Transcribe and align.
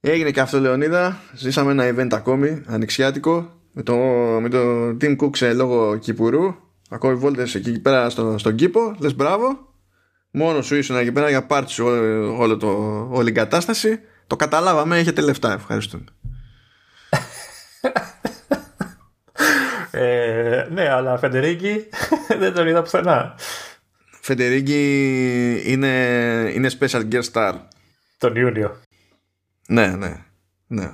Έγινε 0.00 0.30
και 0.30 0.40
αυτό 0.40 0.60
Λεωνίδα. 0.60 1.20
Ζήσαμε 1.34 1.70
ένα 1.70 1.94
event 1.94 2.12
ακόμη 2.12 2.62
Ανοιξιάτικο 2.66 3.60
Με 3.72 3.82
το, 3.82 3.96
με 4.40 4.48
το 4.48 4.88
Team 5.00 5.16
Cook 5.16 5.36
σε 5.36 5.52
λόγο 5.52 5.96
Κυπουρού. 5.96 6.54
Ακόμη 6.90 7.14
βόλτες 7.14 7.54
εκεί 7.54 7.80
πέρα 7.80 8.10
στο, 8.10 8.38
στον 8.38 8.54
κήπο. 8.54 8.96
Λες 8.98 9.14
μπράβο. 9.14 9.72
Μόνος 10.30 10.66
σου 10.66 10.74
ήσουν 10.74 10.96
εκεί 10.96 11.12
πέρα 11.12 11.28
για 11.28 11.46
πάρτι 11.46 11.70
σου 11.70 11.84
όλο, 11.84 12.36
όλο 12.38 12.56
το, 12.56 12.68
όλη 13.10 13.28
η 13.28 13.32
κατάσταση 13.32 14.00
Το 14.26 14.36
καταλάβαμε 14.36 14.98
έχετε 14.98 15.20
λεφτά. 15.20 15.52
Ευχαριστούμε. 15.52 16.04
Ε, 19.90 20.66
Ναι 20.70 20.88
αλλά 20.88 21.18
Φεντερίκη 21.18 21.84
Δεν 22.40 22.54
τον 22.54 22.66
είδα 22.68 22.82
πουθενά. 22.82 23.34
Φεντερίκη 24.20 25.62
είναι, 25.64 25.88
είναι 26.54 26.70
special 26.80 27.02
guest 27.12 27.32
star. 27.32 27.52
Τον 28.18 28.36
Ιούνιο 28.36 28.76
ναι, 29.68 29.86
ναι, 29.86 30.24
ναι. 30.66 30.90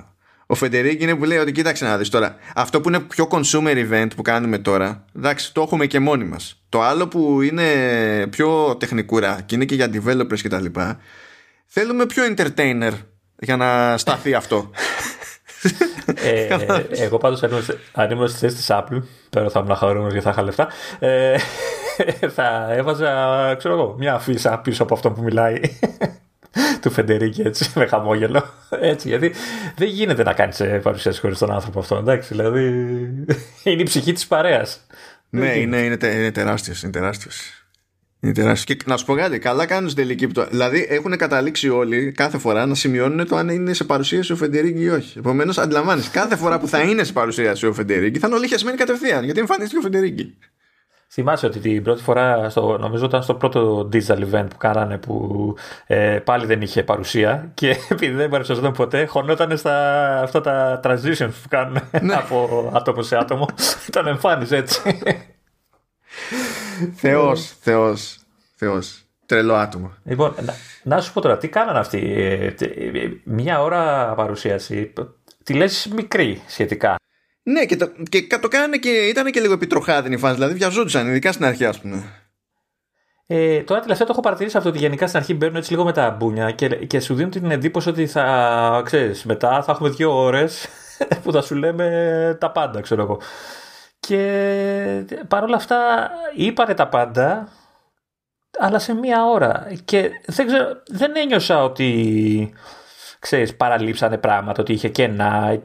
Ο 0.47 0.55
Φεντερίκη 0.55 1.03
είναι 1.03 1.15
που 1.15 1.23
λέει 1.23 1.37
ότι 1.37 1.51
κοίταξε 1.51 1.85
να 1.85 1.97
δεις 1.97 2.09
τώρα. 2.09 2.35
Αυτό 2.55 2.81
που 2.81 2.89
είναι 2.89 2.99
πιο 2.99 3.27
consumer 3.31 3.91
event 3.91 4.07
που 4.15 4.21
κάνουμε 4.21 4.57
τώρα, 4.57 5.05
εντάξει, 5.15 5.53
το 5.53 5.61
έχουμε 5.61 5.85
και 5.85 5.99
μόνοι 5.99 6.23
μας. 6.23 6.63
Το 6.69 6.81
άλλο 6.81 7.07
που 7.07 7.41
είναι 7.41 7.65
πιο 8.29 8.75
τεχνικούρα 8.79 9.41
και 9.45 9.55
είναι 9.55 9.65
και 9.65 9.75
για 9.75 9.89
developers 9.93 10.39
και 10.41 10.49
τα 10.49 10.59
λοιπά, 10.59 10.99
θέλουμε 11.65 12.05
πιο 12.05 12.23
entertainer 12.35 12.91
για 13.39 13.57
να 13.57 13.97
σταθεί 13.97 14.33
αυτό. 14.33 14.69
ε, 16.15 16.57
εγώ 16.89 17.17
πάντως 17.17 17.43
αν 17.91 18.11
ήμουν 18.11 18.27
στη 18.27 18.37
θέση 18.37 18.55
της 18.55 18.67
Apple, 18.69 19.01
τώρα 19.29 19.49
θα 19.49 19.59
ήμουν 19.59 19.75
χαρούμενος 19.75 20.11
γιατί 20.11 20.25
θα 20.25 20.31
είχα 20.31 20.43
λεφτά, 20.43 20.67
ε, 20.99 21.37
θα 22.35 22.67
έβαζα, 22.71 23.55
ξέρω 23.57 23.73
εγώ, 23.73 23.95
μια 23.97 24.13
αφίσα 24.13 24.59
πίσω 24.59 24.83
από 24.83 24.93
αυτό 24.93 25.11
που 25.11 25.21
μιλάει 25.21 25.59
του 26.81 26.91
Φεντερίκη 26.91 27.41
έτσι 27.41 27.71
με 27.79 27.85
χαμόγελο. 27.85 28.43
Έτσι, 28.69 29.07
γιατί 29.07 29.31
δεν 29.75 29.87
γίνεται 29.87 30.23
να 30.23 30.33
κάνεις 30.33 30.59
ε, 30.59 30.79
παρουσίαση 30.83 31.19
χωρίς 31.19 31.37
τον 31.37 31.51
άνθρωπο 31.51 31.79
αυτό. 31.79 31.95
Εντάξει, 31.95 32.27
δηλαδή 32.27 32.63
είναι 33.63 33.81
η 33.81 33.83
ψυχή 33.83 34.13
της 34.13 34.27
παρέας. 34.27 34.87
Ναι, 35.29 35.57
είναι, 35.57 35.77
είναι, 35.77 35.97
είναι 36.01 36.31
τεράστιος. 36.31 36.83
Είναι 36.83 36.91
τεράστιος. 36.91 37.65
Είναι 38.19 38.33
τεράστιος. 38.33 38.77
Και 38.77 38.83
να 38.89 38.97
σου 38.97 39.05
πω 39.05 39.15
κάτι, 39.15 39.39
καλά 39.39 39.65
κάνουν 39.65 39.89
στην 39.89 40.03
τελική 40.03 40.27
πτώση. 40.27 40.47
Δηλαδή 40.49 40.85
έχουν 40.89 41.17
καταλήξει 41.17 41.69
όλοι 41.69 42.11
κάθε 42.11 42.37
φορά 42.37 42.65
να 42.65 42.75
σημειώνουν 42.75 43.27
το 43.27 43.35
αν 43.35 43.49
είναι 43.49 43.73
σε 43.73 43.83
παρουσίαση 43.83 44.31
ο 44.31 44.35
Φεντερίκη 44.35 44.81
ή 44.81 44.89
όχι. 44.89 45.17
Επομένως, 45.17 45.57
αντιλαμβάνεις, 45.57 46.09
κάθε 46.09 46.35
φορά 46.35 46.59
που 46.59 46.67
θα 46.67 46.79
είναι 46.79 47.03
σε 47.03 47.13
παρουσίαση 47.13 47.65
ο 47.65 47.73
Φεντερίκη 47.73 48.19
θα 48.19 48.27
είναι 48.27 48.35
όλοι 48.35 48.47
χεσμένοι 48.47 48.77
κατευθείαν 48.77 49.23
γιατί 49.23 49.39
εμφανίστηκε 49.39 49.77
ο 49.77 49.81
Φεντερίκη. 49.81 50.37
Θυμάσαι 51.17 51.45
ότι 51.45 51.59
την 51.59 51.83
πρώτη 51.83 52.03
φορά, 52.03 52.49
στο, 52.49 52.77
νομίζω 52.77 53.05
ήταν 53.05 53.23
στο 53.23 53.33
πρώτο 53.35 53.89
digital 53.93 54.19
event 54.31 54.45
που 54.49 54.57
κάνανε 54.57 54.97
που 54.97 55.55
ε, 55.87 56.19
πάλι 56.23 56.45
δεν 56.45 56.61
είχε 56.61 56.83
παρουσία 56.83 57.51
και 57.53 57.69
επειδή 57.89 58.13
δεν 58.13 58.29
παρουσιαζόταν 58.29 58.71
ποτέ 58.71 59.05
χωνόταν 59.05 59.57
στα 59.57 60.19
αυτά 60.21 60.41
τα 60.41 60.79
transitions 60.83 61.29
που 61.43 61.49
κάνουν 61.49 61.77
ναι. 62.01 62.15
από 62.21 62.69
άτομο 62.73 63.01
σε 63.01 63.17
άτομο. 63.17 63.47
Τον 63.91 64.07
εμφάνιζε 64.07 64.55
έτσι. 64.55 64.99
Θεός, 66.95 67.55
θεός, 67.61 68.19
θεός. 68.55 69.03
Τρελό 69.25 69.55
άτομο. 69.55 69.93
Λοιπόν, 70.03 70.35
να, 70.41 70.53
να, 70.83 71.01
σου 71.01 71.13
πω 71.13 71.21
τώρα, 71.21 71.37
τι 71.37 71.47
κάνανε 71.47 71.79
αυτοί. 71.79 72.13
Ε, 72.17 72.53
μια 73.23 73.61
ώρα 73.61 74.13
παρουσίαση. 74.15 74.93
Τη 75.43 75.53
λες 75.53 75.87
μικρή 75.95 76.41
σχετικά. 76.47 76.95
Ναι, 77.47 77.65
και 77.65 77.75
το, 77.75 77.91
και 78.09 78.37
το 78.41 78.47
κάνανε 78.47 78.77
και 78.77 78.89
ήταν 78.89 79.31
και 79.31 79.39
λίγο 79.39 79.53
επιτροχάδινη 79.53 80.15
η 80.15 80.17
φάση. 80.17 80.33
Δηλαδή 80.33 80.53
βιαζόντουσαν, 80.53 81.07
ειδικά 81.07 81.31
στην 81.31 81.45
αρχή, 81.45 81.65
ας 81.65 81.79
πούμε. 81.79 82.03
Ε, 83.27 83.61
τώρα 83.61 83.81
τελευταία 83.81 84.07
το 84.07 84.11
έχω 84.13 84.21
παρατηρήσει 84.21 84.57
αυτό 84.57 84.69
ότι 84.69 84.77
γενικά 84.77 85.07
στην 85.07 85.19
αρχή 85.19 85.33
μπαίνουν 85.33 85.55
έτσι 85.55 85.71
λίγο 85.71 85.83
με 85.83 85.91
τα 85.91 86.09
μπούνια 86.09 86.51
και, 86.51 86.67
και 86.67 86.99
σου 86.99 87.15
δίνουν 87.15 87.31
την 87.31 87.51
εντύπωση 87.51 87.89
ότι 87.89 88.07
θα 88.07 88.81
ξέρεις, 88.85 89.23
μετά 89.23 89.63
θα 89.63 89.71
έχουμε 89.71 89.89
δύο 89.89 90.17
ώρες 90.17 90.67
που 91.23 91.31
θα 91.31 91.41
σου 91.41 91.55
λέμε 91.55 92.37
τα 92.39 92.51
πάντα, 92.51 92.81
ξέρω 92.81 93.01
εγώ. 93.01 93.21
Και 93.99 95.05
παρόλα 95.27 95.55
αυτά 95.55 96.09
είπανε 96.35 96.73
τα 96.73 96.87
πάντα, 96.87 97.47
αλλά 98.59 98.79
σε 98.79 98.93
μία 98.93 99.25
ώρα. 99.25 99.67
Και 99.85 100.09
δεν, 100.25 100.47
ξέρω, 100.47 100.67
δεν 100.87 101.15
ένιωσα 101.15 101.63
ότι 101.63 102.53
ξέρεις, 103.19 103.55
παραλείψανε 103.55 104.17
πράγματα, 104.17 104.61
ότι 104.61 104.73
είχε 104.73 104.89
κενά 104.89 105.61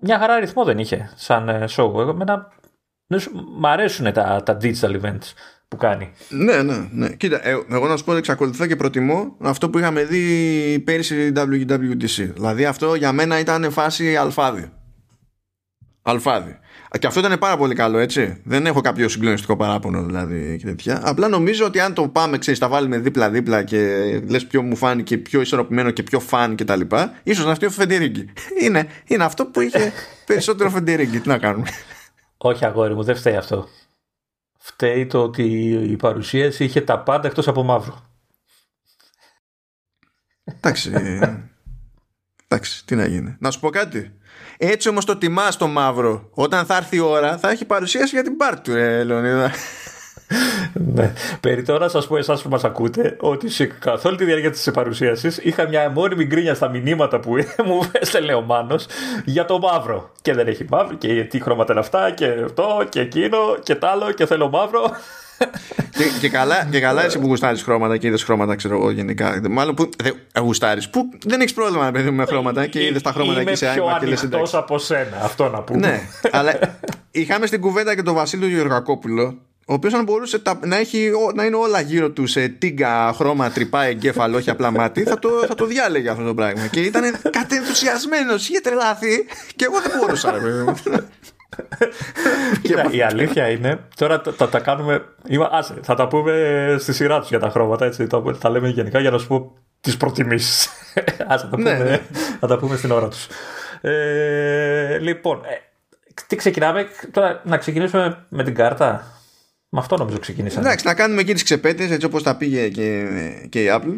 μια 0.00 0.18
χαρά 0.18 0.34
αριθμό 0.34 0.64
δεν 0.64 0.78
είχε 0.78 1.12
σαν 1.14 1.48
ε, 1.48 1.64
show. 1.68 1.78
Εγώ, 1.78 2.00
εμένα, 2.00 2.48
μ' 3.58 3.66
αρέσουν 3.66 4.12
τα, 4.12 4.42
τα 4.44 4.56
digital 4.60 5.00
events 5.00 5.32
που 5.68 5.76
κάνει. 5.76 6.12
Ναι, 6.28 6.62
ναι, 6.62 6.88
ναι. 6.90 7.08
Κοίτα, 7.08 7.48
ε, 7.48 7.50
εγώ 7.70 7.86
να 7.86 7.96
σου 7.96 8.04
πω 8.04 8.10
ότι 8.10 8.18
εξακολουθώ 8.18 8.66
και 8.66 8.76
προτιμώ 8.76 9.36
αυτό 9.40 9.70
που 9.70 9.78
είχαμε 9.78 10.04
δει 10.04 10.82
πέρυσι 10.84 11.32
WWDC. 11.36 12.30
Δηλαδή 12.34 12.64
αυτό 12.64 12.94
για 12.94 13.12
μένα 13.12 13.38
ήταν 13.38 13.70
φάση 13.70 14.16
αλφάδι. 14.16 14.72
Αλφάδι. 16.02 16.58
Και 16.98 17.06
αυτό 17.06 17.20
ήταν 17.20 17.38
πάρα 17.38 17.56
πολύ 17.56 17.74
καλό, 17.74 17.98
έτσι. 17.98 18.40
Δεν 18.44 18.66
έχω 18.66 18.80
κάποιο 18.80 19.08
συγκλονιστικό 19.08 19.56
παράπονο 19.56 20.04
δηλαδή 20.04 20.56
και 20.58 20.64
τέτοια. 20.64 21.00
Απλά 21.04 21.28
νομίζω 21.28 21.64
ότι 21.64 21.80
αν 21.80 21.94
το 21.94 22.08
πάμε, 22.08 22.38
ξέρεις, 22.38 22.60
τα 22.60 22.68
βάλουμε 22.68 22.98
δίπλα-δίπλα 22.98 23.62
και 23.62 23.78
λες 24.28 24.46
ποιο 24.46 24.62
μου 24.62 24.76
φάνηκε 24.76 25.18
πιο 25.18 25.40
ισορροπημένο 25.40 25.90
και 25.90 26.02
πιο 26.02 26.20
φαν 26.20 26.54
και 26.54 26.64
τα 26.64 26.76
λοιπά, 26.76 27.20
ίσως 27.22 27.44
να 27.44 27.54
φταίει 27.54 27.68
ο 27.68 27.72
Φεντερίγκη. 27.72 28.32
Είναι, 28.62 28.88
είναι 29.06 29.24
αυτό 29.24 29.46
που 29.46 29.60
είχε 29.60 29.92
περισσότερο 30.26 30.70
Φεντερίγκη. 30.70 31.20
Τι 31.20 31.28
να 31.28 31.38
κάνουμε; 31.38 31.68
Όχι, 32.36 32.64
αγόρι 32.64 32.94
μου, 32.94 33.02
δεν 33.02 33.16
φταίει 33.16 33.36
αυτό. 33.36 33.68
Φταίει 34.58 35.06
το 35.06 35.22
ότι 35.22 35.42
η 35.90 35.96
παρουσίαση 35.96 36.64
είχε 36.64 36.80
τα 36.80 36.98
πάντα 36.98 37.28
εκτός 37.28 37.48
από 37.48 37.62
μαύρο. 37.62 38.10
Εντάξει. 40.44 40.92
Εντάξει, 42.48 42.86
τι 42.86 42.94
να 42.94 43.06
γίνει. 43.06 43.36
Να 43.38 43.50
σου 43.50 43.60
πω 43.60 43.70
κάτι. 43.70 44.12
Έτσι 44.58 44.88
όμως 44.88 45.04
το 45.04 45.16
τιμάς 45.16 45.56
το 45.56 45.66
μαύρο. 45.66 46.28
Όταν 46.34 46.66
θα 46.66 46.76
έρθει 46.76 46.96
η 46.96 47.00
ώρα 47.00 47.38
θα 47.38 47.50
έχει 47.50 47.64
παρουσίαση 47.64 48.14
για 48.14 48.22
την 48.22 48.36
πάρτι 48.36 48.60
του, 48.70 48.76
ε, 48.76 49.02
Λεωνίδα. 49.04 49.50
ναι. 50.72 51.12
Περί 51.40 51.62
τώρας 51.62 51.90
σα 51.90 52.06
πω 52.06 52.16
εσάς 52.16 52.42
που 52.42 52.48
μας 52.48 52.64
ακούτε 52.64 53.16
ότι 53.20 53.48
σε 53.48 53.64
καθ' 53.66 54.04
όλη 54.04 54.16
τη 54.16 54.24
διάρκεια 54.24 54.50
της 54.50 54.70
παρουσίασης 54.72 55.38
είχα 55.42 55.68
μια 55.68 55.90
μόνιμη 55.90 56.24
γκρίνια 56.24 56.54
στα 56.54 56.68
μηνύματα 56.68 57.20
που 57.20 57.30
μου 57.66 57.90
έστελνε 57.92 58.34
ο 58.34 58.40
Μάνος 58.40 58.86
για 59.24 59.44
το 59.44 59.58
μαύρο. 59.58 60.12
Και 60.22 60.34
δεν 60.34 60.46
έχει 60.46 60.66
μαύρο 60.70 60.96
και 60.96 61.24
τι 61.24 61.40
χρώματα 61.40 61.72
είναι 61.72 61.80
αυτά 61.80 62.10
και 62.10 62.34
αυτό 62.44 62.86
και 62.88 63.00
εκείνο 63.00 63.38
και 63.62 63.74
τ' 63.74 63.84
άλλο 63.84 64.12
και 64.12 64.26
θέλω 64.26 64.48
μαύρο 64.48 64.96
και, 65.90 66.04
και, 66.20 66.28
καλά, 66.28 66.68
και 66.70 66.80
καλά 66.80 67.04
εσύ 67.04 67.18
που 67.18 67.26
γουστάρεις 67.26 67.62
χρώματα 67.62 67.96
και 67.96 68.06
είδες 68.06 68.22
χρώματα, 68.22 68.56
ξέρω 68.56 68.74
εγώ 68.74 68.90
γενικά. 68.90 69.40
Μάλλον 69.50 69.74
που 69.74 69.88
δεν 70.02 70.44
γουστάρεις. 70.44 70.90
Που 70.90 71.08
δεν 71.24 71.40
έχεις 71.40 71.54
πρόβλημα 71.54 71.90
παιδί, 71.90 72.10
με 72.10 72.24
χρώματα 72.24 72.66
και 72.66 72.84
είδες 72.84 73.02
τα 73.02 73.12
χρώματα 73.12 73.40
εκεί 73.40 73.54
σε 73.54 73.68
άμα 73.68 73.98
και 74.00 74.06
λε 74.06 74.14
εντάξει. 74.24 74.56
από 74.56 74.78
σένα, 74.78 75.20
αυτό 75.22 75.48
να 75.48 75.60
πούμε. 75.60 75.78
Ναι, 75.78 76.00
αλλά 76.30 76.78
είχαμε 77.10 77.46
στην 77.46 77.60
κουβέντα 77.60 77.94
και 77.94 78.02
τον 78.02 78.14
Βασίλειο 78.14 78.48
Γεωργακόπουλο, 78.48 79.38
ο 79.66 79.72
οποίος 79.72 79.94
αν 79.94 80.04
μπορούσε 80.04 80.42
να, 80.64 80.76
έχει, 80.76 81.10
να 81.34 81.44
είναι 81.44 81.56
όλα 81.56 81.80
γύρω 81.80 82.10
του 82.10 82.26
σε 82.26 82.48
τίγκα, 82.48 83.12
χρώμα, 83.14 83.50
τρυπά, 83.50 83.82
εγκέφαλο, 83.82 84.36
όχι 84.36 84.50
απλά 84.50 84.70
μάτι, 84.70 85.02
θα 85.02 85.18
το, 85.18 85.28
θα 85.48 85.54
το 85.54 85.66
διάλεγε 85.66 86.08
αυτό 86.10 86.24
το 86.24 86.34
πράγμα. 86.34 86.66
Και 86.66 86.80
ήταν 86.80 87.02
κατενθουσιασμένος, 87.30 88.48
είχε 88.48 88.60
τρελάθει, 88.60 89.26
και 89.56 89.64
εγώ 89.64 89.80
δεν 89.80 89.92
μπορούσα. 90.00 90.34
Κοίτα, 90.82 91.08
η 92.90 93.02
αλήθεια 93.02 93.48
είναι, 93.48 93.80
τώρα 93.96 94.20
τα, 94.20 94.48
τα 94.48 94.58
κάνουμε. 94.58 95.04
άσε, 95.50 95.74
θα 95.82 95.94
τα 95.94 96.08
πούμε 96.08 96.76
στη 96.78 96.92
σειρά 96.92 97.20
τους 97.20 97.28
για 97.28 97.38
τα 97.38 97.50
χρώματα. 97.50 97.84
Έτσι, 97.84 98.06
τα, 98.06 98.22
τα 98.40 98.50
λέμε 98.50 98.68
γενικά 98.68 99.00
για 99.00 99.10
να 99.10 99.18
σου 99.18 99.26
πω 99.26 99.56
τις 99.80 99.96
προτιμήσεις. 99.96 100.68
άσε, 101.28 101.48
τα, 101.50 101.58
ναι, 101.58 101.76
πούμε, 101.76 101.84
ναι. 101.84 102.00
θα 102.40 102.46
τα 102.46 102.58
πούμε 102.58 102.76
στην 102.76 102.90
ώρα 102.90 103.08
τους. 103.08 103.26
Ε, 103.80 104.98
λοιπόν, 104.98 105.40
ε, 105.44 105.66
τι 106.26 106.36
ξεκινάμε; 106.36 106.86
Τώρα 107.10 107.40
να 107.44 107.56
ξεκινήσουμε 107.56 108.26
με 108.28 108.44
την 108.44 108.54
κάρτα. 108.54 109.10
Με 109.68 109.80
αυτό 109.80 109.96
νομίζω 109.96 110.18
ξεκινήσαμε. 110.18 110.66
Εντάξει, 110.66 110.86
να 110.86 110.94
κάνουμε 110.94 111.20
εκεί 111.20 111.32
τις 111.32 111.42
ξεπέτες 111.42 111.90
έτσι 111.90 112.06
όπως 112.06 112.22
τα 112.22 112.36
πήγε 112.36 112.68
και, 112.68 113.06
και 113.48 113.62
η 113.62 113.66
Apple. 113.70 113.94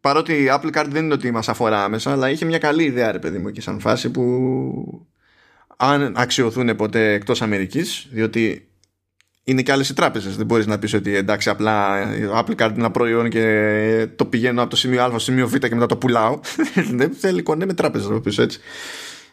Παρότι 0.00 0.32
η 0.32 0.46
Apple 0.50 0.78
Card 0.78 0.86
δεν 0.88 1.04
είναι 1.04 1.14
ότι 1.14 1.30
μας 1.30 1.48
αφορά 1.48 1.84
άμεσα, 1.84 2.12
αλλά 2.12 2.30
είχε 2.30 2.44
μια 2.44 2.58
καλή 2.58 2.84
ιδέα, 2.84 3.12
ρε 3.12 3.18
παιδί 3.18 3.38
μου, 3.38 3.50
και 3.50 3.60
σαν 3.60 3.80
φάση 3.80 4.10
που 4.10 4.22
αν 5.84 6.12
αξιοθούν 6.16 6.76
ποτέ 6.76 7.12
εκτός 7.12 7.42
Αμερικής 7.42 8.06
διότι 8.10 8.66
είναι 9.44 9.62
και 9.62 9.72
άλλες 9.72 9.88
οι 9.88 9.94
τράπεζες. 9.94 10.36
Δεν 10.36 10.46
μπορείς 10.46 10.66
να 10.66 10.78
πεις 10.78 10.94
ότι 10.94 11.16
εντάξει 11.16 11.48
απλά 11.48 12.04
Apple 12.34 12.54
Card 12.54 12.68
είναι 12.70 12.74
ένα 12.76 12.90
προϊόν 12.90 13.28
και 13.28 14.08
το 14.16 14.24
πηγαίνω 14.24 14.60
από 14.60 14.70
το 14.70 14.76
σημείο 14.76 15.02
Α 15.02 15.08
στο 15.08 15.18
σημείο 15.18 15.48
Β 15.48 15.56
και 15.56 15.74
μετά 15.74 15.86
το 15.86 15.96
πουλάω. 15.96 16.40
Δεν 16.92 17.12
θέλει 17.12 17.42
κονέ 17.42 17.66
με 17.66 17.74
τράπεζες 17.74 18.08
να 18.08 18.20
πεις 18.20 18.38
έτσι. 18.38 18.60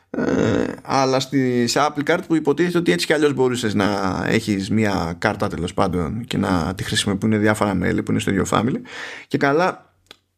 Ε, 0.10 0.24
αλλά 0.82 1.20
στη, 1.20 1.68
σε 1.68 1.80
Apple 1.82 2.12
Card 2.12 2.20
που 2.28 2.36
υποτίθεται 2.36 2.78
ότι 2.78 2.92
έτσι 2.92 3.06
κι 3.06 3.14
αλλιώς 3.14 3.34
μπορούσες 3.34 3.74
να 3.74 4.22
έχεις 4.28 4.70
μια 4.70 5.16
κάρτα 5.18 5.48
τέλος 5.48 5.74
πάντων 5.74 6.26
και 6.26 6.38
να 6.38 6.74
τη 6.76 6.84
χρησιμοποιούν 6.84 7.40
διάφορα 7.40 7.74
μέλη 7.74 8.04
που 8.04 8.12
είναι 8.12 8.20
στο 8.20 8.32
ίδιο 8.32 8.46
family. 8.50 8.82
Και 9.28 9.38
καλά 9.38 9.94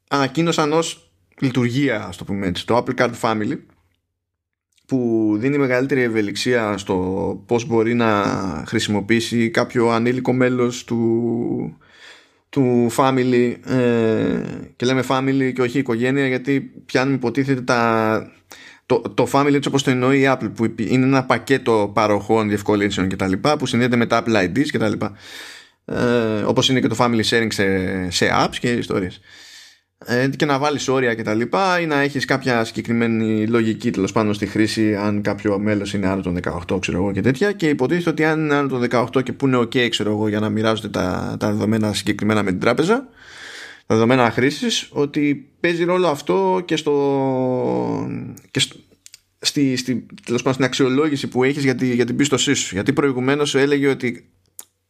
ανακοίνωσαν 0.09 0.73
ως 0.73 1.11
λειτουργία 1.39 2.05
ας 2.05 2.17
το 2.17 2.23
πούμε 2.23 2.47
έτσι 2.47 2.65
το 2.65 2.77
Apple 2.77 3.01
Card 3.01 3.13
Family 3.21 3.57
που 4.91 5.35
δίνει 5.37 5.57
μεγαλύτερη 5.57 6.01
ευελιξία 6.01 6.77
στο 6.77 6.95
πώς 7.45 7.65
μπορεί 7.65 7.93
να 7.93 8.23
χρησιμοποιήσει 8.67 9.49
κάποιο 9.49 9.89
ανήλικο 9.89 10.33
μέλος 10.33 10.83
του, 10.83 11.77
του 12.49 12.91
family 12.97 13.55
ε, 13.65 14.41
και 14.75 14.85
λέμε 14.85 15.03
family 15.07 15.51
και 15.55 15.61
όχι 15.61 15.79
οικογένεια 15.79 16.27
γιατί 16.27 16.71
πιάνουμε 16.85 17.15
υποτίθεται 17.15 17.61
τα, 17.61 18.31
το, 18.85 19.01
το 19.01 19.27
family 19.31 19.53
έτσι 19.53 19.67
όπως 19.67 19.83
το 19.83 19.89
εννοεί 19.89 20.19
η 20.19 20.25
Apple 20.27 20.51
που 20.55 20.73
είναι 20.77 21.05
ένα 21.05 21.23
πακέτο 21.23 21.91
παροχών 21.93 22.47
διευκολύνσεων 22.47 23.07
και 23.07 23.15
τα 23.15 23.27
λοιπά 23.27 23.57
που 23.57 23.65
συνδέεται 23.65 23.95
με 23.95 24.05
τα 24.05 24.23
Apple 24.23 24.43
IDs 24.43 24.69
και 24.69 24.77
τα 24.77 24.89
λοιπά. 24.89 25.13
Ε, 25.85 26.41
όπως 26.45 26.69
είναι 26.69 26.79
και 26.79 26.87
το 26.87 26.95
family 26.99 27.23
sharing 27.23 27.47
σε, 27.49 27.65
σε 28.11 28.29
apps 28.45 28.55
και 28.59 28.71
ιστορίες. 28.71 29.15
ε, 29.15 29.21
και 30.35 30.45
να 30.45 30.59
βάλεις 30.59 30.87
όρια 30.87 31.13
και 31.13 31.23
τα 31.23 31.33
λοιπά 31.33 31.79
ή 31.79 31.85
να 31.85 31.99
έχεις 31.99 32.25
κάποια 32.25 32.63
συγκεκριμένη 32.63 33.47
λογική 33.47 33.91
τέλος 33.91 34.11
πάνω 34.11 34.33
στη 34.33 34.45
χρήση 34.45 34.95
αν 34.95 35.21
κάποιο 35.21 35.59
μέλος 35.59 35.93
είναι 35.93 36.07
άνω 36.07 36.21
των 36.21 36.39
18 36.69 36.79
ξέρω 36.79 36.97
εγώ 36.97 37.11
και 37.11 37.21
τέτοια 37.21 37.51
και 37.51 37.69
υποτίθεται 37.69 38.09
ότι 38.09 38.25
αν 38.25 38.39
είναι 38.39 38.55
άνω 38.55 38.67
των 38.67 38.87
18 38.91 39.23
και 39.23 39.33
που 39.33 39.47
είναι 39.47 39.57
ok 39.57 39.89
ξέρω 39.89 40.11
εγώ 40.11 40.27
για 40.27 40.39
να 40.39 40.49
μοιράζονται 40.49 40.89
τα, 40.89 41.35
τα 41.39 41.51
δεδομένα 41.51 41.93
συγκεκριμένα 41.93 42.43
με 42.43 42.49
την 42.49 42.59
τράπεζα 42.59 43.09
τα 43.91 43.97
δεδομένα 43.97 44.31
χρήσης, 44.31 44.87
ότι 44.91 45.49
παίζει 45.59 45.83
ρόλο 45.83 46.07
αυτό 46.07 46.61
και 46.65 46.75
στο, 46.75 48.09
και 48.51 48.59
στο 48.59 48.75
στη, 49.39 49.75
στη, 49.75 50.05
τέλος 50.25 50.41
πάντων, 50.41 50.53
στην 50.53 50.65
αξιολόγηση 50.65 51.27
που 51.27 51.43
έχεις 51.43 51.63
για, 51.63 51.75
τη, 51.75 51.93
για 51.93 52.05
την 52.05 52.15
πίστοσή 52.15 52.53
σου. 52.53 52.75
Γιατί 52.75 52.93
προηγουμένως 52.93 53.49
σου 53.49 53.57
έλεγε 53.57 53.87
ότι 53.87 54.29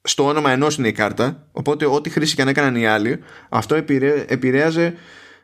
στο 0.02 0.26
όνομα 0.26 0.52
ενός 0.52 0.78
είναι 0.78 0.88
η 0.88 0.92
κάρτα. 0.92 1.48
Οπότε, 1.52 1.86
ό,τι 1.86 2.10
χρήση 2.10 2.36
και 2.36 2.42
αν 2.42 2.48
έκαναν 2.48 2.76
οι 2.76 2.86
άλλοι, 2.86 3.20
αυτό 3.50 3.76
επηρέαζε 4.28 4.94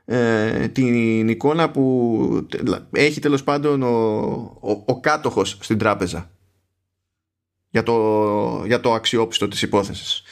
ε, 0.06 0.68
την 0.68 1.28
εικόνα 1.28 1.72
που 1.72 2.48
έχει 2.92 3.20
τέλος 3.20 3.44
πάντων 3.44 3.84
ο, 3.84 3.88
ο, 4.60 4.84
ο 4.86 5.00
κάτοχος 5.00 5.58
στην 5.62 5.78
τράπεζα 5.78 6.32
για 7.70 7.84
το, 7.84 8.64
για 8.66 8.80
το 8.80 8.94
αξιόπιστο 8.94 9.48
της 9.48 9.62
υπόθεσης. 9.62 10.24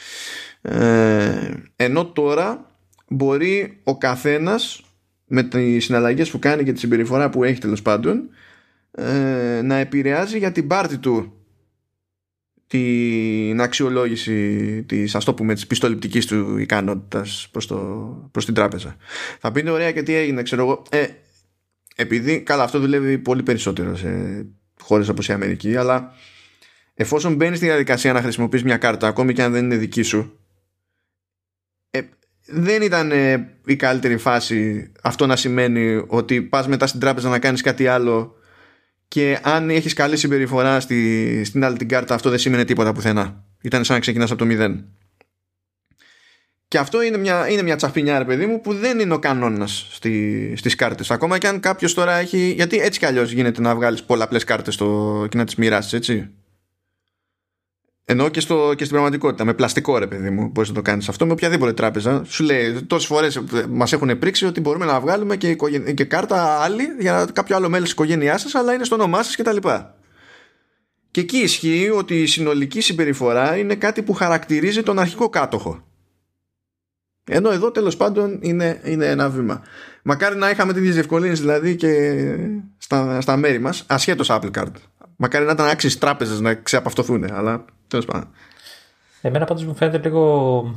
Ε, 0.62 1.50
ενώ 1.76 2.06
τώρα 2.06 2.76
μπορεί 3.08 3.80
ο 3.84 3.98
καθένας 3.98 4.80
με 5.26 5.42
τις 5.42 5.84
συναλλαγές 5.84 6.30
που 6.30 6.38
κάνει 6.38 6.64
και 6.64 6.72
τη 6.72 6.78
συμπεριφορά 6.78 7.30
που 7.30 7.44
έχει 7.44 7.60
τέλος 7.60 7.82
πάντων 7.82 8.28
ε, 8.90 9.60
να 9.62 9.76
επηρεάζει 9.76 10.38
για 10.38 10.52
την 10.52 10.66
πάρτη 10.66 10.98
του 10.98 11.35
την 12.66 13.60
αξιολόγηση 13.60 14.82
της 14.82 15.14
ας 15.14 15.24
το 15.24 15.34
πούμε 15.34 15.54
της 15.54 15.66
πιστοληπτικής 15.66 16.26
του 16.26 16.58
ικανότητας 16.58 17.48
προς, 17.50 17.66
το, 17.66 17.76
προς 18.30 18.44
την 18.44 18.54
τράπεζα. 18.54 18.96
Θα 19.40 19.52
πείτε 19.52 19.70
ωραία 19.70 19.92
και 19.92 20.02
τι 20.02 20.14
έγινε 20.14 20.42
ξέρω 20.42 20.62
εγώ 20.62 20.82
ε, 20.90 21.06
επειδή 21.96 22.40
καλά 22.40 22.62
αυτό 22.62 22.78
δουλεύει 22.78 23.18
πολύ 23.18 23.42
περισσότερο 23.42 23.96
σε 23.96 24.44
χώρες 24.80 25.08
όπως 25.08 25.28
η 25.28 25.32
Αμερική 25.32 25.76
αλλά 25.76 26.12
εφόσον 26.94 27.34
μπαίνεις 27.34 27.56
στη 27.56 27.66
διαδικασία 27.66 28.12
να 28.12 28.22
χρησιμοποιείς 28.22 28.62
μια 28.62 28.76
κάρτα 28.76 29.06
ακόμη 29.06 29.32
και 29.32 29.42
αν 29.42 29.52
δεν 29.52 29.64
είναι 29.64 29.76
δική 29.76 30.02
σου 30.02 30.38
ε, 31.90 32.00
δεν 32.46 32.82
ήταν 32.82 33.10
ε, 33.10 33.56
η 33.66 33.76
καλύτερη 33.76 34.16
φάση 34.16 34.92
αυτό 35.02 35.26
να 35.26 35.36
σημαίνει 35.36 36.04
ότι 36.06 36.42
πας 36.42 36.68
μετά 36.68 36.86
στην 36.86 37.00
τράπεζα 37.00 37.28
να 37.28 37.38
κάνεις 37.38 37.60
κάτι 37.60 37.86
άλλο 37.86 38.36
και 39.08 39.38
αν 39.42 39.70
έχεις 39.70 39.92
καλή 39.92 40.16
συμπεριφορά 40.16 40.80
στη, 40.80 41.44
στην 41.44 41.64
άλλη 41.64 41.76
την 41.76 41.88
κάρτα, 41.88 42.14
αυτό 42.14 42.30
δεν 42.30 42.38
σημαίνει 42.38 42.64
τίποτα 42.64 42.92
πουθενά. 42.92 43.44
Ήταν 43.62 43.84
σαν 43.84 43.94
να 43.94 44.00
ξεκινάς 44.00 44.30
από 44.30 44.38
το 44.38 44.44
μηδέν. 44.44 44.84
Και 46.68 46.78
αυτό 46.78 47.02
είναι 47.02 47.16
μια, 47.16 47.48
είναι 47.48 47.62
μια 47.62 47.76
τσαφινιά, 47.76 48.18
ρε 48.18 48.24
παιδί 48.24 48.46
μου, 48.46 48.60
που 48.60 48.74
δεν 48.74 48.98
είναι 48.98 49.14
ο 49.14 49.18
κανόνας 49.18 49.88
στη, 49.90 50.54
στις 50.56 50.74
κάρτες. 50.74 51.10
Ακόμα 51.10 51.38
και 51.38 51.48
αν 51.48 51.60
κάποιος 51.60 51.94
τώρα 51.94 52.14
έχει. 52.14 52.52
Γιατί 52.56 52.78
έτσι 52.78 52.98
κι 52.98 53.06
αλλιώς 53.06 53.32
γίνεται 53.32 53.60
να 53.60 53.74
βγάλεις 53.74 54.02
πολλαπλές 54.02 54.44
κάρτες 54.44 54.76
και 55.28 55.36
να 55.36 55.44
τις 55.44 55.54
μοιράσεις, 55.54 55.92
έτσι. 55.92 56.30
Ενώ 58.08 58.28
και, 58.28 58.40
στο, 58.40 58.74
και 58.76 58.84
στην 58.84 58.88
πραγματικότητα, 58.90 59.44
με 59.44 59.54
πλαστικό 59.54 59.98
ρε 59.98 60.06
παιδί 60.06 60.30
μου, 60.30 60.48
μπορείς 60.48 60.68
να 60.68 60.74
το 60.74 60.82
κάνεις 60.82 61.08
αυτό 61.08 61.26
με 61.26 61.32
οποιαδήποτε 61.32 61.72
τράπεζα. 61.72 62.22
Σου 62.24 62.44
λέει 62.44 62.82
τόσες 62.82 63.06
φορές 63.08 63.40
μας 63.68 63.92
έχουν 63.92 64.18
πρίξει 64.18 64.46
ότι 64.46 64.60
μπορούμε 64.60 64.84
να 64.84 65.00
βγάλουμε 65.00 65.36
και, 65.36 65.56
και 65.94 66.04
κάρτα 66.04 66.60
άλλη 66.62 66.82
για 67.00 67.28
κάποιο 67.32 67.56
άλλο 67.56 67.68
μέλος 67.68 67.84
της 67.84 67.92
οικογένειάς 67.92 68.40
σας, 68.40 68.54
αλλά 68.54 68.72
είναι 68.72 68.84
στο 68.84 68.94
όνομά 68.94 69.22
σας 69.22 69.36
κτλ. 69.36 69.56
Και, 69.56 69.70
και 71.10 71.20
εκεί 71.20 71.38
ισχύει 71.38 71.90
ότι 71.90 72.22
η 72.22 72.26
συνολική 72.26 72.80
συμπεριφορά 72.80 73.56
είναι 73.56 73.74
κάτι 73.74 74.02
που 74.02 74.12
χαρακτηρίζει 74.12 74.82
τον 74.82 74.98
αρχικό 74.98 75.28
κάτοχο. 75.28 75.84
Ενώ 77.24 77.50
εδώ 77.50 77.70
τέλος 77.70 77.96
πάντων 77.96 78.38
είναι, 78.42 78.80
είναι 78.84 79.06
ένα 79.06 79.28
βήμα. 79.28 79.62
Μακάρι 80.02 80.36
να 80.36 80.50
είχαμε 80.50 80.72
τέτοιες 80.72 80.94
διευκολύνσεις 80.94 81.40
δηλαδή 81.40 81.76
και 81.76 82.22
στα, 82.78 83.20
στα 83.20 83.36
μέρη 83.36 83.58
μας, 83.58 83.84
ασχέτως 83.86 84.28
Apple 84.30 84.50
Card. 84.50 84.72
Μακάρι 85.16 85.44
να 85.44 85.52
ήταν 85.52 85.66
άξιες 85.68 85.98
τράπεζες 85.98 86.40
να 86.40 86.54
ξεαπαυτοθούν, 86.54 87.32
αλλά 87.32 87.64
τέλος 87.88 88.04
πάντων. 88.04 88.28
Εμένα 89.20 89.44
πάντως 89.44 89.64
μου 89.64 89.74
φαίνεται 89.74 89.98
λίγο 89.98 90.74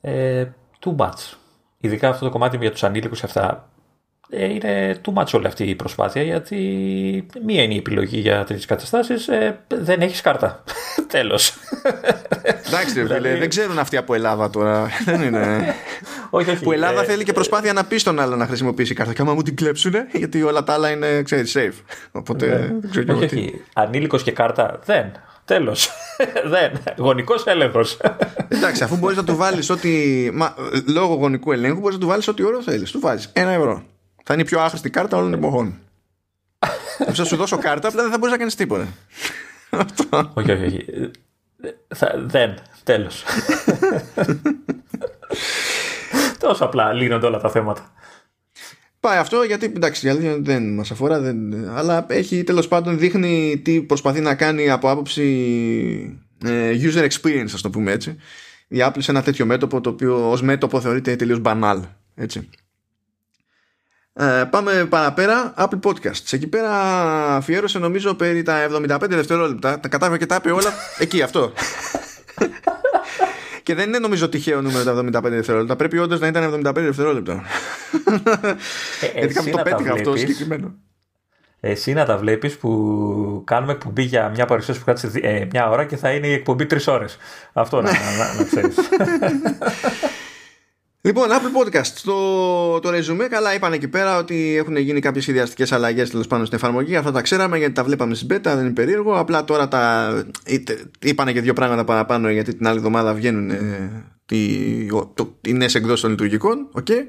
ε, 0.00 0.46
too 0.84 0.96
much. 0.96 1.36
Ειδικά 1.80 2.08
αυτό 2.08 2.24
το 2.24 2.30
κομμάτι 2.30 2.56
για 2.56 2.70
τους 2.70 2.82
ανήλικους 2.82 3.20
και 3.20 3.26
αυτά. 3.26 3.68
Ε, 4.30 4.44
είναι 4.44 5.00
too 5.04 5.22
much 5.22 5.26
όλη 5.32 5.46
αυτή 5.46 5.64
η 5.64 5.74
προσπάθεια 5.74 6.22
γιατί 6.22 6.56
μία 7.46 7.62
είναι 7.62 7.74
η 7.74 7.76
επιλογή 7.76 8.18
για 8.18 8.38
τέτοιες 8.38 8.64
καταστάσεις. 8.66 9.28
Ε, 9.28 9.58
δεν 9.68 10.00
έχεις 10.00 10.20
κάρτα. 10.20 10.64
Τέλος. 11.12 11.54
Εντάξει, 12.66 12.92
φίλε, 12.92 13.04
δηλαδή- 13.04 13.38
δεν 13.38 13.48
ξέρουν 13.48 13.78
αυτοί 13.78 13.96
από 13.96 14.14
Ελλάδα 14.14 14.50
τώρα. 14.50 14.88
δεν 15.04 15.22
είναι. 15.22 15.74
όχι, 16.30 16.50
όχι. 16.50 16.62
Που 16.62 16.72
Ελλάδα 16.72 17.02
ε, 17.02 17.04
θέλει 17.04 17.24
και 17.24 17.32
προσπάθεια 17.32 17.72
να 17.72 17.84
πεις 17.84 18.00
στον 18.00 18.20
άλλο 18.20 18.36
να 18.36 18.46
χρησιμοποιήσει 18.46 18.94
κάρτα. 18.94 19.12
Και 19.12 19.22
άμα 19.22 19.34
μου 19.34 19.42
την 19.42 19.56
κλέψουν, 19.56 19.94
γιατί 20.12 20.42
όλα 20.42 20.64
τα 20.64 20.72
άλλα 20.72 20.90
είναι, 20.90 21.22
ξέρεις, 21.22 21.56
safe. 21.58 21.82
Οπότε 22.12 22.46
ναι. 22.46 22.56
δεν 22.80 22.90
ξέρω 22.90 23.16
όχι, 23.16 23.24
όχι. 23.24 23.64
Ανήλικος 23.72 24.22
και 24.22 24.32
κάρτα 24.32 24.78
δεν. 24.84 25.12
Τέλος. 25.44 25.90
δεν. 26.52 26.72
Γονικός 26.96 27.44
έλεγχος. 27.46 27.98
Εντάξει, 28.48 28.82
αφού 28.82 28.96
μπορείς 28.96 29.16
να 29.16 29.24
του 29.24 29.36
βάλεις 29.36 29.70
ότι. 29.70 30.30
Μα, 30.34 30.54
λόγω 30.86 31.14
γονικού 31.14 31.52
ελέγχου 31.52 31.80
μπορείς 31.80 31.94
να 31.96 32.00
του 32.02 32.08
βάλεις 32.08 32.28
ό,τι 32.28 32.42
όρο 32.42 32.62
θέλεις. 32.62 32.90
Του 32.90 33.00
βάζεις 33.00 33.30
ένα 33.32 33.50
ευρώ. 33.50 33.82
Θα 34.30 34.36
είναι 34.36 34.42
η 34.42 34.46
πιο 34.46 34.60
άχρηστη 34.60 34.90
κάρτα 34.90 35.16
όλων 35.16 35.30
των 35.30 35.40
εποχών. 35.40 35.78
θα 37.14 37.24
σου 37.24 37.36
δώσω 37.36 37.58
κάρτα, 37.58 37.88
απλά 37.88 38.02
δεν 38.02 38.10
θα 38.10 38.18
μπορείς 38.18 38.32
να 38.32 38.38
κάνεις 38.38 38.54
τίποτα. 38.54 38.88
όχι, 40.34 40.50
όχι, 40.50 40.64
όχι. 40.64 41.10
Θα, 41.94 42.14
δεν. 42.26 42.54
Τέλος. 42.84 43.24
Τόσο 46.38 46.64
απλά 46.64 46.92
λύνονται 46.92 47.26
όλα 47.26 47.38
τα 47.38 47.50
θέματα. 47.50 47.92
Πάει 49.00 49.18
αυτό 49.18 49.42
γιατί 49.42 49.72
εντάξει 49.76 50.10
δεν 50.40 50.74
μας 50.74 50.90
αφορά 50.90 51.20
δεν, 51.20 51.68
αλλά 51.68 52.06
έχει 52.08 52.44
τέλος 52.44 52.68
πάντων 52.68 52.98
δείχνει 52.98 53.60
τι 53.64 53.82
προσπαθεί 53.82 54.20
να 54.20 54.34
κάνει 54.34 54.70
από 54.70 54.90
άποψη 54.90 55.24
ε, 56.44 56.76
user 56.80 57.08
experience 57.08 57.50
ας 57.54 57.60
το 57.60 57.70
πούμε 57.70 57.92
έτσι 57.92 58.16
η 58.68 58.78
Apple 58.80 58.98
σε 58.98 59.10
ένα 59.10 59.22
τέτοιο 59.22 59.46
μέτωπο 59.46 59.80
το 59.80 59.90
οποίο 59.90 60.30
ως 60.30 60.42
μέτωπο 60.42 60.80
θεωρείται 60.80 61.16
τελείως 61.16 61.40
banal 61.44 61.80
έτσι. 62.14 62.48
Ε, 64.20 64.44
πάμε 64.50 64.86
παραπέρα 64.88 65.54
Apple 65.56 65.80
Podcasts 65.82 66.30
εκεί 66.30 66.46
πέρα 66.46 66.70
αφιέρωσε 67.36 67.78
νομίζω 67.78 68.14
περί 68.14 68.42
τα 68.42 68.68
75 68.70 68.98
δευτερόλεπτα 69.08 69.80
τα 69.80 69.88
κατάφερε 69.88 70.18
και 70.18 70.26
τα 70.26 70.34
είπε 70.34 70.50
όλα 70.50 70.72
εκεί 71.04 71.22
αυτό 71.22 71.52
και 73.68 73.74
δεν 73.74 73.88
είναι 73.88 73.98
νομίζω 73.98 74.28
τυχαίο 74.28 74.62
νούμερο 74.62 74.84
τα 75.10 75.20
75 75.20 75.22
δευτερόλεπτα. 75.22 75.76
Πρέπει 75.76 75.98
όντως 75.98 76.20
να 76.20 76.26
ήταν 76.26 76.64
75 76.66 76.72
δευτερόλεπτα. 76.74 77.42
Ε, 79.14 79.26
Γιατί 79.26 79.50
το 79.50 79.60
πέτυχα 79.62 79.92
αυτό 79.92 80.16
συγκεκριμένο. 80.16 80.74
Εσύ 81.60 81.92
να 81.92 82.04
τα 82.04 82.16
βλέπεις 82.16 82.56
που 82.56 83.42
κάνουμε 83.46 83.72
εκπομπή 83.72 84.02
για 84.02 84.28
μια 84.28 84.46
παρουσίαση 84.46 84.78
που 84.78 84.84
κάτσε 84.84 85.10
ε, 85.14 85.46
μια 85.50 85.70
ώρα 85.70 85.84
και 85.84 85.96
θα 85.96 86.10
είναι 86.10 86.26
η 86.26 86.32
εκπομπή 86.32 86.66
τρεις 86.66 86.86
ώρες. 86.86 87.16
Αυτό 87.52 87.80
να, 87.82 87.90
να, 87.90 88.34
να 88.38 88.44
ξέρεις. 88.44 88.76
Λοιπόν, 91.00 91.28
Apple 91.28 91.74
Podcast. 91.76 91.92
Το, 92.04 92.78
το 92.80 92.90
ρεζουμέ, 92.90 93.26
καλά 93.26 93.54
είπαν 93.54 93.72
εκεί 93.72 93.88
πέρα 93.88 94.18
ότι 94.18 94.56
έχουν 94.56 94.76
γίνει 94.76 95.00
κάποιες 95.00 95.26
ιδιαστικές 95.26 95.72
αλλαγές 95.72 96.10
τέλος 96.10 96.26
πάνω 96.26 96.44
στην 96.44 96.56
εφαρμογή. 96.56 96.96
Αυτά 96.96 97.12
τα 97.12 97.22
ξέραμε 97.22 97.58
γιατί 97.58 97.72
τα 97.72 97.84
βλέπαμε 97.84 98.14
στην 98.14 98.28
beta, 98.30 98.40
δεν 98.42 98.58
είναι 98.58 98.70
περίεργο. 98.70 99.18
Απλά 99.18 99.44
τώρα 99.44 99.68
τα 99.68 100.12
είπαν 101.00 101.32
και 101.32 101.40
δύο 101.40 101.52
πράγματα 101.52 101.84
παραπάνω 101.84 102.30
γιατί 102.30 102.54
την 102.54 102.66
άλλη 102.66 102.76
εβδομάδα 102.76 103.14
βγαίνουν 103.14 103.50
ε, 103.50 104.04
οι 105.40 105.52
νέες 105.52 105.74
εκδόσεις 105.74 106.00
των 106.00 106.10
λειτουργικών. 106.10 106.68
Okay. 106.74 107.00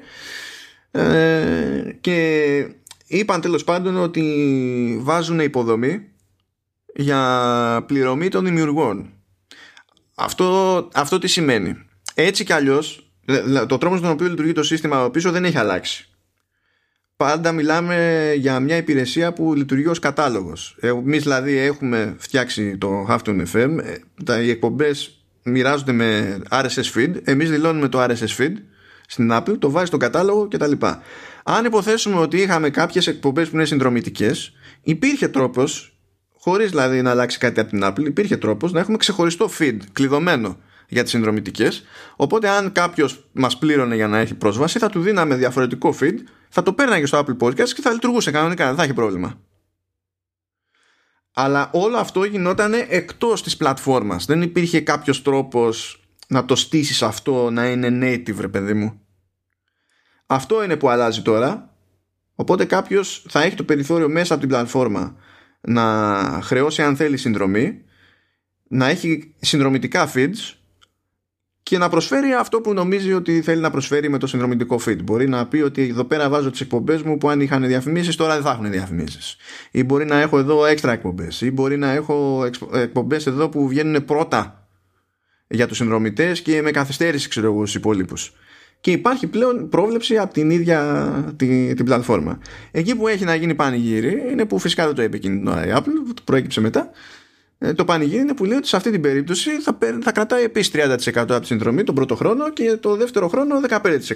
Ε, 0.90 1.96
και 2.00 2.66
είπαν 3.06 3.40
τέλος 3.40 3.64
πάντων 3.64 3.96
ότι 3.96 4.98
βάζουν 5.00 5.40
υποδομή 5.40 6.04
για 6.94 7.84
πληρωμή 7.86 8.28
των 8.28 8.44
δημιουργών. 8.44 9.12
Αυτό, 10.14 10.88
αυτό 10.94 11.18
τι 11.18 11.28
σημαίνει. 11.28 11.76
Έτσι 12.14 12.44
κι 12.44 12.52
αλλιώς 12.52 13.09
το 13.66 13.78
τρόπο 13.78 13.96
στον 13.96 14.10
οποίο 14.10 14.28
λειτουργεί 14.28 14.52
το 14.52 14.62
σύστημα 14.62 15.10
πίσω 15.10 15.30
δεν 15.30 15.44
έχει 15.44 15.58
αλλάξει. 15.58 16.08
Πάντα 17.16 17.52
μιλάμε 17.52 18.32
για 18.36 18.60
μια 18.60 18.76
υπηρεσία 18.76 19.32
που 19.32 19.54
λειτουργεί 19.54 19.86
ως 19.86 19.98
κατάλογος. 19.98 20.76
Εμείς 20.80 21.22
δηλαδή 21.22 21.56
έχουμε 21.56 22.14
φτιάξει 22.18 22.78
το 22.78 23.06
Halftone 23.08 23.42
FM, 23.52 23.78
ε, 23.82 23.94
τα, 24.24 24.40
οι 24.40 24.50
εκπομπές 24.50 25.24
μοιράζονται 25.42 25.92
με 25.92 26.40
RSS 26.50 26.96
feed, 26.98 27.14
εμείς 27.24 27.50
δηλώνουμε 27.50 27.88
το 27.88 28.02
RSS 28.02 28.36
feed 28.38 28.52
στην 29.06 29.30
Apple, 29.32 29.58
το 29.58 29.70
βάζει 29.70 29.86
στον 29.86 29.98
κατάλογο 29.98 30.48
κτλ. 30.48 30.72
Αν 31.44 31.64
υποθέσουμε 31.64 32.16
ότι 32.16 32.36
είχαμε 32.36 32.70
κάποιες 32.70 33.06
εκπομπές 33.06 33.48
που 33.48 33.54
είναι 33.54 33.64
συνδρομητικές, 33.64 34.52
υπήρχε 34.82 35.28
τρόπος, 35.28 35.98
χωρίς 36.38 36.70
δηλαδή 36.70 37.02
να 37.02 37.10
αλλάξει 37.10 37.38
κάτι 37.38 37.60
από 37.60 37.70
την 37.70 37.80
Apple, 37.84 38.06
υπήρχε 38.06 38.36
τρόπος 38.36 38.72
να 38.72 38.80
έχουμε 38.80 38.96
ξεχωριστό 38.96 39.50
feed, 39.58 39.76
κλειδωμένο 39.92 40.56
για 40.90 41.02
τις 41.02 41.10
συνδρομητικές. 41.10 41.84
Οπότε 42.16 42.48
αν 42.48 42.72
κάποιος 42.72 43.28
μας 43.32 43.58
πλήρωνε 43.58 43.94
για 43.94 44.08
να 44.08 44.18
έχει 44.18 44.34
πρόσβαση 44.34 44.78
θα 44.78 44.88
του 44.88 45.00
δίναμε 45.00 45.36
διαφορετικό 45.36 45.94
feed 46.00 46.14
θα 46.48 46.62
το 46.62 46.72
παίρναγε 46.72 47.06
στο 47.06 47.18
Apple 47.18 47.46
Podcast 47.46 47.68
και 47.68 47.82
θα 47.82 47.92
λειτουργούσε 47.92 48.30
κανονικά 48.30 48.66
δεν 48.66 48.76
θα 48.76 48.82
έχει 48.82 48.94
πρόβλημα. 48.94 49.40
Αλλά 51.32 51.70
όλο 51.72 51.96
αυτό 51.96 52.24
γινόταν 52.24 52.72
εκτός 52.88 53.42
της 53.42 53.56
πλατφόρμας. 53.56 54.24
Δεν 54.24 54.42
υπήρχε 54.42 54.80
κάποιος 54.80 55.22
τρόπος 55.22 56.04
να 56.28 56.44
το 56.44 56.56
στήσεις 56.56 57.02
αυτό 57.02 57.50
να 57.50 57.70
είναι 57.70 57.88
native 58.02 58.40
ρε 58.40 58.48
παιδί 58.48 58.74
μου. 58.74 59.00
Αυτό 60.26 60.64
είναι 60.64 60.76
που 60.76 60.88
αλλάζει 60.88 61.22
τώρα. 61.22 61.74
Οπότε 62.34 62.64
κάποιος 62.64 63.24
θα 63.28 63.42
έχει 63.42 63.54
το 63.54 63.64
περιθώριο 63.64 64.08
μέσα 64.08 64.32
από 64.32 64.42
την 64.42 64.50
πλατφόρμα 64.50 65.16
να 65.60 66.40
χρεώσει 66.42 66.82
αν 66.82 66.96
θέλει 66.96 67.16
συνδρομή 67.16 67.84
να 68.68 68.88
έχει 68.88 69.34
συνδρομητικά 69.40 70.12
feeds 70.14 70.59
και 71.70 71.78
να 71.78 71.88
προσφέρει 71.88 72.32
αυτό 72.32 72.60
που 72.60 72.72
νομίζει 72.72 73.12
ότι 73.12 73.42
θέλει 73.42 73.60
να 73.60 73.70
προσφέρει 73.70 74.08
με 74.08 74.18
το 74.18 74.26
συνδρομητικό 74.26 74.80
feed. 74.86 75.02
Μπορεί 75.02 75.28
να 75.28 75.46
πει 75.46 75.60
ότι 75.60 75.82
εδώ 75.82 76.04
πέρα 76.04 76.28
βάζω 76.28 76.50
τις 76.50 76.60
εκπομπές 76.60 77.02
μου 77.02 77.18
που 77.18 77.28
αν 77.28 77.40
είχαν 77.40 77.66
διαφημίσεις, 77.66 78.16
τώρα 78.16 78.34
δεν 78.34 78.42
θα 78.42 78.50
έχουν 78.50 78.70
διαφημίσεις. 78.70 79.36
Ή 79.70 79.84
μπορεί 79.84 80.04
να 80.04 80.20
έχω 80.20 80.38
εδώ 80.38 80.66
έξτρα 80.66 80.92
εκπομπές. 80.92 81.40
Ή 81.40 81.50
μπορεί 81.50 81.76
να 81.76 81.90
έχω 81.90 82.48
εκπομπές 82.72 83.26
εδώ 83.26 83.48
που 83.48 83.68
βγαίνουν 83.68 84.04
πρώτα 84.04 84.68
για 85.48 85.66
τους 85.66 85.76
συνδρομητές 85.76 86.40
και 86.40 86.62
με 86.62 86.70
καθυστέρηση, 86.70 87.28
ξέρω 87.28 87.46
εγώ, 87.46 87.60
στους 87.60 87.74
υπόλοιπους. 87.74 88.32
Και 88.80 88.90
υπάρχει 88.90 89.26
πλέον 89.26 89.68
πρόβλεψη 89.68 90.18
από 90.18 90.32
την 90.32 90.50
ίδια 90.50 91.34
την, 91.36 91.76
την 91.76 91.84
πλατφόρμα. 91.84 92.38
Εκεί 92.70 92.96
που 92.96 93.08
έχει 93.08 93.24
να 93.24 93.34
γίνει 93.34 93.54
πανηγύρι 93.54 94.22
είναι 94.30 94.44
που 94.44 94.58
φυσικά 94.58 94.86
δεν 94.86 94.94
το 94.94 95.02
είπε 95.02 95.16
εκείνη 95.16 95.50
η 95.50 95.72
Apple, 95.74 96.14
το 96.14 96.22
προέκυψε 96.24 96.60
μετά 96.60 96.80
ε, 96.80 96.90
το 97.74 97.84
πανηγύρι 97.84 98.20
είναι 98.20 98.34
που 98.34 98.44
λέει 98.44 98.56
ότι 98.56 98.68
σε 98.68 98.76
αυτή 98.76 98.90
την 98.90 99.00
περίπτωση 99.00 99.50
θα, 99.50 99.78
θα 100.02 100.12
κρατάει 100.12 100.42
επίσης 100.42 100.72
30% 100.74 101.12
από 101.14 101.40
τη 101.40 101.46
συνδρομή 101.46 101.82
τον 101.82 101.94
πρώτο 101.94 102.14
χρόνο 102.14 102.52
και 102.52 102.76
το 102.80 102.96
δεύτερο 102.96 103.28
χρόνο 103.28 103.54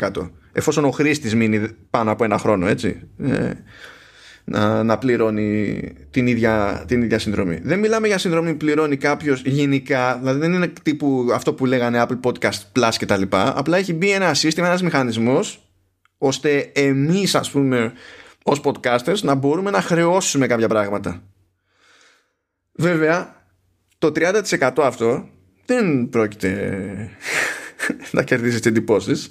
15%. 0.01 0.31
Εφόσον 0.53 0.85
ο 0.85 0.91
χρήστης 0.91 1.35
μείνει 1.35 1.69
πάνω 1.91 2.11
από 2.11 2.25
ένα 2.25 2.39
χρόνο, 2.39 2.67
έτσι. 2.67 3.01
Ε, 3.19 3.51
να, 4.45 4.83
να 4.83 4.99
πληρώνει 4.99 5.81
την 6.11 6.27
ίδια, 6.27 6.85
την 6.87 7.03
ίδια 7.03 7.19
συνδρομή. 7.19 7.61
Δεν 7.63 7.79
μιλάμε 7.79 8.07
για 8.07 8.19
συνδρομή 8.19 8.51
που 8.51 8.57
πληρώνει 8.57 8.97
κάποιος 8.97 9.43
γενικά, 9.45 10.19
δηλαδή 10.19 10.39
δεν 10.39 10.53
είναι 10.53 10.73
τύπου 10.83 11.29
αυτό 11.33 11.55
που 11.55 11.67
λέγανε 11.67 12.07
Apple 12.09 12.21
Podcast 12.31 12.79
Plus 12.79 12.93
κτλ. 12.99 13.23
Απλά 13.31 13.77
έχει 13.77 13.93
μπει 13.93 14.11
ένα 14.11 14.35
σύστημα, 14.35 14.67
ένας 14.67 14.83
μηχανισμός, 14.83 15.69
ώστε 16.19 16.71
εμείς, 16.75 17.35
ας 17.35 17.51
πούμε, 17.51 17.93
ως 18.43 18.61
podcasters 18.65 19.21
να 19.23 19.35
μπορούμε 19.35 19.71
να 19.71 19.81
χρεώσουμε 19.81 20.47
κάποια 20.47 20.69
πράγματα. 20.69 21.23
Βέβαια, 22.75 23.47
το 23.99 24.13
30% 24.15 24.73
αυτό 24.77 25.29
δεν 25.65 26.09
πρόκειται 26.09 27.19
να 28.11 28.23
κερδίσεις 28.23 28.61
τις 28.61 28.71
εντυπώσεις. 28.71 29.29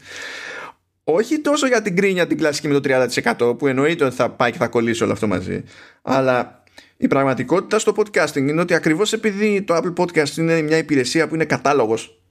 Όχι 1.04 1.40
τόσο 1.40 1.68
για 1.68 1.82
την 1.82 1.96
κρίνια 1.96 2.28
την 2.28 2.38
κλασική 2.38 2.68
με 2.68 2.80
το 2.80 3.08
30% 3.40 3.58
που 3.58 3.68
εννοείται 3.68 4.06
ότι 4.06 4.16
θα 4.16 4.30
πάει 4.30 4.52
και 4.52 4.58
θα 4.58 4.68
κολλήσει 4.68 5.04
όλο 5.04 5.12
αυτό 5.12 5.28
μαζί, 5.28 5.64
αλλά 6.02 6.64
η 6.98 7.08
πραγματικότητα 7.08 7.80
στο 7.80 7.94
podcasting 7.96 8.36
είναι 8.36 8.62
ότι 8.62 8.74
ακριβώς 8.74 9.14
επειδή 9.14 9.62
το 9.62 9.76
Apple 9.76 9.94
Podcast 10.04 10.38
είναι 10.38 10.62
μια 10.62 10.78
υπηρεσία 10.78 11.28
που 11.28 11.36
είναι 11.36 11.46
κατάλογος 11.46 12.24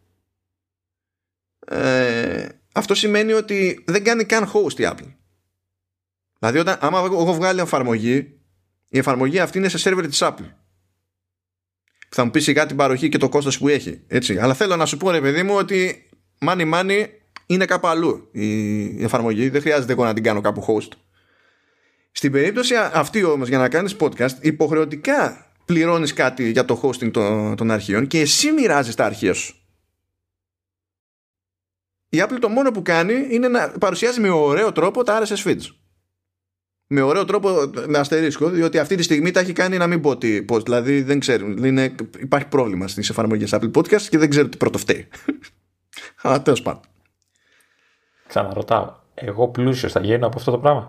ε, 1.67 2.49
αυτό 2.73 2.95
σημαίνει 2.95 3.33
ότι 3.33 3.85
δεν 3.87 4.05
κάνει 4.05 4.25
καν 4.25 4.51
host 4.53 4.79
η 4.79 4.85
Apple. 4.87 5.15
Δηλαδή 6.39 6.59
όταν, 6.59 6.77
άμα 6.81 6.99
έχω 6.99 7.35
βγάλει 7.35 7.61
εφαρμογή 7.61 8.41
η 8.89 8.99
εφαρμογή 8.99 9.39
αυτή 9.39 9.59
είναι 9.59 9.69
σε 9.69 9.79
σερβερ 9.79 10.07
της 10.07 10.19
Apple 10.23 10.51
θα 12.15 12.25
μου 12.25 12.31
πεις 12.31 12.45
σιγά 12.45 12.67
την 12.67 12.77
παροχή 12.77 13.09
και 13.09 13.19
το 13.19 13.29
κόστος 13.29 13.59
που 13.59 13.69
έχει. 13.69 14.01
Έτσι. 14.07 14.39
Αλλά 14.39 14.55
θέλω 14.55 14.77
να 14.77 14.87
σου 14.87 14.97
πω, 14.97 15.11
ρε 15.11 15.21
παιδί 15.21 15.43
μου, 15.43 15.55
ότι 15.55 16.09
money 16.47 16.73
money 16.75 17.05
είναι 17.47 17.65
κάπου 17.65 17.87
αλλού 17.87 18.29
η 18.33 19.05
εφαρμογή. 19.05 19.49
Δεν 19.49 19.61
χρειάζεται 19.61 19.93
εγώ 19.93 20.05
να 20.05 20.15
την 20.15 20.23
κάνω 20.23 20.41
κάπου 20.41 20.65
host. 20.67 20.93
Στην 22.13 22.33
περίπτωση 22.33 22.75
αυτή 22.93 23.25
όμως 23.25 23.49
για 23.49 23.59
να 23.59 23.69
κάνεις 23.69 23.97
podcast 24.01 24.33
υποχρεωτικά 24.41 25.47
πληρώνεις 25.65 26.13
κάτι 26.13 26.51
για 26.51 26.65
το 26.65 26.81
hosting 26.83 27.11
των, 27.13 27.57
των 27.57 27.71
αρχείων 27.71 28.07
και 28.07 28.21
εσύ 28.21 28.53
μοιράζεις 28.53 28.95
τα 28.95 29.05
αρχεία 29.05 29.35
σου. 29.35 29.57
Η 32.09 32.23
Apple 32.23 32.39
το 32.41 32.49
μόνο 32.49 32.71
που 32.71 32.83
κάνει 32.83 33.27
είναι 33.31 33.49
να 33.49 33.71
παρουσιάζει 33.71 34.21
με 34.21 34.31
ωραίο 34.31 34.73
τρόπο 34.73 35.03
τα 35.03 35.23
RSS 35.23 35.49
feeds 35.49 35.82
με 36.93 37.03
ωραίο 37.03 37.25
τρόπο 37.25 37.71
με 37.87 37.99
αστερίσκο, 37.99 38.49
διότι 38.49 38.79
αυτή 38.79 38.97
τη 38.97 39.03
στιγμή 39.03 39.31
τα 39.31 39.41
έχει 39.41 39.53
κάνει 39.53 39.77
να 39.77 39.87
μην 39.87 40.01
πω 40.01 40.17
τι 40.17 40.43
πώς, 40.43 40.63
δηλαδή 40.63 41.03
δεν 41.03 41.19
ξέρουν. 41.19 41.65
Είναι, 41.65 41.95
υπάρχει 42.19 42.47
πρόβλημα 42.47 42.89
στις 42.89 43.11
εφαρμογές 43.11 43.55
Apple 43.55 43.71
Podcast 43.71 44.03
και 44.03 44.19
δεν 44.19 44.31
ξέρω 44.31 44.49
τι 44.49 44.57
πρώτο 44.57 44.79
φταίει. 44.79 45.09
Αλλά 46.23 46.43
τέλος 46.43 46.63
πάντων. 46.63 46.83
Ξαναρωτάω. 48.29 48.95
Εγώ 49.15 49.49
πλούσιος 49.49 49.93
θα 49.93 50.01
γίνω 50.01 50.27
από 50.27 50.39
αυτό 50.39 50.51
το 50.51 50.59
πράγμα; 50.59 50.89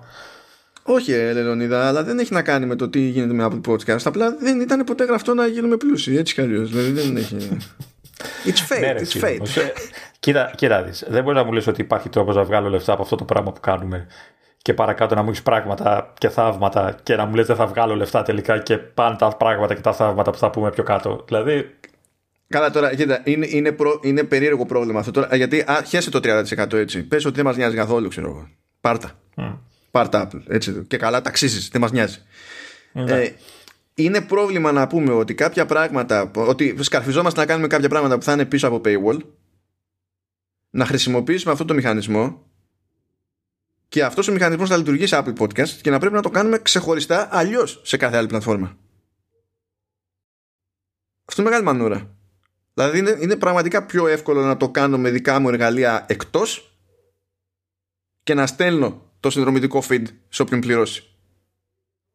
Όχι, 0.84 1.12
ε, 1.12 1.34
Λεωνίδα, 1.34 1.88
αλλά 1.88 2.04
δεν 2.04 2.20
έχει 2.20 2.34
να 2.34 2.42
κάνει 2.42 2.66
με 2.66 2.76
το 2.76 2.90
τι 2.90 3.00
γίνεται 3.00 3.34
με 3.34 3.48
Apple 3.50 3.72
Podcast. 3.72 4.02
Απλά 4.04 4.36
δεν 4.40 4.60
ήταν 4.60 4.84
ποτέ 4.84 5.04
γραφτό 5.04 5.34
να 5.34 5.48
γίνουμε 5.48 5.78
πλούσιοι, 5.78 6.18
έτσι 6.18 6.34
κι 6.34 6.42
αλλιώς. 6.42 6.70
Δηλαδή 6.70 6.92
δεν 6.92 7.18
έχει. 7.18 7.38
It's 8.46 8.74
fate, 8.74 8.80
ναι, 8.80 8.96
it's 8.98 9.24
fate. 9.24 9.70
Κοίτα, 10.20 10.52
κοίτα 10.56 10.84
δεις. 10.84 11.06
Δεν 11.08 11.24
μπορείς 11.24 11.40
να 11.40 11.46
μου 11.46 11.52
λες 11.52 11.68
ότι 11.68 11.82
υπάρχει 11.82 12.10
τρόπος 12.10 12.36
να 12.36 12.44
βγάλω 12.44 12.70
λεφτά 12.70 12.94
από 12.94 13.02
αυτό 13.02 13.16
το 13.16 13.24
πράγμα 13.24 13.52
που 13.52 13.60
κάνουμε 13.60 14.08
και 14.64 14.74
παρακάτω 14.74 15.16
να 15.16 15.22
μου 15.22 15.30
έχεις 15.30 15.44
πράγματα 15.44 16.14
και 16.18 16.30
θαύματα 16.30 16.96
και 17.04 17.16
να 17.16 17.26
μου 17.26 17.36
λες 17.36 17.46
δεν 17.46 17.56
θα 17.56 17.68
βγάλω 17.68 17.96
λεφτά 17.96 18.24
τελικά 18.24 18.60
και 18.60 18.78
πάνε 18.78 19.16
τα 19.16 19.28
πράγματα 19.38 19.76
και 19.76 19.82
τα 19.82 19.94
θαύματα 19.94 20.32
που 20.32 20.38
θα 20.38 20.50
πούμε 20.50 20.70
πιο 20.70 20.84
κάτω. 20.84 21.24
Δηλαδή. 21.28 21.76
Καλά 22.48 22.72
τώρα, 22.72 22.96
κοίτα, 22.96 23.22
είναι, 23.24 23.48
είναι, 23.50 23.72
προ, 23.72 24.00
είναι 24.04 24.24
περίεργο 24.24 24.66
πρόβλημα 24.66 25.00
αυτό 25.00 25.12
τώρα, 25.12 25.36
γιατί 25.36 25.60
α, 25.60 25.84
χέσε 25.86 26.10
το 26.10 26.20
30% 26.24 26.74
έτσι. 26.74 27.04
Πες 27.04 27.26
ότι 27.26 27.36
δεν 27.36 27.46
μας 27.46 27.56
νοιάζει 27.58 27.76
καθόλου, 27.76 28.08
ξέρω 28.08 28.28
εγώ. 28.28 28.50
Πάρτα. 28.82 29.12
Mm. 29.36 29.58
Πάρτα 29.92 30.28
Apple, 30.28 30.42
έτσι. 30.48 30.86
Και 30.88 30.98
καλά 30.98 31.22
ταξίσεις, 31.22 31.68
δεν 31.68 31.82
μας 31.82 31.92
νοιάζει. 31.92 32.18
Ναι. 32.92 33.22
Ε, 33.22 33.36
είναι 33.94 34.22
πρόβλημα 34.22 34.72
να 34.72 34.88
πούμε 34.88 35.14
ότι 35.14 35.36
κάποια 35.36 35.66
πράγματα, 35.66 36.32
ότι 36.36 36.76
σκαρφιζόμαστε 36.80 37.40
να 37.40 37.46
κάνουμε 37.46 37.68
κάποια 37.68 37.90
πράγματα 37.90 38.18
που 38.18 38.24
θα 38.24 38.34
είναι 38.34 38.46
πίσω 38.46 38.68
από 38.68 38.82
paywall, 38.86 39.18
να 40.70 40.86
χρησιμοποιήσουμε 40.86 41.52
αυτό 41.52 41.66
το 41.66 41.74
μηχανισμό 41.74 42.42
και 43.94 44.04
αυτός 44.04 44.28
ο 44.28 44.32
μηχανισμός 44.32 44.70
θα 44.70 44.78
λειτουργεί 44.78 45.08
σε 45.08 45.24
Apple 45.24 45.38
Podcast 45.38 45.70
και 45.70 45.90
να 45.90 46.00
πρέπει 46.00 46.16
να 46.16 46.22
το 46.22 46.30
κάνουμε 46.30 46.60
ξεχωριστά 46.60 47.28
αλλιώς 47.32 47.82
σε 47.84 47.98
κάθε 47.98 48.18
άλλη 48.18 48.28
πλατφόρμα. 48.28 48.78
Αυτό 51.26 51.42
είναι 51.42 51.50
μεγάλη 51.50 51.66
μανούρα. 51.66 52.16
Δηλαδή 52.74 52.98
είναι, 52.98 53.18
είναι 53.22 53.36
πραγματικά 53.36 53.86
πιο 53.86 54.08
εύκολο 54.08 54.42
να 54.42 54.58
το 54.58 54.70
κάνω 54.70 54.98
με 54.98 55.10
δικά 55.10 55.40
μου 55.40 55.50
εργαλεία 55.50 56.06
εκτός 56.10 56.78
και 58.24 58.34
να 58.34 58.48
στέλνω 58.48 59.12
το 59.20 59.30
συνδρομητικό 59.30 59.84
feed 59.90 60.06
σε 60.30 60.42
όποιον 60.42 60.60
πληρώσει. 60.60 61.04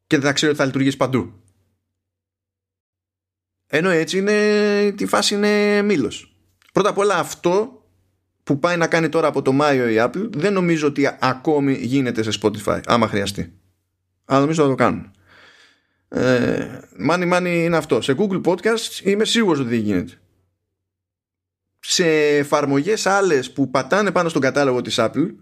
Και 0.06 0.16
δεν 0.16 0.26
θα 0.26 0.32
ξέρω 0.32 0.50
ότι 0.50 0.60
θα 0.60 0.66
λειτουργήσει 0.66 0.96
παντού. 0.96 1.42
Ενώ 3.66 3.90
έτσι 3.90 4.18
είναι, 4.18 4.92
τη 4.96 5.06
φάση 5.06 5.34
είναι 5.34 5.82
μήλος. 5.82 6.36
Πρώτα 6.72 6.88
απ' 6.88 6.98
όλα 6.98 7.18
αυτό 7.18 7.77
που 8.48 8.58
πάει 8.58 8.76
να 8.76 8.86
κάνει 8.86 9.08
τώρα 9.08 9.26
από 9.26 9.42
το 9.42 9.52
Μάιο 9.52 9.88
η 9.88 9.94
Apple 9.98 10.28
δεν 10.30 10.52
νομίζω 10.52 10.86
ότι 10.86 11.16
ακόμη 11.20 11.72
γίνεται 11.72 12.22
σε 12.22 12.40
Spotify 12.42 12.80
άμα 12.86 13.08
χρειαστεί. 13.08 13.52
Αλλά 14.24 14.40
νομίζω 14.40 14.62
θα 14.62 14.68
το 14.68 14.74
κάνουν. 14.74 15.10
Ε, 16.08 16.80
money 17.10 17.32
money 17.32 17.46
είναι 17.46 17.76
αυτό. 17.76 18.00
Σε 18.00 18.14
Google 18.18 18.42
Podcast 18.42 19.00
είμαι 19.02 19.24
σίγουρος 19.24 19.58
ότι 19.58 19.68
δεν 19.68 19.78
γίνεται. 19.78 20.12
Σε 21.78 22.06
εφαρμογές 22.36 23.06
άλλες 23.06 23.52
που 23.52 23.70
πατάνε 23.70 24.10
πάνω 24.10 24.28
στον 24.28 24.42
κατάλογο 24.42 24.80
της 24.80 24.96
Apple 24.98 25.34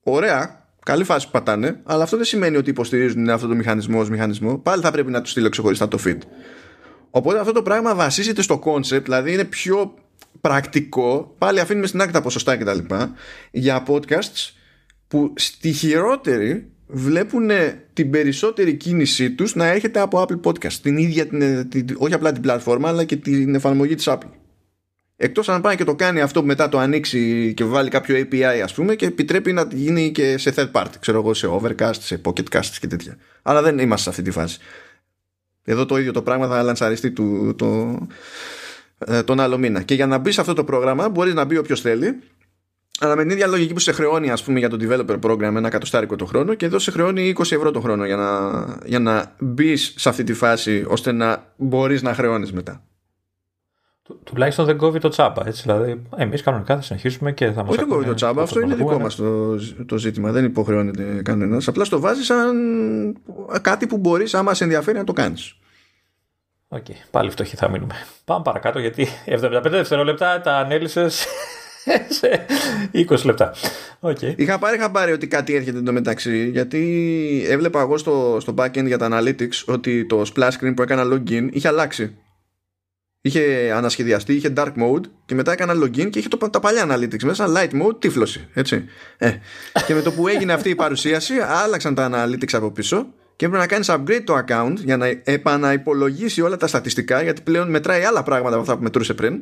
ωραία 0.00 0.68
καλή 0.84 1.04
φάση 1.04 1.26
που 1.26 1.32
πατάνε 1.32 1.80
αλλά 1.84 2.02
αυτό 2.02 2.16
δεν 2.16 2.26
σημαίνει 2.26 2.56
ότι 2.56 2.70
υποστηρίζουν 2.70 3.28
αυτό 3.28 3.46
το 3.46 3.54
μηχανισμό 3.54 4.00
ως 4.00 4.10
μηχανισμό. 4.10 4.58
Πάλι 4.58 4.82
θα 4.82 4.90
πρέπει 4.90 5.10
να 5.10 5.20
τους 5.20 5.30
στείλω 5.30 5.48
ξεχωριστά 5.48 5.88
το 5.88 5.98
feed. 6.04 6.18
Οπότε 7.10 7.38
αυτό 7.38 7.52
το 7.52 7.62
πράγμα 7.62 7.94
βασίζεται 7.94 8.42
στο 8.42 8.60
concept, 8.64 9.02
δηλαδή 9.02 9.32
είναι 9.32 9.44
πιο 9.44 9.94
πρακτικό, 10.40 11.34
πάλι 11.38 11.60
αφήνουμε 11.60 11.86
στην 11.86 12.00
άκρη 12.00 12.12
τα 12.12 12.20
ποσοστά 12.20 12.56
κτλ. 12.56 12.94
για 13.50 13.82
podcasts 13.86 14.50
που 15.08 15.32
στη 15.36 15.72
χειρότερη 15.72 16.70
βλέπουν 16.86 17.50
την 17.92 18.10
περισσότερη 18.10 18.74
κίνησή 18.74 19.30
τους 19.30 19.54
να 19.54 19.66
έρχεται 19.66 20.00
από 20.00 20.26
Apple 20.28 20.40
Podcast. 20.40 20.72
Την 20.72 20.96
ίδια, 20.96 21.26
την, 21.26 21.68
την, 21.68 21.96
όχι 21.98 22.14
απλά 22.14 22.32
την 22.32 22.42
πλατφόρμα 22.42 22.88
αλλά 22.88 23.04
και 23.04 23.16
την 23.16 23.54
εφαρμογή 23.54 23.94
της 23.94 24.08
Apple. 24.08 24.30
Εκτός 25.16 25.48
αν 25.48 25.60
πάει 25.60 25.76
και 25.76 25.84
το 25.84 25.94
κάνει 25.94 26.20
αυτό 26.20 26.40
που 26.40 26.46
μετά 26.46 26.68
το 26.68 26.78
ανοίξει 26.78 27.52
και 27.56 27.64
βάλει 27.64 27.88
κάποιο 27.88 28.16
API 28.16 28.42
ας 28.42 28.74
πούμε 28.74 28.94
και 28.94 29.06
επιτρέπει 29.06 29.52
να 29.52 29.68
γίνει 29.72 30.10
και 30.10 30.38
σε 30.38 30.54
third 30.56 30.70
party 30.72 30.92
ξέρω 31.00 31.18
εγώ 31.18 31.34
σε 31.34 31.48
Overcast, 31.50 31.98
σε 31.98 32.20
Pocketcast 32.24 32.70
και 32.80 32.86
τέτοια. 32.86 33.16
Αλλά 33.42 33.62
δεν 33.62 33.78
είμαστε 33.78 34.02
σε 34.02 34.08
αυτή 34.08 34.22
τη 34.22 34.30
φάση. 34.30 34.58
Εδώ 35.64 35.86
το 35.86 35.98
ίδιο 35.98 36.12
το 36.12 36.22
πράγμα 36.22 36.48
θα 36.48 36.62
λανσαριστεί 36.62 37.10
του, 37.10 37.54
το, 37.58 37.98
ε, 38.98 39.22
τον 39.22 39.40
άλλο 39.40 39.58
μήνα. 39.58 39.82
Και 39.82 39.94
για 39.94 40.06
να 40.06 40.18
μπει 40.18 40.30
σε 40.30 40.40
αυτό 40.40 40.52
το 40.52 40.64
πρόγραμμα 40.64 41.08
μπορείς 41.08 41.34
να 41.34 41.44
μπει 41.44 41.56
όποιος 41.56 41.80
θέλει. 41.80 42.18
Αλλά 43.00 43.16
με 43.16 43.22
την 43.22 43.30
ίδια 43.30 43.46
λογική 43.46 43.72
που 43.72 43.78
σε 43.78 43.92
χρεώνει 43.92 44.30
ας 44.30 44.42
πούμε 44.42 44.58
για 44.58 44.68
το 44.68 44.76
developer 44.80 45.18
program 45.20 45.40
ένα 45.40 45.68
κατοστάρικο 45.68 46.16
το 46.16 46.24
χρόνο 46.24 46.54
και 46.54 46.66
εδώ 46.66 46.78
σε 46.78 46.90
χρεώνει 46.90 47.34
20 47.38 47.40
ευρώ 47.40 47.70
το 47.70 47.80
χρόνο 47.80 48.04
για 48.04 48.16
να, 48.16 48.50
για 48.84 48.98
να 48.98 49.34
μπεις 49.38 49.94
σε 49.96 50.08
αυτή 50.08 50.24
τη 50.24 50.32
φάση 50.32 50.84
ώστε 50.88 51.12
να 51.12 51.52
μπορείς 51.56 52.02
να 52.02 52.14
χρεώνεις 52.14 52.52
μετά. 52.52 52.82
Του, 54.02 54.20
τουλάχιστον 54.24 54.64
δεν 54.64 54.76
κόβει 54.76 54.98
το 54.98 55.08
τσάμπα. 55.08 55.46
Έτσι, 55.46 55.62
δηλαδή, 55.62 56.02
εμείς 56.16 56.42
κανονικά 56.42 56.74
θα 56.74 56.82
συνεχίσουμε 56.82 57.32
και 57.32 57.46
θα 57.46 57.60
μας 57.60 57.68
Όχι 57.68 57.78
δεν 57.78 57.88
κόβει 57.88 58.04
το 58.04 58.14
τσάμπα, 58.14 58.42
αυτό 58.42 58.60
είναι 58.60 58.74
δικό 58.74 58.98
μας 58.98 59.14
το, 59.14 59.56
το 59.86 59.98
ζήτημα. 59.98 60.32
Δεν 60.32 60.44
υποχρεώνεται 60.44 61.20
κανένας. 61.24 61.68
Απλά 61.68 61.84
το 61.84 62.00
βάζεις 62.00 62.26
σαν 62.26 62.56
κάτι 63.60 63.86
που 63.86 63.98
μπορείς, 63.98 64.34
άμα 64.34 64.54
σε 64.54 64.64
ενδιαφέρει, 64.64 64.98
να 64.98 65.04
το 65.04 65.12
κάνεις. 65.12 65.56
OK, 66.76 66.84
okay, 66.88 66.94
πάλι 67.10 67.30
φτωχοί 67.30 67.56
θα 67.56 67.70
μείνουμε. 67.70 67.94
Πάμε 68.24 68.42
παρακάτω 68.42 68.78
γιατί 68.78 69.08
75 69.26 69.62
δευτερόλεπτα 69.62 70.40
τα 70.40 70.56
ανέλυσες 70.56 71.26
σε 72.08 72.46
20 73.08 73.24
λεπτά. 73.24 73.54
Okay. 74.00 74.34
Είχα 74.36 74.58
πάρει 74.58 74.78
χαμπάρι 74.78 75.12
ότι 75.12 75.26
κάτι 75.26 75.54
έρχεται 75.54 75.78
εντωμεταξύ 75.78 76.48
γιατί 76.48 77.46
έβλεπα 77.48 77.80
εγώ 77.80 77.98
στο, 77.98 78.36
στο 78.40 78.54
backend 78.58 78.86
για 78.86 78.98
τα 78.98 79.08
analytics 79.12 79.64
ότι 79.66 80.06
το 80.06 80.22
splash 80.34 80.50
screen 80.50 80.72
που 80.76 80.82
έκανα 80.82 81.14
login 81.14 81.48
είχε 81.50 81.68
αλλάξει. 81.68 82.16
Είχε 83.20 83.72
ανασχεδιαστεί, 83.74 84.34
είχε 84.34 84.52
dark 84.56 84.72
mode 84.72 85.04
και 85.26 85.34
μετά 85.34 85.52
έκανα 85.52 85.74
login 85.84 86.10
και 86.10 86.18
είχε 86.18 86.28
το, 86.28 86.50
τα 86.50 86.60
παλιά 86.60 86.86
analytics 86.88 87.22
μέσα, 87.22 87.46
light 87.48 87.82
mode, 87.82 88.00
τύφλωση. 88.00 88.48
Έτσι. 88.54 88.84
Ε. 89.18 89.32
και 89.86 89.94
με 89.94 90.02
το 90.02 90.12
που 90.12 90.28
έγινε 90.28 90.52
αυτή 90.52 90.70
η 90.70 90.74
παρουσίαση, 90.74 91.34
άλλαξαν 91.64 91.94
τα 91.94 92.10
analytics 92.12 92.52
από 92.52 92.70
πίσω 92.70 93.06
και 93.36 93.44
έπρεπε 93.44 93.62
να 93.62 93.68
κάνεις 93.68 93.90
upgrade 93.90 94.22
το 94.24 94.44
account 94.46 94.74
για 94.76 94.96
να 94.96 95.06
επαναυπολογίσει 95.24 96.40
όλα 96.40 96.56
τα 96.56 96.66
στατιστικά 96.66 97.22
γιατί 97.22 97.42
πλέον 97.42 97.70
μετράει 97.70 98.02
άλλα 98.02 98.22
πράγματα 98.22 98.54
από 98.54 98.62
αυτά 98.62 98.76
που 98.76 98.82
μετρούσε 98.82 99.14
πριν. 99.14 99.40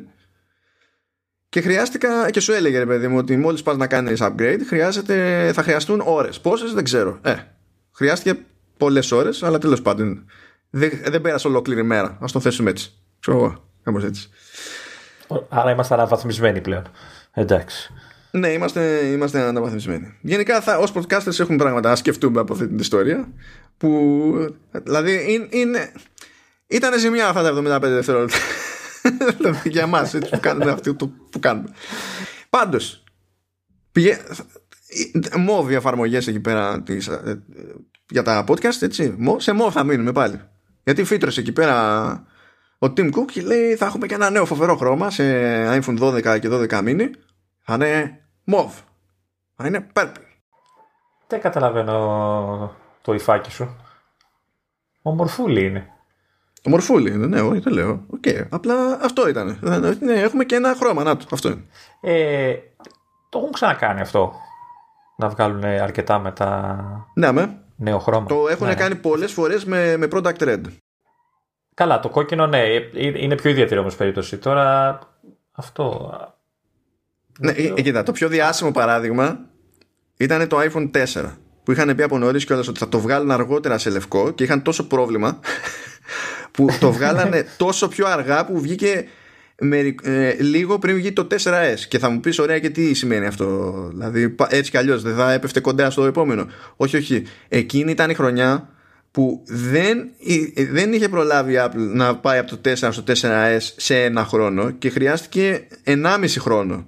Και 1.49 1.61
χρειάστηκα 1.61 2.29
και 2.29 2.39
σου 2.39 2.51
έλεγε 2.51 2.77
ρε 2.77 2.85
παιδί 2.85 3.07
μου 3.07 3.17
ότι 3.17 3.37
μόλις 3.37 3.63
πας 3.63 3.77
να 3.77 3.87
κάνεις 3.87 4.19
upgrade 4.21 4.59
χρειάζεται, 4.67 5.51
θα 5.53 5.63
χρειαστούν 5.63 6.01
ώρες. 6.05 6.39
Πόσες 6.39 6.73
δεν 6.73 6.83
ξέρω. 6.83 7.19
Ε, 7.21 7.35
χρειάστηκε 7.91 8.39
πολλές 8.77 9.11
ώρες, 9.11 9.43
αλλά 9.43 9.57
τέλος 9.57 9.81
πάντων 9.81 10.25
δεν, 10.69 10.91
δεν 11.05 11.21
πέρασε 11.21 11.47
ολόκληρη 11.47 11.83
μέρα. 11.83 12.07
Α 12.07 12.25
το 12.31 12.39
θέσουμε 12.39 12.69
έτσι. 12.69 12.91
Ξέρω 13.19 13.37
εγώ. 13.37 13.69
Κάπως 13.83 14.03
έτσι. 14.03 14.29
Άρα 15.49 15.71
είμαστε 15.71 15.93
αναβαθμισμένοι 15.93 16.61
πλέον. 16.61 16.83
Εντάξει. 17.31 17.93
Ναι, 18.31 18.47
είμαστε, 18.47 19.05
είμαστε 19.05 19.39
αναβαθμισμένοι. 19.39 20.17
Γενικά, 20.21 20.61
θα, 20.61 20.77
ως 20.77 20.93
podcasters 20.93 21.39
έχουμε 21.39 21.57
πράγματα 21.57 21.89
να 21.89 21.95
σκεφτούμε 21.95 22.39
από 22.39 22.53
αυτή 22.53 22.67
την 22.67 22.77
ιστορία. 22.77 23.27
Που, 23.77 24.57
δηλαδή, 24.71 25.33
είναι, 25.33 25.47
είναι, 25.49 25.91
ήταν 26.67 26.99
ζημιά 26.99 27.27
αυτά 27.27 27.41
τα 27.41 27.77
75 27.77 27.81
δευτερόλεπτα. 27.81 28.37
δηλαδή, 29.37 29.69
για 29.75 29.81
εμά, 29.81 29.99
έτσι 29.99 30.29
που 30.29 30.39
κάνουμε 30.39 30.71
αυτό 30.71 30.95
που 31.29 31.39
κάνουμε. 31.39 31.69
Πάντως, 32.49 33.03
πηγε... 33.91 34.17
μόβ 35.37 35.71
εφαρμογέ 35.71 36.17
εκεί 36.17 36.39
πέρα 36.39 36.81
τις, 36.81 37.07
ε, 37.07 37.43
για 38.09 38.23
τα 38.23 38.43
podcast, 38.47 38.81
έτσι. 38.81 39.17
Σε 39.37 39.51
μόβ 39.51 39.73
θα 39.73 39.83
μείνουμε 39.83 40.11
πάλι. 40.11 40.41
Γιατί 40.83 41.03
φύτρωσε 41.03 41.39
εκεί 41.39 41.51
πέρα 41.51 42.27
ο 42.79 42.93
Tim 42.97 43.11
Cook 43.13 43.43
λέει 43.43 43.75
θα 43.75 43.85
έχουμε 43.85 44.07
και 44.07 44.13
ένα 44.13 44.29
νέο 44.29 44.45
φοβερό 44.45 44.75
χρώμα 44.75 45.09
σε 45.09 45.23
iPhone 45.79 45.99
12 45.99 46.39
και 46.39 46.49
12 46.51 46.69
mini. 46.69 47.09
Θα 47.61 47.73
είναι 47.73 48.19
mauve. 48.51 48.83
Θα 49.55 49.67
είναι 49.67 49.87
purple. 49.93 50.11
Δεν 51.27 51.41
καταλαβαίνω 51.41 52.75
το 53.05 53.13
υφάκι 53.13 53.51
σου. 53.51 53.75
Ομορφούλη 55.01 55.65
είναι. 55.65 55.89
Ομορφούλη 56.63 57.11
είναι, 57.11 57.27
ναι, 57.27 57.41
όχι, 57.41 57.59
δεν 57.59 57.73
λέω. 57.73 58.05
Okay. 58.17 58.47
Απλά 58.49 58.99
αυτό 59.01 59.27
ήταν. 59.27 59.57
Ναι, 59.99 60.13
έχουμε 60.13 60.43
και 60.43 60.55
ένα 60.55 60.75
χρώμα, 60.75 61.03
να 61.03 61.17
το, 61.17 61.25
αυτό 61.31 61.49
είναι. 61.49 61.63
Ε, 62.01 62.55
το 63.29 63.39
έχουν 63.39 63.51
ξανακάνει 63.51 64.01
αυτό. 64.01 64.33
Να 65.17 65.29
βγάλουν 65.29 65.63
αρκετά 65.63 66.19
με 66.19 66.31
τα 66.31 66.85
ναι, 67.13 67.31
με. 67.31 67.59
νέο 67.75 67.99
χρώμα. 67.99 68.25
Το 68.25 68.47
έχουν 68.49 68.67
ναι. 68.67 68.75
κάνει 68.75 68.95
πολλές 68.95 69.31
φορές 69.31 69.65
με, 69.65 69.97
με 69.97 70.07
Product 70.11 70.37
Red. 70.37 70.61
Καλά, 71.73 71.99
το 71.99 72.09
κόκκινο 72.09 72.47
ναι, 72.47 72.61
ε, 72.61 72.89
είναι 72.93 73.35
πιο 73.35 73.49
ιδιαίτερη 73.49 73.79
όμως 73.79 73.95
περίπτωση. 73.95 74.37
Τώρα 74.37 74.99
αυτό. 75.51 76.11
Ναι, 77.39 77.51
ε, 77.51 77.81
κοίτα, 77.81 78.03
το 78.03 78.11
πιο 78.11 78.27
διάσημο 78.27 78.71
παράδειγμα 78.71 79.39
ήταν 80.17 80.47
το 80.47 80.57
iPhone 80.59 80.91
4 80.91 81.31
που 81.65 81.71
είχαν 81.71 81.95
πει 81.95 82.03
από 82.03 82.17
νωρίς 82.17 82.45
κιόλας 82.45 82.67
ότι 82.67 82.79
θα 82.79 82.89
το 82.89 82.99
βγάλουν 82.99 83.31
αργότερα 83.31 83.77
σε 83.77 83.89
λευκό 83.89 84.31
και 84.31 84.43
είχαν 84.43 84.61
τόσο 84.61 84.87
πρόβλημα 84.87 85.39
που 86.51 86.67
το 86.79 86.91
βγάλανε 86.91 87.45
τόσο 87.57 87.87
πιο 87.87 88.07
αργά 88.07 88.45
που 88.45 88.61
βγήκε 88.61 89.07
με, 89.59 89.95
ε, 90.03 90.35
λίγο 90.39 90.79
πριν 90.79 90.95
βγει 90.95 91.13
το 91.13 91.27
4S 91.31 91.79
και 91.87 91.99
θα 91.99 92.09
μου 92.09 92.19
πεις 92.19 92.39
ωραία 92.39 92.59
και 92.59 92.69
τι 92.69 92.93
σημαίνει 92.93 93.25
αυτό; 93.25 93.73
Δηλαδή 93.91 94.35
έτσι 94.49 94.71
κι 94.71 94.77
αλλιώς 94.77 95.01
δεν 95.01 95.15
θα 95.15 95.31
έπεφτε 95.31 95.59
κοντά 95.59 95.89
στο 95.89 96.05
επόμενο. 96.05 96.47
Όχι 96.75 96.97
όχι. 96.97 97.23
Εκείνη 97.47 97.91
ήταν 97.91 98.09
η 98.09 98.13
χρονιά 98.13 98.69
που 99.11 99.43
δεν, 99.47 100.09
δεν 100.69 100.93
είχε 100.93 101.09
προλάβει 101.09 101.53
η 101.53 101.57
Apple 101.59 101.89
να 101.93 102.15
πάει 102.15 102.39
από 102.39 102.57
το 102.57 102.69
4 102.69 102.75
στο 102.75 103.03
4S 103.07 103.57
σε 103.75 104.03
ένα 104.03 104.25
χρόνο 104.25 104.71
και 104.71 104.89
χρειάστηκε 104.89 105.67
1,5 105.85 106.25
χρόνο. 106.39 106.87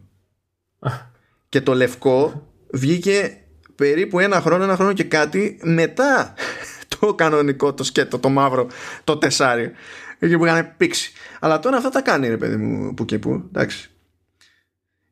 και 1.50 1.62
το 1.62 1.74
λευκό 1.74 2.48
βγήκε 2.72 3.38
περίπου 3.78 4.20
ένα 4.20 4.42
χρόνο, 4.42 4.64
ένα 4.64 4.76
χρόνο 4.76 4.94
και 4.94 5.04
κάτι 5.04 5.60
μετά 5.64 6.34
το 7.00 7.14
κανονικό, 7.14 7.74
το 7.74 7.84
σκέτο, 7.84 8.20
το 8.20 8.30
μαύρο, 8.30 8.68
το 9.04 9.18
τεσάρι. 9.18 9.72
Εκεί 10.20 10.38
που 10.38 10.46
είχαν 10.46 10.74
πήξει. 10.78 11.12
Αλλά 11.40 11.60
τώρα 11.60 11.78
αυτά 11.78 11.90
τα 11.90 12.02
κάνει 12.02 12.28
ρε 12.28 12.38
παιδί 12.38 12.56
μου 12.56 12.94
που 12.94 13.06
και 13.06 13.20
που. 13.20 13.44
Εντάξει. 13.48 13.90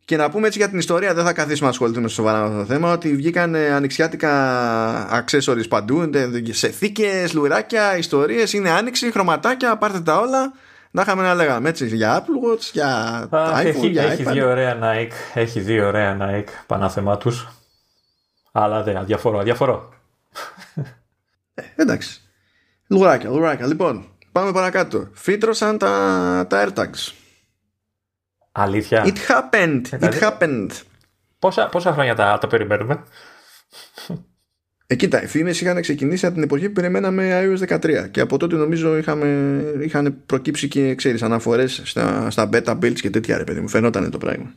Και 0.05 0.17
να 0.17 0.29
πούμε 0.29 0.47
έτσι 0.47 0.59
για 0.59 0.69
την 0.69 0.77
ιστορία, 0.77 1.13
δεν 1.13 1.25
θα 1.25 1.33
καθίσουμε 1.33 1.65
να 1.65 1.69
ασχοληθούμε 1.69 2.07
σοβαρά 2.07 2.39
με 2.39 2.45
αυτό 2.45 2.57
το 2.57 2.65
θέμα, 2.65 2.91
ότι 2.91 3.15
βγήκαν 3.15 3.55
ανοιξιάτικα 3.55 5.23
accessories 5.23 5.67
παντού, 5.69 6.09
σε 6.49 6.67
θήκες, 6.67 7.33
λουράκια, 7.33 7.97
ιστορίες, 7.97 8.53
είναι 8.53 8.69
άνοιξη, 8.69 9.11
χρωματάκια, 9.11 9.77
πάρτε 9.77 9.99
τα 9.99 10.19
όλα. 10.19 10.53
Να 10.91 11.01
είχαμε 11.01 11.23
να 11.23 11.33
λέγαμε 11.33 11.69
έτσι 11.69 11.85
για 11.85 12.19
Apple 12.19 12.49
Watch, 12.49 12.69
για 12.71 12.87
Α, 13.29 13.61
iPhone, 13.61 13.65
έχει, 13.65 13.87
για 13.87 14.03
έχει 14.03 14.23
δύο 14.23 14.49
ωραία 14.49 14.77
Nike, 14.81 15.11
έχει 15.33 15.59
δύο 15.59 15.87
ωραία 15.87 16.17
Nike 16.21 16.49
πανάθεμά 16.67 17.17
του. 17.17 17.31
Αλλά 18.57 18.83
δεν, 18.83 18.97
αδιαφορώ, 18.97 19.39
αδιαφορώ. 19.39 19.93
Ε, 21.53 21.63
εντάξει. 21.75 22.21
Λουράκια, 22.87 23.29
λουράκια. 23.29 23.67
Λοιπόν, 23.67 24.05
πάμε 24.31 24.51
παρακάτω. 24.51 25.09
Φύτρωσαν 25.13 25.77
τα, 25.77 26.45
τα 26.49 26.67
AirTags. 26.67 27.13
Αλήθεια. 28.51 29.03
It 29.05 29.17
happened. 29.27 29.81
It 29.81 29.99
δηλαδή, 29.99 30.19
happened. 30.21 30.67
Πόσα, 31.39 31.69
πόσα 31.69 31.93
χρόνια 31.93 32.15
τα, 32.15 32.37
τα 32.37 32.47
περιμένουμε; 32.47 33.03
Ε, 34.87 34.95
κοίτα, 34.95 35.23
οι 35.23 35.27
φήμες 35.27 35.61
είχαν 35.61 35.81
ξεκινήσει 35.81 36.25
από 36.25 36.35
την 36.35 36.43
εποχή 36.43 36.67
που 36.67 36.73
περιμέναμε 36.73 37.41
iOS 37.43 37.77
13 37.77 38.09
και 38.11 38.21
από 38.21 38.37
τότε 38.37 38.55
νομίζω 38.55 38.97
είχαμε, 38.97 39.61
είχαν 39.81 40.21
προκύψει 40.25 40.67
και 40.67 40.95
ξέρεις 40.95 41.21
αναφορές 41.21 41.81
στα, 41.85 42.29
στα 42.29 42.49
beta 42.53 42.79
builds 42.79 42.99
και 42.99 43.09
τέτοια 43.09 43.37
ρε 43.37 43.43
παιδί 43.43 43.59
μου, 43.59 43.67
φαινόταν 43.67 44.11
το 44.11 44.17
πράγμα. 44.17 44.53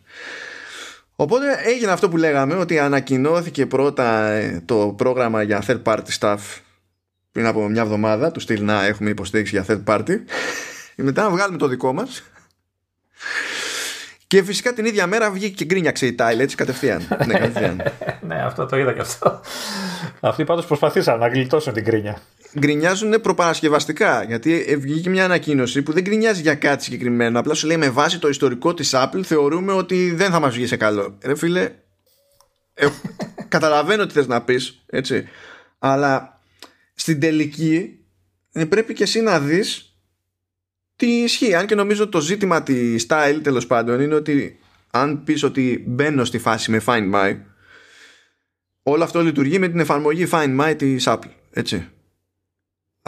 Οπότε 1.20 1.60
έγινε 1.64 1.90
αυτό 1.90 2.08
που 2.08 2.16
λέγαμε 2.16 2.54
ότι 2.54 2.78
ανακοινώθηκε 2.78 3.66
πρώτα 3.66 4.28
ε, 4.28 4.62
το 4.64 4.94
πρόγραμμα 4.96 5.42
για 5.42 5.62
third 5.66 5.82
party 5.82 6.18
stuff 6.18 6.38
πριν 7.32 7.46
από 7.46 7.68
μια 7.68 7.82
εβδομάδα, 7.82 8.30
του 8.30 8.40
στυλ 8.40 8.64
να 8.64 8.84
έχουμε 8.84 9.10
υποστήριξη 9.10 9.60
για 9.60 9.64
third 9.68 9.94
party. 9.94 10.16
Μετά 10.96 11.22
να 11.22 11.30
βγάλουμε 11.30 11.58
το 11.58 11.66
δικό 11.66 11.92
μας 11.92 12.22
και 14.26 14.42
φυσικά 14.42 14.72
την 14.72 14.84
ίδια 14.84 15.06
μέρα 15.06 15.30
βγήκε 15.30 15.54
και 15.54 15.64
γκρίνιαξε 15.64 16.06
η 16.06 16.14
Τάιλ 16.14 16.40
έτσι 16.40 16.56
κατευθείαν. 16.56 17.02
ναι, 17.26 17.38
κατευθείαν. 17.38 17.82
ναι, 18.20 18.42
αυτό 18.42 18.66
το 18.66 18.76
είδα 18.76 18.92
και 18.92 19.00
αυτό. 19.00 19.40
Αυτοί 20.20 20.44
πάντως 20.44 20.66
προσπαθήσαν 20.66 21.18
να 21.18 21.28
γλιτώσουν 21.28 21.72
την 21.72 21.82
γκρίνια. 21.82 22.18
Γκρινιάζουν 22.58 23.20
προπαρασκευαστικά. 23.20 24.22
Γιατί 24.22 24.76
βγήκε 24.78 25.10
μια 25.10 25.24
ανακοίνωση 25.24 25.82
που 25.82 25.92
δεν 25.92 26.02
γκρινιάζει 26.02 26.40
για 26.40 26.54
κάτι 26.54 26.84
συγκεκριμένο. 26.84 27.38
Απλά 27.38 27.54
σου 27.54 27.66
λέει 27.66 27.76
με 27.76 27.90
βάση 27.90 28.18
το 28.18 28.28
ιστορικό 28.28 28.74
της 28.74 28.90
Apple 28.94 29.22
θεωρούμε 29.24 29.72
ότι 29.72 30.10
δεν 30.10 30.30
θα 30.30 30.40
μας 30.40 30.54
βγει 30.54 30.66
σε 30.66 30.76
καλό. 30.76 31.18
Ρε 31.22 31.36
φίλε, 31.36 31.72
ε, 32.74 32.88
καταλαβαίνω 33.48 34.06
τι 34.06 34.12
θες 34.12 34.26
να 34.26 34.42
πεις, 34.42 34.84
έτσι. 34.86 35.28
Αλλά 35.78 36.40
στην 36.94 37.20
τελική 37.20 37.98
ε, 38.52 38.64
πρέπει 38.64 38.92
και 38.92 39.02
εσύ 39.02 39.20
να 39.20 39.40
δεις 39.40 39.96
τι 40.96 41.06
ισχύει. 41.06 41.54
Αν 41.54 41.66
και 41.66 41.74
νομίζω 41.74 42.08
το 42.08 42.20
ζήτημα 42.20 42.62
της 42.62 43.06
style 43.08 43.40
τέλος 43.42 43.66
πάντων 43.66 44.00
είναι 44.00 44.14
ότι 44.14 44.58
αν 44.90 45.24
πεις 45.24 45.42
ότι 45.42 45.84
μπαίνω 45.86 46.24
στη 46.24 46.38
φάση 46.38 46.70
με 46.70 46.82
Find 46.86 47.14
My, 47.14 47.36
όλο 48.82 49.04
αυτό 49.04 49.20
λειτουργεί 49.20 49.58
με 49.58 49.68
την 49.68 49.80
εφαρμογή 49.80 50.28
Find 50.30 50.60
My 50.60 50.74
της 50.78 51.04
Apple. 51.06 51.30
Έτσι. 51.50 51.88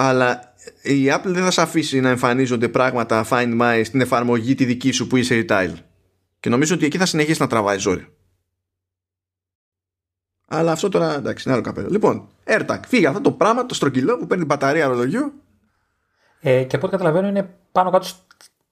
Αλλά 0.03 0.55
η 0.83 1.07
Apple 1.09 1.25
δεν 1.25 1.43
θα 1.43 1.51
σε 1.51 1.61
αφήσει 1.61 2.01
να 2.01 2.09
εμφανίζονται 2.09 2.69
πράγματα 2.69 3.27
Find 3.31 3.61
My 3.61 3.81
στην 3.85 4.01
εφαρμογή 4.01 4.55
τη 4.55 4.65
δική 4.65 4.91
σου 4.91 5.07
που 5.07 5.17
είσαι 5.17 5.45
retail. 5.49 5.73
Και 6.41 6.49
νομίζω 6.49 6.75
ότι 6.75 6.85
εκεί 6.85 6.99
θα 6.99 7.07
συνεχίσει 7.07 7.41
να 7.41 7.47
τραβάει 7.47 7.79
ζόρι. 7.79 8.07
Αλλά 10.49 10.73
αυτό 10.73 10.89
τώρα 10.89 11.15
εντάξει, 11.15 11.45
είναι 11.47 11.55
άλλο 11.55 11.65
καπέλο. 11.65 11.89
Λοιπόν, 11.91 12.29
AirTag, 12.45 12.81
φύγει 12.87 13.07
αυτό 13.07 13.21
το 13.21 13.31
πράγμα, 13.33 13.67
το 13.67 13.75
στρογγυλό 13.75 14.19
που 14.19 14.27
παίρνει 14.27 14.45
μπαταρία 14.45 14.87
ρολογιού 14.87 15.33
ε, 16.41 16.63
και 16.63 16.77
από 16.77 16.87
ό,τι 16.87 16.97
καταλαβαίνω 16.97 17.29
είναι 17.29 17.51
πάνω 17.73 17.91
κάτω 17.91 18.07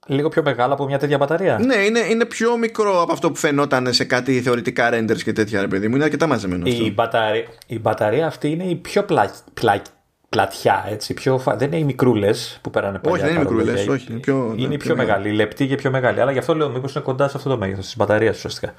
λίγο 0.07 0.29
πιο 0.29 0.43
μεγάλο 0.43 0.73
από 0.73 0.87
μια 0.87 0.99
τέτοια 0.99 1.19
μπαταρία. 1.19 1.59
Ναι, 1.59 1.75
είναι, 1.77 2.01
είναι 2.01 2.25
πιο 2.25 2.57
μικρό 2.57 3.03
από 3.03 3.13
αυτό 3.13 3.31
που 3.31 3.37
φαινόταν 3.37 3.93
σε 3.93 4.05
κάτι 4.05 4.41
θεωρητικά 4.43 4.91
renders 4.93 5.23
και 5.23 5.33
τέτοια, 5.33 5.61
ρε 5.61 5.69
παιδί 5.69 5.89
μου. 5.89 5.95
Είναι 5.95 6.05
αρκετά 6.05 6.27
μαζεμένο 6.27 6.67
η 6.67 6.93
Μπαταρία, 6.93 7.45
η 7.67 7.79
μπαταρία 7.79 8.27
αυτή 8.27 8.51
είναι 8.51 8.65
η 8.65 8.77
πιο 8.77 9.05
πλάκη, 9.05 9.39
πλάκη, 9.55 9.91
πλατιά, 10.29 10.87
έτσι. 10.91 11.15
Πιο, 11.15 11.43
δεν 11.57 11.67
είναι 11.67 11.77
οι 11.77 11.85
μικρούλες 11.85 12.59
που 12.63 12.71
πέρανε 12.71 12.99
παλιά. 12.99 13.17
Όχι, 13.17 13.23
δεν 13.23 13.35
είναι 13.35 13.51
μικρούλες. 13.51 13.87
Όχι, 13.87 14.07
είναι 14.11 14.21
πιο, 14.21 14.55
είναι 14.57 14.69
ναι, 14.69 14.77
πιο, 14.77 14.79
πιο 14.79 14.97
μεγάλη, 14.97 15.33
λεπτή 15.33 15.67
και 15.67 15.75
πιο 15.75 15.91
μεγάλη. 15.91 16.21
Αλλά 16.21 16.33
γι' 16.33 16.39
αυτό 16.39 16.55
λέω, 16.55 16.69
μήπως 16.69 16.95
είναι 16.95 17.05
κοντά 17.05 17.29
σε 17.29 17.37
αυτό 17.37 17.49
το 17.49 17.57
μέγεθος 17.59 17.85
της 17.85 17.97
μπαταρίας 17.97 18.37
ουσιαστικά. 18.37 18.75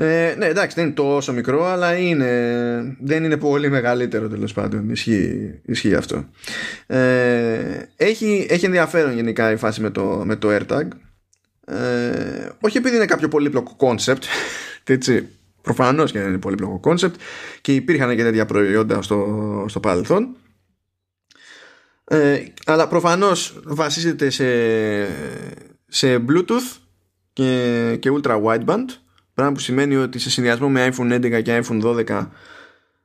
Ε, 0.00 0.34
ναι, 0.38 0.46
εντάξει, 0.46 0.74
δεν 0.74 0.84
είναι 0.84 0.94
τόσο 0.94 1.32
μικρό, 1.32 1.64
αλλά 1.64 1.96
είναι, 1.96 2.96
δεν 3.00 3.24
είναι 3.24 3.36
πολύ 3.36 3.70
μεγαλύτερο 3.70 4.28
τέλος 4.28 4.52
πάντων. 4.52 4.90
Ισχύει, 4.90 5.60
ισχύει 5.64 5.94
αυτό. 5.94 6.24
Ε, 6.86 7.82
έχει, 7.96 8.46
έχει 8.50 8.64
ενδιαφέρον 8.64 9.14
γενικά 9.14 9.50
η 9.50 9.56
φάση 9.56 9.80
με 9.80 9.90
το, 9.90 10.22
με 10.24 10.36
το 10.36 10.48
AirTag. 10.50 10.86
Ε, 11.64 12.48
όχι 12.60 12.76
επειδή 12.76 12.96
είναι 12.96 13.04
κάποιο 13.04 13.28
πολύπλοκο 13.28 13.76
concept, 13.78 14.22
έτσι, 14.84 15.28
προφανώς 15.68 16.12
και 16.12 16.18
δεν 16.18 16.28
είναι 16.28 16.38
πολύπλοκο 16.38 16.80
concept 16.84 17.14
και 17.60 17.74
υπήρχαν 17.74 18.16
και 18.16 18.22
τέτοια 18.22 18.46
προϊόντα 18.46 19.02
στο, 19.02 19.64
στο 19.68 19.80
παρελθόν. 19.80 20.36
Ε, 22.04 22.44
αλλά 22.66 22.88
προφανώς 22.88 23.60
βασίζεται 23.64 24.30
σε, 24.30 24.46
σε 25.88 26.24
Bluetooth 26.28 26.76
και, 27.32 27.96
και 28.00 28.10
Ultra 28.12 28.42
Wideband 28.42 28.84
Πράγμα 29.34 29.56
που 29.56 29.62
σημαίνει 29.62 29.96
ότι 29.96 30.18
σε 30.18 30.30
συνδυασμό 30.30 30.68
με 30.68 30.88
iPhone 30.92 31.12
11 31.12 31.42
και 31.42 31.62
iPhone 31.64 32.04
12 32.08 32.26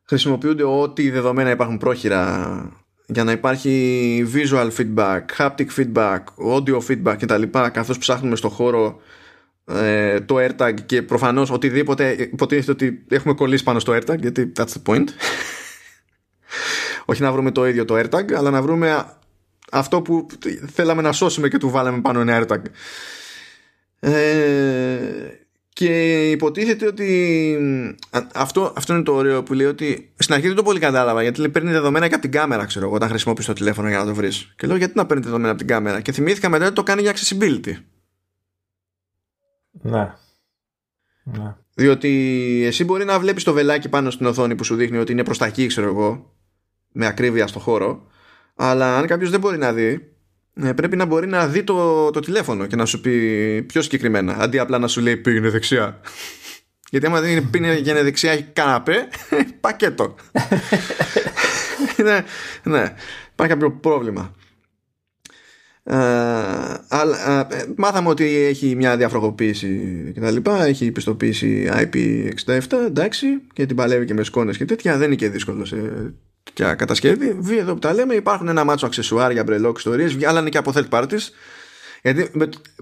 χρησιμοποιούνται 0.04 0.64
ό,τι 0.64 1.10
δεδομένα 1.10 1.50
υπάρχουν 1.50 1.78
πρόχειρα 1.78 2.84
για 3.06 3.24
να 3.24 3.32
υπάρχει 3.32 4.28
visual 4.34 4.70
feedback, 4.78 5.22
haptic 5.38 5.68
feedback, 5.78 6.20
audio 6.54 6.80
feedback 6.88 7.16
κτλ. 7.20 7.44
καθώς 7.72 7.98
ψάχνουμε 7.98 8.36
στο 8.36 8.50
χώρο 8.50 9.02
ε, 9.66 10.20
το 10.20 10.36
AirTag 10.40 10.74
και 10.86 11.02
προφανώς 11.02 11.50
οτιδήποτε 11.50 12.12
υποτίθεται 12.12 12.72
ότι 12.72 13.06
έχουμε 13.10 13.34
κολλήσει 13.34 13.64
πάνω 13.64 13.80
στο 13.80 13.94
AirTag 13.94 14.20
γιατί 14.20 14.52
that's 14.58 14.66
the 14.66 14.94
point. 14.94 15.08
Όχι 17.06 17.22
να 17.22 17.32
βρούμε 17.32 17.52
το 17.52 17.68
ίδιο 17.68 17.86
το 17.86 18.00
AirTag 18.00 18.34
αλλά 18.34 18.50
να 18.50 18.62
βρούμε 18.62 19.06
αυτό 19.72 20.02
που 20.02 20.28
θέλαμε 20.74 21.02
να 21.02 21.12
σώσουμε 21.12 21.48
και 21.48 21.58
του 21.58 21.70
βάλαμε 21.70 22.02
πάνω 22.02 22.20
ένα 22.20 22.46
AirTag. 22.46 22.62
Ε, 24.00 24.12
και 25.74 26.22
υποτίθεται 26.32 26.88
ότι 26.88 27.58
αυτό, 28.34 28.74
αυτό 28.76 28.94
είναι 28.94 29.04
το 29.04 29.14
ωραίο 29.14 29.44
που 29.44 29.54
λέει 29.54 29.68
ότι 29.68 30.12
στην 30.18 30.34
αρχή 30.34 30.48
δεν 30.48 30.56
το 30.56 30.64
πολύ 30.64 30.80
κατάλαβα 30.80 31.22
γιατί 31.22 31.40
λέει, 31.40 31.50
παίρνει 31.50 31.72
δεδομένα 31.72 32.08
και 32.08 32.14
από 32.14 32.24
την 32.24 32.32
κάμερα, 32.32 32.66
ξέρω 32.66 32.86
εγώ, 32.86 32.96
όταν 32.96 33.10
χρησιμοποιείς 33.10 33.46
το 33.46 33.54
τηλέφωνο 33.54 33.88
για 33.90 33.98
να 33.98 34.06
το 34.06 34.14
βρεις. 34.14 34.54
Και 34.56 34.68
λέω 34.68 34.76
γιατί 34.76 34.94
να 34.96 35.06
παίρνει 35.06 35.24
δεδομένα 35.24 35.50
από 35.50 35.58
την 35.58 35.68
κάμερα; 35.68 36.02
Και 36.02 36.12
θυμήθηκα 36.12 36.50
μετά 36.50 36.66
ότι 36.66 36.76
το 36.76 36.84
κάνει 36.84 37.02
για 37.02 37.14
accessibility. 37.16 37.74
Ναι. 39.82 40.14
ναι. 41.24 41.56
Διότι 41.74 42.10
εσύ 42.66 42.84
μπορεί 42.84 43.06
να 43.06 43.20
βλέπεις 43.20 43.44
το 43.44 43.54
βελάκι 43.54 43.90
πάνω 43.90 44.10
στην 44.10 44.26
οθόνη 44.26 44.56
που 44.56 44.64
σου 44.64 44.76
δείχνει 44.76 44.98
ότι 44.98 45.12
είναι 45.12 45.24
προς 45.24 45.38
τα 45.38 45.46
εκεί, 45.46 45.68
ξέρω 45.68 45.88
εγώ, 45.88 46.34
με 46.92 47.06
ακρίβεια 47.06 47.48
στο 47.48 47.60
χώρο. 47.60 48.08
Αλλά 48.56 48.98
αν 48.98 49.08
κάποιος 49.08 49.30
δεν 49.30 49.40
μπορεί 49.40 49.58
να 49.58 49.74
δει, 49.74 50.14
ε, 50.56 50.74
πρέπει 50.74 50.96
να 50.96 51.06
μπορεί 51.06 51.28
να 51.28 51.48
δει 51.48 51.64
το, 51.64 52.10
το 52.10 52.20
τηλέφωνο 52.20 52.66
και 52.66 52.76
να 52.76 52.86
σου 52.86 53.02
πει 53.02 53.64
πιο 53.68 53.82
συγκεκριμένα 53.82 54.36
αντί 54.40 54.60
απλά 54.60 54.78
να 54.80 54.88
σου 54.88 55.02
λέει 55.02 55.18
πήγαινε 55.18 55.50
δεξιά 55.50 56.00
γιατί 56.92 57.06
άμα 57.06 57.22
δεν 57.22 57.32
είναι 57.32 57.42
πήγαινε 57.42 58.04
δεξιά 58.04 58.32
έχει 58.32 58.44
καναπέ 58.44 59.08
πακέτο 59.62 60.16
ναι, 62.04 62.26
ναι, 62.64 62.94
υπάρχει 63.32 63.54
κάποιο 63.54 63.72
πρόβλημα 63.72 64.36
ε, 64.36 64.43
αλλά, 66.88 67.48
ε, 67.52 67.74
μάθαμε 67.76 68.10
ότι 68.10 68.26
έχει 68.26 68.76
μια 68.76 68.98
διαφρογοποίηση 68.98 70.12
και 70.14 70.20
τα 70.20 70.32
λοιπά 70.32 70.66
έχει 70.66 70.92
πιστοποίηση 70.92 71.70
IP67 71.74 72.78
εντάξει 72.86 73.28
και 73.54 73.66
την 73.66 73.76
παλεύει 73.76 74.06
και 74.06 74.14
με 74.14 74.24
σκόνες 74.24 74.58
και 74.58 74.66
τέτοια 74.66 74.98
δεν 74.98 75.08
είναι 75.08 75.16
και 75.16 75.30
δύσκολο 75.30 75.66
σε 75.66 75.78
και 76.54 76.64
κατασκευή. 76.64 77.38
Βία 77.40 77.60
εδώ 77.60 77.74
που 77.74 77.80
τα 77.80 77.94
λέμε, 77.94 78.14
υπάρχουν 78.14 78.48
ένα 78.48 78.64
μάτσο 78.64 78.86
αξεσουάρ 78.86 79.32
για 79.32 79.44
μπρελόκ 79.44 79.78
ιστορίες, 79.78 80.16
βγάλανε 80.16 80.50
και 80.50 80.58
από 80.58 80.72
third 80.76 80.90
parties. 80.90 81.30
Γιατί 82.02 82.32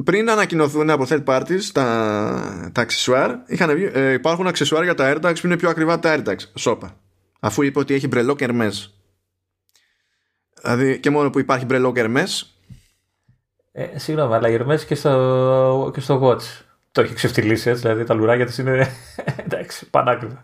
πριν 0.04 0.30
ανακοινωθούν 0.30 0.90
από 0.90 1.06
third 1.10 1.24
parties 1.24 1.62
τα, 1.74 2.72
τα 2.74 2.82
αξεσουάρ, 2.82 3.36
είχαν 3.48 3.76
βγει, 3.76 3.90
ε, 3.94 4.14
υπάρχουν 4.14 4.48
αξεσουάρ 4.48 4.84
για 4.84 4.94
τα 4.94 5.14
AirTags 5.14 5.36
που 5.42 5.48
είναι 5.48 5.58
πιο 5.58 5.70
ακριβά 5.70 6.00
τα 6.00 6.18
AirTags. 6.18 6.44
Σόπα. 6.56 6.98
Αφού 7.40 7.62
είπε 7.62 7.80
ότι 7.80 7.94
έχει 7.94 8.08
μπρελόκ 8.08 8.40
Hermes. 8.42 8.72
Δηλαδή 10.62 11.00
και 11.00 11.10
μόνο 11.10 11.30
που 11.30 11.40
υπάρχει 11.40 11.66
μπρελόκ 11.66 11.96
Hermes. 12.00 12.42
Ε, 13.72 14.00
συγγνώμη, 14.00 14.34
αλλά 14.34 14.50
η 14.50 14.58
Hermes 14.60 14.80
και 14.88 14.96
στο, 14.96 15.92
και 15.94 16.00
στο 16.00 16.22
Watch 16.24 16.64
το 16.92 17.02
έχει 17.02 17.14
ξεφτυλίσει 17.14 17.70
έτσι, 17.70 17.82
δηλαδή 17.82 18.04
τα 18.04 18.14
λουράκια 18.14 18.46
τη 18.46 18.62
είναι 18.62 18.92
εντάξει, 19.46 19.90
πανάκριβα. 19.90 20.44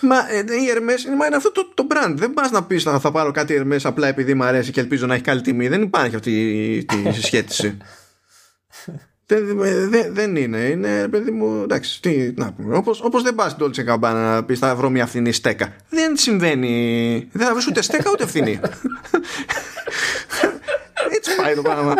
Μα 0.00 0.16
ε, 0.16 0.38
η 0.38 0.68
Hermes 0.74 1.16
μα 1.18 1.26
είναι 1.26 1.36
αυτό 1.36 1.52
το, 1.52 1.70
το 1.74 1.86
brand. 1.90 2.14
Δεν 2.16 2.34
πας 2.34 2.50
να 2.50 2.64
πεις 2.64 2.82
θα, 2.82 2.98
θα 2.98 3.10
πάρω 3.10 3.30
κάτι 3.30 3.62
Hermes 3.62 3.80
απλά 3.82 4.06
επειδή 4.06 4.34
μου 4.34 4.44
αρέσει 4.44 4.70
και 4.70 4.80
ελπίζω 4.80 5.06
να 5.06 5.14
έχει 5.14 5.22
καλή 5.22 5.40
τιμή. 5.40 5.68
Δεν 5.68 5.82
υπάρχει 5.82 6.14
αυτή 6.14 6.30
η 6.78 7.12
συσχέτιση. 7.12 7.76
δεν, 9.26 9.58
δεν, 9.90 10.14
δεν 10.14 10.36
είναι. 10.36 10.58
Είναι 10.58 11.08
παιδί 11.08 11.30
μου. 11.30 11.62
Εντάξει, 11.62 12.02
τι 12.02 12.32
να 12.36 12.52
πούμε. 12.52 12.76
Όπως 12.76 13.00
όπως 13.00 13.22
δεν 13.22 13.34
πας 13.34 13.52
στην 13.52 13.66
Dolce 13.66 13.92
Gabbana 13.92 14.12
να 14.12 14.44
πεις 14.44 14.58
θα 14.58 14.74
βρω 14.74 14.90
μια 14.90 15.06
φθηνή 15.06 15.32
στέκα. 15.32 15.72
Δεν 15.88 16.16
συμβαίνει. 16.16 17.28
Δεν 17.32 17.46
θα 17.46 17.52
βρεις 17.52 17.66
ούτε 17.66 17.82
στέκα 17.82 18.10
ούτε 18.10 18.26
φθηνή. 18.26 18.60
Έτσι 21.16 21.36
πάει 21.36 21.54
το 21.54 21.62
πράγμα. 21.62 21.94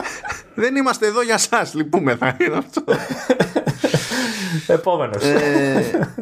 Δεν 0.61 0.77
είμαστε 0.77 1.07
εδώ 1.07 1.23
για 1.23 1.35
εσά. 1.35 1.71
Λυπούμε 1.75 2.17
θα 2.17 2.37
είναι 2.41 2.57
αυτό. 2.57 2.85
Επόμενος. 4.67 5.25
Ε, 5.25 6.19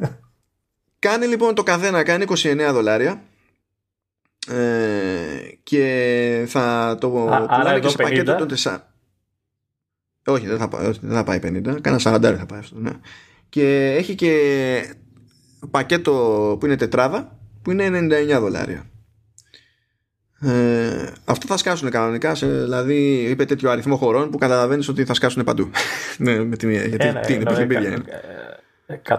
Κάνει 0.99 1.27
λοιπόν 1.27 1.55
το 1.55 1.63
καθένα 1.63 2.03
κάνει 2.03 2.25
29 2.29 2.69
δολάρια 2.73 3.23
ε, 4.49 4.59
και 5.63 6.45
θα 6.49 6.97
το 7.01 7.11
πουλάνε 7.11 7.81
και 7.81 7.89
σε 7.89 7.97
πακέτο 7.97 8.35
των 8.35 8.49
4. 8.57 8.79
Όχι, 10.27 10.47
δεν 10.47 10.59
θα, 10.59 10.69
δεν 11.01 11.13
θα 11.13 11.25
πάει 11.25 11.39
50, 11.43 11.81
κάνα 11.81 11.97
40 11.97 12.01
θα 12.39 12.47
πάει 12.47 12.59
αυτό. 12.59 12.79
Ναι. 12.79 12.91
Και 13.49 13.95
έχει 13.99 14.15
και 14.15 14.95
πακέτο 15.71 16.13
που 16.61 16.67
είναι 16.67 16.77
τετράδα 16.77 17.39
που 17.63 17.71
είναι 17.71 17.89
99 17.89 18.39
δολάρια. 18.41 18.91
Ε, 20.41 21.07
αυτό 21.25 21.47
θα 21.47 21.57
σκάσουν 21.57 21.91
κανονικά, 21.91 22.35
σε, 22.35 22.47
δηλαδή 22.47 23.27
είπε 23.31 23.45
τέτοιο 23.45 23.71
αριθμό 23.71 23.97
χωρών 23.97 24.31
που 24.31 24.39
καταλαβαίνεις 24.39 24.89
ότι 24.89 25.05
θα 25.05 25.15
σκάσουν 25.15 25.45
παντού. 25.45 25.71
ναι, 26.19 26.45
με 26.45 26.57
τη 26.57 26.67
μία. 26.67 26.85
Γιατί 26.85 27.07
Ένα, 27.07 27.21
τι 27.21 27.33
είναι, 27.33 27.53
είναι. 27.71 28.03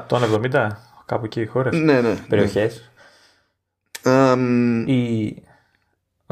170 0.08 0.68
κάπου 1.06 1.26
εκεί 1.26 1.42
οι 1.42 1.46
χώρες, 1.46 1.80
ναι, 1.80 2.02
ναι, 2.02 2.16
περιοχές. 2.30 2.92
Um... 4.04 4.84
Η... 4.86 5.28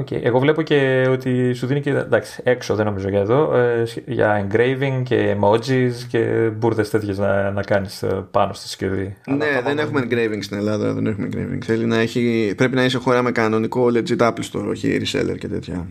Okay. 0.01 0.23
Εγώ 0.23 0.39
βλέπω 0.39 0.61
και 0.61 1.07
ότι 1.09 1.53
σου 1.53 1.67
δίνει 1.67 1.81
και 1.81 1.89
εντάξει, 1.89 2.41
έξω, 2.43 2.75
δεν 2.75 2.85
νομίζω 2.85 3.09
για 3.09 3.19
εδώ, 3.19 3.55
ε, 3.55 3.87
για 4.05 4.47
engraving 4.47 5.01
και 5.03 5.37
emojis 5.39 5.91
και 6.07 6.49
μπουρδες 6.49 6.89
τέτοιες 6.89 7.17
να, 7.17 7.51
να 7.51 7.63
κάνεις 7.63 8.03
ε, 8.03 8.27
πάνω 8.31 8.53
στη 8.53 8.67
συσκευή. 8.67 9.17
Ναι, 9.27 9.61
δεν 9.63 9.79
έχουμε 9.79 10.01
engraving 10.01 10.39
στην 10.41 10.57
Ελλάδα. 10.57 10.93
Δεν 10.93 11.05
έχουμε 11.05 11.29
engraving. 11.31 11.63
Θέλει 11.63 11.85
να 11.85 11.97
έχει, 11.97 12.53
πρέπει 12.57 12.75
να 12.75 12.83
είσαι 12.83 12.97
χώρα 12.97 13.21
με 13.21 13.31
κανονικό 13.31 13.85
legit 13.85 14.17
Apple 14.17 14.43
Store, 14.51 14.65
όχι 14.67 15.01
reseller 15.01 15.37
και 15.37 15.47
τέτοια. 15.47 15.87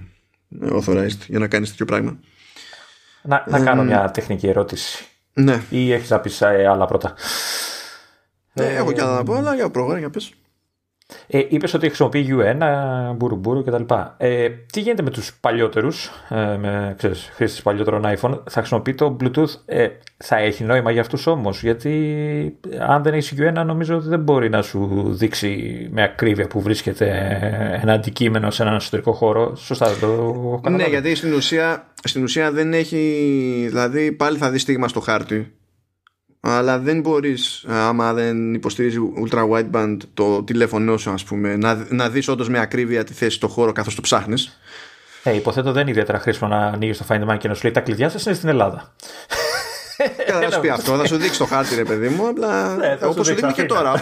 Authorized 0.62 1.20
για 1.26 1.38
να 1.38 1.48
κάνεις 1.48 1.68
τέτοιο 1.68 1.84
πράγμα. 1.84 2.18
Να, 3.22 3.44
να 3.48 3.60
κάνω 3.60 3.84
μια 3.84 4.10
τεχνική 4.10 4.46
ερώτηση. 4.48 5.04
Ναι. 5.32 5.62
Ή 5.70 5.92
έχεις 5.92 6.10
να 6.10 6.18
πεις 6.20 6.40
ε, 6.40 6.66
άλλα 6.66 6.86
πρώτα. 6.86 7.14
Ναι, 8.52 8.66
έχω 8.66 8.92
κι 8.92 9.00
άλλα 9.00 9.14
να 9.14 9.22
πω, 9.22 9.34
αλλά 9.34 9.54
για 9.54 9.70
πρόγραμμα, 9.70 9.98
για 9.98 10.10
πες. 10.10 10.32
Ε, 11.26 11.38
Είπες 11.48 11.74
ότι 11.74 11.86
χρησιμοποιεί 11.86 12.26
U1, 12.30 13.14
μπουρουμπουρου 13.16 13.64
κτλ. 13.64 13.82
Ε, 14.16 14.48
τι 14.48 14.80
γίνεται 14.80 15.02
με 15.02 15.10
τους 15.10 15.34
παλιότερους, 15.40 16.10
ε, 16.28 16.56
με 16.56 16.96
χρήστες 17.34 17.62
παλιότερων 17.62 18.02
iPhone, 18.04 18.40
θα 18.50 18.58
χρησιμοποιεί 18.58 18.94
το 18.94 19.16
Bluetooth, 19.20 19.54
ε, 19.64 19.88
θα 20.16 20.36
έχει 20.36 20.64
νόημα 20.64 20.90
για 20.90 21.00
αυτούς 21.00 21.26
όμως; 21.26 21.62
Γιατί 21.62 22.58
αν 22.78 23.02
δεν 23.02 23.14
έχεις 23.14 23.34
U1, 23.38 23.64
νομίζω 23.64 23.96
ότι 23.96 24.08
δεν 24.08 24.20
μπορεί 24.20 24.48
να 24.48 24.62
σου 24.62 25.04
δείξει 25.06 25.88
με 25.92 26.02
ακρίβεια 26.02 26.46
που 26.46 26.60
βρίσκεται 26.60 27.38
ένα 27.82 27.92
αντικείμενο 27.92 28.50
σε 28.50 28.62
έναν 28.62 28.74
εσωτερικό 28.74 29.12
χώρο. 29.12 29.56
Σωστά, 29.56 29.86
δεν 29.86 30.00
το 30.00 30.70
Ναι, 30.70 30.84
γιατί 30.84 31.14
στην 31.14 31.34
ουσία, 31.34 31.86
στην 32.04 32.22
ουσία 32.22 32.52
δεν 32.52 32.72
έχει. 32.72 32.96
Δηλαδή 33.68 34.12
πάλι 34.12 34.38
θα 34.38 34.50
δεις 34.50 34.62
στίγμα 34.62 34.88
στο 34.88 35.00
χάρτη 35.00 35.52
αλλά 36.48 36.78
δεν 36.78 37.00
μπορείς 37.00 37.64
άμα 37.68 38.12
δεν 38.12 38.54
υποστηρίζει 38.54 38.98
ultra 39.24 39.48
wideband 39.50 39.96
το 40.14 40.42
τηλέφωνό 40.42 40.96
σου 40.96 41.10
ας 41.10 41.24
πούμε 41.24 41.56
να, 41.56 41.86
να 41.88 42.08
δεις 42.08 42.28
όντως 42.28 42.48
με 42.48 42.58
ακρίβεια 42.58 43.04
τη 43.04 43.12
θέση 43.12 43.36
στο 43.36 43.48
χώρο 43.48 43.72
καθώς 43.72 43.94
το 43.94 44.00
ψάχνεις 44.00 44.58
ε, 45.22 45.34
υποθέτω 45.34 45.72
δεν 45.72 45.82
είναι 45.82 45.90
ιδιαίτερα 45.90 46.18
χρήσιμο 46.18 46.50
να 46.50 46.66
ανοίγεις 46.66 46.98
το 46.98 47.04
Find 47.08 47.28
My 47.28 47.38
και 47.38 47.48
να 47.48 47.54
σου 47.54 47.62
λέει 47.62 47.72
τα 47.72 47.80
κλειδιά 47.80 48.08
σας 48.08 48.26
είναι 48.26 48.34
στην 48.34 48.48
Ελλάδα 48.48 48.94
Καλά, 50.26 50.40
θα 50.40 50.50
σου 50.50 50.60
πει 50.60 50.68
αυτό, 50.68 50.96
θα 50.96 51.06
σου 51.06 51.16
δείξει 51.16 51.38
το 51.38 51.44
χάρτη, 51.44 51.74
ρε 51.74 51.84
παιδί 51.84 52.08
μου. 52.08 52.28
Απλά 52.28 52.76
ναι, 52.76 52.98
όπως 53.02 53.26
σου 53.26 53.34
δείχνει 53.34 53.52
και 53.52 53.64
τώρα. 53.64 53.94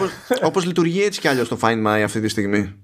Όπως 0.43 0.65
λειτουργεί 0.65 1.03
έτσι 1.03 1.21
κι 1.21 1.29
αλλιώς 1.29 1.49
το 1.49 1.59
Find 1.61 1.87
My 1.87 2.01
αυτή 2.05 2.21
τη 2.21 2.29
στιγμή. 2.29 2.75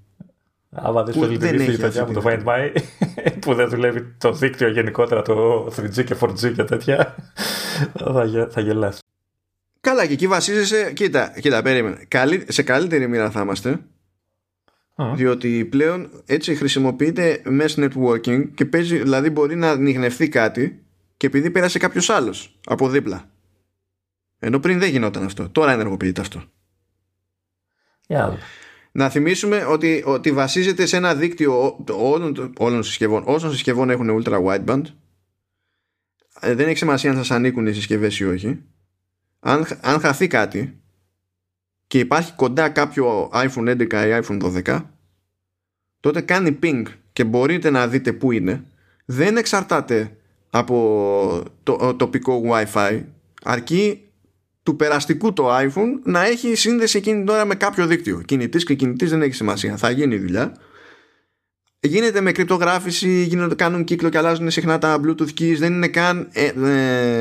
Άμα 0.71 1.03
δεις 1.03 1.15
πως 1.15 1.29
λειτουργεί 1.29 1.63
η 1.63 1.77
μου 2.07 2.13
το 2.13 2.21
Find 2.25 2.43
My 2.43 2.81
που 3.41 3.53
δεν 3.53 3.69
δουλεύει 3.69 4.15
το 4.17 4.31
δίκτυο 4.31 4.69
γενικότερα 4.69 5.21
το 5.21 5.65
3G 5.65 6.03
και 6.03 6.15
4G 6.19 6.53
και 6.55 6.63
τέτοια 6.63 7.15
θα, 8.13 8.47
θα 8.51 8.61
γελάς 8.61 8.99
Καλά, 9.81 10.05
και 10.05 10.13
εκεί 10.13 10.27
βασίζεσαι. 10.27 10.93
Κοίτα, 10.93 11.33
κοίτα, 11.39 11.61
περίμενε. 11.61 12.05
Καλή, 12.07 12.45
σε 12.47 12.63
καλύτερη 12.63 13.07
μοίρα 13.07 13.31
θα 13.31 13.41
είμαστε. 13.41 13.79
Διότι 15.15 15.65
πλέον 15.65 16.23
έτσι 16.25 16.55
χρησιμοποιείται 16.55 17.41
mesh 17.45 17.89
networking 17.89 18.49
και 18.53 18.65
παίζει, 18.65 18.97
δηλαδή 18.97 19.29
μπορεί 19.29 19.55
να 19.55 19.69
ανοιχνευτεί 19.69 20.29
κάτι 20.29 20.83
και 21.17 21.27
επειδή 21.27 21.51
πέρασε 21.51 21.79
κάποιος 21.79 22.09
άλλος 22.09 22.59
από 22.65 22.89
δίπλα. 22.89 23.29
Ενώ 24.39 24.59
πριν 24.59 24.79
δεν 24.79 24.89
γινόταν 24.89 25.23
αυτό. 25.23 25.49
Τώρα 25.49 25.71
ενεργοποιείται 25.71 26.21
αυτό. 26.21 26.43
Yeah. 28.07 28.33
Να 28.91 29.09
θυμίσουμε 29.09 29.65
ότι, 29.65 30.03
ότι 30.05 30.31
βασίζεται 30.31 30.85
σε 30.85 30.97
ένα 30.97 31.15
δίκτυο 31.15 31.77
όλων, 31.87 32.53
όλων 32.57 32.73
των 32.73 32.83
συσκευών. 32.83 33.23
Όσων 33.25 33.51
συσκευών 33.51 33.89
έχουν 33.89 34.23
ultra 34.23 34.43
wideband, 34.45 34.83
ε, 36.39 36.53
δεν 36.53 36.67
έχει 36.67 36.77
σημασία 36.77 37.09
αν 37.09 37.17
σας 37.17 37.31
ανήκουν 37.31 37.67
οι 37.67 37.73
συσκευές 37.73 38.19
ή 38.19 38.25
όχι. 38.25 38.63
Αν, 39.43 39.65
αν 39.81 39.99
χαθεί 39.99 40.27
κάτι 40.27 40.81
και 41.87 41.99
υπάρχει 41.99 42.33
κοντά 42.33 42.69
κάποιο 42.69 43.29
iPhone 43.33 43.67
11 43.67 43.79
ή 43.79 44.21
iPhone 44.27 44.63
12, 44.65 44.81
τότε 45.99 46.21
κάνει 46.21 46.59
ping 46.63 46.83
και 47.13 47.23
μπορείτε 47.23 47.69
να 47.69 47.87
δείτε 47.87 48.13
πού 48.13 48.31
είναι. 48.31 48.63
Δεν 49.05 49.37
εξαρτάται 49.37 50.17
από 50.49 51.43
το 51.63 51.95
τοπικό 51.95 52.41
Wi-Fi, 52.45 53.03
αρκεί 53.43 54.11
του 54.63 54.75
περαστικού 54.75 55.33
το 55.33 55.57
iPhone 55.57 55.99
να 56.03 56.25
έχει 56.25 56.55
σύνδεση 56.55 56.97
εκείνη 56.97 57.17
την 57.17 57.29
ώρα 57.29 57.45
με 57.45 57.55
κάποιο 57.55 57.87
δίκτυο. 57.87 58.21
Κινητής 58.21 58.63
και 58.63 58.73
κινητής 58.73 59.09
δεν 59.09 59.21
έχει 59.21 59.33
σημασία. 59.33 59.77
Θα 59.77 59.89
γίνει 59.89 60.15
η 60.15 60.19
δουλειά. 60.19 60.53
Γίνεται 61.83 62.21
με 62.21 62.31
κρυπτογράφηση, 62.31 63.23
γίνονται, 63.23 63.55
κάνουν 63.55 63.83
κύκλο 63.83 64.09
και 64.09 64.17
αλλάζουν 64.17 64.51
συχνά 64.51 64.77
τα 64.77 64.99
Bluetooth 65.03 65.39
keys. 65.39 65.55
Δεν 65.57 65.73
είναι 65.73 65.87
καν 65.87 66.29
ε, 66.31 66.51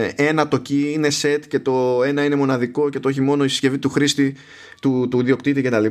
ε, 0.04 0.12
ένα 0.16 0.48
το 0.48 0.62
key, 0.68 0.92
είναι 0.92 1.08
set 1.22 1.40
και 1.48 1.58
το 1.58 2.02
ένα 2.02 2.24
είναι 2.24 2.34
μοναδικό 2.34 2.88
και 2.88 3.00
το 3.00 3.08
έχει 3.08 3.20
μόνο 3.20 3.44
η 3.44 3.48
συσκευή 3.48 3.78
του 3.78 3.88
χρήστη, 3.88 4.36
του, 4.80 5.08
του 5.10 5.22
διοκτήτη 5.22 5.62
κτλ. 5.62 5.84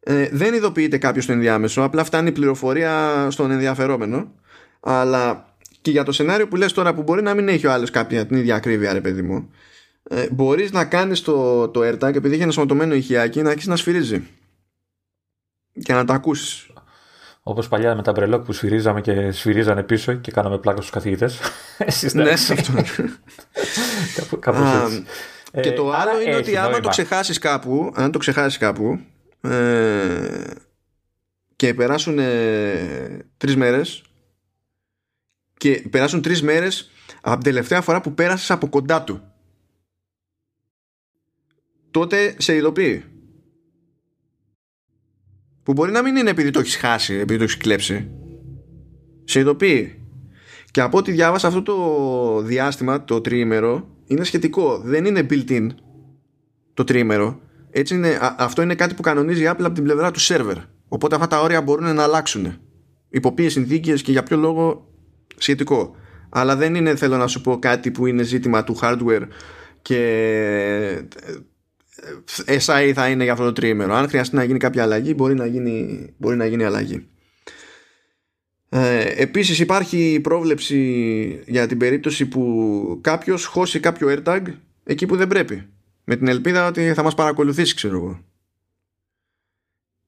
Ε, 0.00 0.28
δεν 0.32 0.54
ειδοποιείται 0.54 0.98
κάποιος 0.98 1.24
στο 1.24 1.32
ενδιάμεσο, 1.32 1.82
απλά 1.82 2.04
φτάνει 2.04 2.28
η 2.28 2.32
πληροφορία 2.32 3.26
στον 3.30 3.50
ενδιαφερόμενο. 3.50 4.32
Αλλά 4.80 5.54
και 5.80 5.90
για 5.90 6.02
το 6.02 6.12
σενάριο 6.12 6.48
που 6.48 6.56
λες 6.56 6.72
τώρα 6.72 6.94
που 6.94 7.02
μπορεί 7.02 7.22
να 7.22 7.34
μην 7.34 7.48
έχει 7.48 7.66
ο 7.66 7.72
άλλος 7.72 7.90
κάποια 7.90 8.26
την 8.26 8.36
ίδια 8.36 8.54
ακρίβεια 8.54 8.92
ρε 8.92 9.00
παιδί 9.00 9.22
μου 9.22 9.50
ε, 10.02 10.26
μπορείς 10.30 10.72
να 10.72 10.84
κάνεις 10.84 11.22
το, 11.22 11.68
το 11.68 11.80
AirTag 11.80 12.14
επειδή 12.14 12.34
έχει 12.34 12.42
ένα 12.42 12.52
σωματωμένο 12.52 12.94
ηχιάκι 12.94 13.42
να 13.42 13.48
αρχίσεις 13.48 13.68
να 13.68 13.76
σφυρίζει 13.76 14.26
και 15.82 15.92
να 15.92 16.04
τα 16.04 16.14
ακούσεις 16.14 16.68
Όπως 17.48 17.68
παλιά 17.68 17.94
με 17.94 18.02
τα 18.02 18.12
μπρελόκ 18.12 18.44
που 18.44 18.52
σφυρίζαμε 18.52 19.00
και 19.00 19.30
σφυρίζανε 19.30 19.82
πίσω 19.82 20.14
και 20.14 20.30
κάναμε 20.30 20.58
πλάκα 20.58 20.78
στους 20.78 20.90
καθηγητές. 20.90 21.40
ναι, 22.14 22.30
αυτό. 22.30 22.54
Κάπως 24.38 24.84
έτσι. 24.84 25.04
Και 25.60 25.72
το 25.72 25.92
ε, 25.92 25.96
άλλο 25.96 26.20
είναι 26.20 26.34
ότι 26.34 26.56
άμα 26.56 26.80
το 26.80 26.88
ξεχάσεις 26.88 27.38
κάπου, 27.38 27.92
αν 27.94 28.12
το 28.12 28.18
ξεχάσεις 28.18 28.58
κάπου 28.58 29.00
ε, 29.40 30.44
και 31.56 31.74
περάσουν 31.74 32.18
ε, 32.18 33.26
τρεις 33.36 33.56
μέρες 33.56 34.02
και 35.56 35.86
περάσουν 35.90 36.22
τρεις 36.22 36.42
μέρες 36.42 36.90
από 37.20 37.34
την 37.34 37.44
τελευταία 37.44 37.80
φορά 37.80 38.00
που 38.00 38.14
πέρασες 38.14 38.50
από 38.50 38.68
κοντά 38.68 39.02
του 39.02 39.22
τότε 41.90 42.34
σε 42.38 42.54
ειδοποιεί. 42.54 43.04
Που 45.66 45.72
μπορεί 45.72 45.92
να 45.92 46.02
μην 46.02 46.16
είναι 46.16 46.30
επειδή 46.30 46.50
το 46.50 46.60
έχεις 46.60 46.76
χάσει, 46.76 47.14
επειδή 47.14 47.38
το 47.38 47.44
έχεις 47.44 47.56
κλέψει. 47.56 48.10
Σε 49.24 49.40
ειδοποιεί. 49.40 50.00
Και 50.70 50.80
από 50.80 50.98
ό,τι 50.98 51.12
διάβασα 51.12 51.46
αυτό 51.46 51.62
το 51.62 52.40
διάστημα, 52.42 53.04
το 53.04 53.20
τριήμερο, 53.20 53.88
είναι 54.06 54.24
σχετικό. 54.24 54.78
Δεν 54.78 55.04
είναι 55.04 55.26
built-in 55.30 55.66
το 56.74 56.84
τριήμερο. 56.84 57.40
Έτσι 57.70 57.94
είναι, 57.94 58.18
αυτό 58.38 58.62
είναι 58.62 58.74
κάτι 58.74 58.94
που 58.94 59.02
κανονίζει 59.02 59.42
η 59.42 59.48
Apple 59.50 59.64
από 59.64 59.72
την 59.72 59.84
πλευρά 59.84 60.10
του 60.10 60.20
server. 60.20 60.56
Οπότε 60.88 61.14
αυτά 61.14 61.26
τα 61.26 61.40
όρια 61.40 61.62
μπορούν 61.62 61.94
να 61.94 62.02
αλλάξουν. 62.02 62.58
Υπό 63.08 63.32
ποιες 63.32 63.52
συνθήκες 63.52 64.02
και 64.02 64.12
για 64.12 64.22
ποιο 64.22 64.36
λόγο 64.36 64.88
σχετικό. 65.36 65.96
Αλλά 66.28 66.56
δεν 66.56 66.74
είναι, 66.74 66.96
θέλω 66.96 67.16
να 67.16 67.26
σου 67.26 67.40
πω, 67.40 67.58
κάτι 67.58 67.90
που 67.90 68.06
είναι 68.06 68.22
ζήτημα 68.22 68.64
του 68.64 68.78
hardware 68.82 69.22
και 69.82 71.02
SI 72.46 72.92
θα 72.94 73.08
είναι 73.08 73.22
για 73.22 73.32
αυτό 73.32 73.44
το 73.44 73.52
τρίμερο. 73.52 73.94
Αν 73.94 74.08
χρειαστεί 74.08 74.34
να 74.34 74.44
γίνει 74.44 74.58
κάποια 74.58 74.82
αλλαγή, 74.82 75.12
μπορεί 75.16 75.34
να 75.34 75.46
γίνει, 75.46 76.06
μπορεί 76.16 76.36
να 76.36 76.46
γίνει 76.46 76.64
αλλαγή. 76.64 77.06
Ε, 78.68 79.22
επίσης 79.22 79.58
υπάρχει 79.58 80.20
πρόβλεψη 80.22 80.78
για 81.46 81.66
την 81.66 81.78
περίπτωση 81.78 82.26
που 82.26 82.98
κάποιος 83.00 83.44
χώσει 83.44 83.80
κάποιο 83.80 84.08
AirTag 84.10 84.42
εκεί 84.84 85.06
που 85.06 85.16
δεν 85.16 85.28
πρέπει. 85.28 85.68
Με 86.04 86.16
την 86.16 86.28
ελπίδα 86.28 86.66
ότι 86.66 86.92
θα 86.94 87.02
μας 87.02 87.14
παρακολουθήσει, 87.14 87.74
ξέρω 87.74 87.96
εγώ. 87.96 88.24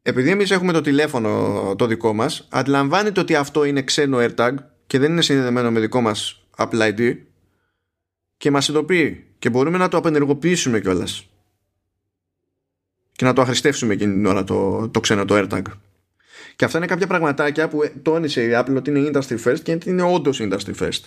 Επειδή 0.03 0.31
εμείς 0.31 0.51
έχουμε 0.51 0.73
το 0.73 0.81
τηλέφωνο 0.81 1.75
το 1.79 1.87
δικό 1.87 2.13
μας, 2.13 2.49
αντιλαμβάνεται 2.51 3.21
ότι 3.21 3.35
αυτό 3.35 3.65
είναι 3.65 3.83
ξένο 3.83 4.19
AirTag 4.21 4.55
και 4.87 4.99
δεν 4.99 5.13
είναι 5.13 5.23
συνδεδεμένο 5.23 5.71
με 5.71 5.81
δικό 5.81 6.01
μας 6.01 6.49
Apple 6.57 6.93
ID 6.93 7.17
και 8.37 8.51
μας 8.51 8.69
ειδοποιεί 8.69 9.25
και 9.39 9.51
μπορούμε 9.51 9.79
να 9.79 9.89
το 9.89 9.97
απενεργοποιήσουμε 9.97 10.81
κιόλας 10.81 11.29
και 13.19 13.25
να 13.25 13.33
το 13.33 13.41
αχρηστεύσουμε 13.41 13.93
εκείνη 13.93 14.13
την 14.13 14.27
ώρα 14.27 14.45
το, 14.45 14.89
το 14.89 15.01
ξένο 15.01 15.25
το 15.25 15.35
AirTag. 15.39 15.63
Και 16.57 16.65
αυτά 16.65 16.79
είναι 16.79 16.87
κάποια 16.87 17.07
πραγματάκια 17.07 17.69
που 17.69 17.79
τόνισε 18.03 18.43
η 18.43 18.51
Apple 18.55 18.77
ότι 18.77 18.91
είναι 18.91 19.11
industry 19.13 19.45
first 19.45 19.61
και 19.63 19.79
είναι 19.85 20.03
όντως 20.03 20.41
industry 20.43 20.75
first. 20.81 21.01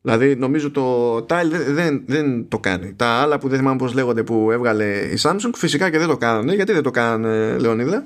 Δηλαδή 0.00 0.36
νομίζω 0.36 0.70
το 0.70 1.16
Tile 1.16 1.50
δεν, 1.66 2.02
δεν, 2.06 2.48
το 2.48 2.58
κάνει. 2.58 2.94
Τα 2.94 3.06
άλλα 3.06 3.38
που 3.38 3.48
δεν 3.48 3.58
θυμάμαι 3.58 3.76
πώς 3.76 3.94
λέγονται 3.94 4.22
που 4.22 4.50
έβγαλε 4.50 4.84
η 4.84 5.18
Samsung 5.22 5.50
φυσικά 5.54 5.90
και 5.90 5.98
δεν 5.98 6.08
το 6.08 6.16
κάνανε. 6.16 6.54
Γιατί 6.54 6.72
δεν 6.72 6.82
το 6.82 6.90
κάνανε 6.90 7.58
Λεωνίδα; 7.58 8.04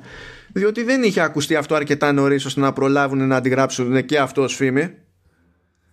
Διότι 0.53 0.83
δεν 0.83 1.03
είχε 1.03 1.21
ακουστεί 1.21 1.57
αυτό 1.57 1.75
αρκετά 1.75 2.13
νωρίς 2.13 2.45
ώστε 2.45 2.61
να 2.61 2.73
προλάβουν 2.73 3.27
να 3.27 3.37
αντιγράψουν 3.37 4.05
και 4.05 4.19
αυτό 4.19 4.43
ως 4.43 4.55
φήμη. 4.55 4.95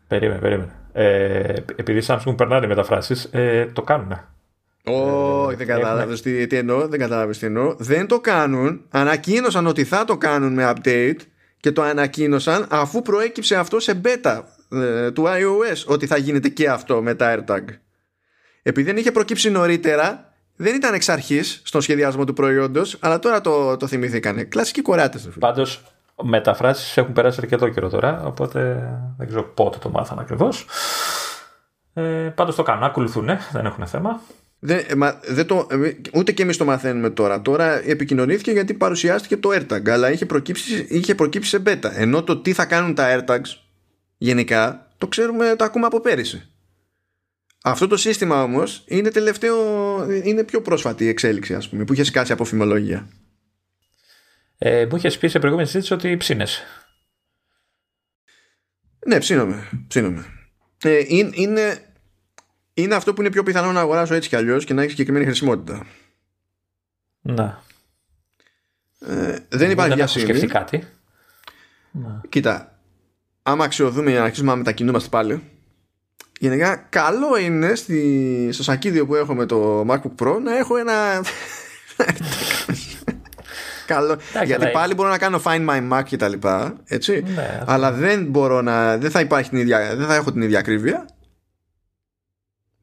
Περίμενε, 0.07 0.39
περίμενε. 0.39 0.71
Ε, 0.93 1.53
επειδή 1.75 1.99
η 1.99 2.03
Samsung 2.07 2.37
περνάνε 2.37 2.67
μεταφράσεις, 2.67 3.23
ε, 3.31 3.65
το 3.73 3.81
κάνουν. 3.81 4.36
Όχι, 4.87 5.55
δεν 5.55 5.67
κατάλαβες 5.67 6.21
τι, 6.21 6.47
τι 6.47 6.55
εννοώ. 6.55 6.87
Δεν 6.87 6.99
κατάλαβες 6.99 7.37
τι 7.37 7.45
εννοώ. 7.45 7.75
Δεν 7.77 8.07
το 8.07 8.19
κάνουν. 8.19 8.81
Ανακοίνωσαν 8.89 9.67
ότι 9.67 9.83
θα 9.83 10.05
το 10.05 10.17
κάνουν 10.17 10.53
με 10.53 10.73
update 10.75 11.19
και 11.59 11.71
το 11.71 11.81
ανακοίνωσαν 11.81 12.65
αφού 12.69 13.01
προέκυψε 13.01 13.55
αυτό 13.55 13.79
σε 13.79 14.01
beta 14.03 14.41
ε, 14.71 15.11
του 15.11 15.23
iOS 15.27 15.83
ότι 15.85 16.07
θα 16.07 16.17
γίνεται 16.17 16.49
και 16.49 16.69
αυτό 16.69 17.01
με 17.01 17.15
τα 17.15 17.35
AirTag. 17.35 17.63
Επειδή 18.61 18.87
δεν 18.87 18.97
είχε 18.97 19.11
προκύψει 19.11 19.49
νωρίτερα, 19.49 20.33
δεν 20.55 20.75
ήταν 20.75 20.93
εξ 20.93 21.09
αρχής 21.09 21.61
στον 21.63 21.81
σχεδιασμό 21.81 22.23
του 22.23 22.33
προϊόντος, 22.33 22.97
αλλά 22.99 23.19
τώρα 23.19 23.41
το, 23.41 23.77
το 23.77 23.87
θυμηθήκανε. 23.87 24.43
Κλασικοί 24.43 24.81
κοράτε. 24.81 25.19
Πάντως, 25.39 25.83
μεταφράσεις 26.23 26.97
έχουν 26.97 27.13
περάσει 27.13 27.39
αρκετό 27.41 27.69
καιρό 27.69 27.89
τώρα, 27.89 28.23
οπότε 28.25 28.89
δεν 29.17 29.27
ξέρω 29.27 29.43
πότε 29.43 29.77
το 29.77 29.89
μάθαν 29.89 30.19
ακριβώς. 30.19 30.65
Ε, 31.93 32.01
Πάντως 32.35 32.55
το 32.55 32.63
κάνουν, 32.63 32.83
ακολουθούν, 32.83 33.29
δεν 33.51 33.65
έχουν 33.65 33.87
θέμα. 33.87 34.21
Δεν, 34.59 34.85
μα, 34.97 35.19
δεν 35.23 35.45
το, 35.45 35.67
ούτε 36.13 36.31
και 36.31 36.43
εμείς 36.43 36.57
το 36.57 36.65
μαθαίνουμε 36.65 37.09
τώρα. 37.09 37.41
Τώρα 37.41 37.87
επικοινωνήθηκε 37.87 38.51
γιατί 38.51 38.73
παρουσιάστηκε 38.73 39.37
το 39.37 39.49
AirTag, 39.49 39.89
αλλά 39.89 40.11
είχε 40.11 40.25
προκύψει, 40.25 40.85
είχε 40.89 41.15
προκύψει 41.15 41.49
σε 41.49 41.63
beta. 41.65 41.91
Ενώ 41.93 42.23
το 42.23 42.37
τι 42.37 42.53
θα 42.53 42.65
κάνουν 42.65 42.95
τα 42.95 43.25
AirTags 43.25 43.57
γενικά 44.17 44.87
το 44.97 45.07
ξέρουμε, 45.07 45.55
το 45.55 45.63
ακούμε 45.63 45.85
από 45.85 45.99
πέρυσι. 45.99 46.51
Αυτό 47.63 47.87
το 47.87 47.97
σύστημα 47.97 48.43
όμως 48.43 48.83
είναι 48.87 49.09
τελευταίο, 49.09 49.55
είναι 50.23 50.43
πιο 50.43 50.61
πρόσφατη 50.61 51.03
η 51.03 51.07
εξέλιξη, 51.07 51.55
ας 51.55 51.69
πούμε, 51.69 51.83
που 51.83 51.93
είχε 51.93 52.03
σκάσει 52.03 52.31
από 52.31 52.43
φημολογία. 52.43 53.07
Ε, 54.57 54.85
μου 54.89 54.95
είχες 54.95 55.17
πει 55.17 55.27
σε 55.27 55.39
προηγούμενη 55.39 55.67
συζήτηση 55.67 55.93
ότι 55.93 56.17
ψήνες. 56.17 56.63
Ναι, 59.07 59.19
ψήνομαι. 59.19 59.69
ψήνομαι. 59.87 60.25
Ε, 60.83 61.03
είναι, 61.07 61.86
είναι 62.77 62.95
αυτό 62.95 63.13
που 63.13 63.21
είναι 63.21 63.29
πιο 63.29 63.43
πιθανό 63.43 63.71
να 63.71 63.79
αγοράσω 63.79 64.13
έτσι 64.13 64.29
κι 64.29 64.35
αλλιώς 64.35 64.65
και 64.65 64.73
να 64.73 64.81
έχει 64.81 64.89
συγκεκριμένη 64.89 65.25
χρησιμότητα. 65.25 65.85
Να. 67.21 67.63
Ε, 68.99 69.37
δεν 69.49 69.71
υπάρχει 69.71 69.95
διασύνη. 69.95 70.25
Δεν 70.25 70.35
σκεφτεί 70.35 70.53
κάτι. 70.53 70.87
Κοίτα, 72.29 72.79
άμα 73.43 73.63
αξιοδούμε 73.63 74.09
για 74.09 74.19
να 74.19 74.25
αρχίσουμε 74.25 74.51
να 74.51 74.57
μετακινούμαστε 74.57 75.09
πάλι, 75.09 75.43
γενικά 76.39 76.75
καλό 76.75 77.37
είναι 77.37 77.75
στη, 77.75 78.49
στο 78.51 78.63
σακίδιο 78.63 79.05
που 79.05 79.15
έχω 79.15 79.35
με 79.35 79.45
το 79.45 79.85
MacBook 79.89 80.23
Pro 80.23 80.39
να 80.43 80.57
έχω 80.57 80.77
ένα. 80.77 80.93
Καλό. 83.85 84.17
Γιατί 84.45 84.67
πάλι 84.67 84.93
μπορώ 84.93 85.09
να 85.09 85.17
κάνω 85.17 85.41
find 85.43 85.69
my 85.69 85.91
Mac 85.91 86.03
και 86.03 86.17
τα 86.17 86.27
λοιπά, 86.27 86.75
έτσι. 86.85 87.23
Ναι, 87.35 87.63
αλλά 87.65 87.91
δεν 87.91 88.25
μπορώ 88.25 88.61
να. 88.61 88.97
Δεν 88.97 89.11
θα 89.11 89.19
υπάρχει 89.19 89.49
την 89.49 89.57
ίδια. 89.59 89.95
Δεν 89.95 90.07
θα 90.07 90.15
έχω 90.15 90.31
την 90.31 90.41
ίδια 90.41 90.59
ακρίβεια 90.59 91.05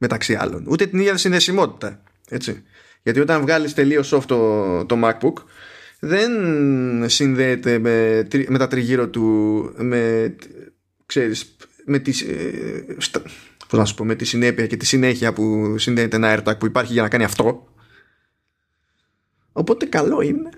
μεταξύ 0.05 0.35
άλλων. 0.35 0.64
Ούτε 0.69 0.87
την 0.87 0.99
ίδια 0.99 1.17
συνδεσιμότητα. 1.17 2.03
Έτσι. 2.29 2.62
Γιατί 3.03 3.21
όταν 3.21 3.40
βγάλεις 3.40 3.75
τελείως 3.75 4.14
off 4.14 4.23
το, 4.27 4.85
το 4.85 4.97
MacBook 5.05 5.33
δεν 5.99 6.31
συνδέεται 7.09 7.79
με, 7.79 8.27
με 8.49 8.59
τα 8.59 8.69
τριγύρω 8.69 9.09
του 9.09 9.25
με, 9.77 10.35
ξέρεις, 11.07 11.57
με 11.85 11.99
τη, 11.99 12.25
ε, 12.27 12.95
πώς 13.69 13.79
να 13.79 13.85
σου 13.85 13.95
πω, 13.95 14.05
με 14.05 14.14
τη 14.14 14.25
συνέπεια 14.25 14.67
και 14.67 14.77
τη 14.77 14.87
συνέχεια 14.87 15.33
που 15.33 15.75
συνδέεται 15.79 16.17
ένα 16.17 16.38
AirTag 16.38 16.59
που 16.59 16.67
υπάρχει 16.67 16.93
για 16.93 17.03
να 17.03 17.09
κάνει 17.09 17.25
αυτό. 17.25 17.69
Οπότε 19.53 19.87
καλό 19.87 20.21
είναι. 20.21 20.49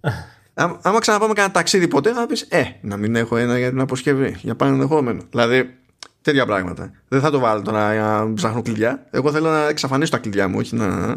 άμα 0.82 0.98
ξαναπάμε 0.98 1.32
κανένα 1.32 1.54
ταξίδι 1.54 1.88
ποτέ 1.88 2.12
θα 2.12 2.26
πεις 2.26 2.42
ε, 2.42 2.64
να 2.80 2.96
μην 2.96 3.16
έχω 3.16 3.36
ένα 3.36 3.58
για 3.58 3.68
την 3.68 3.80
αποσκευή, 3.80 4.36
για 4.42 4.54
πάνω 4.54 4.72
ενδεχόμενο. 4.72 5.22
Δηλαδή 5.30 5.79
τέτοια 6.22 6.46
πράγματα. 6.46 6.92
Δεν 7.08 7.20
θα 7.20 7.30
το 7.30 7.38
βάλω 7.38 7.62
τώρα 7.62 7.92
για 7.92 8.02
να 8.02 8.34
ψάχνω 8.34 8.62
κλειδιά. 8.62 9.06
Εγώ 9.10 9.32
θέλω 9.32 9.50
να 9.50 9.68
εξαφανίσω 9.68 10.10
τα 10.10 10.18
κλειδιά 10.18 10.48
μου, 10.48 10.58
όχι 10.58 10.76
να... 10.76 11.16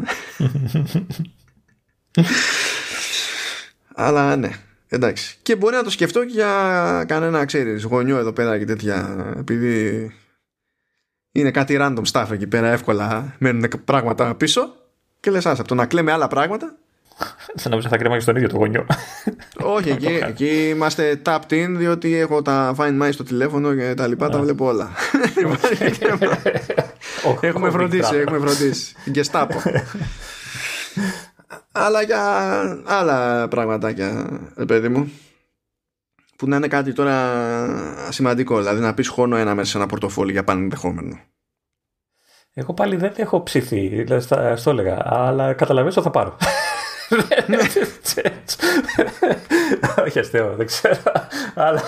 Αλλά 3.94 4.36
ναι, 4.36 4.50
εντάξει. 4.88 5.38
Και 5.42 5.56
μπορεί 5.56 5.76
να 5.76 5.82
το 5.82 5.90
σκεφτώ 5.90 6.24
και 6.24 6.32
για 6.32 7.04
κανένα, 7.08 7.44
ξέρεις, 7.44 7.82
γονιό 7.82 8.16
εδώ 8.16 8.32
πέρα 8.32 8.58
και 8.58 8.64
τέτοια. 8.64 9.32
Επειδή 9.36 10.10
είναι 11.32 11.50
κάτι 11.50 11.76
random 11.80 12.02
stuff 12.12 12.30
εκεί 12.30 12.46
πέρα, 12.46 12.66
εύκολα 12.68 13.34
μένουν 13.38 13.70
πράγματα 13.84 14.34
πίσω. 14.34 14.74
Και 15.20 15.30
λες, 15.30 15.46
άσε, 15.46 15.60
από 15.60 15.68
το 15.68 15.74
να 15.74 15.86
κλαίμε 15.86 16.12
άλλα 16.12 16.28
πράγματα. 16.28 16.76
Σαν 17.54 17.72
να 17.72 17.88
θα 17.88 17.96
κρέμα 17.96 18.14
και 18.14 18.20
στον 18.20 18.36
ίδιο 18.36 18.48
το 18.48 18.56
γονιό. 18.56 18.86
Όχι, 19.62 19.90
εκεί, 19.90 20.20
εκεί 20.26 20.68
είμαστε 20.68 21.20
tapped 21.24 21.52
in, 21.52 21.68
διότι 21.68 22.16
έχω 22.16 22.42
τα 22.42 22.74
Find 22.78 23.02
My 23.02 23.08
στο 23.12 23.22
τηλέφωνο 23.22 23.74
και 23.74 23.94
τα 23.94 24.06
λοιπά, 24.06 24.28
τα 24.28 24.38
βλέπω 24.38 24.66
όλα. 24.66 24.90
έχουμε 27.40 27.70
φροντίσει, 27.70 28.16
έχουμε 28.16 28.38
φροντίσει. 28.38 28.94
Και 29.12 29.22
στάπω 29.22 29.62
αλλά 31.76 32.02
για 32.02 32.22
άλλα 32.86 33.48
πραγματάκια, 33.48 34.40
παιδί 34.66 34.88
μου. 34.88 35.12
Που 36.36 36.48
να 36.48 36.56
είναι 36.56 36.68
κάτι 36.68 36.92
τώρα 36.92 37.16
σημαντικό, 38.10 38.58
δηλαδή 38.58 38.80
να 38.80 38.94
πεις 38.94 39.08
χρόνο 39.08 39.36
ένα 39.36 39.54
μέσα 39.54 39.70
σε 39.70 39.76
ένα 39.76 39.86
πορτοφόλι 39.86 40.32
για 40.32 40.44
πάνω 40.44 40.60
ενδεχόμενο. 40.60 41.18
Εγώ 42.54 42.74
πάλι 42.74 42.96
δεν 42.96 43.12
έχω 43.16 43.42
ψηθεί, 43.42 43.88
δηλαδή 43.88 44.56
στο 44.56 44.70
έλεγα, 44.70 45.02
αλλά 45.04 45.52
καταλαβαίνω 45.52 46.02
θα 46.02 46.10
πάρω. 46.10 46.36
Όχι 50.06 50.18
αστείο, 50.18 50.54
δεν 50.56 50.66
ξέρω. 50.66 50.96
Αλλά 51.54 51.82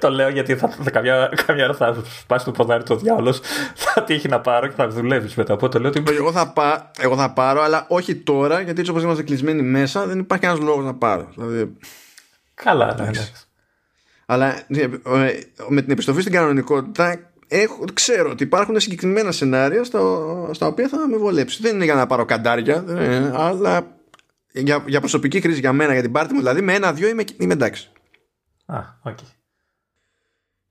το 0.00 0.10
λέω 0.10 0.28
γιατί 0.28 0.56
θα, 0.56 0.74
καμιά, 0.92 1.32
καμιά 1.46 1.64
ώρα 1.64 1.74
θα 1.74 1.96
σπάσει 2.20 2.44
το 2.44 2.50
ποδάρι 2.50 2.82
το 2.82 2.96
διάολος, 2.96 3.40
θα 3.74 4.02
τύχει 4.04 4.28
να 4.28 4.40
πάρω 4.40 4.66
και 4.66 4.74
θα 4.76 4.88
δουλεύει 4.88 5.32
μετά. 5.36 5.54
Οπότε 5.54 5.78
λέω 5.78 5.88
ότι. 5.88 6.02
Εγώ 6.18 6.32
θα, 6.32 6.52
πά, 6.52 6.90
εγώ 6.98 7.16
θα 7.16 7.32
πάρω, 7.32 7.62
αλλά 7.62 7.86
όχι 7.88 8.14
τώρα, 8.14 8.60
γιατί 8.60 8.78
έτσι 8.78 8.90
όπως 8.90 9.02
είμαστε 9.02 9.22
κλεισμένοι 9.22 9.62
μέσα, 9.62 10.06
δεν 10.06 10.18
υπάρχει 10.18 10.44
ένα 10.44 10.54
λόγος 10.54 10.84
να 10.84 10.94
πάρω. 10.94 11.28
Δηλαδή... 11.36 11.76
Καλά, 12.54 12.94
ναι, 12.94 13.10
Αλλά 14.26 14.46
ε, 14.68 14.86
με 15.68 15.82
την 15.82 15.90
επιστροφή 15.90 16.20
στην 16.20 16.32
κανονικότητα 16.32 17.18
έχω, 17.48 17.84
ξέρω 17.94 18.30
ότι 18.30 18.42
υπάρχουν 18.42 18.80
συγκεκριμένα 18.80 19.32
σενάρια 19.32 19.84
στα, 19.84 20.00
στα 20.50 20.66
οποία 20.66 20.88
θα 20.88 21.08
με 21.08 21.16
βολέψει. 21.16 21.62
Δεν 21.62 21.74
είναι 21.74 21.84
για 21.84 21.94
να 21.94 22.06
πάρω 22.06 22.24
καντάρια, 22.24 22.84
ε, 22.88 23.30
αλλά 23.34 23.86
για, 24.54 24.84
για 24.86 25.00
προσωπική 25.00 25.40
κρίση 25.40 25.60
για 25.60 25.72
μένα, 25.72 25.92
για 25.92 26.02
την 26.02 26.12
πάρτι 26.12 26.32
μου, 26.32 26.38
δηλαδή 26.38 26.62
με 26.62 26.74
ένα-δυο 26.74 27.08
είμαι, 27.08 27.24
είμαι 27.38 27.52
εντάξει. 27.52 27.90
Α, 28.66 28.78
OK. 29.02 29.18
Okay. 29.20 29.34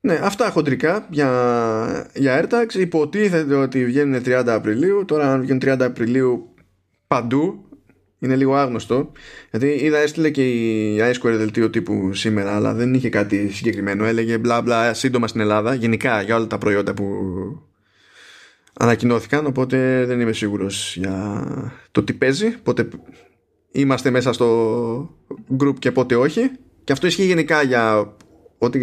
Ναι, 0.06 0.20
αυτά 0.22 0.50
χοντρικά 0.50 1.08
για, 1.10 2.10
για 2.14 2.42
AirTags. 2.42 2.74
Υποτίθεται 2.74 3.56
ότι 3.56 3.86
βγαίνουν 3.86 4.22
30 4.26 4.44
Απριλίου. 4.48 5.06
Τώρα, 5.06 5.32
αν 5.32 5.42
βγαίνουν 5.42 5.62
30 5.66 5.78
Απριλίου 5.80 6.54
παντού, 7.08 7.66
είναι 8.20 8.36
λίγο 8.36 8.56
άγνωστο. 8.56 9.12
Γιατί 9.52 9.68
είδα 9.68 9.98
έστειλε 9.98 10.30
και 10.30 10.50
η 10.50 10.98
iSquare 11.00 11.36
δελτίο 11.36 11.70
τύπου 11.70 12.14
σήμερα, 12.14 12.56
αλλά 12.56 12.74
δεν 12.74 12.94
είχε 12.94 13.10
κάτι 13.10 13.50
συγκεκριμένο. 13.50 14.06
Έλεγε 14.06 14.38
μπλα 14.38 14.62
μπλα 14.62 14.94
σύντομα 14.94 15.28
στην 15.28 15.42
Ελλάδα, 15.42 15.74
γενικά 15.74 16.22
για 16.22 16.36
όλα 16.36 16.48
τα 16.48 16.58
προϊόντα 16.58 16.94
που 16.94 17.06
ανακοινώθηκαν. 18.74 19.46
Οπότε 19.46 20.06
δεν 20.06 20.20
είμαι 20.20 20.34
σίγουρος 20.34 20.96
για 20.98 21.44
το 21.92 22.04
τι 22.04 22.14
παίζει. 22.14 22.50
Πότε 22.50 22.88
είμαστε 23.74 24.10
μέσα 24.10 24.34
στο 24.34 25.18
group 25.60 25.80
και 25.80 25.92
πότε 25.92 26.16
όχι. 26.16 26.52
Και 26.84 26.92
αυτό 26.92 27.08
ισχύει 27.08 27.26
γενικά 27.26 27.62
για 27.62 28.16
ό,τι 28.58 28.80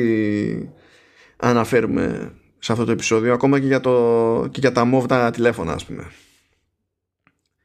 αναφέρουμε 1.37 2.35
σε 2.59 2.72
αυτό 2.72 2.85
το 2.85 2.92
επεισόδιο, 2.92 3.33
ακόμα 3.33 3.61
και 3.61 3.66
για, 3.66 3.81
το, 3.81 4.48
και 4.50 4.61
για 4.61 4.72
τα 4.72 4.85
μόβτα 4.85 5.31
τηλέφωνα, 5.31 5.72
ας 5.72 5.85
πούμε. 5.85 6.11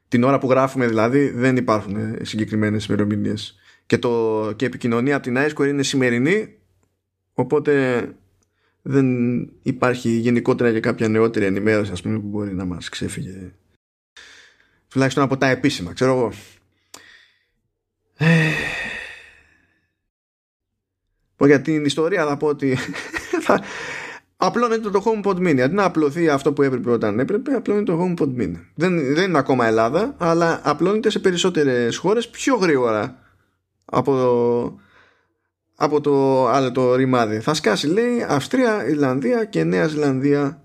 Την 0.08 0.24
ώρα 0.24 0.38
που 0.38 0.50
γράφουμε 0.50 0.86
δηλαδή 0.86 1.28
δεν 1.30 1.56
υπάρχουν 1.56 2.16
συγκεκριμένες 2.22 2.86
ημερομηνίες. 2.86 3.56
Και, 3.86 3.98
το, 3.98 4.52
και 4.56 4.66
επικοινωνία 4.66 5.16
από 5.16 5.24
την 5.24 5.36
iSquare 5.38 5.68
είναι 5.68 5.82
σημερινή, 5.82 6.58
οπότε 7.34 8.04
δεν 8.82 9.06
υπάρχει 9.62 10.08
γενικότερα 10.08 10.70
για 10.70 10.80
κάποια 10.80 11.08
νεότερη 11.08 11.44
ενημέρωση 11.44 11.92
ας 11.92 12.02
πούμε, 12.02 12.18
που 12.18 12.26
μπορεί 12.26 12.54
να 12.54 12.64
μας 12.64 12.88
ξέφυγε. 12.88 13.52
Τουλάχιστον 14.88 15.24
από 15.24 15.36
τα 15.36 15.46
επίσημα, 15.46 15.92
ξέρω 15.92 16.12
εγώ. 16.12 16.32
Πω 21.36 21.46
για 21.46 21.60
την 21.60 21.84
ιστορία 21.84 22.26
θα 22.26 22.36
πω 22.36 22.46
ότι 22.46 22.76
θα... 23.46 23.60
απλώνεται 24.36 24.90
το 24.90 25.02
HomePod 25.04 25.36
Mini. 25.36 25.60
Αντί 25.60 25.74
να 25.74 25.84
απλωθεί 25.84 26.28
αυτό 26.28 26.52
που 26.52 26.62
έπρεπε 26.62 26.90
όταν 26.90 27.18
έπρεπε, 27.18 27.52
απλώνεται 27.52 27.92
το 27.92 28.02
HomePod 28.02 28.40
Mini. 28.40 28.56
Δεν, 28.74 29.14
δεν 29.14 29.28
είναι 29.28 29.38
ακόμα 29.38 29.66
Ελλάδα, 29.66 30.14
αλλά 30.18 30.60
απλώνεται 30.64 31.10
σε 31.10 31.18
περισσότερες 31.18 31.96
χώρες 31.96 32.28
πιο 32.28 32.56
γρήγορα 32.56 33.18
από 33.84 34.12
το, 34.16 34.80
από 35.74 36.00
το 36.00 36.46
άλλο 36.48 36.72
το 36.72 36.94
ρημάδι. 36.94 37.40
Θα 37.40 37.54
σκάσει 37.54 37.86
λέει 37.86 38.22
Αυστρία, 38.28 38.88
Ιρλανδία 38.88 39.44
και 39.44 39.64
Νέα 39.64 39.86
Ζηλανδία 39.86 40.62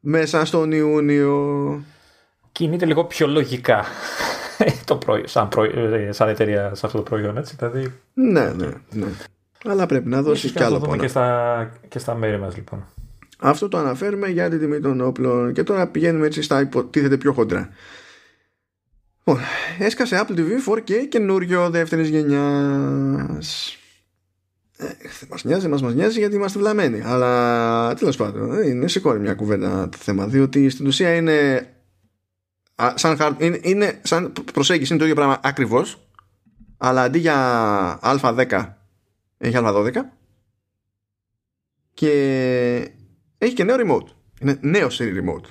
μέσα 0.00 0.44
στον 0.44 0.72
Ιούνιο. 0.72 1.84
Κινείται 2.52 2.86
λίγο 2.86 3.04
πιο 3.04 3.26
λογικά. 3.26 3.84
το 4.84 4.96
προϊόν, 4.96 5.28
σαν, 5.28 5.48
προϊόν, 5.48 6.12
σαν 6.12 6.28
εταιρεία 6.28 6.74
σε 6.74 6.86
αυτό 6.86 6.98
το 6.98 7.04
προϊόν, 7.04 7.36
έτσι. 7.36 7.56
Δηλαδή... 7.58 7.92
Ναι, 8.14 8.52
ναι, 8.52 8.68
ναι. 8.90 9.06
Αλλά 9.64 9.86
πρέπει 9.86 10.08
να 10.08 10.22
δώσεις 10.22 10.52
κι 10.52 10.62
άλλο 10.62 10.78
πόνο. 10.78 10.96
Και 10.96 11.08
στα, 11.08 11.70
και 11.88 11.98
στα 11.98 12.14
μέρη 12.14 12.38
μας, 12.38 12.56
λοιπόν. 12.56 12.86
Αυτό 13.38 13.68
το 13.68 13.78
αναφέρουμε 13.78 14.28
για 14.28 14.50
την 14.50 14.58
τιμή 14.58 14.80
των 14.80 15.00
όπλων 15.00 15.52
και 15.52 15.62
τώρα 15.62 15.86
πηγαίνουμε 15.86 16.26
έτσι 16.26 16.42
στα 16.42 16.60
υποτίθεται 16.60 17.16
πιο 17.16 17.32
χοντρά. 17.32 17.68
Λοιπόν, 19.24 19.44
έσκασε 19.78 20.24
Apple 20.26 20.38
TV 20.38 20.48
4K 20.74 20.92
καινούριο 21.08 21.70
δεύτερης 21.70 22.08
γενιάς. 22.08 23.76
Ε, 24.76 24.86
μας 25.30 25.44
νοιάζει, 25.44 25.68
μας, 25.68 25.82
μας 25.82 25.94
νοιάζει 25.94 26.18
γιατί 26.18 26.34
είμαστε 26.34 26.58
βλαμμένοι. 26.58 27.02
Αλλά 27.04 27.94
τέλος 27.94 28.16
πάντων, 28.16 28.62
είναι 28.62 28.88
σηκώνει 28.88 29.20
μια 29.20 29.34
κουβέντα 29.34 29.88
το 29.88 29.98
θέμα. 30.00 30.26
Διότι 30.26 30.68
στην 30.68 30.86
ουσία 30.86 31.14
είναι 31.14 31.68
σαν, 32.94 33.36
είναι, 33.38 33.60
είναι, 33.62 34.00
σαν 34.02 34.32
προσέγγιση 34.52 34.90
είναι 34.92 34.98
το 34.98 35.04
ίδιο 35.08 35.16
πράγμα 35.16 35.40
ακριβώς 35.42 36.10
αλλά 36.82 37.02
αντί 37.02 37.18
για 37.18 37.98
α10 38.02 38.68
έχει 39.38 39.56
α12 39.56 39.90
και 41.94 42.92
έχει 43.38 43.54
και 43.54 43.64
νέο 43.64 43.76
remote. 43.78 44.08
Είναι 44.40 44.58
νέο 44.60 44.88
Siri 44.90 45.12
remote. 45.20 45.44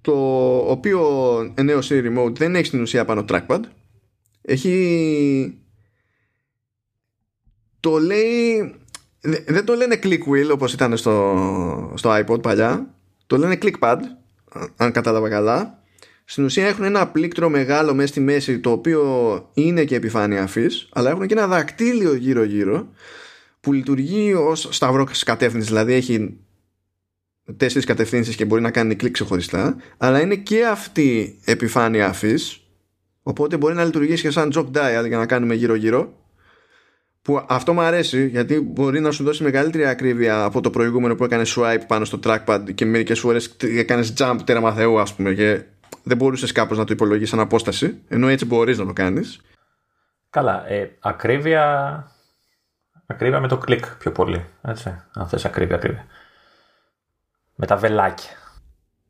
Το 0.00 0.12
οποίο 0.56 1.00
νέο 1.62 1.78
Siri 1.78 2.18
remote 2.18 2.36
δεν 2.36 2.54
έχει 2.54 2.66
στην 2.66 2.80
ουσία 2.80 3.04
πάνω 3.04 3.24
trackpad. 3.28 3.60
Έχει 4.40 5.58
το 7.80 7.98
λέει 7.98 8.74
δεν 9.46 9.64
το 9.64 9.74
λένε 9.74 9.98
click 10.02 10.22
wheel 10.28 10.50
όπως 10.52 10.72
ήταν 10.72 10.96
στο, 10.96 11.92
στο 11.94 12.10
iPod 12.18 12.42
παλιά. 12.42 12.94
Το 13.26 13.36
λένε 13.36 13.58
clickpad 13.62 13.98
αν 14.76 14.92
κατάλαβα 14.92 15.28
καλά. 15.28 15.82
Στην 16.24 16.44
ουσία 16.44 16.66
έχουν 16.66 16.84
ένα 16.84 17.08
πλήκτρο 17.08 17.48
μεγάλο 17.48 17.94
μέσα 17.94 18.08
στη 18.08 18.20
μέση 18.20 18.58
το 18.58 18.70
οποίο 18.70 19.02
είναι 19.54 19.84
και 19.84 19.94
επιφάνεια 19.94 20.42
αφής 20.42 20.88
αλλά 20.92 21.10
έχουν 21.10 21.26
και 21.26 21.34
ένα 21.34 21.46
δακτύλιο 21.46 22.14
γύρω 22.14 22.42
γύρω 22.42 22.88
που 23.60 23.72
λειτουργεί 23.72 24.34
ως 24.34 24.68
σταυρό 24.70 25.06
κατεύθυνσης. 25.24 25.70
Δηλαδή 25.70 25.92
έχει 25.92 26.38
τέσσερις 27.56 27.86
κατευθύνσεις 27.86 28.36
και 28.36 28.44
μπορεί 28.44 28.62
να 28.62 28.70
κάνει 28.70 28.94
κλικ 28.94 29.12
ξεχωριστά 29.12 29.76
αλλά 29.96 30.20
είναι 30.20 30.36
και 30.36 30.66
αυτή 30.66 31.38
επιφάνεια 31.44 32.06
αφής 32.08 32.66
οπότε 33.22 33.56
μπορεί 33.56 33.74
να 33.74 33.84
λειτουργήσει 33.84 34.22
και 34.22 34.30
σαν 34.30 34.52
jog 34.54 34.66
dial 34.66 35.06
για 35.08 35.18
να 35.18 35.26
κάνουμε 35.26 35.54
γύρω 35.54 35.74
γύρω 35.74 36.23
που 37.24 37.44
αυτό 37.48 37.72
μου 37.72 37.80
αρέσει 37.80 38.26
γιατί 38.26 38.60
μπορεί 38.60 39.00
να 39.00 39.10
σου 39.10 39.24
δώσει 39.24 39.42
μεγαλύτερη 39.42 39.86
ακρίβεια 39.86 40.44
από 40.44 40.60
το 40.60 40.70
προηγούμενο 40.70 41.14
που 41.14 41.24
έκανε 41.24 41.42
swipe 41.46 41.82
πάνω 41.86 42.04
στο 42.04 42.18
trackpad 42.24 42.60
και 42.74 42.84
μερικές 42.84 43.20
φορές 43.20 43.56
έκανες 43.60 44.14
jump 44.18 44.36
τέραμα 44.44 44.72
θεού 44.72 45.00
ας 45.00 45.14
πούμε 45.14 45.34
και 45.34 45.62
δεν 46.02 46.16
μπορούσες 46.16 46.52
κάπως 46.52 46.78
να 46.78 46.84
το 46.84 46.92
υπολογίσεις 46.92 47.30
σαν 47.30 47.40
απόσταση 47.40 48.02
ενώ 48.08 48.28
έτσι 48.28 48.44
μπορείς 48.44 48.78
να 48.78 48.86
το 48.86 48.92
κάνεις. 48.92 49.40
Καλά, 50.30 50.68
ε, 50.68 50.96
ακρίβεια 51.00 52.06
ακρίβεια 53.06 53.40
με 53.40 53.48
το 53.48 53.58
κλικ 53.58 53.96
πιο 53.96 54.12
πολύ 54.12 54.44
έτσι, 54.62 55.02
αν 55.14 55.28
θες 55.28 55.44
ακρίβεια, 55.44 55.76
ακρίβεια. 55.76 56.06
Με 57.54 57.66
τα 57.66 57.76
βελάκια. 57.76 58.30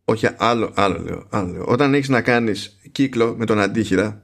Όχι 0.05 0.29
άλλο, 0.37 0.73
άλλο, 0.75 0.99
λέω, 0.99 1.27
άλλο 1.31 1.53
λέω. 1.53 1.65
Όταν 1.67 1.95
έχεις 1.95 2.09
να 2.09 2.23
κάνεις 2.23 2.81
κύκλο 2.93 3.35
με 3.37 3.45
τον 3.47 3.61
αντίχειρα 3.61 4.23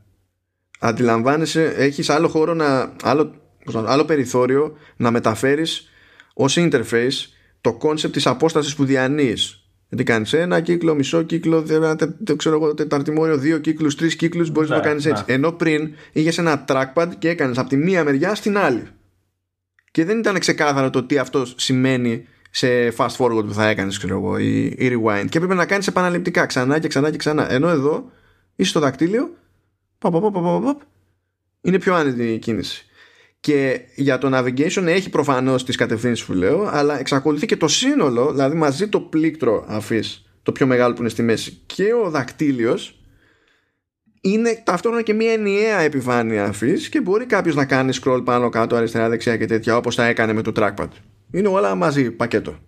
αντιλαμβάνεσαι, 0.80 1.64
έχεις 1.64 2.10
άλλο 2.10 2.28
χώρο 2.28 2.54
να, 2.54 2.92
άλλο 3.02 3.40
άλλο 3.74 4.04
περιθώριο 4.04 4.76
να 4.96 5.10
μεταφέρεις 5.10 5.88
ως 6.34 6.56
interface 6.58 7.26
το 7.60 7.78
concept 7.82 8.12
της 8.12 8.26
απόστασης 8.26 8.74
που 8.74 8.84
διανύεις 8.84 9.64
Γιατί 9.88 10.04
κάνεις 10.04 10.32
ένα 10.32 10.60
κύκλο, 10.60 10.94
μισό 10.94 11.22
κύκλο, 11.22 11.62
δεν 11.62 12.36
ξέρω 12.36 12.54
εγώ, 12.56 12.74
τεταρτημόριο, 12.74 13.36
δύο 13.36 13.58
κύκλους, 13.58 13.94
τρεις 13.94 14.16
κύκλους, 14.16 14.50
μπορείς 14.50 14.68
να 14.68 14.74
το 14.74 14.82
ναι, 14.82 14.88
κάνεις 14.88 15.06
έτσι. 15.06 15.24
Ναι. 15.26 15.34
Ενώ 15.34 15.52
πριν 15.52 15.94
είχες 16.12 16.38
ένα 16.38 16.64
trackpad 16.68 17.08
και 17.18 17.28
έκανες 17.28 17.58
από 17.58 17.68
τη 17.68 17.76
μία 17.76 18.04
μεριά 18.04 18.34
στην 18.34 18.58
άλλη. 18.58 18.82
Και 19.90 20.04
δεν 20.04 20.18
ήταν 20.18 20.38
ξεκάθαρο 20.38 20.90
το 20.90 21.02
τι 21.02 21.18
αυτό 21.18 21.46
σημαίνει 21.56 22.26
σε 22.50 22.92
fast 22.96 23.16
forward 23.16 23.44
που 23.46 23.52
θα 23.52 23.68
έκανες, 23.68 23.98
ξέρω 23.98 24.14
εγώ, 24.14 24.38
ή, 24.38 24.64
ή 24.64 24.76
rewind. 24.78 25.26
Και 25.28 25.36
έπρεπε 25.36 25.54
να 25.54 25.66
κάνεις 25.66 25.86
επαναληπτικά 25.86 26.46
ξανά 26.46 26.78
και 26.78 26.88
ξανά 26.88 27.10
και 27.10 27.16
ξανά. 27.16 27.52
Ενώ 27.52 27.68
εδώ 27.68 28.10
είσαι 28.56 28.70
στο 28.70 28.80
δακτύλιο, 28.80 29.36
είναι 31.60 31.78
πιο 31.78 31.94
άνετη 31.94 32.32
η 32.32 32.38
κίνηση. 32.38 32.84
Και 33.40 33.80
για 33.94 34.18
το 34.18 34.38
navigation 34.38 34.84
έχει 34.86 35.10
προφανώς 35.10 35.64
τις 35.64 35.76
κατευθύνσεις 35.76 36.26
που 36.26 36.32
λέω, 36.32 36.68
αλλά 36.72 36.98
εξακολουθεί 36.98 37.46
και 37.46 37.56
το 37.56 37.68
σύνολο, 37.68 38.30
δηλαδή 38.30 38.56
μαζί 38.56 38.88
το 38.88 39.00
πλήκτρο 39.00 39.64
αφής, 39.68 40.24
το 40.42 40.52
πιο 40.52 40.66
μεγάλο 40.66 40.94
που 40.94 41.00
είναι 41.00 41.10
στη 41.10 41.22
μέση, 41.22 41.62
και 41.66 41.92
ο 42.04 42.10
δακτύλιος, 42.10 43.00
είναι 44.20 44.62
ταυτόχρονα 44.64 45.02
και 45.02 45.12
μια 45.12 45.32
ενιαία 45.32 45.80
επιφάνεια 45.80 46.44
αφής 46.44 46.88
και 46.88 47.00
μπορεί 47.00 47.26
κάποιος 47.26 47.54
να 47.54 47.64
κάνει 47.64 47.92
scroll 48.02 48.22
πάνω, 48.24 48.48
κάτω, 48.48 48.76
αριστερά, 48.76 49.08
δεξιά 49.08 49.36
και 49.36 49.46
τέτοια 49.46 49.76
όπως 49.76 49.94
τα 49.94 50.04
έκανε 50.04 50.32
με 50.32 50.42
το 50.42 50.52
trackpad. 50.56 50.88
Είναι 51.32 51.48
όλα 51.48 51.74
μαζί 51.74 52.10
πακέτο. 52.10 52.58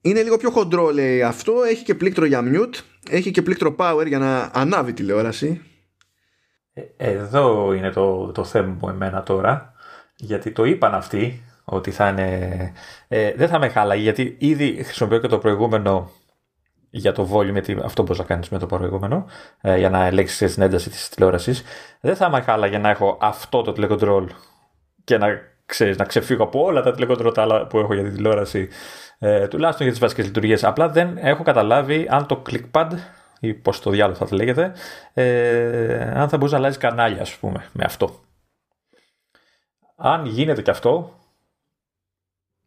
Είναι 0.00 0.22
λίγο 0.22 0.36
πιο 0.36 0.50
χοντρό 0.50 0.90
λέει 0.90 1.22
αυτό, 1.22 1.62
έχει 1.70 1.84
και 1.84 1.94
πλήκτρο 1.94 2.24
για 2.24 2.42
mute, 2.44 2.74
έχει 3.10 3.30
και 3.30 3.42
πλήκτρο 3.42 3.74
power 3.78 4.06
για 4.06 4.18
να 4.18 4.50
ανάβει 4.54 4.92
τηλεόραση 4.92 5.46
ε, 5.46 5.73
εδώ 6.96 7.72
είναι 7.72 7.90
το, 7.90 8.32
το 8.32 8.44
θέμα 8.44 8.76
μου 8.80 8.88
εμένα 8.88 9.22
τώρα, 9.22 9.72
γιατί 10.16 10.50
το 10.50 10.64
είπαν 10.64 10.94
αυτοί 10.94 11.44
ότι 11.64 11.90
θα 11.90 12.08
είναι... 12.08 12.72
Ε, 13.08 13.32
δεν 13.36 13.48
θα 13.48 13.58
με 13.58 13.68
χάλαγε, 13.68 14.02
γιατί 14.02 14.36
ήδη 14.38 14.82
χρησιμοποιώ 14.84 15.18
και 15.18 15.26
το 15.26 15.38
προηγούμενο 15.38 16.10
για 16.90 17.12
το 17.12 17.28
volume, 17.32 17.80
αυτό 17.84 18.02
μπορείς 18.02 18.18
να 18.18 18.24
κάνεις 18.24 18.48
με 18.48 18.58
το 18.58 18.66
προηγούμενο, 18.66 19.26
ε, 19.60 19.78
για 19.78 19.90
να 19.90 20.06
ελέγξεις 20.06 20.54
την 20.54 20.62
ένταση 20.62 20.90
της 20.90 21.08
τηλεόρασης. 21.08 21.62
Δεν 22.00 22.16
θα 22.16 22.30
με 22.30 22.40
χάλαγε 22.40 22.78
να 22.78 22.88
έχω 22.88 23.18
αυτό 23.20 23.62
το 23.62 23.72
τηλεκοντρόλ 23.72 24.30
και 25.04 25.18
να, 25.18 25.28
ξέρεις, 25.66 25.96
να 25.96 26.04
ξεφύγω 26.04 26.42
από 26.42 26.62
όλα 26.64 26.82
τα 26.82 26.92
τηλεκοντρόλ 26.92 27.32
που 27.68 27.78
έχω 27.78 27.94
για 27.94 28.02
την 28.02 28.14
τηλεόραση, 28.14 28.68
ε, 29.18 29.48
τουλάχιστον 29.48 29.82
για 29.82 29.92
τις 29.92 30.00
βασικές 30.00 30.24
λειτουργίες. 30.24 30.64
Απλά 30.64 30.88
δεν 30.88 31.16
έχω 31.16 31.42
καταλάβει 31.42 32.06
αν 32.10 32.26
το 32.26 32.42
clickpad 32.50 32.88
ή 33.46 33.54
πώ 33.54 33.80
το 33.80 33.90
διάλογο 33.90 34.18
θα 34.18 34.26
το 34.26 34.36
λέγεται, 34.36 34.72
ε, 35.12 36.10
αν 36.10 36.28
θα 36.28 36.36
μπορείς 36.36 36.52
να 36.52 36.58
αλλάζεις 36.58 36.78
κανάλια, 36.78 37.20
ας 37.20 37.36
πούμε, 37.36 37.64
με 37.72 37.84
αυτό. 37.84 38.24
Αν 39.96 40.26
γίνεται 40.26 40.62
και 40.62 40.70
αυτό. 40.70 41.18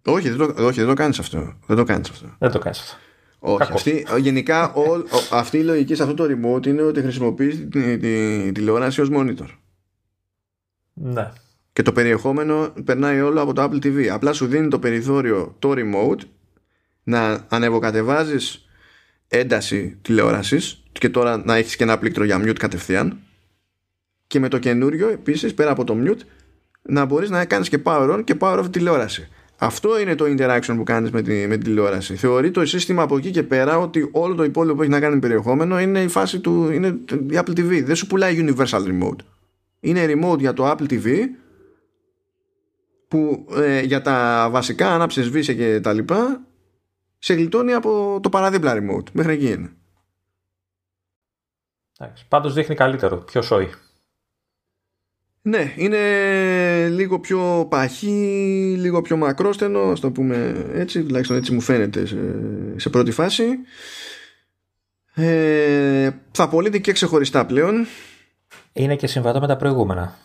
Όχι, 0.05 0.29
δεν 0.29 0.37
το, 0.37 0.65
όχι, 0.65 0.79
δεν 0.79 0.87
το 0.87 0.93
κάνεις 0.93 1.19
αυτό. 1.19 1.53
Δεν 1.65 1.77
το 1.77 1.83
κάνεις 1.83 2.09
αυτό. 2.09 2.35
Δεν 2.39 2.51
το 2.51 2.59
κάνεις 2.59 2.79
αυτό. 2.79 2.97
Όχι, 3.39 3.71
αυτή, 3.73 4.05
γενικά 4.19 4.73
ο, 4.73 4.83
αυτή 5.31 5.57
η 5.57 5.63
λογική 5.63 5.95
σε 5.95 6.03
αυτό 6.03 6.13
το 6.13 6.23
remote 6.23 6.67
είναι 6.67 6.81
ότι 6.81 7.01
χρησιμοποιείς 7.01 7.67
τη, 7.69 7.97
τη, 7.97 8.51
τηλεόραση 8.51 9.01
ως 9.01 9.09
monitor. 9.11 9.47
Ναι. 10.93 11.31
Και 11.73 11.81
το 11.81 11.91
περιεχόμενο 11.91 12.73
περνάει 12.83 13.21
όλο 13.21 13.41
από 13.41 13.53
το 13.53 13.63
Apple 13.63 13.85
TV. 13.85 14.05
Απλά 14.05 14.33
σου 14.33 14.47
δίνει 14.47 14.67
το 14.67 14.79
περιθώριο 14.79 15.55
το 15.59 15.73
remote 15.75 16.19
να 17.03 17.45
ανεβοκατεβάζεις 17.49 18.66
ένταση 19.27 19.97
τηλεόρασης 20.01 20.83
και 20.91 21.09
τώρα 21.09 21.37
να 21.45 21.55
έχεις 21.55 21.75
και 21.75 21.83
ένα 21.83 21.97
πλήκτρο 21.97 22.23
για 22.23 22.41
mute 22.41 22.57
κατευθείαν 22.59 23.19
και 24.27 24.39
με 24.39 24.47
το 24.47 24.59
καινούριο 24.59 25.07
επίσης 25.07 25.53
πέρα 25.53 25.71
από 25.71 25.83
το 25.83 25.97
mute 26.03 26.21
να 26.81 27.05
μπορείς 27.05 27.29
να 27.29 27.45
κάνεις 27.45 27.69
και 27.69 27.79
power 27.83 28.13
on 28.13 28.23
και 28.23 28.35
power 28.39 28.59
off 28.59 28.71
τηλεόραση. 28.71 29.27
Αυτό 29.57 29.99
είναι 29.99 30.15
το 30.15 30.25
interaction 30.25 30.73
που 30.75 30.83
κάνεις 30.83 31.11
με 31.11 31.21
τη, 31.21 31.47
με 31.47 31.57
τη 31.57 31.63
τηλεόραση. 31.63 32.15
Θεωρεί 32.15 32.51
το 32.51 32.65
σύστημα 32.65 33.03
από 33.03 33.17
εκεί 33.17 33.31
και 33.31 33.43
πέρα 33.43 33.77
ότι 33.77 34.09
όλο 34.11 34.35
το 34.35 34.43
υπόλοιπο 34.43 34.75
που 34.75 34.81
έχει 34.81 34.91
να 34.91 34.99
κάνει 34.99 35.13
με 35.13 35.19
περιεχόμενο 35.19 35.79
είναι 35.79 36.01
η 36.01 36.07
φάση 36.07 36.39
του, 36.39 36.71
είναι 36.71 36.87
η 37.29 37.33
Apple 37.33 37.51
TV. 37.51 37.83
Δεν 37.83 37.95
σου 37.95 38.07
πουλάει 38.07 38.45
universal 38.47 38.81
remote. 38.81 39.19
Είναι 39.79 40.05
remote 40.05 40.39
για 40.39 40.53
το 40.53 40.71
Apple 40.71 40.91
TV 40.91 41.07
που 43.07 43.45
ε, 43.57 43.81
για 43.81 44.01
τα 44.01 44.47
βασικά 44.51 44.93
ανάψες 44.93 45.25
σβήσε 45.25 45.53
και 45.53 45.79
τα 45.79 45.93
λοιπά 45.93 46.46
σε 47.17 47.33
γλιτώνει 47.33 47.73
από 47.73 48.19
το 48.21 48.29
παραδίπλα 48.29 48.73
remote. 48.73 49.11
Μέχρι 49.11 49.33
εκεί 49.33 49.51
είναι. 49.51 49.71
Πάντως 52.27 52.53
δείχνει 52.53 52.75
καλύτερο, 52.75 53.17
πιο 53.17 53.41
σόι. 53.41 53.69
Ναι, 55.41 55.73
είναι 55.75 56.89
λίγο 56.89 57.19
πιο 57.19 57.67
παχύ, 57.69 58.75
λίγο 58.77 59.01
πιο 59.01 59.17
μακρόστενο, 59.17 59.79
ας 59.79 59.99
το 59.99 60.11
πούμε 60.11 60.65
έτσι, 60.73 61.03
τουλάχιστον 61.03 61.37
έτσι 61.37 61.53
μου 61.53 61.61
φαίνεται 61.61 62.05
σε, 62.75 62.89
πρώτη 62.89 63.11
φάση. 63.11 63.45
Ε, 65.13 66.09
θα 66.31 66.49
πωλείται 66.49 66.77
και 66.77 66.91
ξεχωριστά 66.91 67.45
πλέον. 67.45 67.85
Είναι 68.73 68.95
και 68.95 69.07
συμβατό 69.07 69.39
με 69.39 69.47
τα 69.47 69.55
προηγούμενα. 69.55 70.17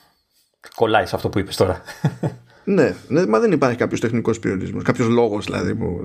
Κολλάει 0.74 1.06
σε 1.06 1.14
αυτό 1.16 1.28
που 1.28 1.38
είπες 1.38 1.56
τώρα. 1.56 1.82
ναι, 2.64 2.94
ναι, 3.08 3.26
μα 3.26 3.38
δεν 3.38 3.52
υπάρχει 3.52 3.76
κάποιος 3.76 4.00
τεχνικός 4.00 4.38
περιορισμός, 4.38 4.82
κάποιος 4.82 5.08
λόγος 5.08 5.44
δηλαδή 5.44 5.74
που 5.74 6.00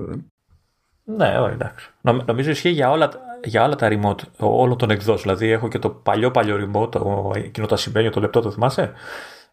ναι, 1.16 1.38
όχι, 1.38 1.52
εντάξει. 1.52 1.90
Νομίζω 2.00 2.50
ισχύει 2.50 2.68
για 2.68 2.90
όλα, 2.90 3.10
για 3.44 3.64
όλα 3.64 3.74
τα 3.74 3.88
remote, 3.90 4.20
όλων 4.36 4.78
των 4.78 4.90
εκδόσεων. 4.90 5.36
Δηλαδή 5.36 5.54
έχω 5.54 5.68
και 5.68 5.78
το 5.78 5.88
παλιό 5.90 6.30
παλιό 6.30 6.56
remote, 6.56 6.90
το, 6.90 7.32
εκείνο 7.34 7.66
το 7.66 7.74
ασημένιο, 7.74 8.10
το 8.10 8.20
λεπτό, 8.20 8.40
το 8.40 8.50
θυμάσαι; 8.50 8.92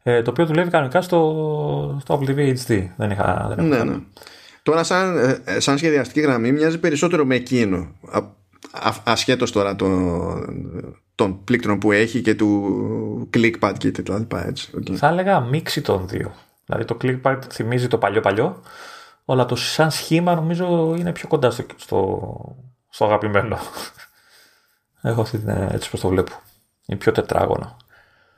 Ε, 0.03 0.22
το 0.22 0.32
οποίο 0.32 0.45
δουλεύει 0.45 0.70
κανονικά 0.70 1.01
στο, 1.01 1.99
στο 2.01 2.20
Apple 2.20 2.30
TV 2.30 2.56
HD. 2.68 2.88
Δεν 2.97 3.12
είχα. 3.12 3.53
Δεν 3.56 3.68
ναι, 3.68 3.84
ναι. 3.84 3.95
Τώρα, 4.64 4.84
σαν, 4.84 5.18
ε, 5.45 5.60
σαν 5.60 5.78
σχεδιαστική 5.78 6.20
γραμμή, 6.20 6.51
μοιάζει 6.51 6.80
περισσότερο 6.80 7.26
με 7.26 7.36
εκείνο. 7.36 7.88
Ασχέτως 9.03 9.51
τώρα 9.51 9.76
των, 9.76 9.95
των 11.16 11.43
πλήκτρων 11.43 11.80
που 11.80 11.91
έχει 11.91 12.22
και 12.22 12.36
του 12.36 13.30
clickpad 13.34 13.74
και 13.78 13.91
τέτοια 13.91 14.18
λοιπά. 14.18 14.47
Έτσι. 14.47 14.72
Okay. 14.78 14.93
Θα 14.93 15.08
έλεγα 15.08 15.39
μίξη 15.39 15.82
των 15.82 16.08
δύο. 16.08 16.34
Δηλαδή 16.66 16.86
το 16.86 16.97
clickpad 17.01 17.38
θυμίζει 17.51 17.88
το 17.88 17.97
παλιό 17.97 18.22
παλιό 18.22 18.62
αλλά 19.26 19.45
το 19.45 19.55
σαν 19.55 19.91
σχήμα 19.91 20.36
νομίζω 20.36 20.95
είναι 20.97 21.11
πιο 21.11 21.28
κοντά 21.28 21.51
στο, 21.51 21.65
στο, 21.76 22.57
στο 22.89 23.05
αγαπημένο. 23.05 23.57
Έχω 25.01 25.21
αυτή 25.21 25.38
την 25.38 25.49
έτσι 25.49 25.89
πως 25.89 25.99
το 25.99 26.07
βλέπω. 26.07 26.32
Είναι 26.86 26.99
πιο 26.99 27.11
τετράγωνο. 27.11 27.78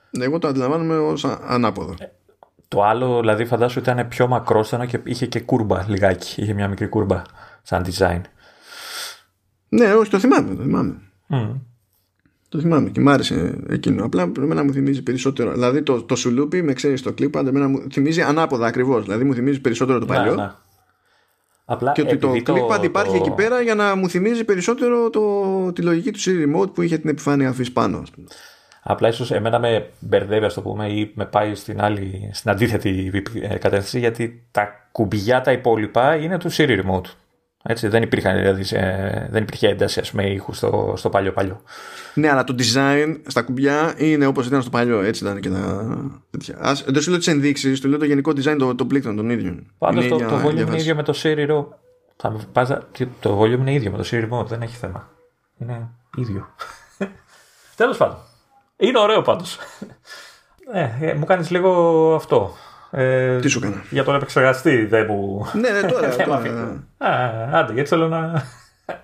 Ναι, 0.09 0.25
εγώ 0.25 0.39
το 0.39 0.47
αντιλαμβάνομαι 0.47 0.97
ως 0.97 1.25
ανάποδο. 1.25 1.95
Ε, 1.99 2.05
το 2.67 2.83
άλλο, 2.83 3.19
δηλαδή, 3.19 3.45
φαντάσου 3.45 3.79
ήταν 3.79 4.07
πιο 4.07 4.27
μακρόστενο 4.27 4.85
και 4.85 4.99
είχε 5.03 5.25
και 5.25 5.39
κούρμπα 5.39 5.85
λιγάκι. 5.87 6.41
Είχε 6.41 6.53
μια 6.53 6.67
μικρή 6.67 6.87
κούρμπα 6.87 7.21
σαν 7.61 7.85
design. 7.85 8.21
Ναι, 9.69 9.93
όχι, 9.93 10.09
το 10.09 10.19
θυμάμαι. 10.19 10.55
Το 10.55 10.61
θυμάμαι. 10.61 11.01
Το 12.49 12.59
θυμάμαι 12.59 12.89
και 12.89 12.99
μ' 12.99 13.09
άρεσε 13.09 13.57
εκείνο. 13.69 14.05
Απλά 14.05 14.31
εμένα 14.37 14.63
μου 14.63 14.73
θυμίζει 14.73 15.03
περισσότερο. 15.03 15.51
Δηλαδή 15.51 15.83
το, 15.83 16.03
το 16.03 16.15
σουλούπι 16.15 16.61
με 16.61 16.73
ξέρεις 16.73 17.01
το 17.01 17.13
κλειπ, 17.13 17.35
εμένα 17.35 17.67
μου 17.67 17.83
θυμίζει 17.91 18.21
ανάποδα 18.21 18.67
ακριβώς. 18.67 19.03
Δηλαδή 19.03 19.23
μου 19.23 19.33
θυμίζει 19.33 19.61
περισσότερο 19.61 19.99
το 19.99 20.05
ναι, 20.05 20.15
παλιό. 20.15 20.35
Ναι. 20.35 20.51
Απλά 21.69 21.91
και 21.91 22.01
ότι 22.01 22.17
το 22.17 22.31
clickpad 22.31 22.83
υπάρχει 22.83 23.15
εκεί 23.15 23.31
πέρα 23.31 23.61
για 23.61 23.75
να 23.75 23.95
μου 23.95 24.09
θυμίζει 24.09 24.43
περισσότερο 24.43 25.09
το, 25.09 25.71
τη 25.73 25.81
λογική 25.81 26.11
του 26.11 26.19
Siri 26.19 26.45
Remote 26.45 26.73
που 26.73 26.81
είχε 26.81 26.97
την 26.97 27.09
επιφάνεια 27.09 27.49
αφής 27.49 27.71
πάνω. 27.71 28.03
Απλά 28.83 29.07
ίσως 29.07 29.31
εμένα 29.31 29.59
με 29.59 29.89
μπερδεύει, 29.99 30.45
ας 30.45 30.53
το 30.53 30.61
πούμε, 30.61 30.87
ή 30.87 31.11
με 31.15 31.25
πάει 31.25 31.55
στην, 31.55 31.81
άλλη, 31.81 32.29
στην 32.33 32.51
αντίθετη 32.51 33.23
ε, 33.41 33.57
κατεύθυνση, 33.57 33.99
γιατί 33.99 34.43
τα 34.51 34.89
κουμπιά 34.91 35.41
τα 35.41 35.51
υπόλοιπα 35.51 36.15
είναι 36.15 36.37
του 36.37 36.51
Siri 36.51 36.81
Remote. 36.83 37.09
Έτσι, 37.69 37.87
δεν, 37.87 38.01
υπήρχαν, 38.01 38.37
δηλαδή, 38.37 38.63
δεν 39.29 39.43
υπήρχε 39.43 39.67
ένταση 39.67 39.99
ας 39.99 40.11
πούμε, 40.11 40.29
ήχου 40.29 40.53
στο, 40.53 40.93
στο 40.97 41.09
παλιό 41.09 41.31
παλιό. 41.31 41.61
Ναι, 42.13 42.29
αλλά 42.29 42.43
το 42.43 42.55
design 42.57 43.15
στα 43.27 43.41
κουμπιά 43.41 43.93
είναι 43.97 44.25
όπως 44.25 44.47
ήταν 44.47 44.61
στο 44.61 44.69
παλιό. 44.69 45.01
Έτσι 45.01 45.23
ήταν 45.23 45.39
και 45.39 45.49
τα. 45.49 45.87
Ας, 46.59 46.83
δεν 46.87 47.01
σου 47.01 47.09
λέω 47.09 47.17
τις 47.17 47.27
ενδείξεις, 47.27 47.81
του 47.81 47.87
λέω 47.87 47.99
το 47.99 48.05
γενικό 48.05 48.31
design 48.31 48.55
των 48.57 48.77
το 48.77 48.85
πλήκτρων 48.85 49.15
των 49.15 49.29
ίδιων. 49.29 49.71
Πάντως 49.77 50.07
το, 50.07 50.17
το 50.17 50.41
volume 50.45 50.59
είναι 50.59 50.75
ίδιο 50.77 50.95
με 50.95 51.03
το 51.03 51.13
Siri 51.23 51.65
το 53.19 53.41
volume 53.41 53.59
είναι 53.59 53.73
ίδιο 53.73 53.91
με 53.91 53.97
το 53.97 54.07
Siri 54.11 54.29
Remote, 54.29 54.45
δεν 54.45 54.61
έχει 54.61 54.75
θέμα. 54.75 55.09
Είναι 55.57 55.89
ίδιο. 56.15 56.47
Τέλος 57.75 57.97
πάντων. 57.97 58.17
Είναι 58.77 58.99
ωραίο 58.99 59.21
πάντως. 59.21 59.57
Ε, 60.73 60.89
ε, 60.99 61.13
μου 61.13 61.25
κάνεις 61.25 61.49
λίγο 61.49 62.13
αυτό. 62.15 62.53
Ε, 62.91 63.39
Τι 63.39 63.47
σου 63.47 63.59
έκανα. 63.63 63.83
Για 63.89 64.03
τον 64.03 64.15
επεξεργαστή 64.15 64.85
δεν 64.85 65.05
μου. 65.09 65.47
ναι, 65.53 65.69
ναι, 65.69 65.87
τώρα. 65.87 66.15
τώρα 66.25 66.39
ναι. 66.39 67.07
Α, 67.07 67.59
άντε, 67.59 67.73
γιατί 67.73 67.89
θέλω 67.89 68.07
να. 68.07 68.43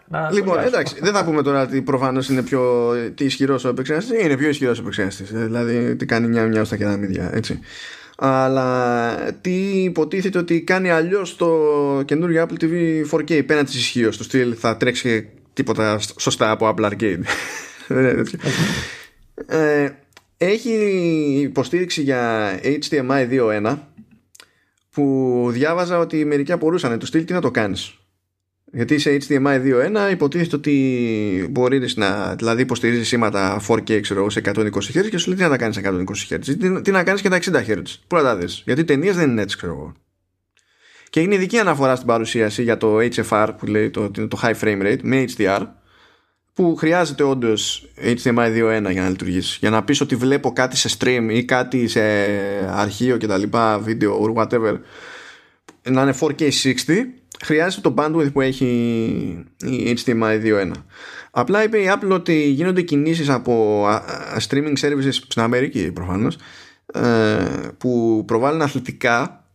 να 0.07 0.31
λοιπόν, 0.31 0.59
εντάξει, 0.59 0.95
δεν 1.01 1.13
θα 1.13 1.23
πούμε 1.23 1.41
τώρα 1.41 1.61
ότι 1.61 1.81
προφανώς 1.81 2.29
είναι 2.29 2.41
πιο 2.41 2.91
τι 3.15 3.25
ισχυρός 3.25 3.65
ο 3.65 3.69
επεξεργαστής. 3.69 4.23
Είναι 4.23 4.37
πιο 4.37 4.49
ισχυρός 4.49 4.77
ο 4.77 4.81
επεξεργαστής. 4.81 5.31
Δηλαδή, 5.31 5.95
τι 5.95 6.05
κάνει 6.05 6.27
μια-μια 6.27 6.63
στα 6.63 6.77
κεραμίδια, 6.77 7.29
έτσι. 7.33 7.59
Αλλά 8.17 9.15
τι 9.41 9.83
υποτίθεται 9.83 10.37
ότι 10.37 10.61
κάνει 10.61 10.89
αλλιώς 10.89 11.35
το 11.35 11.49
καινούριο 12.05 12.45
Apple 12.47 12.63
TV 12.63 13.03
4K 13.11 13.45
πέραν 13.45 13.65
της 13.65 13.75
ισχύως 13.75 14.17
του 14.17 14.23
στυλ 14.23 14.55
θα 14.59 14.77
τρέξει 14.77 15.29
τίποτα 15.53 15.99
σωστά 16.17 16.51
από 16.51 16.75
Apple 16.75 16.91
Arcade. 16.91 17.21
ε, 19.47 19.89
έχει 20.45 20.71
υποστήριξη 21.41 22.01
για 22.01 22.51
HDMI 22.63 23.29
2.1 23.29 23.77
που 24.89 25.47
διάβαζα 25.51 25.99
ότι 25.99 26.25
μερικοί 26.25 26.51
απορούσαν 26.51 26.99
το 26.99 27.05
στυλ 27.05 27.25
τι 27.25 27.33
να 27.33 27.41
το 27.41 27.51
κάνεις 27.51 27.97
Γιατί 28.71 28.97
σε 28.97 29.17
HDMI 29.27 29.61
2.1 30.07 30.11
υποτίθεται 30.11 30.55
ότι 30.55 31.47
μπορείς 31.51 31.95
να 31.95 32.35
δηλαδή 32.35 32.61
υποστηρίζεις 32.61 33.07
σήματα 33.07 33.61
4K 33.67 34.01
ξέρω, 34.01 34.29
σε 34.29 34.41
120 34.45 34.69
Hz 34.69 35.09
και 35.09 35.17
σου 35.17 35.27
λέει 35.27 35.37
τι 35.37 35.43
να 35.43 35.49
τα 35.49 35.57
κάνεις 35.57 35.75
σε 35.75 35.81
120 35.85 36.35
Hz. 36.35 36.39
Τι, 36.57 36.81
τι 36.81 36.91
να 36.91 37.03
κάνεις 37.03 37.21
και 37.21 37.29
τα 37.29 37.39
60 37.41 37.65
Hz. 37.67 37.83
Πού 38.07 38.15
να 38.15 38.21
τα 38.21 38.35
δεις. 38.35 38.61
Γιατί 38.65 38.83
ταινίες 38.83 39.15
δεν 39.15 39.29
είναι 39.29 39.41
έτσι, 39.41 39.57
ξέρω 39.57 39.73
εγώ. 39.73 39.93
Και 41.09 41.19
είναι 41.19 41.35
ειδική 41.35 41.57
αναφορά 41.57 41.95
στην 41.95 42.07
παρουσίαση 42.07 42.63
για 42.63 42.77
το 42.77 42.97
HFR 42.97 43.49
που 43.57 43.65
λέει 43.65 43.89
το, 43.89 44.11
το 44.11 44.39
high 44.41 44.59
frame 44.61 44.81
rate 44.81 44.99
με 45.01 45.25
HDR 45.35 45.61
που 46.53 46.75
χρειάζεται 46.75 47.23
όντως 47.23 47.89
HDMI 48.03 48.83
2.1 48.83 48.91
για 48.91 49.01
να 49.01 49.09
λειτουργήσει. 49.09 49.57
Για 49.59 49.69
να 49.69 49.83
πεις 49.83 50.01
ότι 50.01 50.15
βλέπω 50.15 50.53
κάτι 50.53 50.77
σε 50.77 50.97
stream 50.99 51.27
ή 51.31 51.45
κάτι 51.45 51.87
σε 51.87 52.01
αρχείο 52.69 53.17
και 53.17 53.27
τα 53.27 53.37
λοιπά, 53.37 53.79
βίντεο 53.79 54.21
or 54.23 54.41
whatever, 54.41 54.79
να 55.89 56.01
είναι 56.01 56.15
4K 56.19 56.41
60, 56.41 56.49
χρειάζεται 57.43 57.89
το 57.89 57.93
bandwidth 57.97 58.31
που 58.33 58.41
έχει 58.41 58.65
η 59.63 59.97
HDMI 60.05 60.43
2.1. 60.43 60.71
Απλά 61.31 61.63
είπε 61.63 61.77
η 61.77 61.85
Apple 61.87 62.09
ότι 62.09 62.43
γίνονται 62.43 62.81
κινήσεις 62.81 63.29
από 63.29 63.85
streaming 64.47 64.77
services 64.79 65.11
στην 65.11 65.41
Αμερική 65.41 65.91
προφανώς 65.91 66.37
ε, 66.93 67.45
που 67.77 68.23
προβάλλουν 68.27 68.61
αθλητικά 68.61 69.47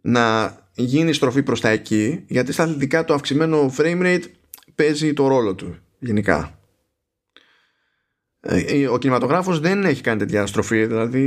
να 0.00 0.56
γίνει 0.74 1.12
στροφή 1.12 1.42
προς 1.42 1.60
τα 1.60 1.68
εκεί 1.68 2.24
γιατί 2.26 2.52
στα 2.52 2.62
αθλητικά 2.62 3.04
το 3.04 3.14
αυξημένο 3.14 3.74
frame 3.76 4.02
rate 4.02 4.24
παίζει 4.74 5.12
το 5.12 5.28
ρόλο 5.28 5.54
του 5.54 5.76
γενικά. 6.04 6.58
Ε, 8.46 8.88
ο 8.88 8.98
κινηματογράφος 8.98 9.60
δεν 9.60 9.84
έχει 9.84 10.02
κάνει 10.02 10.18
τέτοια 10.18 10.46
στροφή 10.46 10.86
δηλαδή 10.86 11.22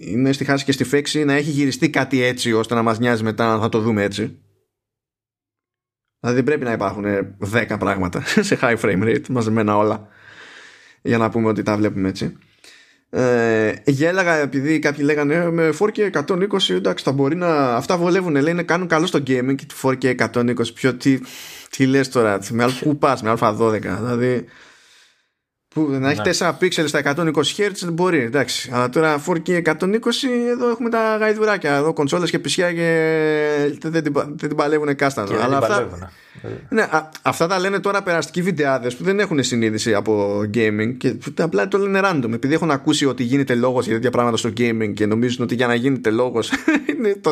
είναι 0.00 0.32
στη 0.32 0.44
χάση 0.44 0.64
και 0.64 0.72
στη 0.72 0.84
φέξη 0.84 1.24
να 1.24 1.32
έχει 1.32 1.50
γυριστεί 1.50 1.90
κάτι 1.90 2.22
έτσι 2.22 2.52
ώστε 2.52 2.74
να 2.74 2.82
μας 2.82 2.98
νοιάζει 2.98 3.22
μετά 3.22 3.54
να 3.54 3.60
θα 3.60 3.68
το 3.68 3.80
δούμε 3.80 4.02
έτσι 4.02 4.38
δηλαδή 6.20 6.42
πρέπει 6.42 6.64
να 6.64 6.72
υπάρχουν 6.72 7.04
10 7.52 7.76
πράγματα 7.78 8.22
σε 8.48 8.58
high 8.60 8.76
frame 8.80 9.02
rate 9.02 9.26
μαζεμένα 9.28 9.76
όλα 9.76 10.08
για 11.02 11.18
να 11.18 11.30
πούμε 11.30 11.48
ότι 11.48 11.62
τα 11.62 11.76
βλέπουμε 11.76 12.08
έτσι 12.08 12.38
ε, 13.10 13.72
γέλαγα 13.84 14.34
επειδή 14.34 14.78
κάποιοι 14.78 15.04
λέγανε 15.06 15.34
«Ε, 15.34 15.50
με 15.50 15.72
4K 15.78 16.10
120 16.10 16.70
εντάξει 16.70 17.04
θα 17.04 17.12
μπορεί 17.12 17.36
να 17.36 17.74
αυτά 17.74 17.96
βολεύουν 17.96 18.36
λέει 18.36 18.54
να 18.54 18.62
κάνουν 18.62 18.88
καλό 18.88 19.06
στο 19.06 19.18
gaming 19.18 19.54
και 19.54 19.66
4K 19.82 20.14
120 20.32 20.54
πιο 20.74 20.94
τι, 20.94 21.18
τι 21.70 21.86
λες 21.86 22.08
τώρα 22.08 22.38
με 22.50 22.62
αλφα, 22.62 22.84
που 22.84 22.98
πας 22.98 23.22
με 23.22 23.34
α12 23.40 23.80
δηλαδή 23.80 24.46
που 25.74 25.88
να 25.90 26.10
έχει 26.10 26.20
4 26.38 26.52
πίξελ 26.58 26.88
στα 26.88 27.02
120 27.04 27.32
Hz 27.32 27.70
δεν 27.80 27.92
μπορεί, 27.92 28.18
εντάξει. 28.18 28.70
Αλλά 28.72 28.88
τώρα 28.88 29.22
4K 29.26 29.62
120 29.62 29.96
εδώ 30.50 30.68
έχουμε 30.68 30.88
τα 30.90 31.16
γαϊδουράκια. 31.16 31.74
Εδώ 31.74 31.92
κονσόλες 31.92 32.30
και 32.30 32.38
πισιά 32.38 32.72
και 32.72 33.78
δεν 33.82 34.02
την, 34.02 34.12
δεν 34.12 34.48
την 34.48 34.54
παλεύουν 34.54 34.96
κάστα. 34.96 35.26
Αλλά 35.42 35.56
αυτά, 35.56 36.10
ναι, 36.68 36.82
α, 36.82 37.08
αυτά 37.22 37.46
τα 37.46 37.58
λένε 37.58 37.80
τώρα 37.80 38.02
περαστικοί 38.02 38.42
βιντεάδες 38.42 38.96
που 38.96 39.04
δεν 39.04 39.20
έχουν 39.20 39.42
συνείδηση 39.42 39.94
από 39.94 40.40
gaming 40.54 40.94
και 40.98 41.16
απλά 41.38 41.68
το 41.68 41.78
λένε 41.78 42.00
random. 42.02 42.32
Επειδή 42.32 42.54
έχουν 42.54 42.70
ακούσει 42.70 43.06
ότι 43.06 43.22
γίνεται 43.22 43.54
λόγος 43.54 43.84
για 43.84 43.94
τέτοια 43.94 44.10
πράγματα 44.10 44.36
στο 44.36 44.48
gaming 44.56 44.92
και 44.94 45.06
νομίζουν 45.06 45.44
ότι 45.44 45.54
για 45.54 45.66
να 45.66 45.74
γίνεται 45.74 46.10
λόγος 46.10 46.52
είναι, 46.96 47.14
το, 47.20 47.30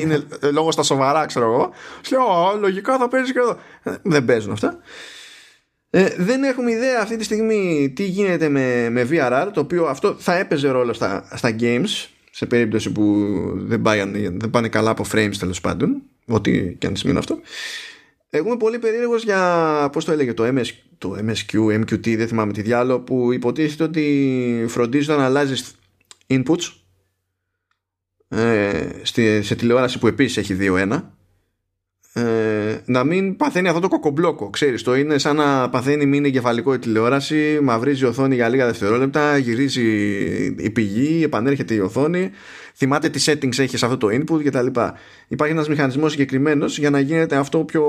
είναι 0.00 0.22
λόγος 0.52 0.74
στα 0.74 0.82
σοβαρά, 0.82 1.26
ξέρω 1.26 1.52
εγώ. 1.52 1.70
Λέω, 2.10 2.58
λογικά 2.60 2.98
θα 2.98 3.08
παίζεις 3.08 3.32
και 3.32 3.38
εδώ. 3.38 3.58
Ε, 3.82 3.94
δεν 4.02 4.24
παίζουν 4.24 4.52
αυτά. 4.52 4.78
Ε, 5.90 6.08
δεν 6.18 6.42
έχουμε 6.42 6.70
ιδέα 6.70 7.00
αυτή 7.02 7.16
τη 7.16 7.24
στιγμή 7.24 7.92
τι 7.96 8.04
γίνεται 8.04 8.48
με, 8.48 8.88
με 8.90 9.08
VRR, 9.10 9.48
το 9.52 9.60
οποίο 9.60 9.84
αυτό 9.84 10.16
θα 10.18 10.36
έπαιζε 10.36 10.68
ρόλο 10.68 10.92
στα, 10.92 11.28
στα 11.34 11.56
games, 11.60 12.08
σε 12.30 12.46
περίπτωση 12.46 12.90
που 12.90 13.26
δεν, 13.56 13.82
πάνε, 13.82 14.30
δεν 14.36 14.50
πάνε 14.50 14.68
καλά 14.68 14.90
από 14.90 15.04
frames 15.12 15.34
τέλος 15.38 15.60
πάντων, 15.60 16.02
ό,τι 16.26 16.74
και 16.74 16.86
αν 16.86 16.96
σημαίνει 16.96 17.18
αυτό. 17.18 17.38
Εγώ 18.30 18.48
είμαι 18.48 18.56
πολύ 18.56 18.78
περίεργος 18.78 19.22
για, 19.22 19.88
πώς 19.92 20.04
το 20.04 20.12
έλεγε, 20.12 20.34
το, 20.34 20.44
MS, 20.46 20.66
το 20.98 21.16
MSQ, 21.26 21.80
MQT, 21.80 22.16
δεν 22.16 22.28
θυμάμαι 22.28 22.52
τι 22.52 22.62
διάλογο, 22.62 23.00
που 23.00 23.32
υποτίθεται 23.32 23.82
ότι 23.82 24.64
φροντίζει 24.68 25.08
να 25.08 25.24
αλλάζεις 25.24 25.74
inputs 26.26 26.72
ε, 28.28 28.88
σε 29.40 29.54
τηλεόραση 29.54 29.98
που 29.98 30.06
επίσης 30.06 30.36
έχει 30.36 30.56
2-1 30.60 31.02
ε, 32.18 32.82
να 32.84 33.04
μην 33.04 33.36
παθαίνει 33.36 33.68
αυτό 33.68 33.80
το 33.80 33.88
κοκομπλόκο. 33.88 34.50
Ξέρεις, 34.50 34.82
το 34.82 34.94
είναι 34.94 35.18
σαν 35.18 35.36
να 35.36 35.68
παθαίνει 35.68 36.06
μην 36.06 36.24
εγκεφαλικό 36.24 36.74
η 36.74 36.78
τηλεόραση, 36.78 37.58
μαυρίζει 37.62 38.04
η 38.04 38.06
οθόνη 38.06 38.34
για 38.34 38.48
λίγα 38.48 38.66
δευτερόλεπτα, 38.66 39.36
γυρίζει 39.36 39.84
η 40.58 40.70
πηγή, 40.70 41.22
επανέρχεται 41.24 41.74
η 41.74 41.78
οθόνη, 41.78 42.30
θυμάται 42.76 43.08
τι 43.08 43.24
settings 43.26 43.58
έχει 43.58 43.76
σε 43.76 43.84
αυτό 43.84 43.96
το 43.96 44.08
input 44.10 44.44
κτλ. 44.44 44.66
Υπάρχει 45.28 45.54
ένας 45.54 45.68
μηχανισμός 45.68 46.10
συγκεκριμένος 46.10 46.78
για 46.78 46.90
να 46.90 47.00
γίνεται 47.00 47.36
αυτό 47.36 47.64
πιο 47.64 47.84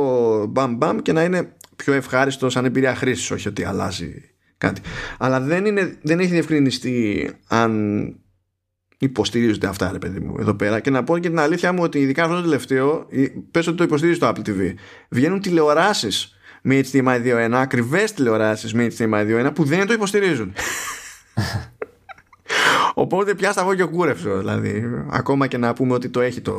μπαμ 0.50 0.76
μπαμ 0.76 0.98
και 0.98 1.12
να 1.12 1.24
είναι 1.24 1.56
πιο 1.76 1.94
ευχάριστο 1.94 2.50
σαν 2.50 2.66
εμπειρία 2.66 2.96
χρήσης, 2.96 3.32
όχι 3.32 3.48
ότι 3.48 3.64
αλλάζει 3.64 4.14
κάτι. 4.58 4.82
Αλλά 5.18 5.40
δεν, 5.40 5.66
είναι, 5.66 5.98
δεν 6.02 6.20
έχει 6.20 6.30
διευκρινιστεί 6.30 7.30
αν 7.48 8.16
υποστηρίζονται 8.98 9.68
αυτά, 9.68 9.92
ρε 9.92 9.98
παιδί 9.98 10.20
μου, 10.20 10.36
εδώ 10.40 10.54
πέρα. 10.54 10.80
Και 10.80 10.90
να 10.90 11.04
πω 11.04 11.18
και 11.18 11.30
την 11.30 11.40
αλήθεια 11.40 11.72
μου 11.72 11.84
ότι 11.84 12.00
ειδικά 12.00 12.24
αυτό 12.24 12.36
το 12.36 12.42
τελευταίο, 12.42 13.08
πες 13.52 13.68
ότι 13.68 13.78
το 13.78 13.84
υποστηρίζει 13.84 14.20
το 14.20 14.28
Apple 14.28 14.50
TV, 14.50 14.74
βγαίνουν 15.10 15.42
τηλεοράσεις 15.42 16.38
με 16.62 16.82
HDMI 16.92 17.22
2.1, 17.26 17.50
ακριβές 17.54 18.14
τηλεοράσεις 18.14 18.74
με 18.74 18.88
HDMI 18.98 19.46
2.1 19.46 19.52
που 19.56 19.64
δεν 19.64 19.88
το 19.88 19.94
υποστηρίζουν. 19.94 20.54
Οπότε 22.94 23.36
πια 23.36 23.52
στα 23.52 23.76
και 23.76 23.84
κούρευσο, 23.84 24.38
δηλαδή. 24.38 24.84
Ακόμα 25.10 25.48
και 25.48 25.58
να 25.58 25.74
πούμε 25.74 25.94
ότι 25.94 26.10
το 26.10 26.22
έχει 26.22 26.42
το, 26.42 26.54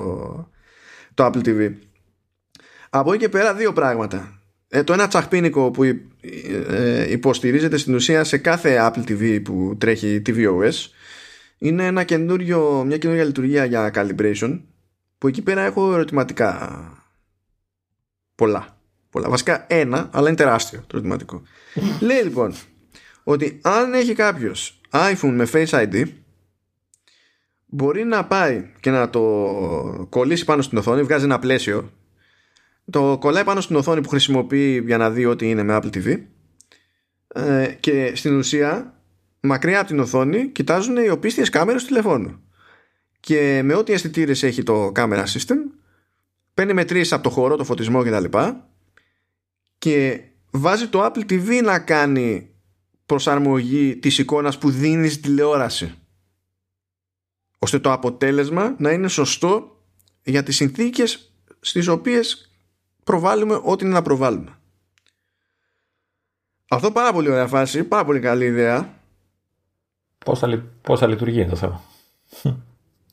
το 1.14 1.26
Apple 1.26 1.48
TV. 1.48 1.72
Από 2.90 3.12
εκεί 3.12 3.22
και 3.22 3.28
πέρα 3.28 3.54
δύο 3.54 3.72
πράγματα. 3.72 4.40
Ε, 4.68 4.82
το 4.82 4.92
ένα 4.92 5.08
τσαχπίνικο 5.08 5.70
που 5.70 5.84
ε, 5.84 7.10
υποστηρίζεται 7.10 7.76
στην 7.76 7.94
ουσία 7.94 8.24
σε 8.24 8.38
κάθε 8.38 8.76
Apple 8.80 9.10
TV 9.10 9.40
που 9.44 9.76
τρέχει 9.78 10.22
tvOS 10.26 10.72
είναι 11.58 11.86
ένα 11.86 12.04
καινούριο, 12.04 12.84
μια 12.86 12.98
καινούργια 12.98 13.24
λειτουργία 13.24 13.64
για 13.64 13.90
calibration 13.94 14.60
που 15.18 15.28
εκεί 15.28 15.42
πέρα 15.42 15.62
έχω 15.62 15.92
ερωτηματικά 15.92 16.82
πολλά. 18.34 18.78
πολλά. 19.10 19.28
Βασικά 19.28 19.64
ένα, 19.68 20.08
αλλά 20.12 20.28
είναι 20.28 20.36
τεράστιο 20.36 20.78
το 20.78 20.86
ερωτηματικό. 20.92 21.42
Λέει 22.00 22.22
λοιπόν 22.22 22.54
ότι 23.22 23.60
αν 23.62 23.94
έχει 23.94 24.14
κάποιος 24.14 24.77
iPhone 24.90 25.32
με 25.34 25.48
Face 25.52 25.68
ID 25.68 26.04
μπορεί 27.66 28.04
να 28.04 28.24
πάει 28.24 28.70
και 28.80 28.90
να 28.90 29.10
το 29.10 30.06
κολλήσει 30.08 30.44
πάνω 30.44 30.62
στην 30.62 30.78
οθόνη, 30.78 31.02
βγάζει 31.02 31.24
ένα 31.24 31.38
πλαίσιο 31.38 31.90
το 32.90 33.16
κολλάει 33.20 33.44
πάνω 33.44 33.60
στην 33.60 33.76
οθόνη 33.76 34.00
που 34.00 34.08
χρησιμοποιεί 34.08 34.82
για 34.86 34.96
να 34.96 35.10
δει 35.10 35.24
ότι 35.24 35.50
είναι 35.50 35.62
με 35.62 35.78
Apple 35.82 35.96
TV 35.96 36.20
ε, 37.28 37.66
και 37.80 38.12
στην 38.14 38.36
ουσία 38.36 38.94
μακριά 39.40 39.78
από 39.78 39.88
την 39.88 39.98
οθόνη 39.98 40.48
κοιτάζουν 40.48 40.96
οι 40.96 41.08
οπίστιες 41.08 41.48
κάμερες 41.50 41.82
του 41.82 41.88
τηλεφώνου. 41.88 42.40
Και 43.20 43.60
με 43.64 43.74
ό,τι 43.74 43.92
αισθητήρες 43.92 44.42
έχει 44.42 44.62
το 44.62 44.92
camera 44.94 45.24
system, 45.24 45.56
παίρνει 46.54 46.72
μετρήσεις 46.72 47.12
από 47.12 47.22
το 47.22 47.30
χώρο, 47.30 47.56
το 47.56 47.64
φωτισμό 47.64 48.02
κτλ. 48.02 48.24
Και, 48.24 48.52
και 49.78 50.20
βάζει 50.50 50.86
το 50.86 51.04
Apple 51.04 51.32
TV 51.32 51.62
να 51.62 51.78
κάνει 51.78 52.50
προσαρμογή 53.08 53.96
της 53.96 54.18
εικόνας 54.18 54.58
που 54.58 54.70
δίνεις 54.70 55.12
στη 55.12 55.22
τηλεόραση. 55.22 55.94
Ώστε 57.58 57.78
το 57.78 57.92
αποτέλεσμα 57.92 58.74
να 58.78 58.90
είναι 58.90 59.08
σωστό 59.08 59.82
για 60.22 60.42
τις 60.42 60.56
συνθήκες 60.56 61.32
στις 61.60 61.88
οποίες 61.88 62.50
προβάλλουμε 63.04 63.60
ό,τι 63.62 63.84
είναι 63.84 63.94
να 63.94 64.02
προβάλλουμε. 64.02 64.58
Αυτό 66.68 66.92
πάρα 66.92 67.12
πολύ 67.12 67.30
ωραία 67.30 67.46
φάση, 67.46 67.84
πάρα 67.84 68.04
πολύ 68.04 68.20
καλή 68.20 68.44
ιδέα 68.44 68.96
Πώς 70.24 70.38
θα, 70.38 70.64
πώς 70.80 70.98
θα 71.00 71.06
λειτουργεί 71.06 71.46
το 71.46 71.56
θέμα; 71.56 71.82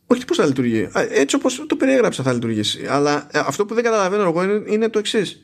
Όχι 0.07 0.25
πώς 0.25 0.37
θα 0.37 0.45
λειτουργεί. 0.45 0.89
Έτσι 0.93 1.35
όπως 1.35 1.65
το 1.67 1.75
περιέγραψα 1.75 2.23
θα 2.23 2.33
λειτουργήσει. 2.33 2.85
Αλλά 2.87 3.27
ε, 3.31 3.39
αυτό 3.39 3.65
που 3.65 3.73
δεν 3.73 3.83
καταλαβαίνω 3.83 4.23
εγώ 4.23 4.43
είναι, 4.43 4.63
είναι 4.67 4.89
το 4.89 4.99
εξής. 4.99 5.41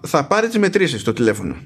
Θα 0.00 0.26
πάρει 0.26 0.46
τις 0.46 0.58
μετρήσεις 0.58 1.00
στο 1.00 1.12
τηλέφωνο. 1.12 1.56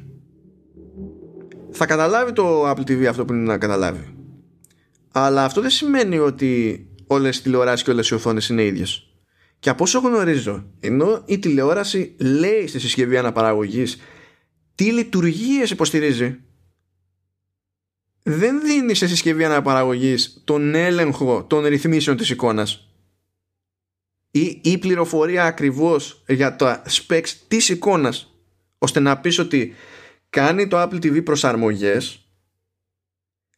Θα 1.82 1.88
καταλάβει 1.88 2.32
το 2.32 2.70
Apple 2.70 2.80
TV 2.80 3.04
αυτό 3.04 3.24
που 3.24 3.32
είναι 3.32 3.42
να 3.42 3.58
καταλάβει. 3.58 4.14
Αλλά 5.12 5.44
αυτό 5.44 5.60
δεν 5.60 5.70
σημαίνει 5.70 6.18
ότι 6.18 6.86
όλες 7.06 7.36
οι 7.36 7.42
τηλεοράσεις 7.42 7.84
και 7.84 7.90
όλες 7.90 8.08
οι 8.08 8.14
οθόνες 8.14 8.48
είναι 8.48 8.64
ίδιες. 8.64 9.08
Και 9.58 9.70
από 9.70 9.82
όσο 9.82 9.98
γνωρίζω, 9.98 10.64
ενώ 10.80 11.22
η 11.26 11.38
τηλεόραση 11.38 12.16
λέει 12.18 12.66
στη 12.66 12.80
συσκευή 12.80 13.16
αναπαραγωγής 13.16 14.00
τι 14.74 14.84
λειτουργίες 14.84 15.70
υποστηρίζει 15.70 16.40
δεν 18.22 18.60
δίνει 18.62 18.94
σε 18.94 19.08
συσκευή 19.08 19.44
αναπαραγωγής 19.44 20.42
τον 20.44 20.74
έλεγχο 20.74 21.44
των 21.44 21.64
ρυθμίσεων 21.64 22.16
της 22.16 22.30
εικόνας 22.30 22.88
ή 24.30 24.60
η 24.62 24.78
πληροφορία 24.78 25.44
ακριβώς 25.44 26.24
για 26.28 26.56
τα 26.56 26.82
specs 26.88 27.28
της 27.48 27.68
εικόνας 27.68 28.34
ώστε 28.78 29.00
να 29.00 29.18
πεις 29.18 29.38
ότι 29.38 29.74
κάνει 30.30 30.66
το 30.66 30.82
Apple 30.82 30.94
TV 30.94 31.24
προσαρμογές 31.24 32.24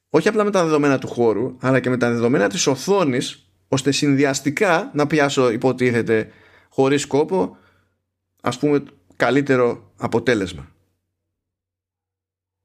όχι 0.08 0.28
απλά 0.28 0.44
με 0.44 0.50
τα 0.50 0.64
δεδομένα 0.64 0.98
του 0.98 1.08
χώρου 1.08 1.56
αλλά 1.60 1.80
και 1.80 1.90
με 1.90 1.96
τα 1.96 2.10
δεδομένα 2.10 2.48
της 2.48 2.66
οθόνης 2.66 3.52
ώστε 3.68 3.92
συνδυαστικά 3.92 4.90
να 4.94 5.06
πιάσω 5.06 5.50
υποτίθεται 5.50 6.30
χωρίς 6.68 7.06
κόπο 7.06 7.56
ας 8.42 8.58
πούμε 8.58 8.82
καλύτερο 9.16 9.92
αποτέλεσμα. 9.96 10.74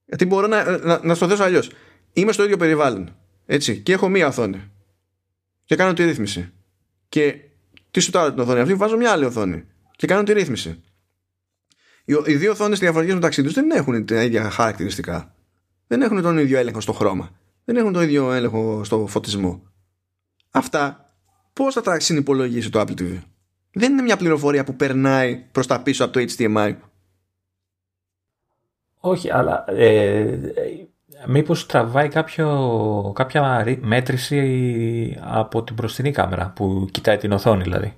Γιατί 0.05 0.25
μπορώ 0.25 0.47
να, 0.47 0.77
να, 0.77 0.99
να 1.03 1.15
στο 1.15 1.27
θέσω 1.27 1.43
αλλιώς. 1.43 1.71
Είμαι 2.13 2.31
στο 2.31 2.43
ίδιο 2.43 2.57
περιβάλλον. 2.57 3.15
Έτσι. 3.45 3.81
Και 3.81 3.93
έχω 3.93 4.09
μία 4.09 4.27
οθόνη. 4.27 4.71
Και 5.65 5.75
κάνω 5.75 5.93
τη 5.93 6.03
ρύθμιση. 6.03 6.53
Και 7.09 7.39
τι 7.91 7.99
σου 7.99 8.11
την 8.11 8.39
οθόνη 8.39 8.59
αυτή, 8.59 8.75
βάζω 8.75 8.97
μια 8.97 9.11
άλλη 9.11 9.25
οθόνη. 9.25 9.65
Και 9.95 10.07
κάνω 10.07 10.23
τη 10.23 10.33
ρύθμιση. 10.33 10.83
Οι 12.25 12.35
δύο 12.35 12.51
οθόνες 12.51 12.79
διαφορετικές 12.79 13.15
μεταξύ 13.15 13.43
τους 13.43 13.53
δεν 13.53 13.71
έχουν 13.71 14.05
τα 14.05 14.23
ίδια 14.23 14.49
χαρακτηριστικά. 14.49 15.35
Δεν 15.87 16.01
έχουν 16.01 16.21
τον 16.21 16.37
ίδιο 16.37 16.57
έλεγχο 16.57 16.81
στο 16.81 16.93
χρώμα. 16.93 17.29
Δεν 17.65 17.75
έχουν 17.75 17.93
τον 17.93 18.03
ίδιο 18.03 18.31
έλεγχο 18.31 18.83
στο 18.83 19.07
φωτισμό. 19.07 19.61
Αυτά 20.51 21.11
πώς 21.53 21.73
θα 21.73 21.81
τα 21.81 21.99
συνυπολογίσει 21.99 22.69
το 22.69 22.79
Apple 22.79 23.01
TV. 23.01 23.21
Δεν 23.71 23.91
είναι 23.91 24.01
μια 24.01 24.17
πληροφορία 24.17 24.63
που 24.63 24.75
περνάει 24.75 25.35
προς 25.51 25.67
τα 25.67 25.81
πίσω 25.81 26.05
από 26.05 26.13
το 26.13 26.25
HDMI. 26.37 26.75
Όχι, 28.99 29.31
αλλά 29.31 29.65
ε, 29.67 30.39
μήπως 31.27 31.65
τραβάει 31.65 32.07
κάποιο, 32.07 33.11
κάποια 33.15 33.77
μέτρηση 33.81 35.17
από 35.21 35.63
την 35.63 35.75
μπροστινή 35.75 36.11
κάμερα 36.11 36.51
που 36.55 36.87
κοιτάει 36.91 37.17
την 37.17 37.31
οθόνη 37.31 37.63
δηλαδή. 37.63 37.97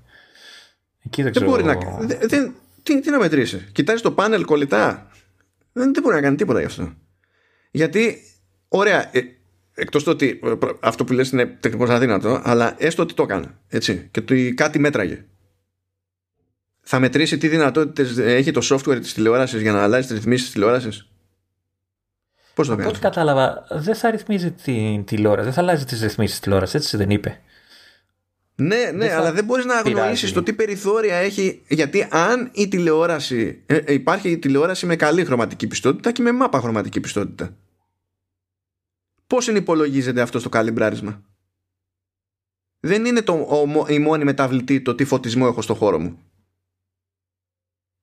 Εκεί 1.03 1.23
δεν, 1.23 1.33
δεν 1.33 1.43
μπορεί 1.43 1.63
να... 1.63 1.77
Δεν, 2.27 2.55
τι, 2.89 2.99
τι 2.99 3.09
να 3.09 3.19
μετρήσει. 3.19 3.67
Κοιτάζει 3.71 4.01
το 4.01 4.11
πάνελ 4.11 4.45
κολλητά. 4.45 5.11
Δεν, 5.71 5.93
δεν 5.93 6.03
μπορεί 6.03 6.15
να 6.15 6.21
κάνει 6.21 6.35
τίποτα 6.35 6.59
γι' 6.59 6.65
αυτό. 6.65 6.93
Γιατί, 7.71 8.17
ωραία, 8.67 9.09
ε, 9.17 9.21
εκτός 9.73 10.03
το 10.03 10.11
ότι 10.11 10.39
ε, 10.43 10.53
αυτό 10.79 11.03
που 11.03 11.13
λες 11.13 11.29
είναι 11.29 11.45
τεχνικώς 11.45 11.89
αδύνατο, 11.89 12.41
αλλά 12.43 12.75
έστω 12.77 13.03
ότι 13.03 13.13
το 13.13 13.23
έκανε, 13.23 13.57
έτσι, 13.67 14.07
και 14.11 14.21
το, 14.21 14.35
κάτι 14.55 14.79
μέτραγε. 14.79 15.25
Θα 16.81 16.99
μετρήσει 16.99 17.37
τι 17.37 17.47
δυνατότητες 17.47 18.17
έχει 18.17 18.51
το 18.51 18.61
software 18.63 18.99
της 18.99 19.13
τηλεόρασης 19.13 19.61
για 19.61 19.71
να 19.71 19.83
αλλάζει 19.83 20.07
τις 20.07 20.15
ρυθμίσεις 20.15 20.43
της 20.43 20.53
τηλεόρασης; 20.53 21.09
Πώς 22.53 22.67
το 22.67 22.75
κάνει. 22.75 22.97
κατάλαβα, 22.97 23.67
δεν 23.71 23.95
θα 23.95 24.11
ρυθμίζει 24.11 24.51
την 24.51 25.05
τηλεόραση, 25.05 25.43
δεν 25.43 25.53
θα 25.53 25.61
αλλάζει 25.61 25.85
τις 25.85 26.01
ρυθμίσεις 26.01 26.31
της 26.31 26.39
τηλεόρασης, 26.43 26.75
έτσι 26.75 26.97
δεν 26.97 27.09
είπε. 27.09 27.41
Ναι, 28.61 28.91
ναι, 28.93 29.13
αλλά 29.13 29.31
δεν 29.31 29.45
μπορείς 29.45 29.65
να 29.65 29.75
αγνοήσεις 29.75 30.31
το 30.31 30.43
τι 30.43 30.53
περιθώρια 30.53 31.15
έχει. 31.15 31.61
Γιατί 31.67 32.07
αν 32.11 32.49
η 32.53 32.67
τηλεόραση. 32.67 33.63
Ε, 33.65 33.75
ε, 33.75 33.93
υπάρχει 33.93 34.29
η 34.29 34.37
τηλεόραση 34.37 34.85
με 34.85 34.95
καλή 34.95 35.25
χρωματική 35.25 35.67
πιστότητα 35.67 36.11
και 36.11 36.21
με 36.21 36.31
μάπα 36.31 36.59
χρωματική 36.59 36.99
πιστότητα. 36.99 37.57
Πώς 39.27 39.43
συνυπολογίζεται 39.43 40.21
αυτό 40.21 40.39
στο 40.39 40.49
καλυμπράρισμα; 40.49 41.23
Δεν 42.79 43.05
είναι 43.05 43.21
το, 43.21 43.33
ο, 43.33 43.85
η 43.87 43.99
μόνη 43.99 44.23
μεταβλητή 44.23 44.81
το 44.81 44.95
τι 44.95 45.03
φωτισμό 45.03 45.45
έχω 45.49 45.61
στο 45.61 45.73
χώρο 45.73 45.99
μου. 45.99 46.19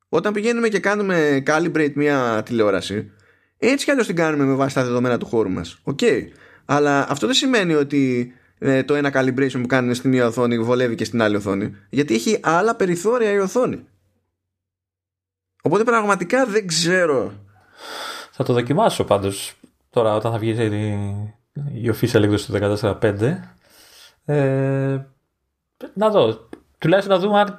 Όταν 0.08 0.32
πηγαίνουμε 0.32 0.68
και 0.68 0.78
κάνουμε 0.78 1.42
calibrate 1.46 1.92
μια 1.94 2.42
τηλεόραση, 2.44 3.10
έτσι 3.58 3.84
κι 3.84 3.90
αλλιώς 3.90 4.06
την 4.06 4.16
κάνουμε 4.16 4.44
με 4.44 4.54
βάση 4.54 4.74
τα 4.74 4.84
δεδομένα 4.84 5.18
του 5.18 5.26
χώρου 5.26 5.50
μας. 5.50 5.78
Οκ. 5.82 6.00
Αλλά 6.64 7.10
αυτό 7.10 7.26
δεν 7.26 7.34
σημαίνει 7.34 7.74
ότι 7.74 8.32
ε, 8.58 8.82
το 8.82 8.94
ένα 8.94 9.10
calibration 9.14 9.58
που 9.60 9.66
κάνουμε 9.66 9.94
στη 9.94 10.08
μία 10.08 10.26
οθόνη 10.26 10.58
βολεύει 10.58 10.94
και 10.94 11.04
στην 11.04 11.22
άλλη 11.22 11.36
οθόνη. 11.36 11.76
Γιατί 11.90 12.14
έχει 12.14 12.40
άλλα 12.42 12.76
περιθώρια 12.76 13.30
η 13.30 13.38
οθόνη. 13.38 13.86
Οπότε 15.62 15.84
πραγματικά 15.84 16.46
δεν 16.46 16.66
ξέρω. 16.66 17.32
Θα 18.30 18.44
το 18.44 18.52
δοκιμάσω 18.52 19.04
πάντως 19.04 19.54
τώρα 19.90 20.14
όταν 20.14 20.32
θα 20.32 20.38
βγει 20.38 20.50
η, 20.50 21.82
η 21.82 21.94
official 21.94 22.22
έκδοση 22.22 22.46
του 22.46 22.78
14.5. 22.80 23.38
Ε, 24.24 24.98
να 25.94 26.10
δω. 26.10 26.48
Τουλάχιστον 26.78 27.16
να 27.16 27.22
δούμε 27.22 27.40
αν 27.40 27.56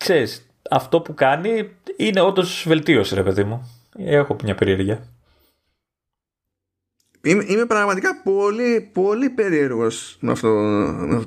ξέρεις, 0.00 0.46
αυτό 0.70 1.00
που 1.00 1.14
κάνει 1.14 1.76
είναι 1.96 2.20
όντως 2.20 2.64
βελτίωση, 2.66 3.14
ρε 3.14 3.22
παιδί 3.22 3.44
μου. 3.44 3.70
Έχω 3.96 4.36
μια 4.42 4.54
περιέργεια. 4.54 5.04
Είμαι, 7.22 7.44
είμαι 7.48 7.66
πραγματικά 7.66 8.22
πολύ, 8.22 8.90
πολύ 8.92 9.30
περίεργος 9.30 10.16
με 10.20 10.30
αυτό, 10.30 10.48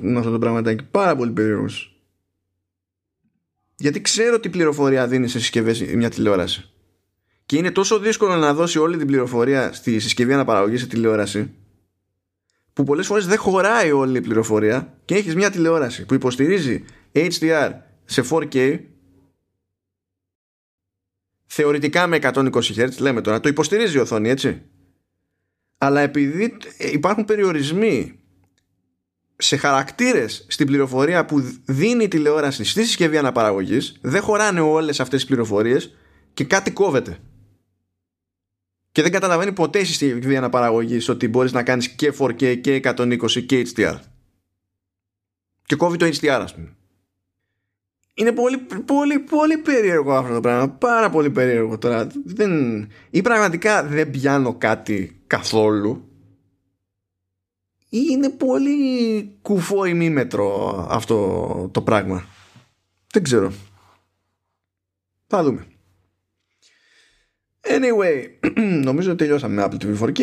με 0.00 0.18
αυτό 0.18 0.30
το 0.30 0.38
πραγματάκι. 0.38 0.84
Πάρα 0.90 1.16
πολύ 1.16 1.30
περίεργος. 1.30 1.98
Γιατί 3.76 4.00
ξέρω 4.00 4.40
τι 4.40 4.48
πληροφορία 4.48 5.06
δίνει 5.06 5.28
σε 5.28 5.38
συσκευές 5.38 5.80
μια 5.80 6.10
τηλεόραση. 6.10 6.70
Και 7.46 7.56
είναι 7.56 7.70
τόσο 7.70 7.98
δύσκολο 7.98 8.36
να 8.36 8.54
δώσει 8.54 8.78
όλη 8.78 8.96
την 8.96 9.06
πληροφορία 9.06 9.72
στη 9.72 9.98
συσκευή 9.98 10.32
αναπαραγωγής 10.32 10.80
σε 10.80 10.86
τηλεόραση 10.86 11.50
που 12.72 12.84
πολλές 12.84 13.06
φορές 13.06 13.26
δεν 13.26 13.38
χωράει 13.38 13.90
όλη 13.92 14.18
η 14.18 14.20
πληροφορία 14.20 14.98
και 15.04 15.14
έχεις 15.14 15.34
μια 15.34 15.50
τηλεόραση 15.50 16.06
που 16.06 16.14
υποστηρίζει 16.14 16.84
HDR 17.12 17.70
σε 18.04 18.24
4K 18.30 18.80
θεωρητικά 21.46 22.06
με 22.06 22.18
120 22.22 22.50
Hz 22.52 22.98
λέμε 22.98 23.20
τώρα 23.20 23.40
το 23.40 23.48
υποστηρίζει 23.48 23.96
η 23.96 24.00
οθόνη 24.00 24.28
έτσι 24.28 24.62
αλλά 25.84 26.00
επειδή 26.00 26.56
υπάρχουν 26.78 27.24
περιορισμοί 27.24 28.18
σε 29.36 29.56
χαρακτήρες 29.56 30.46
στην 30.48 30.66
πληροφορία 30.66 31.24
που 31.24 31.40
δίνει 31.64 32.04
η 32.04 32.08
τηλεόραση 32.08 32.64
στη 32.64 32.84
συσκευή 32.84 33.18
αναπαραγωγής 33.18 33.98
δεν 34.00 34.22
χωράνε 34.22 34.60
όλες 34.60 35.00
αυτές 35.00 35.20
τις 35.20 35.28
πληροφορίες 35.28 35.94
και 36.34 36.44
κάτι 36.44 36.70
κόβεται. 36.70 37.18
Και 38.92 39.02
δεν 39.02 39.12
καταλαβαίνει 39.12 39.52
ποτέ 39.52 39.78
η 39.78 39.84
συσκευή 39.84 40.36
αναπαραγωγής 40.36 41.08
ότι 41.08 41.28
μπορείς 41.28 41.52
να 41.52 41.62
κάνεις 41.62 41.88
και 41.88 42.12
4K 42.18 42.60
και 42.60 42.80
120 42.84 43.46
και 43.46 43.66
HDR 43.74 43.98
και 45.66 45.76
κόβει 45.76 45.96
το 45.96 46.06
HDR 46.06 46.28
ας 46.28 46.54
πούμε 46.54 46.76
είναι 48.14 48.32
πολύ, 48.32 48.58
πολύ, 48.84 49.18
πολύ 49.18 49.58
περίεργο 49.58 50.14
αυτό 50.14 50.34
το 50.34 50.40
πράγμα. 50.40 50.68
Πάρα 50.68 51.10
πολύ 51.10 51.30
περίεργο 51.30 51.78
τώρα. 51.78 52.06
Δεν... 52.24 52.52
Ή 53.10 53.22
πραγματικά 53.22 53.84
δεν 53.84 54.10
πιάνω 54.10 54.54
κάτι 54.54 55.22
καθόλου 55.26 56.08
ή 57.94 58.06
είναι 58.10 58.30
πολύ 58.30 59.38
κουφό 59.42 59.84
ημίμετρο 59.84 60.76
αυτό 60.90 61.68
το 61.72 61.82
πράγμα. 61.82 62.24
Δεν 63.12 63.22
ξέρω. 63.22 63.52
Θα 65.26 65.42
δούμε. 65.42 65.66
Anyway, 67.60 68.26
νομίζω 68.88 69.08
ότι 69.08 69.18
τελειώσαμε 69.18 69.54
με 69.54 69.68
Apple 69.68 69.84
TV 69.84 69.98
4K. 69.98 70.20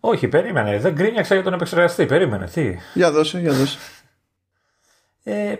Όχι, 0.00 0.28
περίμενε. 0.28 0.78
Δεν 0.78 0.92
γκρίνιαξα 0.92 1.34
για 1.34 1.44
τον 1.44 1.52
επεξεργαστή. 1.52 2.06
Περίμενε. 2.06 2.46
Τι; 2.46 2.76
Για 2.94 3.12
δώσε, 3.12 3.40
για 3.40 3.52
δώσε. 3.52 3.78
Ε, 5.22 5.54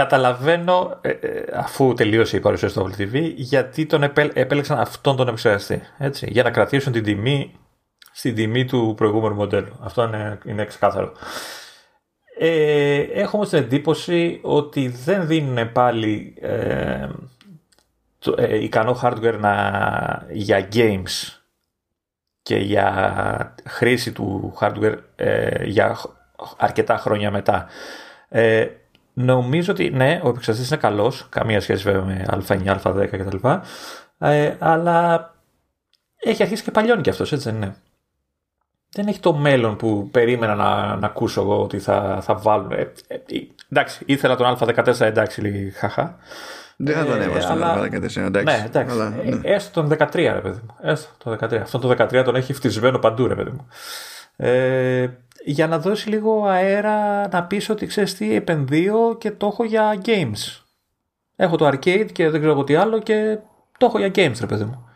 καταλαβαίνω, 0.00 0.98
ε, 1.00 1.08
ε, 1.08 1.44
αφού 1.54 1.94
τελείωσε 1.94 2.36
η 2.36 2.40
παρουσίαση 2.40 2.74
του 2.74 2.90
Apple 2.90 3.00
TV, 3.00 3.32
γιατί 3.36 3.86
τον 3.86 4.02
επέλεξαν 4.32 4.78
αυτόν 4.78 5.16
τον 5.16 5.28
επεξεργαστή. 5.28 5.82
Έτσι, 5.98 6.26
για 6.30 6.42
να 6.42 6.50
κρατήσουν 6.50 6.92
την 6.92 7.02
τιμή 7.02 7.52
στην 8.12 8.34
τιμή 8.34 8.64
του 8.64 8.94
προηγούμενου 8.96 9.34
μοντέλου. 9.34 9.78
Αυτό 9.80 10.02
είναι, 10.02 10.38
είναι 10.44 10.64
ξεκάθαρο. 10.64 11.12
Ε, 12.38 13.00
έχω 13.00 13.36
όμως 13.36 13.48
την 13.48 13.58
εντύπωση 13.58 14.40
ότι 14.42 14.88
δεν 14.88 15.26
δίνουν 15.26 15.72
πάλι 15.72 16.34
ε, 16.40 17.08
το, 18.18 18.34
ε, 18.38 18.62
ικανό 18.62 19.00
hardware 19.02 19.38
να, 19.38 20.26
για 20.30 20.68
games 20.72 21.40
και 22.42 22.56
για 22.56 23.54
χρήση 23.66 24.12
του 24.12 24.56
hardware 24.60 24.98
ε, 25.16 25.64
για 25.64 25.96
αρκετά 26.56 26.96
χρόνια 26.96 27.30
μετά. 27.30 27.66
Ε, 29.16 29.22
Νομίζω 29.22 29.72
ότι 29.72 29.90
ναι, 29.90 30.20
ο 30.24 30.28
επεξεργαστής 30.28 30.70
είναι 30.70 30.80
καλός. 30.80 31.26
Καμία 31.28 31.60
σχέση 31.60 31.82
βέβαια 31.82 32.04
με 32.04 32.24
Α9, 32.30 32.76
Α10 32.82 33.08
κτλ. 33.10 33.48
Ε, 34.18 34.56
αλλά 34.58 35.30
έχει 36.16 36.42
αρχίσει 36.42 36.62
και 36.62 36.70
παλιώνει 36.70 37.02
κι 37.02 37.10
αυτός, 37.10 37.32
έτσι 37.32 37.50
δεν 37.50 37.56
είναι. 37.56 37.74
Δεν 38.92 39.06
έχει 39.06 39.20
το 39.20 39.32
μέλλον 39.34 39.76
που 39.76 40.08
περίμενα 40.10 40.54
να, 40.54 40.96
να 40.96 41.06
ακούσω 41.06 41.40
εγώ 41.40 41.62
ότι 41.62 41.78
θα, 41.78 42.18
θα 42.22 42.34
βάλουν. 42.34 42.72
Ε, 42.72 42.92
ε, 43.06 43.16
εντάξει, 43.70 44.02
ήθελα 44.06 44.36
τον 44.36 44.56
Α14, 44.58 45.00
εντάξει, 45.00 45.40
λίγη 45.40 45.70
χαχά. 45.70 46.18
Δεν 46.76 46.96
θα 46.96 47.04
τον 47.04 47.20
έβαζα 47.20 47.48
τον 47.48 47.62
Α14, 47.62 48.16
εντάξει. 48.16 48.44
Ναι, 48.44 48.62
εντάξει. 48.66 48.94
Αλλά, 48.94 49.08
ναι. 49.10 49.40
Έστω 49.42 49.80
τον 49.80 49.98
13, 49.98 50.12
ρε 50.12 50.40
παιδί 50.40 50.60
μου. 50.66 50.74
Έστω 50.82 51.10
τον 51.24 51.38
13. 51.40 51.54
Αυτό 51.54 51.78
το 51.78 51.90
13 51.90 52.22
τον 52.24 52.34
έχει 52.34 52.52
φτισμένο 52.52 52.98
παντού, 52.98 53.26
ρε 53.26 53.34
παιδί 53.34 53.50
μου. 53.50 53.66
Ε, 54.42 55.08
για 55.44 55.66
να 55.66 55.78
δώσει 55.78 56.08
λίγο 56.08 56.44
αέρα 56.44 57.28
να 57.28 57.44
πεις 57.44 57.68
ότι 57.68 57.86
ξέρεις 57.86 58.14
τι 58.14 58.34
επενδύω 58.34 59.16
και 59.18 59.30
το 59.30 59.46
έχω 59.46 59.64
για 59.64 60.00
games. 60.04 60.62
Έχω 61.36 61.56
το 61.56 61.66
arcade 61.66 62.08
και 62.12 62.30
δεν 62.30 62.40
ξέρω 62.40 62.64
τι 62.64 62.74
άλλο 62.74 62.98
και 62.98 63.38
το 63.78 63.86
έχω 63.86 63.98
για 63.98 64.08
games 64.14 64.36
ρε 64.40 64.46
παιδί 64.46 64.64
μου. 64.64 64.88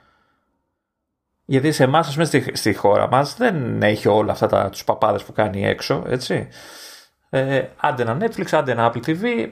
Γιατί 1.44 1.72
σε 1.72 1.84
εμάς, 1.84 2.12
πούμε, 2.12 2.24
στη, 2.24 2.56
στη 2.56 2.74
χώρα 2.74 3.08
μας 3.08 3.36
δεν 3.36 3.82
έχει 3.82 4.08
όλα 4.08 4.32
αυτά 4.32 4.46
τα, 4.46 4.70
τους 4.70 4.84
παπάδες 4.84 5.24
που 5.24 5.32
κάνει 5.32 5.66
έξω, 5.66 6.04
έτσι. 6.06 6.48
Ε, 7.30 7.64
άντε 7.76 8.02
ένα 8.02 8.16
Netflix, 8.20 8.46
άντε 8.50 8.72
ένα 8.72 8.92
Apple 8.92 9.04
TV, 9.06 9.50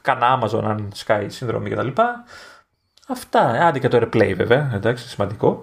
κανένα 0.00 0.40
Amazon 0.42 0.64
αν 0.64 0.92
Sky 1.06 1.26
συνδρομή 1.26 1.70
κτλ. 1.70 1.88
Αυτά, 3.08 3.40
άντε 3.40 3.78
και 3.78 3.88
το 3.88 3.98
AirPlay 4.02 4.34
βέβαια, 4.36 4.70
εντάξει, 4.74 5.08
σημαντικό. 5.08 5.62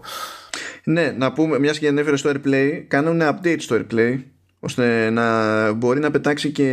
Ναι, 0.87 1.11
να 1.17 1.33
πούμε, 1.33 1.59
μιας 1.59 1.79
και 1.79 1.87
ανέφερες 1.87 2.19
στο 2.19 2.31
AirPlay, 2.33 2.83
κάνουν 2.87 3.21
update 3.21 3.59
στο 3.59 3.79
AirPlay 3.79 4.23
ώστε 4.59 5.09
να 5.09 5.71
μπορεί 5.73 5.99
να 5.99 6.11
πετάξει 6.11 6.51
και 6.51 6.69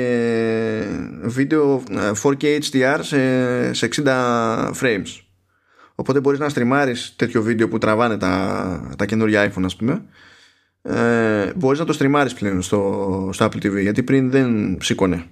βίντεο 1.23 1.83
4K 2.23 2.61
HDR 2.61 2.99
σε, 3.01 3.73
σε 3.73 3.89
60 3.97 4.73
frames. 4.81 5.21
Οπότε 5.95 6.21
μπορείς 6.21 6.39
να 6.39 6.49
στριμάρεις 6.49 7.15
τέτοιο 7.17 7.43
βίντεο 7.43 7.69
που 7.69 7.79
τραβάνε 7.79 8.17
τα, 8.17 8.95
τα 8.99 9.07
καινούργια 9.07 9.53
iPhone 9.53 9.65
ας 9.65 9.77
πούμε. 9.77 10.05
Ε, 10.83 11.53
μπορείς 11.57 11.79
να 11.79 11.85
το 11.85 11.93
στριμάρεις 11.93 12.35
πλέον 12.35 12.63
στο, 12.63 13.31
στο 13.33 13.45
Apple 13.45 13.67
TV 13.67 13.81
γιατί 13.81 14.03
πριν 14.03 14.31
δεν 14.31 14.79
σήκωνε. 14.81 15.25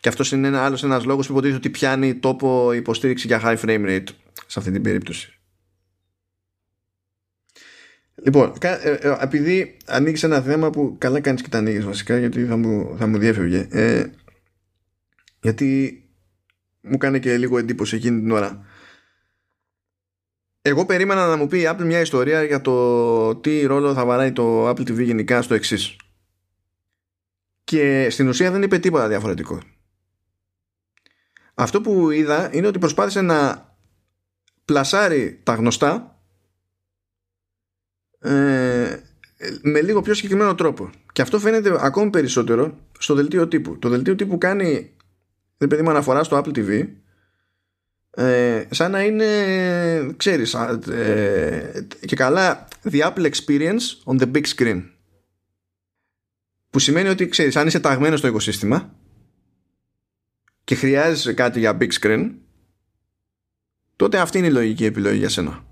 Και 0.00 0.08
αυτός 0.08 0.32
είναι 0.32 0.46
ένα, 0.46 0.64
άλλος 0.64 0.82
ένας 0.82 1.04
λόγος 1.04 1.26
που 1.26 1.32
υποτίθεται 1.32 1.58
ότι 1.58 1.70
πιάνει 1.70 2.14
τόπο 2.14 2.72
υποστήριξη 2.72 3.26
για 3.26 3.40
high 3.44 3.58
frame 3.64 3.86
rate 3.86 4.08
σε 4.46 4.58
αυτή 4.58 4.70
την 4.70 4.82
περίπτωση 4.82 5.38
Λοιπόν, 8.22 8.52
ε, 8.60 8.72
ε, 8.72 9.16
επειδή 9.20 9.76
ανοίγει 9.86 10.24
ένα 10.24 10.40
θέμα 10.40 10.70
που 10.70 10.96
καλά 10.98 11.20
κάνεις 11.20 11.42
και 11.42 11.48
τα 11.48 11.58
ανοίγεις 11.58 11.84
βασικά 11.84 12.18
γιατί 12.18 12.44
θα 12.44 12.56
μου, 12.56 12.96
θα 12.98 13.06
μου 13.06 13.18
διέφευγε 13.18 13.66
ε, 13.70 14.06
γιατί 15.40 15.98
μου 16.80 16.96
κάνει 16.96 17.20
και 17.20 17.36
λίγο 17.36 17.58
εντύπωση 17.58 17.96
εκείνη 17.96 18.20
την 18.20 18.30
ώρα 18.30 18.64
εγώ 20.66 20.86
περίμενα 20.86 21.26
να 21.26 21.36
μου 21.36 21.46
πει 21.46 21.58
η 21.58 21.68
Apple 21.68 21.84
μια 21.84 22.00
ιστορία 22.00 22.42
για 22.42 22.60
το 22.60 23.36
τι 23.36 23.66
ρόλο 23.66 23.94
θα 23.94 24.04
βαράει 24.04 24.32
το 24.32 24.68
Apple 24.68 24.80
TV 24.80 25.02
γενικά 25.04 25.42
στο 25.42 25.54
εξής. 25.54 25.96
Και 27.64 28.10
στην 28.10 28.28
ουσία 28.28 28.50
δεν 28.50 28.62
είπε 28.62 28.78
τίποτα 28.78 29.08
διαφορετικό. 29.08 29.60
Αυτό 31.54 31.80
που 31.80 32.10
είδα 32.10 32.54
είναι 32.54 32.66
ότι 32.66 32.78
προσπάθησε 32.78 33.20
να 33.20 33.68
πλασάρει 34.64 35.40
τα 35.42 35.54
γνωστά 35.54 36.13
ε, 38.24 39.02
με 39.62 39.80
λίγο 39.80 40.02
πιο 40.02 40.14
συγκεκριμένο 40.14 40.54
τρόπο. 40.54 40.90
Και 41.12 41.22
αυτό 41.22 41.38
φαίνεται 41.38 41.76
ακόμη 41.80 42.10
περισσότερο 42.10 42.78
στο 42.98 43.14
δελτίο 43.14 43.48
τύπου. 43.48 43.78
Το 43.78 43.88
δελτίο 43.88 44.14
τύπου 44.14 44.38
κάνει, 44.38 44.90
δεν 45.56 45.68
παιδί 45.68 45.82
μου 45.82 45.90
αναφορά 45.90 46.24
στο 46.24 46.42
Apple 46.44 46.58
TV 46.58 46.86
ε, 48.16 48.64
σαν 48.70 48.90
να 48.90 49.02
είναι 49.02 49.26
ξέρεις 50.16 50.54
ε, 50.90 51.86
και 52.06 52.16
καλά 52.16 52.68
the 52.90 53.00
Apple 53.00 53.30
experience 53.30 53.82
on 54.04 54.18
the 54.18 54.32
big 54.32 54.44
screen 54.56 54.82
που 56.70 56.78
σημαίνει 56.78 57.08
ότι 57.08 57.28
ξέρεις 57.28 57.56
αν 57.56 57.66
είσαι 57.66 57.80
ταγμένος 57.80 58.18
στο 58.18 58.28
οικοσύστημα 58.28 58.94
και 60.64 60.74
χρειάζεσαι 60.74 61.32
κάτι 61.32 61.58
για 61.58 61.76
big 61.80 61.90
screen 62.00 62.30
τότε 63.96 64.18
αυτή 64.18 64.38
είναι 64.38 64.46
η 64.46 64.52
λογική 64.52 64.84
επιλογή 64.84 65.18
για 65.18 65.28
σένα 65.28 65.64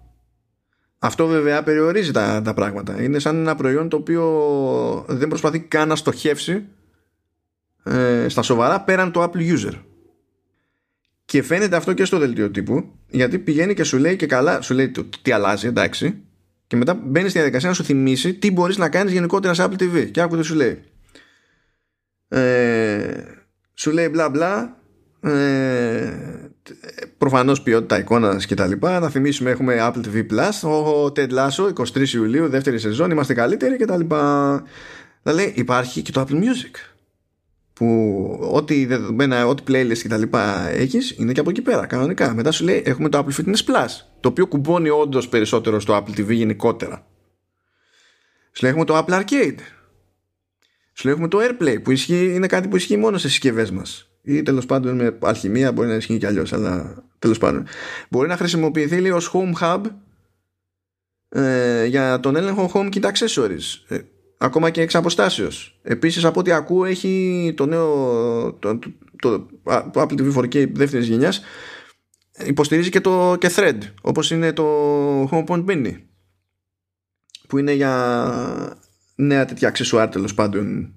αυτό 1.04 1.26
βέβαια 1.26 1.62
περιορίζει 1.62 2.10
τα, 2.12 2.42
τα 2.44 2.54
πράγματα 2.54 3.02
είναι 3.02 3.18
σαν 3.18 3.36
ένα 3.36 3.54
προϊόν 3.54 3.88
το 3.88 3.96
οποίο 3.96 4.24
δεν 5.08 5.28
προσπαθεί 5.28 5.60
καν 5.60 5.88
να 5.88 5.96
στοχεύσει 5.96 6.64
ε, 7.84 8.28
στα 8.28 8.42
σοβαρά 8.42 8.80
πέραν 8.80 9.12
το 9.12 9.22
Apple 9.22 9.56
user 9.56 9.74
και 11.32 11.42
φαίνεται 11.42 11.76
αυτό 11.76 11.92
και 11.92 12.04
στο 12.04 12.18
δελτίο 12.18 12.50
τύπου, 12.50 12.84
γιατί 13.08 13.38
πηγαίνει 13.38 13.74
και 13.74 13.84
σου 13.84 13.98
λέει 13.98 14.16
και 14.16 14.26
καλά, 14.26 14.60
σου 14.60 14.74
λέει 14.74 14.88
το, 14.88 15.04
τι 15.22 15.32
αλλάζει, 15.32 15.66
εντάξει. 15.66 16.22
Και 16.66 16.76
μετά 16.76 16.94
μπαίνει 16.94 17.28
στη 17.28 17.38
διαδικασία 17.38 17.68
να 17.68 17.74
σου 17.74 17.84
θυμίσει 17.84 18.34
τι 18.34 18.50
μπορείς 18.50 18.76
να 18.76 18.88
κάνεις 18.88 19.12
γενικότερα 19.12 19.54
σε 19.54 19.64
Apple 19.64 19.82
TV. 19.82 20.10
Και 20.10 20.20
άκου 20.20 20.36
τι 20.36 20.42
σου 20.42 20.54
λέει. 20.54 20.82
Ε, 22.28 23.22
σου 23.74 23.90
λέει 23.90 24.08
μπλα 24.10 24.28
μπλα. 24.28 24.80
Ε, 25.20 26.31
προφανώς 27.18 27.62
ποιότητα 27.62 27.98
εικόνας 27.98 28.46
και 28.46 28.54
τα 28.54 28.66
λοιπά 28.66 28.98
να 29.00 29.08
θυμίσουμε 29.08 29.50
έχουμε 29.50 29.76
Apple 29.80 30.06
TV 30.06 30.26
Plus 30.30 30.68
ο 30.70 31.04
Ted 31.06 31.30
Lasso 31.30 31.72
23 31.94 32.08
Ιουλίου 32.08 32.48
δεύτερη 32.48 32.78
σεζόν 32.78 33.10
είμαστε 33.10 33.34
καλύτεροι 33.34 33.76
και 33.76 33.84
τα 33.84 33.96
λοιπά 33.96 34.62
δηλαδή 35.22 35.52
υπάρχει 35.56 36.02
και 36.02 36.12
το 36.12 36.26
Apple 36.28 36.34
Music 36.34 36.92
που 37.72 38.38
ό,τι 38.52 38.86
δεδομένα, 38.86 39.46
ό,τι 39.46 39.62
playlist 39.68 39.98
και 39.98 40.08
τα 40.08 40.16
λοιπά 40.16 40.68
έχεις 40.68 41.10
είναι 41.10 41.32
και 41.32 41.40
από 41.40 41.50
εκεί 41.50 41.62
πέρα 41.62 41.86
κανονικά. 41.86 42.34
Μετά 42.34 42.50
σου 42.50 42.64
λέει 42.64 42.82
έχουμε 42.84 43.08
το 43.08 43.18
Apple 43.18 43.40
Fitness 43.40 43.50
Plus 43.50 43.88
το 44.20 44.28
οποίο 44.28 44.46
κουμπώνει 44.46 44.88
όντως 44.88 45.28
περισσότερο 45.28 45.80
στο 45.80 45.96
Apple 45.96 46.20
TV 46.20 46.30
γενικότερα. 46.30 47.06
Σου 48.52 48.62
λέει 48.62 48.70
έχουμε 48.70 48.84
το 48.84 48.98
Apple 48.98 49.12
Arcade. 49.12 49.58
Σου 50.92 51.04
λέει 51.04 51.14
έχουμε 51.14 51.28
το 51.28 51.38
AirPlay 51.40 51.82
που 51.82 51.90
ισχύει, 51.90 52.34
είναι 52.34 52.46
κάτι 52.46 52.68
που 52.68 52.76
ισχύει 52.76 52.96
μόνο 52.96 53.18
σε 53.18 53.28
συσκευές 53.28 53.70
μας. 53.70 54.11
Ή 54.22 54.42
τέλος 54.42 54.66
πάντων 54.66 54.96
με 54.96 55.18
αλχημία 55.20 55.72
μπορεί 55.72 55.88
να 55.88 55.94
ισχύει 55.94 56.18
κι 56.18 56.26
αλλιώς, 56.26 56.52
αλλά 56.52 57.04
τέλος 57.18 57.38
πάντων. 57.38 57.66
Μπορεί 58.10 58.28
να 58.28 58.36
χρησιμοποιηθεί 58.36 58.96
λίγο 58.96 59.16
ως 59.16 59.32
home 59.34 59.52
hub 59.60 59.80
ε, 61.28 61.84
για 61.84 62.20
τον 62.20 62.36
έλεγχο 62.36 62.70
home 62.74 62.88
kit 62.94 63.10
accessories. 63.12 63.84
Ε, 63.88 63.98
ακόμα 64.38 64.70
και 64.70 64.80
εξ 64.80 64.94
αποστάσεως. 64.94 65.80
Επίσης 65.82 66.24
από 66.24 66.40
ό,τι 66.40 66.52
ακούω 66.52 66.84
έχει 66.84 67.52
το 67.56 67.66
νέο 67.66 68.52
το, 68.52 68.78
το, 69.18 69.46
το 69.90 69.90
Apple 69.94 70.18
TV 70.18 70.34
4K 70.34 70.72
δεύτερης 70.72 71.06
γενιάς 71.06 71.42
υποστηρίζει 72.44 72.90
και 72.90 73.00
το 73.00 73.36
και 73.38 73.50
thread 73.56 73.78
όπως 74.02 74.30
είναι 74.30 74.52
το 74.52 75.24
HomePod 75.24 75.64
Mini 75.64 75.94
που 77.48 77.58
είναι 77.58 77.72
για 77.72 78.78
νέα 79.14 79.44
τέτοια 79.44 79.68
αξεσουάρ 79.68 80.08
τέλος 80.08 80.34
πάντων 80.34 80.94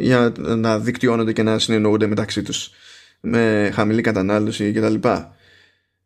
για 0.00 0.32
να 0.38 0.78
δικτυώνονται 0.78 1.32
και 1.32 1.42
να 1.42 1.58
συνεννοούνται 1.58 2.06
μεταξύ 2.06 2.42
τους 2.42 2.70
με 3.20 3.70
χαμηλή 3.74 4.02
κατανάλωση 4.02 4.72
κτλ. 4.72 5.08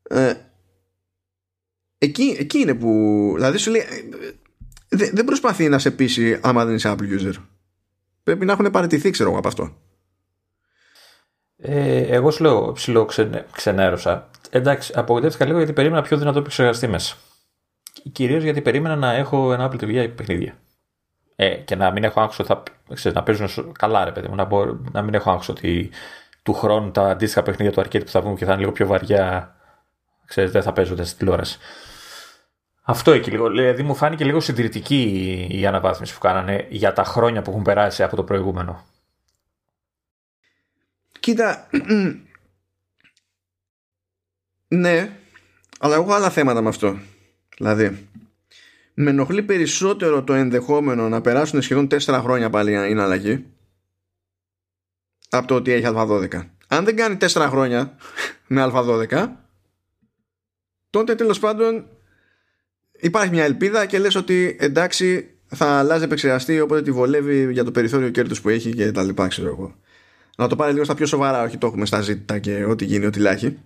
Ε, 0.03 0.35
εκεί, 1.99 2.37
εκεί 2.39 2.59
είναι 2.59 2.75
που 2.75 3.33
δηλαδή 3.35 3.59
σου 3.59 3.71
λέει 3.71 3.83
δεν 4.89 5.25
προσπαθεί 5.25 5.69
να 5.69 5.79
σε 5.79 5.91
πείσει 5.91 6.39
άμα 6.43 6.65
δεν 6.65 6.75
είσαι 6.75 6.95
Apple 6.97 7.21
user. 7.21 7.35
Πρέπει 8.23 8.45
να 8.45 8.53
έχουν 8.53 8.71
παραιτηθεί, 8.71 9.11
ξέρω 9.11 9.29
εγώ 9.29 9.39
από 9.39 9.49
αυτό. 9.49 9.77
Ε, 11.57 12.01
εγώ 12.01 12.31
σου 12.31 12.43
λέω 12.43 12.73
ψηλό 12.73 13.05
ξενε, 13.05 13.47
ξενέρωσα. 13.53 14.31
Εντάξει, 14.51 14.93
απογοητεύτηκα 14.97 15.45
λίγο 15.45 15.57
γιατί 15.59 15.73
περίμενα 15.73 16.03
πιο 16.03 16.19
δυνατό 16.19 16.39
επεξεργαστή 16.39 16.87
μέσα. 16.87 17.17
Κυρίως 18.13 18.43
γιατί 18.43 18.61
περίμενα 18.61 18.97
να 18.97 19.13
έχω 19.13 19.53
ένα 19.53 19.71
Apple 19.71 19.85
TV 19.85 19.89
για 19.89 20.11
παιχνίδια. 20.11 20.59
Ε, 21.37 21.55
και 21.55 21.77
να 21.77 21.91
μην 21.91 22.05
έχω 22.05 22.21
άγχος 22.21 22.39
ότι 22.39 22.49
θα 22.49 22.63
ξέρεις, 22.95 23.17
να 23.17 23.23
παίζουν 23.23 23.73
καλά, 23.73 24.05
ρε 24.05 24.13
παιδί 24.13 24.29
μου. 24.29 24.35
Να, 24.35 24.45
μπορώ, 24.45 24.81
να 24.93 25.03
μην 25.03 25.15
έχω 25.15 25.31
άγχος 25.31 25.49
ότι 25.49 25.91
του 26.43 26.53
χρόνου 26.53 26.91
τα 26.91 27.03
αντίστοιχα 27.03 27.43
παιχνίδια 27.43 27.73
του 27.73 27.81
arcade 27.81 28.05
που 28.05 28.11
θα 28.11 28.21
βγουν 28.21 28.37
και 28.37 28.45
θα 28.45 28.51
είναι 28.51 28.61
λίγο 28.61 28.73
πιο 28.73 28.87
βαριά. 28.87 29.57
Ξέρεις, 30.27 30.51
δεν 30.51 30.63
θα 30.63 30.73
παίζονται 30.73 31.05
στη 31.05 31.19
τηλεόραση. 31.19 31.59
Αυτό 32.83 33.13
εκεί 33.13 33.31
λίγο. 33.31 33.49
Δηλαδή 33.49 33.83
μου 33.83 33.95
φάνηκε 33.95 34.25
λίγο 34.25 34.41
συντηρητική 34.41 35.47
η 35.51 35.67
αναβάθμιση 35.67 36.15
που 36.15 36.21
κάνανε 36.21 36.67
για 36.71 36.93
τα 36.93 37.05
χρόνια 37.05 37.43
που 37.43 37.51
έχουν 37.51 37.63
περάσει 37.63 38.03
από 38.03 38.17
το 38.17 38.25
προηγούμενο. 38.25 38.85
Κοίτα. 41.21 41.69
ναι, 44.69 45.11
αλλά 45.79 45.95
έχω 45.95 46.13
άλλα 46.13 46.31
θέματα 46.31 46.61
με 46.61 46.69
αυτό. 46.69 46.99
Δηλαδή, 47.57 48.09
με 48.95 49.11
ενοχλεί 49.11 49.43
περισσότερο 49.43 50.25
το 50.25 50.33
ενδεχόμενο 50.33 51.09
να 51.09 51.21
περάσουν 51.21 51.63
σχεδόν 51.63 51.87
4 51.91 51.99
χρόνια 52.23 52.51
πάλι 52.51 52.91
είναι 52.91 53.03
αλλαγή 53.03 53.45
από 55.29 55.47
το 55.47 55.55
ότι 55.55 55.73
έχει 55.73 55.85
Α12. 55.87 56.49
Αν 56.69 56.85
δεν 56.85 56.97
κάνει 56.97 57.17
4 57.21 57.27
χρόνια 57.29 57.97
με 58.47 58.71
Α12, 58.73 59.29
τότε 60.91 61.15
τέλος 61.15 61.39
πάντων 61.39 61.87
υπάρχει 63.01 63.31
μια 63.31 63.45
ελπίδα 63.45 63.87
και 63.87 63.99
λες 63.99 64.15
ότι 64.15 64.57
εντάξει 64.61 65.29
θα 65.47 65.67
αλλάζει 65.67 66.05
επεξεργαστή 66.05 66.61
οπότε 66.61 66.83
τη 66.83 66.91
βολεύει 66.91 67.53
για 67.53 67.65
το 67.65 67.71
περιθώριο 67.71 68.11
κέρδους 68.11 68.41
που 68.41 68.49
έχει 68.49 68.75
και 68.75 68.93
τα 68.93 69.03
λοιπά 69.03 69.29
ξέρω 69.29 69.49
εγώ. 69.49 69.77
Να 70.37 70.47
το 70.47 70.57
πάρει 70.57 70.73
λίγο 70.73 70.85
στα 70.85 70.95
πιο 70.95 71.07
σοβαρά, 71.07 71.43
όχι 71.43 71.59
το 71.59 71.67
έχουμε 71.67 71.87
στα 71.87 72.01
ζήτητα 72.01 72.39
και 72.39 72.65
ό,τι 72.65 72.85
γίνει, 72.85 73.07
ό,τι 73.07 73.19
λάχει. 73.19 73.59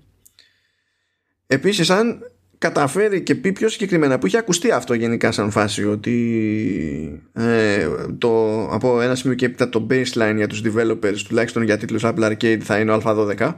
Επίσης 1.47 1.91
αν 1.91 2.31
καταφέρει 2.59 3.23
και 3.23 3.35
πει 3.35 3.53
πιο 3.53 3.69
συγκεκριμένα 3.69 4.19
που 4.19 4.27
είχε 4.27 4.39
ακουστεί 4.39 4.71
αυτό 4.71 4.95
γενικά 4.95 5.33
σαν 5.33 5.51
φάση 5.51 5.85
ότι 5.85 7.23
ε, 7.33 7.89
το, 8.19 8.63
από 8.71 9.01
ένα 9.01 9.15
σημείο 9.15 9.37
και 9.37 9.47
έπειτα 9.47 9.69
το 9.69 9.87
baseline 9.91 10.35
για 10.37 10.47
τους 10.47 10.63
developers 10.65 11.17
τουλάχιστον 11.29 11.63
για 11.63 11.77
τίτλους 11.79 12.03
Apple 12.05 12.33
Arcade 12.33 12.61
θα 12.61 12.79
είναι 12.79 12.93
ο 12.93 13.01
Α12 13.05 13.53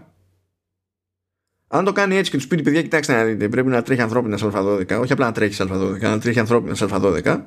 αν 1.72 1.84
το 1.84 1.92
κάνει 1.92 2.16
έτσι 2.16 2.30
και 2.30 2.36
τους 2.36 2.46
πει 2.46 2.62
παιδιά, 2.62 2.82
κοιτάξτε 2.82 3.14
να 3.14 3.24
δείτε, 3.24 3.48
πρέπει 3.48 3.68
να 3.68 3.82
τρέχει 3.82 4.00
ανθρώπινα 4.00 4.38
Α12, 4.42 4.98
όχι 5.00 5.12
απλά 5.12 5.26
να 5.26 5.32
τρέχει 5.32 5.62
Α12, 5.68 6.00
να 6.00 6.18
τρέχει 6.18 6.38
ανθρώπινα 6.38 6.76
Α12, 6.80 7.40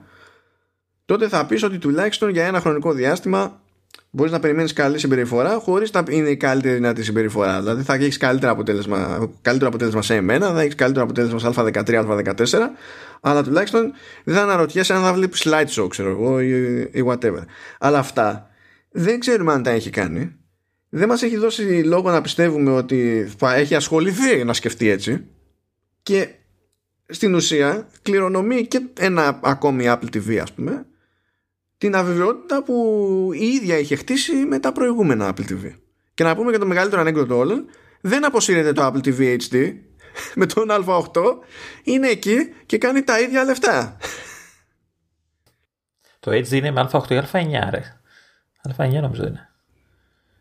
τότε 1.05 1.27
θα 1.27 1.45
πεις 1.45 1.63
ότι 1.63 1.77
τουλάχιστον 1.77 2.29
για 2.29 2.45
ένα 2.45 2.59
χρονικό 2.59 2.93
διάστημα 2.93 3.61
μπορείς 4.09 4.31
να 4.31 4.39
περιμένεις 4.39 4.73
καλή 4.73 4.99
συμπεριφορά 4.99 5.59
χωρίς 5.59 5.91
να 5.91 6.03
είναι 6.09 6.29
η 6.29 6.37
καλύτερη 6.37 6.73
δυνατή 6.73 7.03
συμπεριφορά. 7.03 7.59
Δηλαδή 7.59 7.83
θα 7.83 7.93
έχεις 7.93 8.17
καλύτερο 8.17 8.51
αποτέλεσμα, 8.51 9.29
καλύτερο 9.41 9.69
αποτέλεσμα 9.69 10.01
σε 10.01 10.15
εμένα, 10.15 10.53
θα 10.53 10.61
έχεις 10.61 10.75
καλύτερο 10.75 11.05
αποτέλεσμα 11.05 11.39
σε 11.39 11.49
Α13, 11.55 11.83
Α14, 11.85 12.59
αλλά 13.21 13.43
τουλάχιστον 13.43 13.91
δεν 14.23 14.35
θα 14.35 14.41
αναρωτιέσαι 14.41 14.93
αν 14.93 15.01
θα 15.01 15.13
βλέπεις 15.13 15.45
slideshow, 15.45 15.87
ξέρω 15.89 16.09
εγώ, 16.09 16.41
ή 16.91 17.03
whatever. 17.07 17.43
Αλλά 17.79 17.99
αυτά 17.99 18.49
δεν 18.91 19.19
ξέρουμε 19.19 19.53
αν 19.53 19.63
τα 19.63 19.69
έχει 19.69 19.89
κάνει 19.89 20.37
δεν 20.95 21.07
μας 21.07 21.21
έχει 21.21 21.37
δώσει 21.37 21.61
λόγο 21.83 22.11
να 22.11 22.21
πιστεύουμε 22.21 22.71
ότι 22.71 23.31
θα 23.37 23.55
έχει 23.55 23.75
ασχοληθεί 23.75 24.43
να 24.43 24.53
σκεφτεί 24.53 24.89
έτσι 24.89 25.25
και 26.03 26.29
στην 27.05 27.35
ουσία 27.35 27.87
κληρονομεί 28.01 28.67
και 28.67 28.81
ένα 28.99 29.39
ακόμη 29.43 29.85
Apple 29.87 30.15
TV 30.15 30.35
ας 30.35 30.53
πούμε 30.53 30.85
την 31.83 31.95
αβεβαιότητα 31.95 32.63
που 32.63 33.29
η 33.33 33.45
ίδια 33.45 33.77
είχε 33.77 33.95
χτίσει 33.95 34.33
με 34.35 34.59
τα 34.59 34.71
προηγούμενα 34.71 35.33
Apple 35.33 35.51
TV. 35.51 35.75
Και 36.13 36.23
να 36.23 36.35
πούμε 36.35 36.49
για 36.49 36.59
το 36.59 36.65
μεγαλύτερο 36.65 37.01
ανέκδοτο 37.01 37.37
όλων, 37.37 37.65
δεν 38.01 38.25
αποσύρεται 38.25 38.73
το 38.73 38.85
Apple 38.85 39.07
TV 39.07 39.37
HD 39.37 39.73
με 40.39 40.45
τον 40.45 40.67
Α8, 40.69 41.21
είναι 41.83 42.07
εκεί 42.07 42.53
και 42.65 42.77
κάνει 42.77 43.03
τα 43.03 43.19
ίδια 43.19 43.43
λεφτά. 43.43 43.97
Το 46.19 46.31
HD 46.31 46.51
είναι 46.51 46.71
με 46.71 46.89
Α8 46.91 47.09
ή 47.09 47.19
Α9, 47.31 47.69
ρε. 47.69 48.01
Α9 48.77 49.01
νομίζω 49.01 49.25
είναι. 49.25 49.52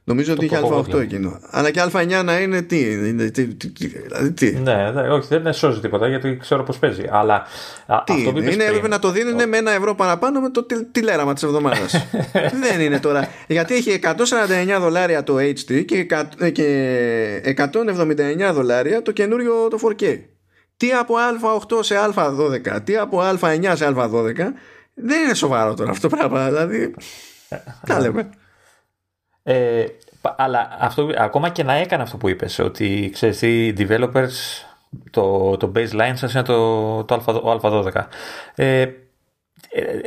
Νομίζω 0.05 0.33
ότι 0.33 0.45
είχε 0.45 0.61
Α8 0.63 1.01
εκείνο. 1.01 1.41
Αλλά 1.51 1.71
και 1.71 1.83
Α9 1.93 2.23
να 2.25 2.41
είναι 2.41 2.63
τι. 2.63 2.93
Είναι, 3.09 3.31
τι, 3.31 3.47
τι, 3.47 3.69
τι, 3.69 3.87
δηλαδή 3.87 4.33
τι. 4.33 4.51
Ναι, 4.51 4.91
ναι, 4.91 5.09
όχι, 5.09 5.27
δεν 5.29 5.41
είναι 5.41 5.53
σώζει 5.53 5.81
τίποτα 5.81 6.09
γιατί 6.09 6.37
ξέρω 6.37 6.63
πώς 6.63 6.79
παίζει. 6.79 7.05
Αλλά 7.11 7.47
τι 7.87 8.13
αυτό 8.13 8.39
είναι, 8.39 8.51
είναι 8.51 8.65
έπρεπε 8.65 8.89
να 8.89 8.99
το 8.99 9.11
δίνουν 9.11 9.49
με 9.49 9.57
ένα 9.57 9.71
ευρώ 9.71 9.95
παραπάνω 9.95 10.41
με 10.41 10.51
το 10.51 10.67
τηλέραμα 10.93 11.33
της 11.33 11.43
εβδομάδας. 11.43 12.07
δεν 12.63 12.81
είναι 12.81 13.01
τώρα. 13.01 13.29
Γιατί 13.47 13.75
έχει 13.75 13.99
149 14.03 14.81
δολάρια 14.81 15.23
το 15.23 15.37
HD 15.37 15.85
και, 15.85 16.07
και 16.53 17.55
179 17.57 18.53
δολάρια 18.53 19.03
το 19.03 19.13
καινούριο 19.13 19.69
το 19.69 19.79
4K. 19.83 20.19
Τι 20.77 20.93
από 20.93 21.15
Α8 21.15 21.85
σε 21.85 21.95
Α12, 22.15 22.79
τι 22.85 22.97
από 22.97 23.21
Α9 23.21 23.73
σε 23.75 23.95
Α12. 23.97 24.35
Δεν 24.95 25.23
είναι 25.25 25.35
σοβαρό 25.35 25.75
τώρα 25.75 25.91
αυτό 25.91 26.09
το 26.09 26.17
πράγμα. 26.17 26.45
Δηλαδή. 26.45 26.95
Τα 27.87 28.01
λέμε. 28.01 28.31
Ε, 29.43 29.85
αλλά 30.37 30.77
αυτό, 30.81 31.11
ακόμα 31.17 31.49
και 31.49 31.63
να 31.63 31.73
έκανε 31.73 32.03
αυτό 32.03 32.17
που 32.17 32.29
είπες, 32.29 32.59
ότι 32.59 33.11
ξέρεις 33.13 33.43
οι 33.43 33.75
developers 33.79 34.31
το, 35.11 35.57
το 35.57 35.73
baseline 35.75 36.13
σας 36.15 36.33
είναι 36.33 36.43
το, 36.43 37.05
το 37.05 37.25
Α12. 37.63 38.07
Ε, 38.55 38.81
ε, 39.71 40.01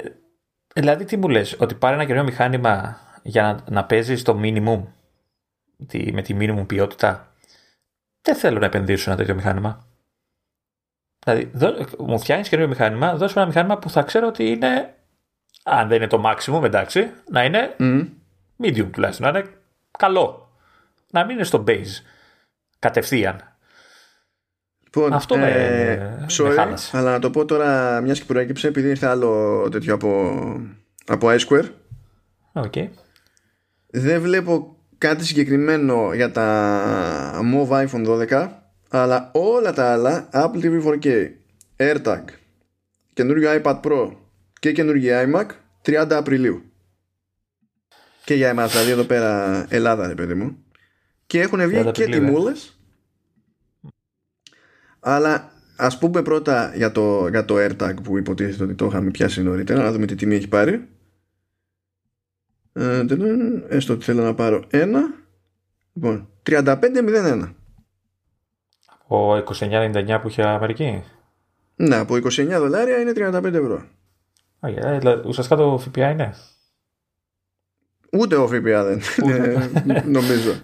δηλαδή 0.75 1.05
τι 1.05 1.17
μου 1.17 1.29
λες, 1.29 1.55
ότι 1.59 1.75
πάρει 1.75 1.93
ένα 1.93 2.05
καινούριο 2.05 2.29
μηχάνημα 2.29 2.99
για 3.23 3.43
να, 3.43 3.63
να 3.69 3.85
παίζεις 3.85 4.19
στο 4.19 4.39
minimum, 4.41 4.83
τη, 5.87 6.11
με 6.13 6.21
τη 6.21 6.35
minimum 6.39 6.67
ποιότητα; 6.67 7.33
Δεν 8.21 8.35
θέλω 8.35 8.59
να 8.59 8.65
επενδύσω 8.65 9.09
ένα 9.09 9.19
τέτοιο 9.19 9.35
μηχάνημα. 9.35 9.87
Δηλαδή, 11.25 11.51
δώ, 11.53 11.85
μου 11.97 12.19
φτιάχνεις 12.19 12.49
καινούριο 12.49 12.71
μηχάνημα, 12.71 13.15
δώσω 13.15 13.39
ένα 13.39 13.47
μηχάνημα 13.47 13.77
που 13.77 13.89
θα 13.89 14.01
ξέρω 14.01 14.27
ότι 14.27 14.49
είναι, 14.49 14.95
αν 15.63 15.87
δεν 15.87 15.97
είναι 15.97 16.07
το 16.07 16.23
maximum, 16.25 16.63
εντάξει, 16.63 17.11
να 17.29 17.43
είναι 17.43 17.75
medium 18.63 18.89
τουλάχιστον, 18.91 19.31
να 19.31 19.39
είναι 19.39 19.49
καλό. 19.97 20.49
Να 21.11 21.25
μην 21.25 21.35
είναι 21.35 21.43
στο 21.43 21.63
base 21.67 22.01
κατευθείαν. 22.79 23.55
Λοιπόν, 24.83 25.13
Αυτό 25.13 25.37
με, 25.37 25.49
ε, 25.49 26.25
sorry, 26.29 26.75
αλλά 26.91 27.11
να 27.11 27.19
το 27.19 27.29
πω 27.29 27.45
τώρα 27.45 28.01
μιας 28.01 28.19
και 28.19 28.25
προέκυψε 28.25 28.67
επειδή 28.67 28.89
ήρθε 28.89 29.07
άλλο 29.07 29.67
τέτοιο 29.71 29.93
από, 29.93 30.31
από 31.07 31.27
iSquare. 31.29 31.69
Okay. 32.53 32.89
Δεν 33.87 34.21
βλέπω 34.21 34.77
κάτι 34.97 35.25
συγκεκριμένο 35.25 36.13
για 36.13 36.31
τα 36.31 37.41
Move 37.53 37.87
iPhone 37.87 38.27
12 38.29 38.49
αλλά 38.89 39.31
όλα 39.33 39.73
τα 39.73 39.91
άλλα 39.91 40.29
Apple 40.33 40.61
TV 40.63 40.83
4K, 40.83 41.27
AirTag, 41.77 42.23
καινούριο 43.13 43.61
iPad 43.63 43.79
Pro 43.81 44.11
και 44.59 44.71
καινούργιο 44.71 45.15
iMac 45.21 45.45
30 45.85 46.07
Απριλίου 46.11 46.63
και 48.25 48.33
για 48.33 48.49
εμάς 48.49 48.71
δηλαδή 48.71 48.91
εδώ 48.91 49.03
πέρα 49.03 49.65
Ελλάδα 49.69 50.07
ρε 50.07 50.15
παιδί 50.15 50.33
μου. 50.33 50.57
Και 51.25 51.41
έχουν 51.41 51.67
βγει 51.67 51.91
και 51.91 52.05
τιμούλες. 52.05 52.79
Αλλά 54.99 55.51
ας 55.75 55.97
πούμε 55.97 56.21
πρώτα 56.21 56.75
για 56.75 56.91
το, 56.91 57.27
για 57.27 57.45
το 57.45 57.55
AirTag 57.57 57.93
που 58.03 58.17
υποτίθεται 58.17 58.63
ότι 58.63 58.73
το 58.73 58.85
είχαμε 58.85 59.11
πιάσει 59.11 59.41
νωρίτερα 59.43 59.83
να 59.83 59.91
δούμε 59.91 60.05
τι 60.05 60.15
τιμή 60.15 60.35
έχει 60.35 60.47
πάρει. 60.47 60.87
Ε, 62.73 63.05
έστω 63.67 63.93
ότι 63.93 64.03
θέλω 64.03 64.23
να 64.23 64.33
πάρω 64.33 64.65
ένα. 64.69 65.01
Λοιπόν 65.93 66.29
35,01 66.45 67.53
ο 69.07 69.35
29,99 69.35 70.19
που 70.21 70.27
είχε 70.27 70.43
Αμερική. 70.43 71.03
Ναι 71.75 71.95
από 71.95 72.15
29 72.15 72.47
δολάρια 72.47 72.99
είναι 72.99 73.11
35 73.15 73.43
ευρώ. 73.43 73.85
Α, 74.59 74.69
ουσιαστικά 75.25 75.55
το 75.55 75.77
ΦΠΑ 75.77 76.09
είναι 76.09 76.33
Ούτε 78.17 78.35
ο 78.35 78.47
ΦΠΑ 78.47 78.83
δεν 78.83 79.01
νομίζω. 80.17 80.61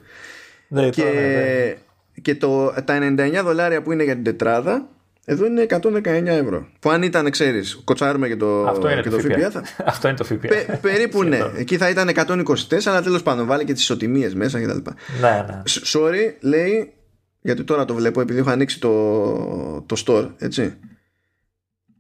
Ναι, 0.68 0.90
και, 0.90 1.04
ναι. 1.04 2.22
και 2.22 2.36
το, 2.36 2.74
τα 2.86 3.16
99 3.18 3.42
δολάρια 3.44 3.82
που 3.82 3.92
είναι 3.92 4.04
για 4.04 4.14
την 4.14 4.24
τετράδα 4.24 4.90
εδώ 5.26 5.46
είναι 5.46 5.66
119 5.70 6.04
ευρώ. 6.26 6.68
Που 6.80 6.90
αν 6.90 7.04
ήταν, 7.04 7.30
ξέρεις, 7.30 7.82
κοτσάρουμε 7.84 8.28
και 8.28 8.36
το, 8.36 8.68
Αυτό 8.68 8.90
είναι 8.92 9.02
και 9.02 9.10
το, 9.10 9.20
ΦΠΑ. 9.20 9.50
Θα... 9.50 9.64
Αυτό 9.86 10.08
είναι 10.08 10.18
το 10.18 10.24
ΦΠΑ. 10.24 10.48
Πε, 10.48 10.80
περίπου 10.82 11.24
ναι. 11.34 11.40
Εκεί 11.58 11.78
θα 11.78 11.90
ήταν 11.90 12.10
124, 12.16 12.54
αλλά 12.86 13.02
τέλος 13.02 13.24
πάντων 13.24 13.46
βάλει 13.46 13.64
και 13.64 13.74
τις 13.74 13.82
ισοτιμίες 13.82 14.34
μέσα 14.36 14.62
κτλ. 14.62 14.78
Ναι, 15.22 15.46
ναι. 15.48 15.62
Sorry, 15.66 16.34
λέει, 16.40 16.94
γιατί 17.42 17.64
τώρα 17.64 17.86
το 17.86 17.94
βλέπω 17.94 18.22
επειδή 18.22 18.40
έχω 18.40 18.50
ανοίξει 18.50 18.80
το, 18.80 19.82
το 19.82 20.04
store, 20.06 20.30
έτσι. 20.38 20.74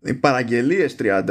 Οι 0.03 0.13
παραγγελίες 0.13 0.95
30. 0.99 1.23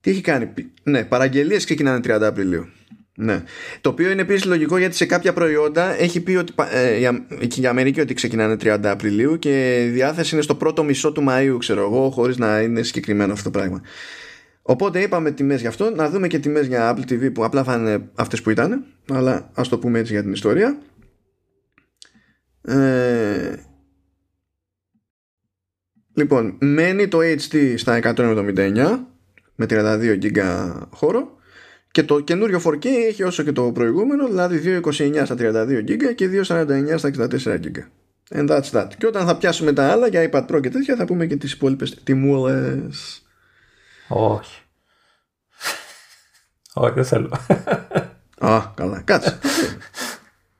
Τι 0.00 0.10
έχει 0.10 0.20
κάνει; 0.20 0.52
Ναι, 0.82 1.04
παραγγελίες 1.04 1.64
ξεκινάνε 1.64 2.00
30 2.04 2.22
Απριλίου. 2.22 2.68
Ναι. 3.16 3.42
Το 3.80 3.88
οποίο 3.88 4.10
είναι 4.10 4.20
επίσης 4.20 4.44
λογικό 4.44 4.78
γιατί 4.78 4.96
σε 4.96 5.06
κάποια 5.06 5.32
προϊόντα 5.32 6.00
έχει 6.00 6.20
πει 6.20 6.34
ότι 6.34 6.52
ε, 6.72 6.96
η, 6.96 7.60
η 7.60 7.66
Αμερική 7.66 8.00
ότι 8.00 8.14
ξεκινάνε 8.14 8.56
30 8.60 8.78
Απριλίου 8.84 9.38
και 9.38 9.84
η 9.84 9.88
διάθεση 9.88 10.34
είναι 10.34 10.42
στο 10.42 10.54
πρώτο 10.54 10.84
μισό 10.84 11.12
του 11.12 11.24
Μαΐου, 11.28 11.56
ξέρω 11.58 11.80
εγώ, 11.80 12.10
χωρίς 12.10 12.36
να 12.36 12.60
είναι 12.60 12.82
συγκεκριμένο 12.82 13.32
αυτό 13.32 13.50
το 13.50 13.58
πράγμα. 13.58 13.82
Οπότε 14.62 15.00
είπαμε 15.00 15.30
τιμές 15.30 15.60
γι' 15.60 15.66
αυτό, 15.66 15.90
να 15.90 16.10
δούμε 16.10 16.26
και 16.26 16.38
τιμές 16.38 16.66
για 16.66 16.94
Apple 16.96 17.12
TV 17.12 17.32
που 17.32 17.44
απλά 17.44 17.64
θα 17.64 17.74
είναι 17.74 18.08
αυτές 18.14 18.42
που 18.42 18.50
ήταν, 18.50 18.84
αλλά 19.12 19.50
ας 19.54 19.68
το 19.68 19.78
πούμε 19.78 19.98
έτσι 19.98 20.12
για 20.12 20.22
την 20.22 20.32
ιστορία. 20.32 20.78
Ε, 22.62 23.54
λοιπόν, 26.14 26.56
μένει 26.60 27.08
το 27.08 27.18
HD 27.18 27.74
στα 27.76 28.00
179 28.16 29.06
με 29.54 29.66
32 29.70 30.18
GB 30.22 30.38
χώρο 30.90 31.34
και 31.94 32.02
το 32.02 32.20
καινούριο 32.20 32.60
4K 32.64 32.84
έχει 32.84 33.22
όσο 33.22 33.42
και 33.42 33.52
το 33.52 33.72
προηγούμενο, 33.72 34.26
δηλαδή 34.26 34.80
2.29 34.84 35.22
στα 35.24 35.34
32 35.38 35.84
GB 35.88 36.14
και 36.14 36.28
2.49 36.46 36.94
στα 36.96 37.10
64 37.16 37.60
GB. 37.60 37.76
And 38.30 38.48
that's 38.48 38.70
that. 38.70 38.88
Και 38.98 39.06
όταν 39.06 39.26
θα 39.26 39.36
πιάσουμε 39.36 39.72
τα 39.72 39.90
άλλα 39.90 40.06
για 40.06 40.30
iPad 40.32 40.46
Pro 40.46 40.60
και 40.62 40.70
τέτοια 40.70 40.96
θα 40.96 41.04
πούμε 41.04 41.26
και 41.26 41.36
τις 41.36 41.52
υπόλοιπες 41.52 41.94
τιμούλες. 42.04 43.22
Όχι. 44.08 44.62
Όχι, 46.74 46.94
δεν 46.94 47.04
θέλω. 47.04 47.38
Α, 48.38 48.60
καλά. 48.74 49.00
Κάτσε. 49.00 49.38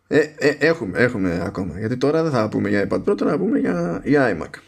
ε, 0.06 0.18
ε, 0.36 0.56
έχουμε, 0.58 0.98
έχουμε 0.98 1.42
ακόμα. 1.44 1.78
Γιατί 1.78 1.96
τώρα 1.96 2.22
δεν 2.22 2.32
θα 2.32 2.48
πούμε 2.48 2.68
για 2.68 2.86
iPad 2.88 2.98
Pro, 2.98 3.16
τώρα 3.16 3.30
θα 3.30 3.38
πούμε 3.38 3.58
για, 3.58 4.00
για 4.04 4.36
iMac. 4.36 4.58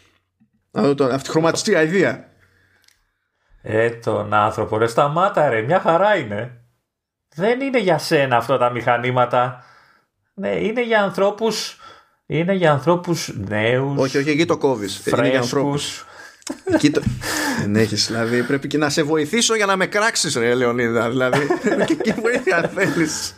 Αυτή 1.10 1.28
η 1.28 1.30
χρωματιστή 1.30 1.70
ιδέα. 1.70 2.34
Ε, 3.68 3.90
τον 3.90 4.34
άνθρωπο, 4.34 4.78
ρε, 4.78 4.86
σταμάτα 4.86 5.48
ρε, 5.48 5.62
μια 5.62 5.80
χαρά 5.80 6.16
είναι. 6.16 6.60
Δεν 7.34 7.60
είναι 7.60 7.78
για 7.78 7.98
σένα 7.98 8.36
αυτά 8.36 8.58
τα 8.58 8.70
μηχανήματα. 8.70 9.64
Ναι, 10.34 10.48
είναι 10.48 10.82
για 10.82 11.02
ανθρώπους, 11.02 11.80
είναι 12.26 12.52
για 12.52 12.72
ανθρώπους 12.72 13.32
νέους. 13.48 13.98
Όχι, 13.98 14.18
όχι, 14.18 14.30
εκεί 14.30 14.46
το 14.46 14.56
κόβεις. 14.56 15.06
Είναι 15.06 15.28
για 15.28 15.38
ανθρώπους. 15.38 16.04
Εκεί 16.64 16.90
το... 16.90 17.02
Δεν 17.60 17.76
έχεις, 17.76 18.06
δηλαδή 18.06 18.42
πρέπει 18.42 18.68
και 18.68 18.78
να 18.78 18.88
σε 18.88 19.02
βοηθήσω 19.02 19.56
για 19.56 19.66
να 19.66 19.76
με 19.76 19.86
κράξεις 19.86 20.36
ρε 20.36 20.54
Λεωνίδα, 20.54 21.08
δηλαδή 21.08 21.46
και 21.86 21.92
εκεί 21.92 22.20
βοήθεια 22.20 22.70
θέλεις. 22.74 23.34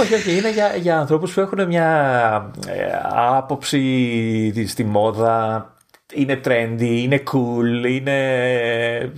Όχι, 0.00 0.14
όχι, 0.14 0.36
είναι 0.36 0.52
για, 0.52 0.76
για 0.76 0.98
ανθρώπους 0.98 1.32
που 1.32 1.40
έχουν 1.40 1.66
μια 1.66 2.50
ε, 2.66 2.86
άποψη 3.10 4.66
στη 4.66 4.84
μόδα, 4.84 5.73
είναι 6.12 6.40
trendy, 6.44 6.80
είναι 6.80 7.22
cool, 7.32 7.84
είναι... 7.86 9.12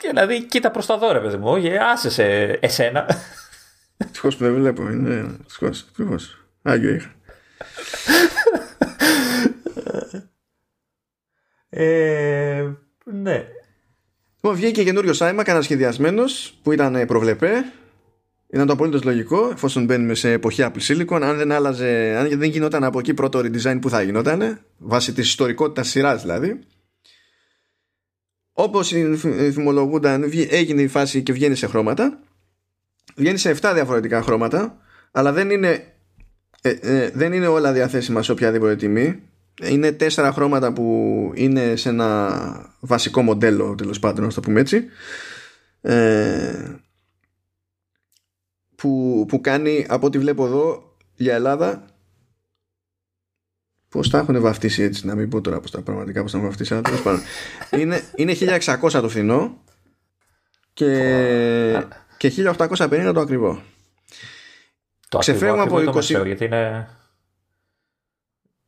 Δηλαδή, 0.00 0.46
κοίτα 0.46 0.70
προς 0.70 0.86
τα 0.86 0.98
δώρα, 0.98 1.20
παιδί 1.20 1.36
μου, 1.36 1.56
άσε 1.92 2.10
σε 2.10 2.24
εσένα. 2.42 3.06
Ευτυχώς 3.96 4.36
που 4.36 4.44
δεν 4.44 4.54
βλέπω, 4.54 4.90
είναι 4.90 5.36
ευτυχώς, 5.40 5.82
ευτυχώς. 5.88 6.46
Άγιο 6.62 6.94
είχα. 6.94 7.14
ε, 11.68 12.70
ναι. 13.04 13.46
Λοιπόν, 14.34 14.54
βγήκε 14.54 14.84
καινούριο 14.84 15.12
iMac 15.18 15.44
ανασχεδιασμένος 15.46 16.58
που 16.62 16.72
ήταν 16.72 17.06
προβλεπέ 17.06 17.64
ήταν 18.50 18.66
το 18.66 18.72
απολύτω 18.72 19.00
λογικό, 19.04 19.50
εφόσον 19.52 19.84
μπαίνουμε 19.84 20.14
σε 20.14 20.32
εποχή 20.32 20.62
Apple 20.64 20.80
Silicon. 20.88 21.20
Αν 21.22 21.36
δεν 21.36 21.52
άλλαζε, 21.52 22.16
αν 22.18 22.38
δεν 22.38 22.50
γινόταν 22.50 22.84
από 22.84 22.98
εκεί 22.98 23.14
πρώτο 23.14 23.38
redesign 23.38 23.78
που 23.80 23.90
θα 23.90 24.02
γινόταν, 24.02 24.60
βάσει 24.78 25.12
της 25.12 25.28
ιστορικότητας 25.28 25.88
σειράς 25.88 26.22
δηλαδή. 26.22 26.58
Όπως 28.52 28.92
θυμολογούνταν, 29.52 30.30
έγινε 30.48 30.82
η 30.82 30.88
φάση 30.88 31.22
και 31.22 31.32
βγαίνει 31.32 31.54
σε 31.54 31.66
χρώματα. 31.66 32.20
Βγαίνει 33.16 33.38
σε 33.38 33.56
7 33.60 33.70
διαφορετικά 33.74 34.22
χρώματα, 34.22 34.78
αλλά 35.10 35.32
δεν 35.32 35.50
είναι, 35.50 35.94
ε, 36.60 36.70
ε, 36.70 37.10
δεν 37.14 37.32
είναι 37.32 37.46
όλα 37.46 37.72
διαθέσιμα 37.72 38.22
σε 38.22 38.32
οποιαδήποτε 38.32 38.76
τιμή. 38.76 39.22
Είναι 39.62 39.92
τέσσερα 39.92 40.32
χρώματα 40.32 40.72
που 40.72 41.30
είναι 41.34 41.76
σε 41.76 41.88
ένα 41.88 42.74
βασικό 42.80 43.22
μοντέλο, 43.22 43.74
τέλος 43.74 43.98
πάντων, 43.98 44.24
να 44.24 44.32
το 44.32 44.40
πούμε 44.40 44.60
έτσι. 44.60 44.84
ε, 45.80 46.85
που, 48.76 49.24
που 49.28 49.40
κάνει 49.40 49.86
από 49.88 50.06
ό,τι 50.06 50.18
βλέπω 50.18 50.44
εδώ 50.44 50.96
για 51.14 51.34
Ελλάδα 51.34 51.84
Πώς 53.88 54.10
τα 54.10 54.18
έχουν 54.18 54.40
βαφτίσει 54.40 54.82
έτσι, 54.82 55.06
να 55.06 55.14
μην 55.14 55.28
πω 55.28 55.40
τώρα 55.40 55.60
πώς 55.60 55.70
τα 55.70 55.82
πραγματικά 55.82 56.22
πώς 56.22 56.30
τα 56.30 56.36
έχουν 56.36 56.48
βαφτίσει, 56.48 56.72
αλλά 56.72 56.82
τέλος 56.82 57.02
πάντων. 57.02 57.20
είναι, 57.80 58.02
είναι 58.14 58.34
1600 58.80 58.90
το 58.90 59.08
φθηνό 59.08 59.60
και, 60.72 61.86
και 62.16 62.32
1850 62.56 63.10
το 63.14 63.20
ακριβό. 63.20 63.62
Το 65.08 65.18
Ξεφεύγουμε 65.18 65.62
από 65.62 65.76
20. 65.76 65.94
Μεσαίο, 65.94 66.24
γιατί 66.24 66.44
είναι. 66.44 66.88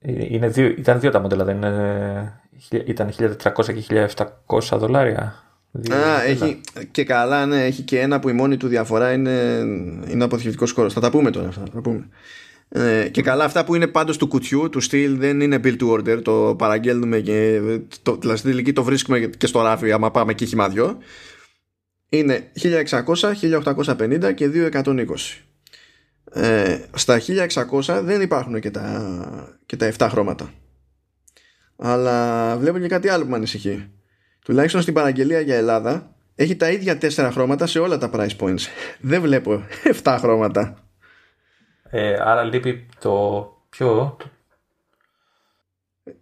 είναι 0.04 0.48
δύο, 0.48 0.66
ήταν 0.66 1.00
δύο 1.00 1.11
τα 1.11 1.20
μοντέλα, 1.20 1.44
δεν 1.44 1.56
είναι, 1.56 2.40
ήταν 2.70 3.12
1400 3.18 3.84
και 3.86 4.09
1700 4.46 4.78
δολάρια. 4.78 5.47
Α, 5.92 6.22
έχει, 6.22 6.60
και 6.90 7.04
καλά, 7.04 7.46
ναι, 7.46 7.64
έχει 7.64 7.82
και 7.82 8.00
ένα 8.00 8.20
που 8.20 8.28
η 8.28 8.32
μόνη 8.32 8.56
του 8.56 8.68
διαφορά 8.68 9.12
είναι, 9.12 9.64
είναι 10.08 10.24
αποθηκευτικός 10.24 10.72
χώρος. 10.72 10.92
Θα 10.92 11.00
τα 11.00 11.10
πούμε 11.10 11.30
τώρα 11.30 11.48
αυτά. 11.48 11.62
Θα 11.72 11.80
πούμε. 11.80 12.08
Ε, 12.70 13.08
και 13.08 13.22
καλά 13.22 13.44
αυτά 13.44 13.64
που 13.64 13.74
είναι 13.74 13.86
πάντως 13.86 14.16
του 14.16 14.28
κουτιού 14.28 14.68
του 14.68 14.80
στυλ 14.80 15.18
δεν 15.18 15.40
είναι 15.40 15.60
build 15.64 15.76
to 15.80 15.90
order 15.90 16.22
το 16.22 16.54
παραγγέλνουμε 16.58 17.20
και 17.20 17.60
το, 18.02 18.16
δηλαδή 18.16 18.38
στην 18.38 18.50
τελική 18.50 18.72
το 18.72 18.82
βρίσκουμε 18.82 19.18
και 19.18 19.46
στο 19.46 19.62
ράφι 19.62 19.92
άμα 19.92 20.10
πάμε 20.10 20.34
και 20.34 20.44
χυμαδιό 20.44 20.98
είναι 22.08 22.50
1600, 22.62 22.84
1850 23.74 24.34
και 24.34 24.50
2120 24.72 24.92
ε, 26.32 26.78
στα 26.94 27.20
1600 27.84 28.00
δεν 28.02 28.20
υπάρχουν 28.20 28.60
και 28.60 28.70
τα, 28.70 29.58
και 29.66 29.76
τα 29.76 29.92
7 29.98 30.06
χρώματα 30.10 30.52
αλλά 31.76 32.56
βλέπω 32.56 32.78
και 32.78 32.88
κάτι 32.88 33.08
άλλο 33.08 33.24
που 33.24 33.30
με 33.30 33.36
ανησυχεί 33.36 33.90
τουλάχιστον 34.49 34.82
στην 34.82 34.94
παραγγελία 34.94 35.40
για 35.40 35.57
Ελλάδα 35.57 36.14
έχει 36.34 36.57
τα 36.57 36.70
ίδια 36.70 36.99
4 37.01 37.28
χρώματα 37.32 37.66
σε 37.66 37.78
όλα 37.78 37.99
τα 37.99 38.11
price 38.12 38.36
points 38.40 38.66
δεν 39.01 39.20
βλέπω 39.20 39.62
7 40.03 40.16
χρώματα 40.20 40.88
ε, 41.90 42.16
άρα 42.20 42.44
λείπει 42.44 42.86
το 42.99 43.46
πιο... 43.68 44.16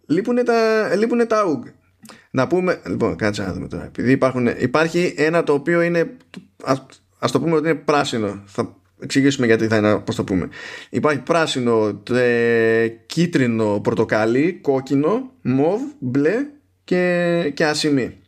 Λείπουνε 0.05 0.43
τα, 0.43 0.89
λείπουνε 0.95 1.25
τα 1.25 1.43
UG. 1.45 1.71
Να 2.31 2.47
πούμε, 2.47 2.81
λοιπόν, 2.87 3.15
κάτσε 3.15 3.43
να 3.43 3.53
δούμε 3.53 3.67
τώρα. 3.67 3.85
Επειδή 3.85 4.11
υπάρχουν, 4.11 4.47
υπάρχει 4.47 5.13
ένα 5.17 5.43
το 5.43 5.53
οποίο 5.53 5.81
είναι, 5.81 6.17
ας, 6.63 6.85
ας 7.19 7.31
το 7.31 7.39
πούμε 7.39 7.55
ότι 7.55 7.69
είναι 7.69 7.77
πράσινο. 7.77 8.43
Θα 8.45 8.75
εξηγήσουμε 8.99 9.45
γιατί 9.45 9.67
θα 9.67 9.77
είναι, 9.77 9.99
πώς 9.99 10.15
το 10.15 10.23
πούμε. 10.23 10.49
Υπάρχει 10.89 11.19
πράσινο, 11.19 11.93
τε, 11.93 12.87
κίτρινο, 12.87 13.79
πορτοκαλί, 13.79 14.59
κόκκινο, 14.61 15.31
μοβ, 15.41 15.81
μπλε 15.99 16.35
και, 16.87 17.51
και 17.53 17.65
ασημή. 17.65 18.21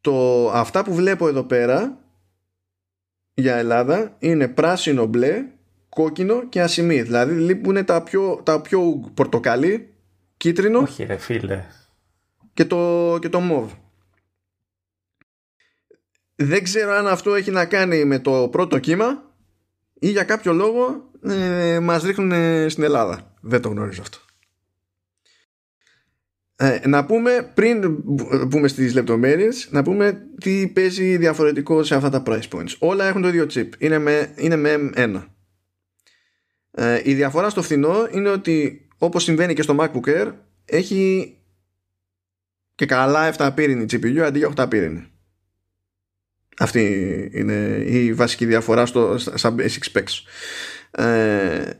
Το, 0.00 0.48
αυτά 0.50 0.84
που 0.84 0.94
βλέπω 0.94 1.28
εδώ 1.28 1.44
πέρα 1.44 1.98
για 3.34 3.56
Ελλάδα 3.56 4.16
είναι 4.18 4.48
πράσινο, 4.48 5.06
μπλε, 5.06 5.44
κόκκινο 5.88 6.48
και 6.48 6.62
ασημή. 6.62 7.02
Δηλαδή 7.02 7.34
λείπουν 7.34 7.84
τα 7.84 8.02
πιο, 8.02 8.40
τα 8.42 8.60
πιο 8.60 9.10
πορτοκαλί, 9.14 9.94
κίτρινο. 10.36 10.78
Όχι, 10.78 11.04
ρε 11.04 11.16
φίλε. 11.16 11.64
Και 12.54 12.64
το, 12.64 13.18
και 13.20 13.28
το 13.28 13.40
μοβ. 13.40 13.72
Δεν 16.34 16.62
ξέρω 16.62 16.92
αν 16.92 17.06
αυτό 17.06 17.34
έχει 17.34 17.50
να 17.50 17.64
κάνει 17.66 18.04
με 18.04 18.18
το 18.18 18.48
πρώτο 18.48 18.78
κύμα 18.78 19.34
ή 19.94 20.08
για 20.10 20.24
κάποιο 20.24 20.52
λόγο 20.52 21.10
ε, 21.22 21.78
μας 21.80 22.02
ρίχνουν 22.02 22.70
στην 22.70 22.84
Ελλάδα. 22.84 23.34
Δεν 23.40 23.60
το 23.60 23.68
γνωρίζω 23.68 24.02
αυτό. 24.02 24.18
Ε, 26.56 26.80
να 26.86 27.04
πούμε 27.04 27.50
πριν 27.54 28.02
πούμε 28.48 28.68
στις 28.68 28.94
λεπτομέρειες 28.94 29.68
να 29.70 29.82
πούμε 29.82 30.26
τι 30.40 30.68
παίζει 30.68 31.16
διαφορετικό 31.16 31.82
σε 31.82 31.94
αυτά 31.94 32.10
τα 32.10 32.22
price 32.26 32.48
points 32.54 32.74
όλα 32.78 33.04
έχουν 33.04 33.22
το 33.22 33.28
ίδιο 33.28 33.46
chip 33.54 33.68
είναι 33.78 33.98
με, 33.98 34.32
είναι 34.36 34.56
με 34.56 34.90
M1 34.94 35.22
ε, 36.70 37.00
η 37.04 37.14
διαφορά 37.14 37.50
στο 37.50 37.62
φθηνό 37.62 38.08
είναι 38.12 38.28
ότι 38.28 38.88
όπως 38.98 39.22
συμβαίνει 39.22 39.54
και 39.54 39.62
στο 39.62 39.76
MacBook 39.78 40.08
Air 40.08 40.32
έχει 40.64 41.36
και 42.74 42.86
καλά 42.86 43.34
7 43.36 43.50
πύρινη 43.54 43.84
GPU 43.90 44.18
αντί 44.18 44.38
για 44.38 44.52
8 44.56 44.66
πύρινη. 44.68 45.06
Αυτή 46.58 46.82
είναι 47.32 47.82
η 47.86 48.12
βασική 48.12 48.46
διαφορά 48.46 48.86
στο, 48.86 49.18
στα 49.18 49.54
basic 49.58 49.92
specs. 49.92 50.22
Ε, 50.90 51.70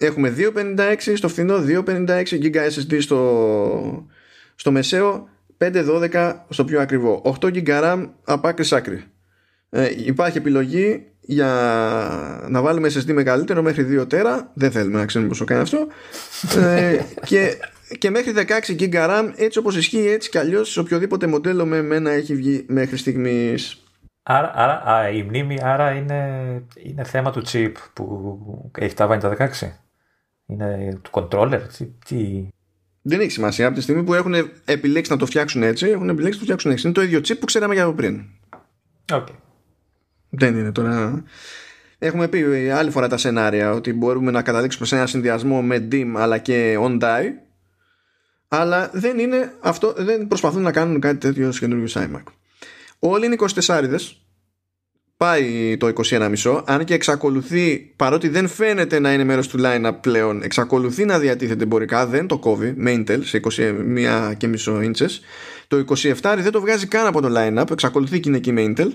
έχουμε 0.00 0.34
256 0.54 0.94
στο 1.14 1.28
φθηνό, 1.28 1.64
256 1.86 2.24
GB 2.30 2.54
SSD 2.54 2.96
στο, 3.00 4.08
στο 4.54 4.70
μεσαίο, 4.70 5.28
512 5.58 6.34
στο 6.48 6.64
πιο 6.64 6.80
ακριβό, 6.80 7.36
8 7.40 7.46
GB 7.46 7.68
RAM 7.68 8.08
από 8.24 8.48
άκρη 8.48 8.68
άκρη. 8.70 9.04
Ε, 9.70 9.88
υπάρχει 10.04 10.38
επιλογή 10.38 11.06
για 11.20 11.46
να 12.48 12.62
βάλουμε 12.62 12.88
SSD 12.88 13.12
μεγαλύτερο 13.12 13.62
μέχρι 13.62 14.00
2 14.00 14.08
τέρα. 14.08 14.50
Δεν 14.54 14.70
θέλουμε 14.70 14.98
να 14.98 15.06
ξέρουμε 15.06 15.28
πόσο 15.28 15.44
κάνει 15.44 15.60
αυτό. 15.60 15.86
Ε, 16.56 17.00
και, 17.24 17.54
και 17.98 18.10
μέχρι 18.10 18.32
16 18.36 18.80
GB 18.80 18.94
RAM 18.94 19.32
έτσι 19.36 19.58
όπως 19.58 19.76
ισχύει 19.76 20.08
έτσι 20.08 20.30
κι 20.30 20.38
αλλιώς 20.38 20.70
σε 20.70 20.80
οποιοδήποτε 20.80 21.26
μοντέλο 21.26 21.66
με 21.66 21.76
εμένα 21.76 22.10
έχει 22.10 22.34
βγει 22.34 22.64
μέχρι 22.68 22.96
στιγμής. 22.96 23.84
Άρα, 24.22 24.52
άρα 24.54 24.82
α, 24.90 25.08
η 25.10 25.22
μνήμη 25.22 25.58
άρα 25.62 25.90
είναι, 25.90 26.22
είναι 26.82 27.04
θέμα 27.04 27.30
του 27.30 27.42
chip 27.52 27.72
που 27.92 28.38
έχει 28.78 28.94
τα 28.94 29.06
βάνει 29.06 29.20
τα 29.20 29.36
16 29.38 29.68
είναι 30.50 30.98
του 31.02 31.10
controller 31.12 31.60
τι, 31.76 31.84
τι... 31.84 32.48
Δεν 33.02 33.20
έχει 33.20 33.30
σημασία 33.30 33.66
από 33.66 33.76
τη 33.76 33.82
στιγμή 33.82 34.02
που 34.02 34.14
έχουν 34.14 34.34
επιλέξει 34.64 35.10
να 35.10 35.16
το 35.16 35.26
φτιάξουν 35.26 35.62
έτσι 35.62 35.86
έχουν 35.88 36.08
επιλέξει 36.08 36.32
να 36.32 36.38
το 36.38 36.44
φτιάξουν 36.44 36.70
έτσι 36.70 36.86
είναι 36.86 36.94
το 36.94 37.02
ίδιο 37.02 37.18
chip 37.18 37.38
που 37.38 37.46
ξέραμε 37.46 37.74
για 37.74 37.84
από 37.84 37.92
πριν 37.92 38.24
okay. 39.12 39.34
Δεν 40.30 40.56
είναι 40.56 40.72
τώρα. 40.72 41.24
Έχουμε 41.98 42.28
πει 42.28 42.70
άλλη 42.74 42.90
φορά 42.90 43.08
τα 43.08 43.16
σενάρια 43.16 43.72
ότι 43.72 43.92
μπορούμε 43.92 44.30
να 44.30 44.42
καταλήξουμε 44.42 44.86
σε 44.86 44.96
ένα 44.96 45.06
συνδυασμό 45.06 45.62
με 45.62 45.88
DIM 45.92 46.12
αλλά 46.16 46.38
και 46.38 46.76
on-die. 46.80 47.30
Αλλά 48.48 48.90
δεν 48.92 49.18
είναι 49.18 49.52
αυτό, 49.60 49.94
δεν 49.96 50.26
προσπαθούν 50.26 50.62
να 50.62 50.72
κάνουν 50.72 51.00
κάτι 51.00 51.16
τέτοιο 51.18 51.52
στο 51.52 51.66
καινούργιο 51.66 52.02
iMac. 52.02 52.22
Όλοι 52.98 53.26
είναι 53.26 53.36
24 53.38 53.88
Πάει 55.24 55.76
το 55.76 55.92
21,5 56.10 56.62
αν 56.66 56.84
και 56.84 56.94
εξακολουθεί 56.94 57.92
παρότι 57.96 58.28
δεν 58.28 58.48
φαίνεται 58.48 58.98
να 58.98 59.12
είναι 59.12 59.24
μέρος 59.24 59.48
του 59.48 59.58
line-up 59.62 59.92
πλέον 60.00 60.42
εξακολουθεί 60.42 61.04
να 61.04 61.18
διατίθεται 61.18 61.62
εμπορικά 61.62 62.06
δεν 62.06 62.26
το 62.26 62.38
κόβει 62.38 62.72
με 62.76 62.94
Intel 62.96 63.18
σε 63.22 63.40
21,5 63.56 64.36
inches 64.66 65.10
το 65.68 65.84
27 66.20 66.36
δεν 66.38 66.52
το 66.52 66.60
βγάζει 66.60 66.86
καν 66.86 67.06
από 67.06 67.20
το 67.20 67.28
line-up 67.36 67.70
εξακολουθεί 67.70 68.20
και 68.20 68.28
είναι 68.28 68.38
εκεί 68.38 68.52
με 68.52 68.62
Intel 68.66 68.90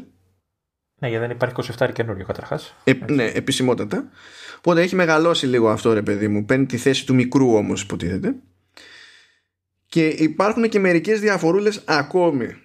ναι, 1.00 1.08
γιατί 1.08 1.26
δεν 1.26 1.36
υπάρχει 1.36 1.74
27 1.80 1.90
καινούριο 1.94 2.26
καταρχάς. 2.26 2.76
Ε, 2.84 2.94
ναι, 3.08 3.26
επισημότατα. 3.26 4.10
Οπότε 4.58 4.82
έχει 4.82 4.96
μεγαλώσει 4.96 5.46
λίγο 5.46 5.70
αυτό 5.70 5.94
ρε 5.94 6.02
παιδί 6.02 6.28
μου. 6.28 6.46
Παίρνει 6.46 6.66
τη 6.66 6.78
θέση 6.78 7.06
του 7.06 7.14
μικρού 7.16 7.56
όμως, 7.56 7.82
υποτίθεται. 7.82 8.36
Και 9.86 10.08
υπάρχουν 10.08 10.70
και 10.70 10.80
μερικές 10.80 11.20
διαφορούλες 11.20 11.82
ακόμη. 11.86 12.56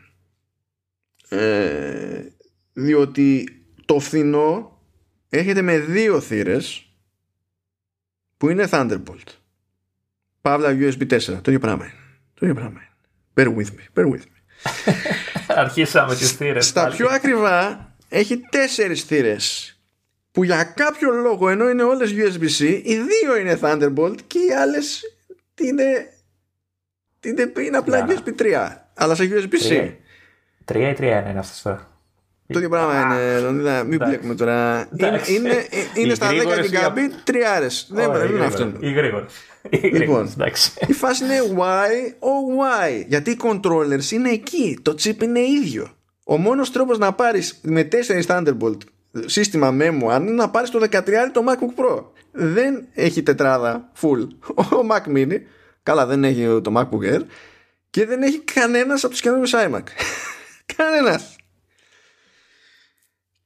Ε, 1.28 2.22
διότι 2.80 3.48
το 3.84 3.98
φθηνό 3.98 4.78
έρχεται 5.28 5.62
με 5.62 5.78
δύο 5.78 6.20
θύρες 6.20 6.92
που 8.36 8.48
είναι 8.48 8.68
Thunderbolt. 8.70 9.28
Παύλα 10.40 10.76
USB 10.78 11.06
4. 11.06 11.20
Το 11.20 11.40
ίδιο 11.44 11.58
πράγμα 11.58 11.84
είναι. 11.84 11.94
Το 12.34 12.46
ίδιο 12.46 12.54
πράγμα 12.54 12.80
είναι. 12.80 12.88
Bear 13.34 13.56
with 13.56 13.66
me. 13.66 14.00
Bear 14.00 14.12
with 14.12 14.20
me. 14.20 14.38
Αρχίσαμε 15.62 16.14
τις 16.14 16.32
θύρες. 16.32 16.66
Στα 16.66 16.88
πιο 16.88 17.08
ακριβά 17.08 17.94
έχει 18.08 18.38
τέσσερις 18.38 19.02
θύρες 19.02 19.74
που 20.32 20.44
για 20.44 20.64
κάποιο 20.64 21.10
λόγο 21.10 21.48
ενώ 21.48 21.68
είναι 21.68 21.82
όλες 21.82 22.14
USB-C 22.14 22.80
οι 22.84 22.96
δύο 22.96 23.36
είναι 23.40 23.58
Thunderbolt 23.62 24.16
και 24.26 24.38
οι 24.38 24.52
άλλες 24.52 25.02
είναι, 25.60 26.12
είναι, 27.24 27.52
είναι 27.66 27.76
απλά 27.76 28.06
USB 28.08 28.40
3 28.40 28.76
αλλά 28.94 29.14
σε 29.14 29.28
USB-C. 29.32 29.92
3 30.72 30.76
ή 30.76 30.94
3 30.98 31.00
είναι 31.00 31.38
αυτές 31.38 31.62
τώρα. 31.62 31.89
Το 32.52 32.58
ίδιο 32.58 32.68
πράγμα 32.68 33.00
είναι, 33.50 33.84
μην 33.84 33.98
μπλέκουμε 34.04 34.34
τώρα. 34.34 34.88
Είναι, 34.96 35.20
είναι, 35.26 35.66
είναι 35.94 36.14
στα 36.14 36.28
10 36.30 36.32
GB 36.32 36.98
τριάρες. 37.24 37.88
Δεν 37.90 38.10
είναι 38.30 38.44
αυτό. 38.44 38.72
Ή 38.78 38.92
γρήγορα. 38.92 39.26
Λοιπόν, 39.92 40.32
η 40.86 40.92
φάση 40.92 41.24
είναι 41.24 41.40
why, 41.56 42.12
oh 42.18 42.60
why. 42.60 43.04
Γιατί 43.06 43.30
οι 43.30 43.38
controllers 43.42 44.10
είναι 44.10 44.30
εκεί. 44.30 44.78
Το 44.82 44.94
chip 45.02 45.22
είναι 45.22 45.40
ίδιο. 45.40 45.88
Ο 46.24 46.36
μόνος 46.36 46.70
τρόπος 46.70 46.98
να 46.98 47.12
πάρεις 47.12 47.60
με 47.62 47.88
4 47.92 48.22
Thunderbolt 48.26 48.78
σύστημα 49.26 49.68
M1 49.68 50.20
είναι 50.20 50.30
να 50.30 50.50
πάρεις 50.50 50.70
το 50.70 50.86
13 50.90 51.02
το 51.32 51.44
MacBook 51.48 51.80
Pro. 51.80 52.04
Δεν 52.32 52.86
έχει 52.94 53.22
τετράδα 53.22 53.90
full. 54.00 54.28
Ο 54.78 54.86
Mac 54.90 55.16
Mini, 55.16 55.36
καλά 55.82 56.06
δεν 56.06 56.24
έχει 56.24 56.60
το 56.62 56.72
MacBook 56.76 57.14
Air 57.14 57.20
και 57.90 58.06
δεν 58.06 58.22
έχει 58.22 58.40
κανένας 58.40 59.04
από 59.04 59.12
τους 59.12 59.20
καινούριους 59.20 59.52
iMac. 59.54 59.82
κανένας. 60.76 61.36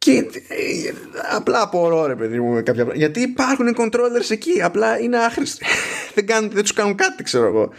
Και 0.04 0.18
ε, 0.48 0.92
απλά 1.36 1.62
απορώ 1.62 2.06
ρε 2.06 2.14
παιδί 2.16 2.40
μου 2.40 2.62
κάποια 2.62 2.86
Γιατί 2.94 3.20
υπάρχουν 3.20 3.76
controllers 3.78 4.30
εκεί, 4.30 4.62
απλά 4.62 4.98
είναι 4.98 5.16
άχρηστοι. 5.16 5.64
δεν, 6.14 6.26
κάνουν, 6.26 6.50
δεν 6.50 6.62
τους 6.62 6.72
κάνουν 6.72 6.94
κάτι 6.94 7.22
ξέρω 7.22 7.46
εγώ. 7.46 7.70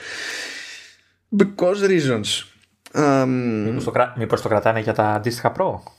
Because 1.38 1.90
reasons. 1.90 2.44
Μήπως 3.66 3.84
το, 3.84 3.92
κρα... 3.92 4.14
Μήπως 4.18 4.42
το 4.42 4.48
κρατάνε 4.50 4.80
για 4.80 4.94
τα 4.94 5.04
αντίστοιχα 5.04 5.52
Pro. 5.58 5.92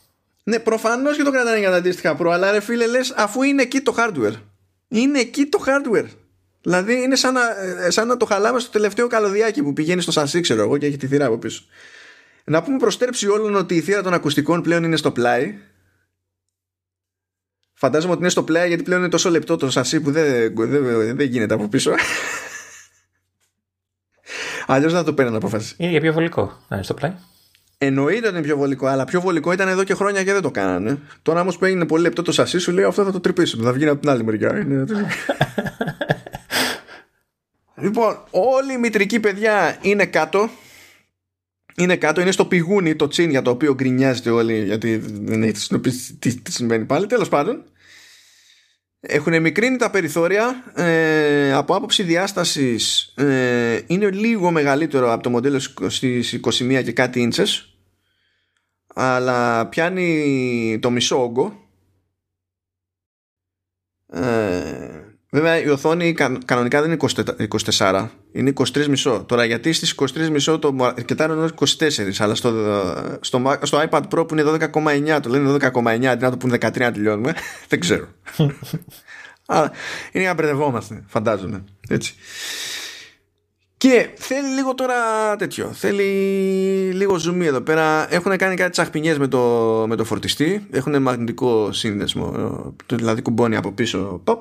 Ναι, 0.43 0.59
προφανώς 0.59 1.17
και 1.17 1.23
το 1.23 1.31
κρατάνε 1.31 1.59
για 1.59 1.71
τα 1.71 1.77
αντίστοιχα 1.77 2.17
Pro, 2.21 2.29
αλλά 2.33 2.51
ρε 2.51 2.61
φίλε, 2.61 2.87
λες 2.87 3.15
αφού 3.17 3.43
είναι 3.43 3.63
εκεί 3.63 3.81
το 3.81 3.95
hardware. 3.99 4.35
Είναι 4.89 5.19
εκεί 5.19 5.47
το 5.47 5.65
hardware. 5.67 6.09
Δηλαδή 6.63 7.03
είναι 7.03 7.17
σαν 7.17 7.35
να, 7.35 7.41
ε, 7.85 7.91
σαν 7.91 8.07
να 8.07 8.17
το 8.17 8.25
χαλάμε 8.25 8.59
στο 8.59 8.71
τελευταίο 8.71 9.07
καλωδιάκι 9.07 9.63
που 9.63 9.73
πηγαίνει 9.73 10.01
στο 10.01 10.13
σασί, 10.13 10.41
ξέρω 10.41 10.63
εγώ, 10.63 10.77
και 10.77 10.87
έχει 10.87 10.97
τη 10.97 11.07
θύρα 11.07 11.27
από 11.27 11.39
πίσω. 11.39 11.63
Να 12.45 12.63
πούμε 12.63 12.77
προστέρψη 12.77 13.29
όλων 13.29 13.55
ότι 13.55 13.75
η 13.75 13.81
θύρα 13.81 14.03
των 14.03 14.15
ακουστικών 14.15 14.63
πλέον 14.63 14.85
είναι 14.85 14.97
στο 14.97 15.11
πλάι. 15.11 15.59
Φαντάζομαι 17.79 18.13
ότι 18.13 18.21
είναι 18.21 18.31
στο 18.31 18.43
πλάι 18.43 18.69
γιατί 18.69 18.83
πλέον 18.83 19.01
είναι 19.01 19.11
τόσο 19.11 19.31
λεπτό 19.31 19.57
το 19.57 19.71
σασί 19.71 20.01
που 20.01 20.11
δεν, 20.11 20.55
δεν, 20.57 21.17
δεν 21.17 21.27
γίνεται 21.27 21.55
από 21.55 21.69
πίσω. 21.69 21.95
Αλλιώς 24.67 24.93
δεν 24.93 25.01
θα 25.01 25.07
το 25.07 25.15
παίρνει 25.15 25.37
απόφαση. 25.37 25.75
Είναι 25.79 25.91
για 25.91 26.01
πιο 26.01 26.13
βολικό 26.13 26.43
να 26.69 26.77
είναι 26.77 26.85
στο 26.85 26.95
πλάι. 26.95 27.13
Εννοείται 27.79 28.27
ότι 28.27 28.37
είναι 28.37 28.47
πιο 28.47 28.57
βολικό, 28.57 28.87
αλλά 28.87 29.05
πιο 29.05 29.21
βολικό 29.21 29.53
ήταν 29.53 29.69
εδώ 29.69 29.85
και 29.85 29.95
χρόνια 29.95 30.25
και 30.25 30.33
δεν 30.33 30.43
το 30.43 30.51
κάνανε. 30.51 30.99
Τώρα 31.23 31.41
όμως 31.41 31.59
που 31.59 31.65
έγινε 31.65 31.87
πολύ 31.87 32.03
λεπτό 32.03 32.23
το 32.23 32.33
σασί, 32.33 32.59
σου 32.59 32.73
λέει 32.73 32.85
αυτό 32.85 33.05
θα 33.05 33.13
το 33.13 33.21
τρυπήσουμε. 33.21 33.65
Θα 33.65 33.73
βγει 33.73 33.89
από 33.89 34.01
την 34.01 34.11
άλλη 34.11 34.25
μεριά. 34.25 34.53
λοιπόν, 37.85 38.19
όλη 38.31 38.73
η 38.73 38.79
μητρική 38.79 39.21
παιδιά 39.21 39.77
είναι 39.81 40.07
κάτω. 40.07 40.49
Είναι 41.77 41.97
κάτω, 41.97 42.21
είναι 42.21 42.31
στο 42.31 42.47
πηγούνι 42.47 42.97
το 42.97 43.09
τσιν 43.09 43.31
για 43.31 43.43
το 43.43 43.51
οποίο 43.51 43.75
γκρινιάζετε 43.75 44.31
όλοι 44.31 44.65
γιατί 44.65 44.97
δεν 44.97 45.43
έχει 45.43 45.57
συνειδητοποιήσει 45.57 46.15
τι, 46.15 46.41
τι 46.41 46.53
συμβαίνει 46.53 46.85
πάλι. 46.85 47.07
Τέλος 47.07 47.29
πάντων, 47.29 47.65
έχουν 49.01 49.41
μικρύνει 49.41 49.77
τα 49.77 49.91
περιθώρια 49.91 50.73
ε, 50.75 51.53
από 51.53 51.75
άποψη 51.75 52.03
διάστασης 52.03 53.13
ε, 53.17 53.81
είναι 53.87 54.11
λίγο 54.11 54.51
μεγαλύτερο 54.51 55.13
από 55.13 55.23
το 55.23 55.31
μοντέλο 55.31 55.59
στις 55.87 56.41
21 56.43 56.83
και 56.85 56.93
κάτι 56.93 57.21
ίντσες 57.21 57.79
αλλά 58.87 59.69
πιάνει 59.69 60.79
το 60.83 60.91
μισό 60.91 61.23
όγκο 61.23 61.71
ε, 64.13 65.06
βέβαια 65.37 65.63
η 65.63 65.69
οθόνη 65.69 66.15
κανονικά 66.45 66.83
δεν 66.83 66.91
είναι 66.91 67.49
24 67.77 68.09
είναι 68.33 68.53
23 68.57 68.87
μισό 68.87 69.25
τώρα 69.27 69.45
γιατί 69.45 69.73
στις 69.73 69.95
23 69.97 70.29
μισό 70.29 70.59
το 70.59 70.77
αρκετά 70.97 71.25
είναι 71.25 71.49
24 71.59 71.65
αλλά 72.19 72.35
στο, 72.35 72.53
στο, 73.21 73.59
στο 73.63 73.83
iPad 73.91 74.03
Pro 74.15 74.29
που 74.29 74.35
είναι 74.35 74.69
12,9 74.73 75.19
το 75.23 75.29
λένε 75.29 75.57
12,9 75.61 76.05
αντί 76.05 76.25
να 76.25 76.31
το 76.31 76.37
πούν 76.37 76.53
13 76.53 76.79
να 76.79 76.93
τελειώνουμε 76.93 77.35
δεν 77.69 77.81
ξέρω 77.81 78.07
αλλά 79.47 79.73
είναι 80.13 80.25
για 80.25 80.29
να 80.29 80.35
μπερδευόμαστε 80.35 81.05
φαντάζομαι 81.07 81.65
έτσι 81.89 82.15
και 83.79 84.11
θέλει 84.15 84.49
λίγο 84.49 84.75
τώρα 84.75 84.97
τέτοιο. 85.37 85.73
Θέλει 85.73 86.03
λίγο 86.95 87.19
ζουμί 87.19 87.47
εδώ 87.47 87.61
πέρα. 87.61 88.15
Έχουν 88.15 88.37
κάνει 88.37 88.55
κάτι 88.55 88.71
τσαχπινιές 88.71 89.19
με 89.19 89.29
το, 89.29 89.39
με 89.89 89.97
το 89.97 90.05
φορτιστή. 90.05 90.67
Έχουν 90.71 91.03
μαγνητικό 91.03 91.73
σύνδεσμο. 91.73 92.33
Δηλαδή 92.87 93.23
κουμπώνει 93.23 93.57
από 93.57 93.73
πίσω. 93.73 94.23
Pop. 94.25 94.41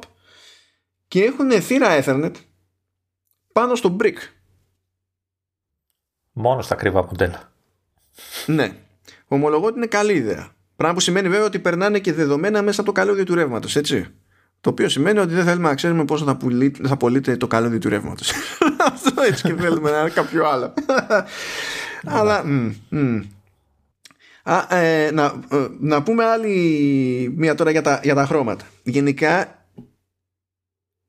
Και 1.07 1.23
έχουν 1.23 1.61
θύρα 1.61 2.03
Ethernet 2.03 2.31
πάνω 3.51 3.75
στο 3.75 3.95
brick. 3.99 4.17
Μόνο 6.31 6.61
στα 6.61 6.75
κρύβα 6.75 7.03
μοντέλα. 7.05 7.51
Ναι. 8.45 8.75
Ομολογώ 9.27 9.65
ότι 9.65 9.77
είναι 9.77 9.87
καλή 9.87 10.13
ιδέα. 10.13 10.55
Πράγμα 10.75 10.95
που 10.95 11.01
σημαίνει 11.01 11.29
βέβαια 11.29 11.45
ότι 11.45 11.59
περνάνε 11.59 11.99
και 11.99 12.13
δεδομένα 12.13 12.61
μέσα 12.61 12.81
από 12.81 12.93
το 12.93 12.99
καλώδιο 12.99 13.23
του 13.23 13.35
ρεύματος, 13.35 13.75
έτσι. 13.75 14.07
Το 14.61 14.69
οποίο 14.69 14.89
σημαίνει 14.89 15.19
ότι 15.19 15.33
δεν 15.33 15.43
θέλουμε 15.43 15.67
να 15.67 15.75
ξέρουμε 15.75 16.05
πόσο 16.05 16.25
θα, 16.25 16.37
θα 16.83 16.97
πωλείται 16.97 17.37
το 17.37 17.47
καλώδιο 17.47 17.79
του 17.79 17.89
ρεύματος. 17.89 18.31
Αυτό 18.91 19.21
έτσι 19.21 19.43
και 19.43 19.53
θέλουμε 19.53 19.91
να 19.91 19.99
είναι 19.99 20.09
κάποιο 20.09 20.45
άλλο. 20.47 20.73
Αλλά. 22.03 22.43
Α, 24.43 24.75
ε, 24.75 25.11
να, 25.11 25.23
ε, 25.51 25.67
να 25.79 26.03
πούμε 26.03 26.25
άλλη 26.25 27.33
μία 27.35 27.55
τώρα 27.55 27.71
για 27.71 27.81
τα, 27.81 27.99
για 28.03 28.15
τα 28.15 28.25
χρώματα. 28.25 28.65
Γενικά 28.83 29.54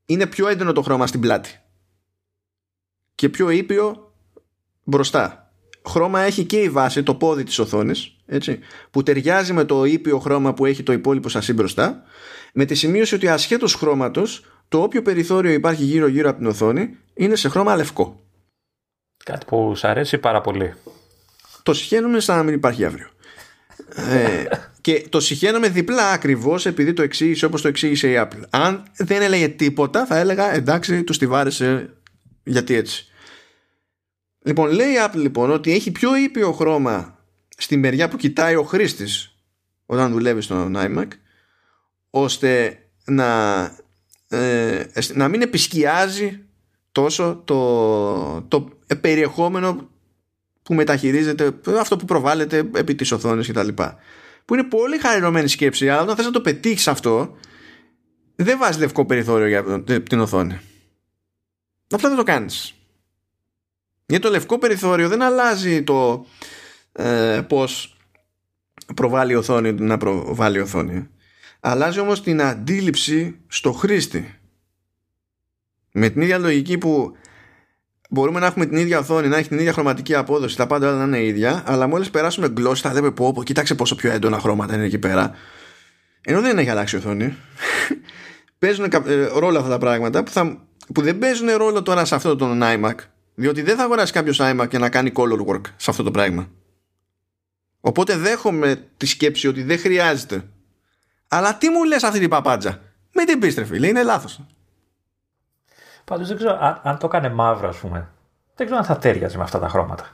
είναι 0.07 0.27
πιο 0.27 0.49
έντονο 0.49 0.73
το 0.73 0.83
χρώμα 0.83 1.07
στην 1.07 1.21
πλάτη 1.21 1.61
και 3.15 3.29
πιο 3.29 3.51
ήπιο 3.51 4.13
μπροστά. 4.83 5.51
Χρώμα 5.87 6.21
έχει 6.21 6.45
και 6.45 6.61
η 6.61 6.69
βάση, 6.69 7.03
το 7.03 7.15
πόδι 7.15 7.43
της 7.43 7.59
οθόνης, 7.59 8.17
έτσι, 8.27 8.59
που 8.91 9.03
ταιριάζει 9.03 9.53
με 9.53 9.65
το 9.65 9.85
ήπιο 9.85 10.19
χρώμα 10.19 10.55
που 10.55 10.67
έχει 10.67 10.83
το 10.83 10.93
υπόλοιπο 10.93 11.29
σασί 11.29 11.53
μπροστά 11.53 12.03
με 12.53 12.65
τη 12.65 12.75
σημείωση 12.75 13.15
ότι 13.15 13.29
ασχέτως 13.29 13.75
χρώματος 13.75 14.45
το 14.69 14.83
όποιο 14.83 15.03
περιθώριο 15.03 15.53
υπάρχει 15.53 15.85
γύρω 15.85 16.07
γύρω 16.07 16.29
από 16.29 16.39
την 16.39 16.47
οθόνη 16.47 16.97
είναι 17.15 17.37
σε 17.37 17.49
χρώμα 17.49 17.77
λευκό. 17.77 18.25
Κάτι 19.25 19.47
που 19.47 19.77
σου 19.77 19.89
αρέσει 19.89 20.19
πάρα 20.19 20.41
πολύ. 20.41 20.75
Το 21.63 21.75
συχαίνουμε 21.75 22.21
σαν 22.21 22.37
να 22.37 22.43
μην 22.43 22.55
υπάρχει 22.55 22.85
αύριο. 22.85 23.09
ε, 23.95 24.45
και 24.87 25.07
το 25.09 25.21
συχαίνομαι 25.21 25.69
διπλά 25.69 26.11
ακριβώς 26.11 26.67
επειδή 26.67 26.93
το 26.93 27.03
εξήγησε 27.03 27.45
όπως 27.45 27.63
το 27.63 27.69
εξήγησε 27.69 28.11
η 28.11 28.15
Apple. 28.19 28.43
Αν 28.51 28.83
δεν 28.97 29.23
έλεγε 29.23 29.49
τίποτα, 29.49 30.07
θα 30.07 30.19
έλεγα 30.19 30.55
εντάξει, 30.55 31.05
του 31.05 31.13
τη 31.13 31.27
βάρεσε 31.27 31.97
γιατί 32.45 32.75
έτσι. 32.75 33.07
Λοιπόν, 34.43 34.71
λέει 34.71 34.89
η 34.89 34.97
Apple 35.07 35.17
λοιπόν 35.17 35.51
ότι 35.51 35.73
έχει 35.73 35.91
πιο 35.91 36.17
ήπιο 36.17 36.53
χρώμα 36.53 37.19
στη 37.57 37.77
μεριά 37.77 38.09
που 38.09 38.17
κοιτάει 38.17 38.55
ο 38.55 38.63
χρήστης 38.63 39.37
όταν 39.87 40.13
δουλεύει 40.13 40.41
στον 40.41 40.77
iMac 40.77 41.09
ώστε 42.11 42.79
να, 43.05 43.63
ες, 44.29 45.15
να 45.15 45.29
μην 45.29 45.43
επισκιάζει 45.43 46.45
τόσο 46.93 47.43
το, 47.45 48.43
το 48.43 48.69
περιεχόμενο 49.01 49.89
που 50.63 50.75
μεταχειρίζεται, 50.75 51.53
αυτό 51.79 51.97
που 51.97 52.05
προβάλλεται 52.05 52.71
επί 52.75 52.95
της 52.95 53.13
οθόνης 53.13 53.49
κτλ. 53.49 53.69
Που 54.47 54.55
είναι 54.55 54.65
πολύ 54.65 54.99
χαριρωμένη 54.99 55.49
σκέψη, 55.49 55.89
αλλά 55.89 56.03
όταν 56.03 56.17
θες 56.17 56.25
να 56.25 56.31
το 56.31 56.41
πετύχεις 56.41 56.89
αυτό, 56.89 57.37
δεν 58.37 58.59
βάζεις 58.59 58.79
λευκό 58.81 59.07
περιθώριο 59.07 59.47
για 59.47 59.83
την 60.03 60.21
οθόνη. 60.21 60.61
Απλά 61.91 62.09
δεν 62.09 62.19
το 62.19 62.23
κάνεις. 62.23 62.75
Γιατί 64.07 64.25
το 64.25 64.31
λευκό 64.31 64.59
περιθώριο 64.59 65.09
δεν 65.09 65.23
αλλάζει 65.23 65.83
το 65.83 66.27
ε, 66.93 67.41
πώς 67.49 67.97
προβάλλει 68.95 69.33
η 69.33 69.37
οθόνη 69.37 69.73
να 69.73 69.97
προβάλλει 69.97 70.59
η 70.59 70.61
οθόνη. 70.61 71.09
Αλλάζει 71.61 72.01
όμως 72.01 72.23
την 72.23 72.43
αντίληψη 72.43 73.41
στο 73.47 73.73
χρήστη. 73.73 74.39
Με 75.93 76.09
την 76.09 76.23
ίδια 76.23 76.39
λογική 76.39 76.79
που 76.79 77.17
μπορούμε 78.11 78.41
να 78.41 78.47
έχουμε 78.47 78.67
την 78.67 78.77
ίδια 78.77 78.99
οθόνη, 78.99 79.29
να 79.29 79.37
έχει 79.37 79.49
την 79.49 79.59
ίδια 79.59 79.73
χρωματική 79.73 80.15
απόδοση, 80.15 80.57
τα 80.57 80.67
πάντα 80.67 80.89
όλα 80.89 80.97
να 80.97 81.05
είναι 81.05 81.27
ίδια, 81.27 81.63
αλλά 81.67 81.87
μόλις 81.87 82.11
περάσουμε 82.11 82.53
γλώσσα 82.57 82.89
θα 82.89 82.95
λέμε 82.95 83.11
πω, 83.11 83.33
πω, 83.33 83.43
κοίταξε 83.43 83.75
πόσο 83.75 83.95
πιο 83.95 84.11
έντονα 84.11 84.39
χρώματα 84.39 84.75
είναι 84.75 84.85
εκεί 84.85 84.99
πέρα. 84.99 85.35
Ενώ 86.21 86.41
δεν 86.41 86.59
έχει 86.59 86.71
αλλάξει 86.71 86.97
η 86.97 86.99
οθόνη. 86.99 87.37
παίζουν 88.59 88.85
ε, 88.85 89.27
ρόλο 89.39 89.59
αυτά 89.59 89.71
τα 89.71 89.79
πράγματα 89.79 90.23
που, 90.23 90.31
θα, 90.31 90.67
που 90.95 91.03
δεν 91.03 91.19
παίζουν 91.19 91.51
ρόλο 91.57 91.83
τώρα 91.83 92.05
σε 92.05 92.15
αυτό 92.15 92.37
το 92.37 92.59
iMac. 92.63 92.95
Διότι 93.35 93.63
δεν 93.63 93.77
θα 93.77 93.83
αγοράσει 93.83 94.13
κάποιος 94.13 94.41
iMac 94.43 94.67
και 94.69 94.79
να 94.79 94.89
κάνει 94.89 95.13
color 95.15 95.55
work 95.55 95.63
σε 95.77 95.91
αυτό 95.91 96.03
το 96.03 96.11
πράγμα. 96.11 96.49
Οπότε 97.81 98.17
δέχομαι 98.17 98.85
τη 98.97 99.07
σκέψη 99.07 99.49
ότι 99.49 99.63
δεν 99.63 99.79
χρειάζεται 99.79 100.45
αλλά 101.29 101.57
τι 101.57 101.69
μου 101.69 101.85
λες 101.85 102.03
αυτή 102.03 102.19
την 102.19 102.29
παπάντζα; 102.29 102.81
Με 103.13 103.25
την 103.25 103.39
πίστρε 103.39 103.65
φίλε, 103.65 103.87
είναι 103.87 104.03
λάθος. 104.03 104.41
Πάντως 106.07 106.29
δεν 106.29 106.37
ξέρω 106.37 106.59
αν, 106.61 106.81
αν 106.83 106.99
το 106.99 107.07
έκανε 107.07 107.29
μαύρο 107.29 107.69
ας 107.69 107.77
πούμε. 107.77 108.09
Δεν 108.55 108.67
ξέρω 108.67 108.81
αν 108.81 108.87
θα 108.87 108.99
τέριαζε 108.99 109.37
με 109.37 109.43
αυτά 109.43 109.59
τα 109.59 109.69
χρώματα. 109.69 110.05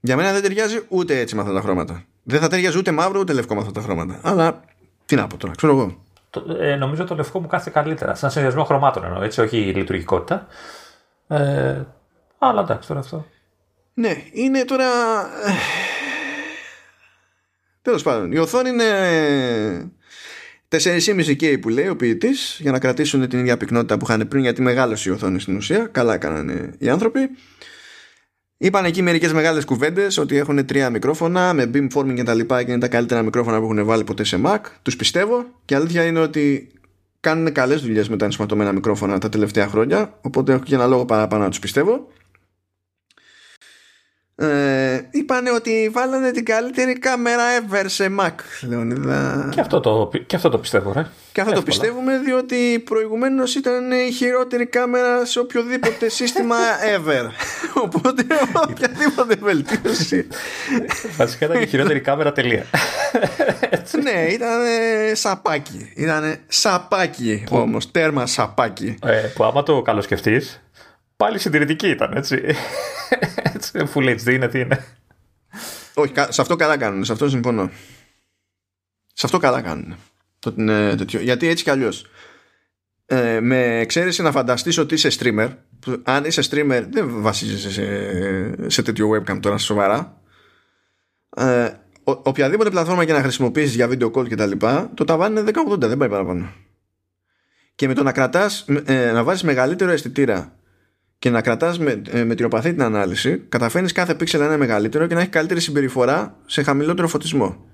Για 0.00 0.16
μένα 0.16 0.32
δεν 0.32 0.42
ταιριάζει 0.42 0.80
ούτε 0.88 1.18
έτσι 1.18 1.34
με 1.34 1.40
αυτά 1.40 1.52
τα 1.52 1.60
χρώματα. 1.60 2.04
Δεν 2.22 2.40
θα 2.40 2.48
ταιριάζει 2.48 2.78
ούτε 2.78 2.90
μαύρο 2.90 3.20
ούτε 3.20 3.32
λευκό 3.32 3.54
με 3.54 3.60
αυτά 3.60 3.72
τα 3.72 3.80
χρώματα. 3.80 4.20
Αλλά 4.22 4.60
τι 5.06 5.14
να 5.14 5.26
πω 5.26 5.36
τώρα, 5.36 5.52
ξέρω 5.56 5.72
εγώ. 5.72 6.02
Το, 6.30 6.56
ε, 6.58 6.76
νομίζω 6.76 7.04
το 7.04 7.14
λευκό 7.14 7.40
μου 7.40 7.46
κάθεται 7.46 7.70
καλύτερα. 7.70 8.14
Σαν 8.14 8.30
συνδυασμό 8.30 8.64
χρωμάτων 8.64 9.04
εννοώ, 9.04 9.22
έτσι, 9.22 9.40
όχι 9.40 9.58
η 9.58 9.74
λειτουργικότητα. 9.74 10.46
Ε, 11.28 11.82
αλλά 12.38 12.60
εντάξει 12.60 12.88
τώρα 12.88 13.00
αυτό. 13.00 13.26
Ναι, 13.94 14.14
είναι 14.32 14.64
τώρα. 14.64 14.84
Ε, 15.46 15.52
Τέλος 17.82 18.02
πάντων, 18.02 18.32
η 18.32 18.38
οθόνη 18.38 18.68
είναι 18.68 18.84
4,5K 20.80 21.60
που 21.60 21.68
λέει 21.68 21.88
ο 21.88 21.96
ποιητής 21.96 22.58
για 22.60 22.72
να 22.72 22.78
κρατήσουν 22.78 23.28
την 23.28 23.38
ίδια 23.38 23.56
πυκνότητα 23.56 23.96
που 23.96 24.04
είχαν 24.08 24.28
πριν 24.28 24.42
γιατί 24.42 24.62
μεγάλωσε 24.62 25.10
η 25.10 25.12
οθόνη 25.12 25.40
στην 25.40 25.56
ουσία. 25.56 25.88
Καλά 25.92 26.14
έκαναν 26.14 26.74
οι 26.78 26.88
άνθρωποι. 26.88 27.20
Είπαν 28.56 28.84
εκεί 28.84 29.02
μερικές 29.02 29.32
μεγάλες 29.32 29.64
κουβέντες 29.64 30.18
ότι 30.18 30.36
έχουν 30.36 30.66
τρία 30.66 30.90
μικρόφωνα 30.90 31.52
με 31.52 31.70
beamforming 31.74 32.14
και 32.14 32.22
τα 32.22 32.34
λοιπά 32.34 32.62
και 32.62 32.70
είναι 32.70 32.80
τα 32.80 32.88
καλύτερα 32.88 33.22
μικρόφωνα 33.22 33.58
που 33.58 33.64
έχουν 33.64 33.84
βάλει 33.84 34.04
ποτέ 34.04 34.24
σε 34.24 34.40
Mac. 34.44 34.58
Τους 34.82 34.96
πιστεύω 34.96 35.44
και 35.64 35.74
αλήθεια 35.74 36.04
είναι 36.04 36.20
ότι 36.20 36.72
κάνουν 37.20 37.52
καλές 37.52 37.80
δουλειές 37.80 38.08
με 38.08 38.16
τα 38.16 38.24
ενσωματωμένα 38.24 38.72
μικρόφωνα 38.72 39.18
τα 39.18 39.28
τελευταία 39.28 39.68
χρόνια. 39.68 40.18
Οπότε 40.20 40.52
έχω 40.52 40.62
και 40.62 40.74
ένα 40.74 40.86
λόγο 40.86 41.04
παραπάνω 41.04 41.42
να 41.42 41.48
τους 41.48 41.58
πιστεύω. 41.58 42.08
Ε, 44.36 45.00
είπανε 45.10 45.50
ότι 45.50 45.90
βάλανε 45.92 46.30
την 46.30 46.44
καλύτερη 46.44 46.98
κάμερα 46.98 47.42
ever 47.60 47.84
σε 47.86 48.14
Mac 48.20 48.32
Λεωνίδα. 48.68 49.48
Και 49.54 49.60
αυτό 49.60 49.80
το, 49.80 50.10
και 50.26 50.36
αυτό 50.36 50.48
το 50.48 50.58
πιστεύω 50.58 50.92
ρε. 50.92 51.06
Και 51.32 51.40
αυτό 51.40 51.52
το 51.54 51.62
πιστεύουμε 51.62 52.18
διότι 52.18 52.82
προηγουμένως 52.84 53.54
ήταν 53.54 53.92
η 53.92 54.10
χειρότερη 54.10 54.66
κάμερα 54.66 55.24
σε 55.24 55.38
οποιοδήποτε 55.38 56.08
σύστημα 56.18 56.56
ever. 56.96 57.28
Οπότε 57.84 58.24
οποιαδήποτε 58.70 59.34
βελτίωση. 59.40 60.26
Βασικά 61.16 61.46
ήταν 61.46 61.62
η 61.62 61.66
χειρότερη 61.66 62.00
κάμερα 62.00 62.32
τελεία. 62.32 62.64
Ναι 64.02 64.26
ήταν 64.32 64.60
σαπάκι. 65.12 65.92
Ήταν 65.96 66.36
σαπάκι 66.46 67.44
όμως 67.50 67.90
τέρμα 67.90 68.26
σαπάκι. 68.26 68.98
Ε, 69.04 69.10
Που 69.34 69.44
άμα 69.44 69.62
το 69.62 69.82
καλοσκεφτείς 69.82 70.62
πάλι 71.16 71.38
συντηρητική 71.38 71.88
ήταν 71.88 72.12
έτσι 72.16 72.56
Full 73.74 74.16
HD 74.20 74.32
είναι 74.32 74.48
τι 74.48 74.58
είναι. 74.60 74.84
Όχι, 75.94 76.12
σε 76.28 76.40
αυτό 76.40 76.56
καλά 76.56 76.76
κάνουν. 76.76 77.04
Σε 77.04 77.12
αυτό 77.12 77.28
συμφωνώ. 77.28 77.70
Σε 79.12 79.26
αυτό 79.26 79.38
καλά 79.38 79.62
κάνουν. 79.62 79.96
Το, 80.38 80.54
ε, 80.72 80.94
τέτοιο. 80.94 81.20
Γιατί 81.20 81.48
έτσι 81.48 81.64
κι 81.64 81.70
αλλιώς. 81.70 82.06
Ε, 83.06 83.40
με 83.40 83.78
εξαίρεση 83.78 84.22
να 84.22 84.30
φανταστείς 84.30 84.78
ότι 84.78 84.94
είσαι 84.94 85.08
streamer 85.18 85.48
που, 85.80 86.02
αν 86.04 86.24
είσαι 86.24 86.42
streamer 86.50 86.86
δεν 86.90 87.20
βασίζεσαι 87.20 87.70
σε, 87.70 88.70
σε 88.70 88.82
τέτοιο 88.82 89.10
webcam 89.10 89.38
τώρα 89.40 89.58
σοβαρά 89.58 90.20
ε, 91.36 91.64
ο, 92.04 92.10
οποιαδήποτε 92.12 92.70
πλατφόρμα 92.70 93.04
και 93.04 93.12
να 93.12 93.20
χρησιμοποιήσεις 93.20 93.74
για 93.74 93.88
video 93.88 94.12
call 94.12 94.28
και 94.28 94.34
τα 94.34 94.46
λοιπά 94.46 94.90
το 94.94 95.04
ταβάνι 95.04 95.40
είναι 95.40 95.50
1080 95.72 95.78
δεν 95.78 95.96
πάει 95.96 96.08
παραπάνω 96.08 96.52
και 97.74 97.86
με 97.86 97.94
το 97.94 98.02
να 98.02 98.12
κρατάς 98.12 98.66
ε, 98.84 99.12
να 99.12 99.24
βάζεις 99.24 99.42
μεγαλύτερο 99.42 99.90
αισθητήρα 99.90 100.56
και 101.18 101.30
να 101.30 101.40
κρατάς 101.40 101.78
με, 101.78 102.02
ε, 102.10 102.24
με 102.24 102.34
τριοπαθή 102.34 102.72
την 102.72 102.82
ανάλυση, 102.82 103.38
καταφέρνεις 103.38 103.92
κάθε 103.92 104.14
πίξελ 104.14 104.40
να 104.40 104.46
είναι 104.46 104.56
μεγαλύτερο 104.56 105.06
και 105.06 105.14
να 105.14 105.20
έχει 105.20 105.28
καλύτερη 105.28 105.60
συμπεριφορά 105.60 106.36
σε 106.46 106.62
χαμηλότερο 106.62 107.08
φωτισμό. 107.08 107.66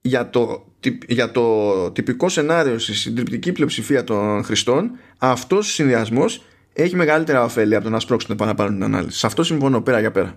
Για 0.00 0.30
το, 0.30 0.72
για 1.06 1.30
το 1.30 1.90
τυπικό 1.90 2.28
σενάριο 2.28 2.78
στη 2.78 2.94
συντριπτική 2.94 3.52
πλειοψηφία 3.52 4.04
των 4.04 4.44
χρηστών, 4.44 4.90
αυτός 5.18 5.68
ο 5.68 5.70
συνδυασμός 5.70 6.44
έχει 6.72 6.96
μεγαλύτερα 6.96 7.44
ωφέλη 7.44 7.74
από 7.74 7.84
το 7.84 7.90
να 7.90 8.00
σπρώξουν 8.00 8.36
παραπάνω 8.36 8.70
την 8.70 8.82
ανάλυση. 8.82 9.18
Σε 9.18 9.26
αυτό 9.26 9.42
συμφωνώ 9.42 9.80
πέρα 9.80 10.00
για 10.00 10.10
πέρα. 10.10 10.34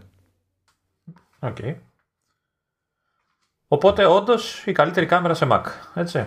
Okay. 1.40 1.76
Οπότε, 3.68 4.06
όντως, 4.06 4.64
η 4.66 4.72
καλύτερη 4.72 5.06
κάμερα 5.06 5.34
σε 5.34 5.48
Mac, 5.52 5.62
έτσι. 5.94 6.26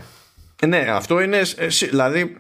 Ε, 0.61 0.67
ναι, 0.67 0.79
αυτό 0.79 1.21
είναι. 1.21 1.41
Ε, 1.57 1.67
δηλαδή, 1.67 2.37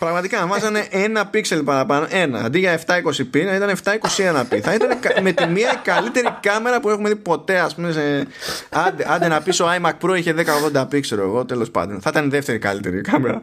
Πραγματικά 0.00 0.46
βάζανε 0.46 0.86
ένα 0.90 1.26
πίξελ 1.26 1.62
παραπάνω. 1.62 2.06
Ένα. 2.10 2.38
Αντί 2.38 2.58
για 2.58 2.80
720p 2.86 3.44
να 3.44 3.54
ήταν 3.54 3.76
721p. 3.84 4.58
Θα 4.62 4.74
ήταν 4.74 4.88
με 5.22 5.32
τη 5.32 5.46
μία 5.46 5.80
καλύτερη 5.84 6.28
κάμερα 6.40 6.80
που 6.80 6.90
έχουμε 6.90 7.08
δει 7.08 7.16
ποτέ, 7.16 7.58
ας 7.58 7.74
πούμε. 7.74 7.92
Σε... 7.92 8.26
Άντε, 8.70 9.04
άντε 9.08 9.28
να 9.28 9.42
πεις 9.42 9.60
ο 9.60 9.66
iMac 9.70 9.92
Pro 10.00 10.16
είχε 10.16 10.34
1080p, 10.72 11.00
ξέρω 11.00 11.22
εγώ, 11.22 11.44
τέλος 11.44 11.70
πάντων. 11.70 12.00
Θα 12.00 12.10
ήταν 12.12 12.26
η 12.26 12.28
δεύτερη 12.28 12.58
καλύτερη 12.58 13.00
κάμερα. 13.00 13.42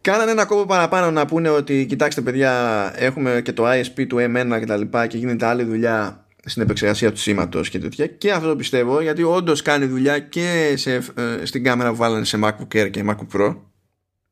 Κάνανε 0.00 0.30
ένα 0.30 0.44
κόπο 0.44 0.66
παραπάνω 0.66 1.10
να 1.10 1.26
πούνε 1.26 1.48
ότι 1.48 1.86
κοιτάξτε 1.86 2.20
παιδιά 2.20 2.52
έχουμε 2.96 3.40
και 3.44 3.52
το 3.52 3.70
ISP 3.70 4.06
του 4.08 4.16
M1 4.16 4.56
και 4.58 4.66
τα 4.66 4.76
λοιπά 4.76 5.06
και 5.06 5.18
γίνεται 5.18 5.46
άλλη 5.46 5.64
δουλειά 5.64 6.26
στην 6.44 6.62
επεξεργασία 6.62 7.10
του 7.10 7.18
σήματος 7.18 7.68
και 7.68 7.78
τέτοια 7.78 8.06
και 8.06 8.32
αυτό 8.32 8.48
το 8.48 8.56
πιστεύω 8.56 9.00
γιατί 9.00 9.22
όντως 9.22 9.62
κάνει 9.62 9.86
δουλειά 9.86 10.18
και 10.18 10.74
σε, 10.76 10.94
ε, 10.94 11.02
στην 11.42 11.64
κάμερα 11.64 11.90
που 11.90 11.96
βάλανε 11.96 12.24
σε 12.24 12.38
MacBook 12.42 12.76
Air 12.76 12.90
και 12.90 13.04
MacBook 13.08 13.38
Pro 13.38 13.54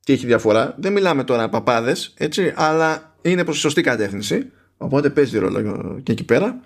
και 0.04 0.12
έχει 0.12 0.26
διαφορά. 0.26 0.74
Δεν 0.78 0.92
μιλάμε 0.92 1.24
τώρα 1.24 1.48
παπάδες, 1.48 2.14
έτσι, 2.16 2.52
αλλά 2.56 3.16
είναι 3.22 3.44
προς 3.44 3.58
σωστή 3.58 3.80
κατεύθυνση. 3.80 4.50
Οπότε 4.76 5.10
παίζει 5.10 5.38
ρόλο 5.38 6.00
και 6.02 6.12
εκεί 6.12 6.24
πέρα. 6.24 6.60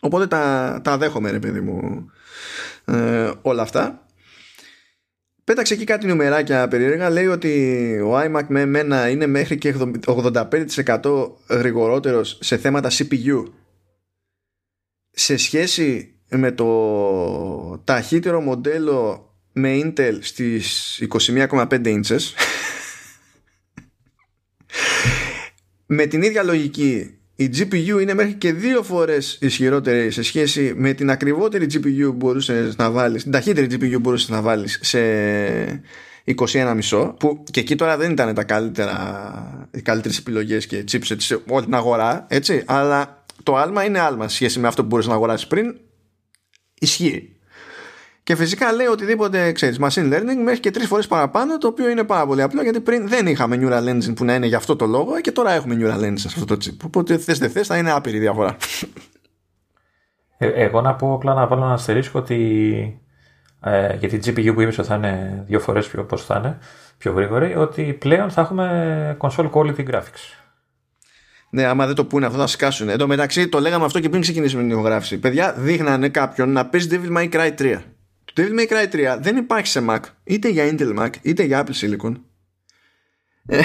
Οπότε 0.00 0.26
τα, 0.26 0.80
τα 0.84 0.98
δέχομαι, 0.98 1.30
ρε 1.30 1.38
παιδί 1.38 1.60
μου, 1.60 2.10
ε, 2.84 3.30
όλα 3.42 3.62
αυτά. 3.62 4.06
Πέταξε 5.44 5.74
εκεί 5.74 5.84
κάτι 5.84 6.06
νουμεράκια 6.06 6.68
περίεργα. 6.68 7.10
Λέει 7.10 7.26
ότι 7.26 8.00
ο 8.00 8.18
iMac 8.18 8.44
με 8.48 8.60
εμένα 8.60 9.08
είναι 9.08 9.26
μέχρι 9.26 9.58
και 9.58 9.74
85% 10.06 11.30
γρηγορότερος 11.48 12.38
σε 12.40 12.56
θέματα 12.56 12.90
CPU 12.90 13.44
σε 15.10 15.36
σχέση 15.36 16.14
με 16.28 16.52
το 16.52 17.82
ταχύτερο 17.84 18.40
μοντέλο 18.40 19.27
με 19.58 19.80
Intel 19.84 20.18
στις 20.20 20.98
21,5 21.08 21.68
inches. 21.84 22.20
Με 25.86 26.06
την 26.06 26.22
ίδια 26.22 26.42
λογική 26.42 27.18
η 27.36 27.50
GPU 27.56 28.00
είναι 28.00 28.14
μέχρι 28.14 28.32
και 28.32 28.52
δύο 28.52 28.82
φορές 28.82 29.38
ισχυρότερη 29.40 30.10
σε 30.10 30.22
σχέση 30.22 30.72
με 30.76 30.92
την 30.92 31.10
ακριβότερη 31.10 31.66
GPU 31.72 32.04
που 32.04 32.12
μπορούσες 32.12 32.76
να 32.76 32.90
βάλεις 32.90 33.22
την 33.22 33.32
ταχύτερη 33.32 33.66
GPU 33.70 33.92
που 33.92 34.00
μπορούσες 34.00 34.28
να 34.28 34.40
βάλεις 34.40 34.78
σε 34.82 34.98
21,5 36.24 37.14
που 37.18 37.44
και 37.50 37.60
εκεί 37.60 37.76
τώρα 37.76 37.96
δεν 37.96 38.10
ήταν 38.10 38.34
τα 38.34 38.44
καλύτερα 38.44 39.68
οι 39.70 39.82
καλύτερες 39.82 40.18
επιλογές 40.18 40.66
και 40.66 40.84
chipset 40.92 41.16
σε 41.16 41.42
όλη 41.48 41.64
την 41.64 41.74
αγορά 41.74 42.26
έτσι 42.28 42.62
αλλά 42.66 43.24
το 43.42 43.56
άλμα 43.56 43.84
είναι 43.84 43.98
άλμα 43.98 44.28
σε 44.28 44.34
σχέση 44.34 44.58
με 44.58 44.68
αυτό 44.68 44.82
που 44.82 44.88
μπορείς 44.88 45.06
να 45.06 45.14
αγοράσεις 45.14 45.46
πριν. 45.46 45.76
Ισχύει 46.80 47.37
και 48.28 48.36
φυσικά 48.36 48.72
λέει 48.72 48.86
οτιδήποτε 48.86 49.52
ξέρεις, 49.52 49.78
machine 49.80 50.12
learning 50.12 50.42
μέχρι 50.44 50.60
και 50.60 50.70
τρεις 50.70 50.86
φορές 50.86 51.06
παραπάνω, 51.06 51.58
το 51.58 51.66
οποίο 51.66 51.88
είναι 51.88 52.04
πάρα 52.04 52.26
πολύ 52.26 52.42
απλό 52.42 52.62
γιατί 52.62 52.80
πριν 52.80 53.08
δεν 53.08 53.26
είχαμε 53.26 53.58
neural 53.60 53.88
engine 53.88 54.14
που 54.16 54.24
να 54.24 54.34
είναι 54.34 54.46
για 54.46 54.56
αυτό 54.56 54.76
το 54.76 54.86
λόγο 54.86 55.20
και 55.20 55.32
τώρα 55.32 55.52
έχουμε 55.52 55.76
neural 55.78 56.04
engine 56.04 56.18
σε 56.18 56.28
αυτό 56.28 56.44
το 56.44 56.56
chip. 56.64 56.76
Οπότε 56.84 57.18
θες 57.18 57.38
δεν 57.38 57.50
θες, 57.50 57.66
θα 57.66 57.76
είναι 57.76 57.90
άπειρη 57.90 58.18
διαφορά. 58.18 58.56
Ε, 60.38 60.46
εγώ 60.46 60.80
να 60.80 60.94
πω 60.94 61.12
απλά 61.12 61.34
να 61.34 61.46
βάλω 61.46 61.64
ένα 61.64 61.72
αστερίσκο 61.72 62.18
ότι 62.18 63.00
ε, 63.60 63.96
για 63.96 64.08
την 64.08 64.20
GPU 64.24 64.54
που 64.54 64.60
είπες 64.60 64.78
ότι 64.78 64.88
θα 64.88 64.94
είναι 64.94 65.44
δύο 65.46 65.60
φορές 65.60 65.88
πιο, 65.88 66.04
πώς 66.04 66.24
θα 66.24 66.36
είναι, 66.38 66.58
πιο 66.98 67.12
γρήγορη, 67.12 67.56
ότι 67.56 67.96
πλέον 68.00 68.30
θα 68.30 68.40
έχουμε 68.40 69.16
console 69.20 69.50
quality 69.50 69.90
graphics. 69.90 70.38
Ναι, 71.50 71.64
άμα 71.64 71.86
δεν 71.86 71.94
το 71.94 72.04
πούνε 72.04 72.26
αυτό 72.26 72.38
θα 72.38 72.46
σκάσουν. 72.46 72.88
Εν 72.88 72.98
τω 72.98 73.06
μεταξύ 73.06 73.48
το 73.48 73.60
λέγαμε 73.60 73.84
αυτό 73.84 74.00
και 74.00 74.08
πριν 74.08 74.20
ξεκινήσουμε 74.20 74.62
την 74.62 74.70
ηχογράφηση. 74.70 75.18
Παιδιά, 75.18 75.52
δείχνανε 75.52 76.08
κάποιον 76.08 76.52
να 76.52 76.66
παίζει 76.66 76.88
Devil 76.90 77.16
May 77.16 77.32
Cry 77.32 77.50
3 77.58 77.78
το 78.32 78.42
Devil 78.42 78.60
May 78.60 78.72
Cry 78.72 79.14
3 79.14 79.18
δεν 79.20 79.36
υπάρχει 79.36 79.66
σε 79.66 79.84
Mac, 79.88 80.00
είτε 80.24 80.48
για 80.48 80.68
Intel 80.72 80.98
Mac, 80.98 81.10
είτε 81.22 81.42
για 81.42 81.66
Apple 81.66 81.84
Silicon. 81.84 82.12
Ε, 83.46 83.60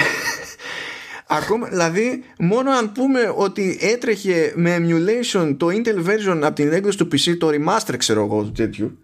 ακόμα, 1.26 1.68
δηλαδή, 1.68 2.24
μόνο 2.38 2.70
αν 2.70 2.92
πούμε 2.92 3.32
ότι 3.36 3.78
έτρεχε 3.80 4.52
με 4.56 4.76
emulation 4.78 5.54
το 5.58 5.66
Intel 5.66 6.06
version 6.06 6.40
από 6.42 6.54
την 6.54 6.72
έκδοση 6.72 6.98
του 6.98 7.08
PC, 7.12 7.36
το 7.38 7.48
remaster 7.48 7.94
ξέρω 7.96 8.24
εγώ 8.24 8.42
του 8.42 8.52
τέτοιου, 8.52 8.98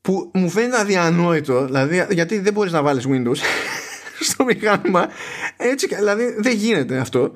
που 0.00 0.30
μου 0.34 0.48
φαίνεται 0.48 0.80
αδιανόητο, 0.80 1.64
δηλαδή, 1.64 2.06
γιατί 2.10 2.38
δεν 2.38 2.52
μπορείς 2.52 2.72
να 2.72 2.82
βάλεις 2.82 3.06
Windows 3.08 3.36
στο 4.28 4.44
μηχάνημα, 4.44 5.08
έτσι, 5.56 5.86
δηλαδή 5.94 6.34
δεν 6.38 6.54
γίνεται 6.54 6.98
αυτό. 6.98 7.32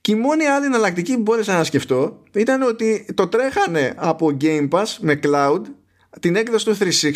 Και 0.00 0.12
η 0.12 0.14
μόνη 0.14 0.44
άλλη 0.44 0.66
εναλλακτική 0.66 1.14
που 1.14 1.20
μπόρεσα 1.20 1.56
να 1.56 1.64
σκεφτώ 1.64 2.22
ήταν 2.32 2.62
ότι 2.62 3.06
το 3.14 3.28
τρέχανε 3.28 3.94
από 3.96 4.36
Game 4.40 4.68
Pass 4.68 4.96
με 5.00 5.20
cloud 5.22 5.60
την 6.20 6.36
έκδοση 6.36 6.64
του 6.64 6.76
360 6.76 7.10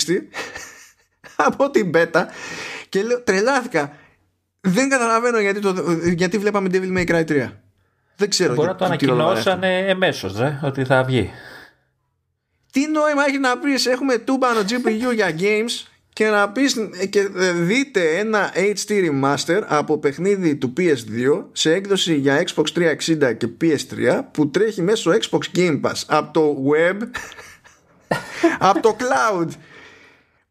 από 1.47 1.71
την 1.71 1.91
beta 1.95 2.25
και 2.89 3.03
λέω 3.03 3.23
τρελάθηκα. 3.23 3.97
Δεν 4.61 4.89
καταλαβαίνω 4.89 5.39
γιατί, 5.39 5.61
το, 5.61 5.75
γιατί 6.15 6.39
βλέπαμε 6.39 6.69
Devil 6.73 6.99
May 6.99 7.11
Cry 7.11 7.27
3 7.27 7.49
δεν 8.17 8.31
ξέρω 8.31 8.55
Μπορεί 8.55 8.69
να 8.69 8.75
το 8.75 8.85
ανακοινώσανε 8.85 9.79
εμέσως 9.79 10.33
ότι 10.63 10.85
θα 10.85 11.05
βγει. 11.05 11.31
Τι 12.73 12.87
νόημα 12.87 13.25
έχει 13.29 13.39
να 13.39 13.59
πεις 13.59 13.87
έχουμε 13.87 14.19
τούμπανο 14.19 14.61
GPU 14.61 15.15
για 15.15 15.37
games 15.39 15.87
και 16.13 16.29
να 16.29 16.51
πεις 16.51 16.77
και 17.11 17.29
δείτε 17.55 18.19
ένα 18.19 18.53
HD 18.55 19.11
remaster 19.11 19.63
από 19.67 19.99
παιχνίδι 19.99 20.57
του 20.57 20.73
PS2 20.77 21.45
σε 21.53 21.73
έκδοση 21.73 22.15
για 22.15 22.45
Xbox 22.47 22.65
360 22.75 23.37
και 23.37 23.49
PS3 23.61 24.21
που 24.31 24.51
τρέχει 24.51 24.83
μέσω 24.83 25.11
Xbox 25.11 25.59
Game 25.59 25.81
Pass 25.81 26.03
από 26.07 26.33
το 26.33 26.57
web 26.73 26.97
από 28.69 28.81
το 28.81 28.97
cloud 28.99 29.49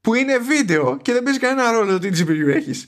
που 0.02 0.14
είναι 0.14 0.38
βίντεο 0.38 0.98
και 1.02 1.14
δεν 1.14 1.24
παίζει 1.24 1.40
κανένα 1.40 1.72
ρόλο 1.72 2.00
τι 2.00 2.10
GPU 2.14 2.56
έχεις 2.56 2.88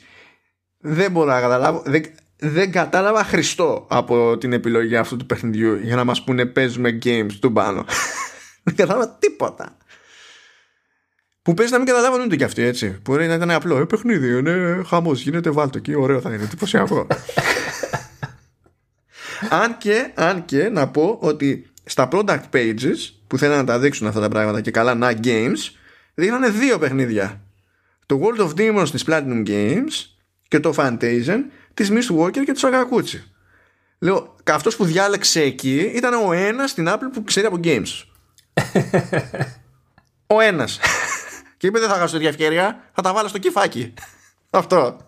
δεν 0.78 1.12
μπορώ 1.12 1.32
να 1.32 1.40
καταλάβω 1.40 1.84
δεν, 1.86 2.04
δεν 2.38 2.72
κατάλαβα 2.72 3.24
χριστό 3.24 3.86
από 3.90 4.38
την 4.38 4.54
επιλογή 4.54 4.96
αυτού 4.96 5.18
του 5.18 5.26
παιχνιδιού 5.26 5.76
για 5.76 5.96
να 5.96 6.04
μας 6.04 6.24
πούνε 6.24 6.46
παίζουμε 6.46 7.00
games 7.04 7.34
του 7.40 7.54
πάνω 7.54 7.86
δεν 8.64 8.76
κατάλαβα 8.76 9.18
τίποτα 9.20 9.78
που 11.44 11.54
παίζει 11.54 11.72
να 11.72 11.78
μην 11.78 11.88
καταλάβουν 11.88 12.22
ούτε 12.22 12.36
κι 12.36 12.44
αυτοί 12.44 12.62
έτσι. 12.62 13.00
Μπορεί 13.02 13.28
να 13.28 13.34
ήταν 13.34 13.52
απλό. 13.52 13.78
Ε, 13.78 13.86
παιχνίδι, 13.86 14.38
είναι 14.38 14.84
χαμός. 14.88 15.22
Γίνεται 15.22 15.50
βάλτο 15.50 15.78
εκεί. 15.78 15.96
Ωραίο 15.96 16.22
θα 16.22 16.34
είναι. 16.34 16.44
Εντυπωσιακό. 16.44 17.08
αν, 19.62 19.78
και, 19.78 20.12
αν 20.16 20.46
και 20.46 20.70
να 20.70 20.88
πω 20.88 21.18
ότι 21.22 21.73
στα 21.84 22.08
product 22.12 22.44
pages 22.54 22.98
που 23.28 23.38
θέλουν 23.38 23.56
να 23.56 23.64
τα 23.64 23.80
δείξουν 23.80 24.08
αυτά 24.08 24.20
τα 24.20 24.30
πράγματα 24.30 24.62
και 24.62 24.72
καλά 24.72 24.96
να 24.96 25.14
games 25.24 25.72
δείχνανε 26.14 26.50
δύο 26.50 26.80
παιχνίδια 26.80 27.42
το 28.06 28.22
World 28.24 28.42
of 28.42 28.54
Demons 28.58 28.90
της 28.92 29.04
Platinum 29.08 29.48
Games 29.48 30.16
και 30.48 30.60
το 30.60 30.74
Fantasia 30.78 31.38
της 31.74 31.92
Miss 31.92 32.18
Walker 32.20 32.44
και 32.46 32.54
του 32.54 32.60
Sakaguchi 32.60 33.22
Λέω, 34.04 34.36
αυτός 34.52 34.76
που 34.76 34.86
διάλεξε 34.86 35.42
εκεί 35.42 35.92
ήταν 35.96 36.14
ο 36.14 36.34
ένας 36.34 36.70
στην 36.70 36.88
Apple 36.90 37.10
που 37.14 37.24
ξέρει 37.24 37.46
από 37.46 37.60
games. 37.64 38.04
ο 40.36 40.40
ένας. 40.40 40.80
και 41.58 41.68
είπε 41.68 41.80
δεν 41.80 41.90
θα 41.90 41.96
χάσω 41.96 42.18
τη 42.18 42.28
ευκαιρία, 42.28 42.90
θα 42.94 43.02
τα 43.02 43.14
βάλω 43.14 43.28
στο 43.28 43.38
κυφάκι. 43.38 43.94
Αυτό. 44.50 45.08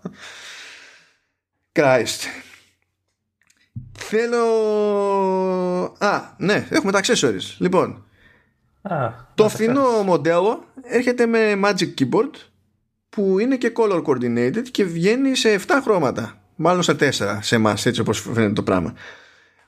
Christ. 1.71 2.44
Θέλω. 3.97 4.45
Α, 5.97 6.21
ναι, 6.37 6.67
έχουμε 6.69 6.91
τα 6.91 6.99
accessories. 7.03 7.55
Λοιπόν, 7.57 8.03
το 9.35 9.49
φθηνό 9.49 10.03
μοντέλο 10.05 10.63
έρχεται 10.83 11.25
με 11.25 11.59
Magic 11.63 11.93
Keyboard 11.99 12.31
που 13.09 13.39
είναι 13.39 13.55
και 13.55 13.71
color 13.75 14.03
coordinated 14.03 14.63
και 14.71 14.83
βγαίνει 14.83 15.35
σε 15.35 15.59
7 15.67 15.79
χρώματα. 15.83 16.39
Μάλλον 16.55 16.83
σε 16.83 16.95
4 16.99 17.09
σε 17.41 17.55
εμάς, 17.55 17.85
έτσι 17.85 18.01
όπως 18.01 18.19
φαίνεται 18.19 18.53
το 18.53 18.63
πράγμα. 18.63 18.93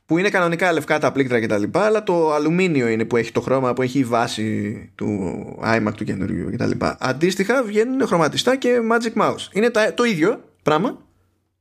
Που 0.06 0.18
είναι 0.18 0.30
κανονικά 0.30 0.72
λευκά 0.72 1.00
τα 1.00 1.12
πλήκτρα 1.12 1.42
κτλ. 1.42 1.64
Αλλά 1.72 2.04
το 2.04 2.34
αλουμίνιο 2.34 2.88
είναι 2.88 3.06
που 3.06 3.18
έχει 3.18 3.32
το 3.32 3.42
χρώμα 3.42 3.74
που 3.74 3.82
έχει 3.82 4.00
η 4.00 4.04
βάση 4.04 4.92
του 4.96 5.34
iMac 5.64 5.92
του 5.96 6.04
καινούριου 6.04 6.52
κτλ. 6.52 6.72
Αντίστοιχα 7.00 7.64
βγαίνουν 7.64 8.08
χρωματιστά 8.08 8.56
και 8.56 8.80
Magic 8.92 9.22
Mouse. 9.22 9.48
Είναι 9.52 9.72
το 9.96 10.04
ίδιο 10.04 10.44
πράγμα, 10.64 10.98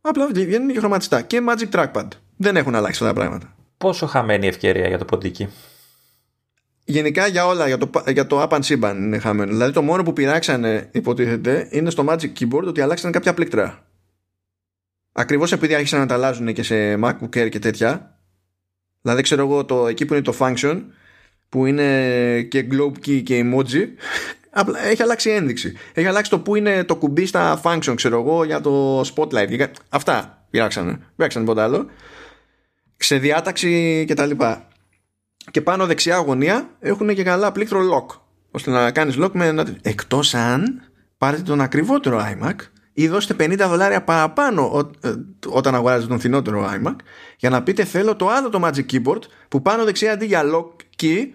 απλά 0.01 0.27
βγαίνουν 0.27 0.73
και 0.73 0.79
χρωματιστά. 0.79 1.21
Και 1.21 1.43
Magic 1.49 1.71
Trackpad. 1.71 2.09
Δεν 2.37 2.57
έχουν 2.57 2.75
αλλάξει 2.75 3.05
αυτά 3.05 3.15
τα 3.15 3.21
πράγματα. 3.21 3.55
Πόσο 3.79 4.07
χαμένη 4.07 4.47
ευκαιρία 4.47 4.89
για 4.89 4.99
το 4.99 5.05
ποντίκι; 5.05 5.49
Γενικά 6.89 7.27
για 7.27 7.47
όλα, 7.47 7.67
για 7.67 7.79
το, 7.79 7.91
για 8.07 8.27
το 8.27 8.43
Up 8.43 8.49
and 8.49 8.61
Siban 8.61 8.95
είναι 8.97 9.19
χαμένο. 9.19 9.53
Δηλαδή 9.53 9.73
το 9.73 9.83
μόνο 9.83 10.03
που 10.03 10.13
πειράξανε, 10.13 10.89
υποτίθεται, 10.93 11.69
είναι 11.71 11.91
στο 11.91 12.05
Magic 12.09 12.33
Keyboard 12.39 12.65
ότι 12.67 12.81
αλλάξαν 12.81 13.13
κάποια 13.13 13.35
πλήκτρα. 13.35 13.87
Ακριβώς 15.13 15.53
επειδή 15.53 15.75
άρχισαν 15.75 16.01
να 16.01 16.07
τα 16.07 16.15
αλλάζουν 16.15 16.53
και 16.53 16.63
σε 16.63 16.95
MacBook 16.95 17.37
Air 17.37 17.49
και 17.49 17.59
τέτοια. 17.59 18.19
Δηλαδή 19.01 19.23
ξέρω 19.23 19.43
εγώ 19.43 19.65
το, 19.65 19.87
εκεί 19.87 20.05
που 20.05 20.15
είναι 20.15 20.23
το 20.23 20.35
function, 20.39 20.83
που 21.49 21.67
είναι 21.67 22.43
και 22.43 22.67
globe 22.71 23.07
key 23.07 23.23
και 23.23 23.45
emoji, 23.45 23.87
απλά 24.61 24.87
έχει 24.87 25.03
αλλάξει 25.03 25.31
ένδειξη. 25.31 25.77
Έχει 25.95 26.07
αλλάξει 26.07 26.31
το 26.31 26.39
που 26.39 26.57
είναι 26.57 26.85
το 26.85 26.97
κουμπί 26.97 27.27
στα 27.27 27.61
function, 27.65 27.93
ξέρω 27.97 28.21
εγώ, 28.21 28.45
για 28.45 28.61
το 28.61 29.01
spotlight. 29.01 29.67
Αυτά 29.89 30.47
πειράξανε. 30.51 30.99
Πειράξανε 31.17 31.45
τίποτα 31.45 31.65
άλλο. 31.65 31.87
Σε 32.97 33.19
διάταξη 33.19 34.05
και 34.07 34.15
τα 34.15 34.27
λοιπά 34.27 34.69
και 35.51 35.61
πάνω 35.61 35.87
δεξιά 35.87 36.17
γωνία 36.17 36.71
έχουν 36.81 37.15
και 37.15 37.23
καλά 37.23 37.53
πλήκτρο 37.53 37.81
lock 37.81 38.17
ώστε 38.51 38.71
να 38.71 38.91
κάνεις 38.91 39.17
lock 39.19 39.31
με 39.33 39.47
ένα... 39.47 39.67
εκτός 39.83 40.35
αν 40.35 40.83
πάρετε 41.19 41.43
τον 41.43 41.61
ακριβότερο 41.61 42.21
iMac 42.21 42.55
ή 42.93 43.09
δώσετε 43.09 43.45
50 43.45 43.57
δολάρια 43.59 44.05
παραπάνω 44.05 44.91
ε, 45.01 45.13
όταν 45.47 45.75
αγοράζετε 45.75 46.09
τον 46.09 46.19
φθηνότερο 46.19 46.71
iMac 46.71 46.97
για 47.37 47.51
να 47.51 47.63
πείτε 47.63 47.85
θέλω 47.85 48.17
το 48.17 48.29
άλλο 48.29 48.49
το 48.49 48.61
Magic 48.63 48.87
Keyboard 48.93 49.23
που 49.49 49.63
πάνω 49.63 49.85
δεξιά 49.85 50.13
αντί 50.13 50.27
για 50.27 50.43
lock 50.45 51.03
key 51.03 51.29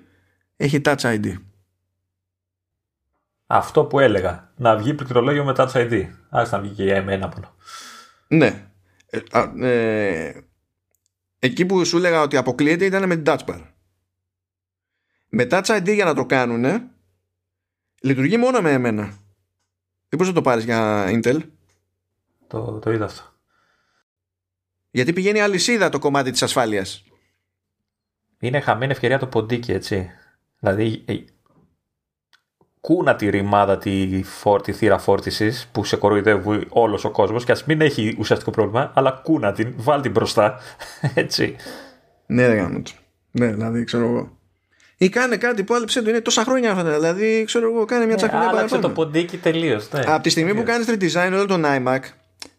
έχει 0.55 0.81
Touch 0.85 0.95
ID. 0.95 1.33
Αυτό 3.47 3.85
που 3.85 3.99
έλεγα. 3.99 4.51
Να 4.55 4.75
βγει 4.75 4.93
πληκτρολόγιο 4.93 5.43
με 5.43 5.53
Touch 5.57 5.71
ID. 5.71 6.07
Άς 6.29 6.51
να 6.51 6.59
βγει 6.59 6.73
και 6.73 6.83
για 6.83 6.95
εμένα 6.95 7.31
μόνο. 7.33 7.55
Ναι. 8.27 8.67
Ε, 9.09 9.19
ε, 9.67 10.33
εκεί 11.41 11.65
που 11.65 11.85
σου 11.85 11.97
έλεγα 11.97 12.21
ότι 12.21 12.37
αποκλείεται 12.37 12.85
ήταν 12.85 13.07
με 13.07 13.15
την 13.15 13.23
Touch 13.27 13.45
Bar. 13.45 13.61
Με 15.29 15.47
Touch 15.51 15.65
ID 15.65 15.93
για 15.93 16.05
να 16.05 16.13
το 16.13 16.25
κάνουν 16.25 16.89
λειτουργεί 18.01 18.37
μόνο 18.37 18.61
με 18.61 18.71
εμένα. 18.71 19.03
Δεν 19.03 20.19
μπορείς 20.19 20.27
να 20.27 20.33
το 20.33 20.41
πάρεις 20.41 20.63
για 20.63 21.07
Intel; 21.07 21.39
Το, 22.47 22.79
το 22.79 22.91
είδα 22.91 23.05
αυτό. 23.05 23.23
Γιατί 24.91 25.13
πηγαίνει 25.13 25.41
αλυσίδα 25.41 25.89
το 25.89 25.99
κομμάτι 25.99 26.31
της 26.31 26.43
ασφάλειας. 26.43 27.03
Είναι 28.39 28.59
χαμένη 28.59 28.91
ευκαιρία 28.91 29.19
το 29.19 29.27
ποντίκι, 29.27 29.71
έτσι. 29.71 30.09
Δηλαδή, 30.59 31.03
ε, 31.05 31.13
κούνα 32.81 33.15
τη 33.15 33.29
ρημάδα 33.29 33.77
τη, 33.77 34.23
φόρτη, 34.23 34.71
θύρα 34.71 34.97
φόρτισης 34.97 35.69
που 35.71 35.83
σε 35.83 35.95
κοροϊδεύει 35.95 36.65
όλος 36.69 37.05
ο 37.05 37.09
κόσμος 37.09 37.43
και 37.43 37.51
ας 37.51 37.63
μην 37.63 37.81
έχει 37.81 38.15
ουσιαστικό 38.19 38.51
πρόβλημα, 38.51 38.91
αλλά 38.95 39.11
κούνα 39.23 39.51
την, 39.51 39.73
βάλ 39.77 40.01
την 40.01 40.11
μπροστά. 40.11 40.59
Έτσι. 41.13 41.55
Ναι, 42.25 42.47
δεν 42.47 42.83
Ναι, 43.31 43.47
δηλαδή 43.47 43.83
ξέρω 43.83 44.03
εγώ. 44.03 44.37
Ή 44.97 45.09
κάνε 45.09 45.37
κάτι 45.37 45.63
που 45.63 45.73
άλυψε 45.73 46.01
το 46.01 46.09
είναι 46.09 46.21
τόσα 46.21 46.43
χρόνια 46.43 46.71
αυτά. 46.71 46.93
Δηλαδή, 46.93 47.43
ξέρω 47.45 47.69
εγώ, 47.69 47.85
κάνε 47.85 48.05
μια 48.05 48.15
τσακουλιά 48.15 48.45
ναι, 48.45 48.49
Άλλαξε 48.49 48.77
το 48.77 48.89
ποντίκι 48.89 49.37
τελείως. 49.37 49.91
Ναι. 49.91 50.03
Από 50.07 50.23
τη 50.23 50.29
στιγμή 50.29 50.55
που 50.55 50.63
κάνεις 50.63 50.87
redesign 50.89 51.31
όλο 51.31 51.45
τον 51.45 51.63
iMac, 51.65 51.99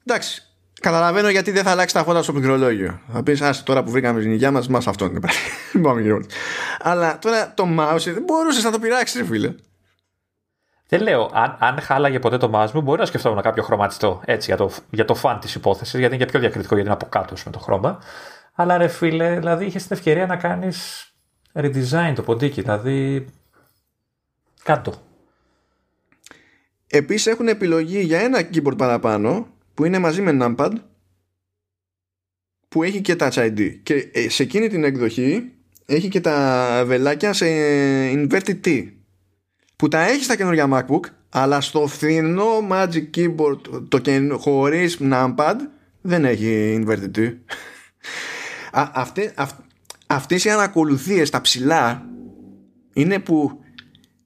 εντάξει, 0.07 0.53
Καταλαβαίνω 0.83 1.29
γιατί 1.29 1.51
δεν 1.51 1.63
θα 1.63 1.71
αλλάξει 1.71 1.95
τα 1.95 2.05
φώτα 2.05 2.23
στο 2.23 2.33
πληκτρολόγιο. 2.33 3.01
Θα 3.13 3.23
πεις, 3.23 3.41
Α 3.41 3.55
τώρα 3.65 3.83
που 3.83 3.91
βρήκαμε 3.91 4.21
την 4.21 4.33
υγεία 4.33 4.51
μας, 4.51 4.69
μας 4.69 4.87
αυτό 4.87 5.05
είναι. 5.75 6.21
Αλλά 6.81 7.19
τώρα 7.19 7.53
το 7.55 7.65
mouse 7.79 8.05
δεν 8.05 8.23
μπορούσες 8.23 8.65
να 8.65 8.71
το 8.71 8.79
πειράξεις, 8.79 9.21
ρε 9.21 9.27
φίλε. 9.27 9.55
Δεν 10.93 11.03
λέω, 11.03 11.31
αν, 11.33 11.57
αν 11.59 11.81
χάλαγε 11.81 12.19
ποτέ 12.19 12.37
το 12.37 12.51
mouse 12.55 12.71
μου, 12.71 12.81
μπορεί 12.81 13.01
να 13.01 13.07
σκεφτόμουν 13.07 13.43
κάποιο 13.43 13.63
χρωματιστό 13.63 14.23
έτσι 14.25 14.47
για 14.47 14.57
το, 14.57 14.71
για 14.91 15.05
το 15.05 15.15
φαν 15.15 15.41
της 15.41 15.55
υπόθεσης, 15.55 15.99
γιατί 15.99 16.15
είναι 16.15 16.25
και 16.25 16.31
πιο 16.31 16.41
διακριτικό 16.41 16.75
γιατί 16.75 16.91
είναι 16.91 16.99
από 17.01 17.09
κάτω 17.11 17.35
με 17.45 17.51
το 17.51 17.59
χρώμα. 17.59 18.03
Αλλά 18.55 18.77
ρε 18.77 18.89
φίλε, 18.89 19.39
δηλαδή 19.39 19.65
είχες 19.65 19.87
την 19.87 19.97
ευκαιρία 19.97 20.27
να 20.27 20.37
κάνεις 20.37 21.07
redesign 21.53 22.13
το 22.15 22.23
ποντίκι, 22.23 22.61
δηλαδή 22.61 23.27
κάτω. 24.63 24.95
Επίσης 26.87 27.27
έχουν 27.27 27.49
επιλογή 27.49 28.01
για 28.01 28.21
ένα 28.21 28.49
keyboard 28.53 28.77
παραπάνω 28.77 29.47
που 29.75 29.85
είναι 29.85 29.99
μαζί 29.99 30.23
με 30.23 30.39
numpad 30.41 30.73
που 32.69 32.83
έχει 32.83 33.01
και 33.01 33.17
Touch 33.19 33.33
ID 33.33 33.79
και 33.83 34.11
ε, 34.13 34.29
σε 34.29 34.43
εκείνη 34.43 34.69
την 34.69 34.85
εκδοχή 34.85 35.53
έχει 35.87 36.09
και 36.09 36.21
τα 36.21 36.83
βελάκια 36.87 37.33
σε 37.33 37.47
inverted 38.13 38.61
T 38.65 38.93
που 39.83 39.89
τα 39.89 40.01
έχει 40.01 40.25
στα 40.25 40.37
καινούργια 40.37 40.69
MacBook 40.71 41.01
αλλά 41.31 41.61
στο 41.61 41.87
φθηνό 41.87 42.69
Magic 42.71 43.11
Keyboard 43.17 43.59
το 43.89 44.01
χωρίς 44.39 44.99
numpad 45.01 45.55
δεν 46.01 46.25
έχει 46.25 46.83
inverted 46.85 47.11
T 47.19 47.21
Α, 48.81 48.91
αυτή, 48.93 49.33
αυτές 50.07 50.45
οι 50.45 50.51
ανακολουθίες 50.51 51.31
τα 51.31 51.41
ψηλά 51.41 52.07
είναι 52.93 53.19
που 53.19 53.61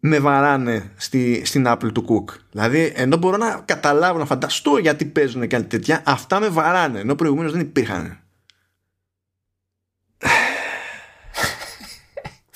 με 0.01 0.19
βαράνε 0.19 0.91
στη, 0.97 1.43
στην 1.45 1.65
Apple 1.69 1.93
του 1.93 2.05
Cook. 2.09 2.35
Δηλαδή, 2.51 2.93
ενώ 2.97 3.17
μπορώ 3.17 3.37
να 3.37 3.63
καταλάβω, 3.65 4.19
να 4.19 4.27
φανταστώ 4.27 4.77
γιατί 4.77 5.05
παίζουν 5.05 5.47
και 5.47 5.61
τέτοια, 5.61 6.03
αυτά 6.07 6.41
με 6.41 6.49
βαράνε, 6.49 7.01
ενώ 7.01 7.15
προηγουμένως 7.15 7.53
δεν 7.53 7.61
υπήρχαν. 7.61 8.19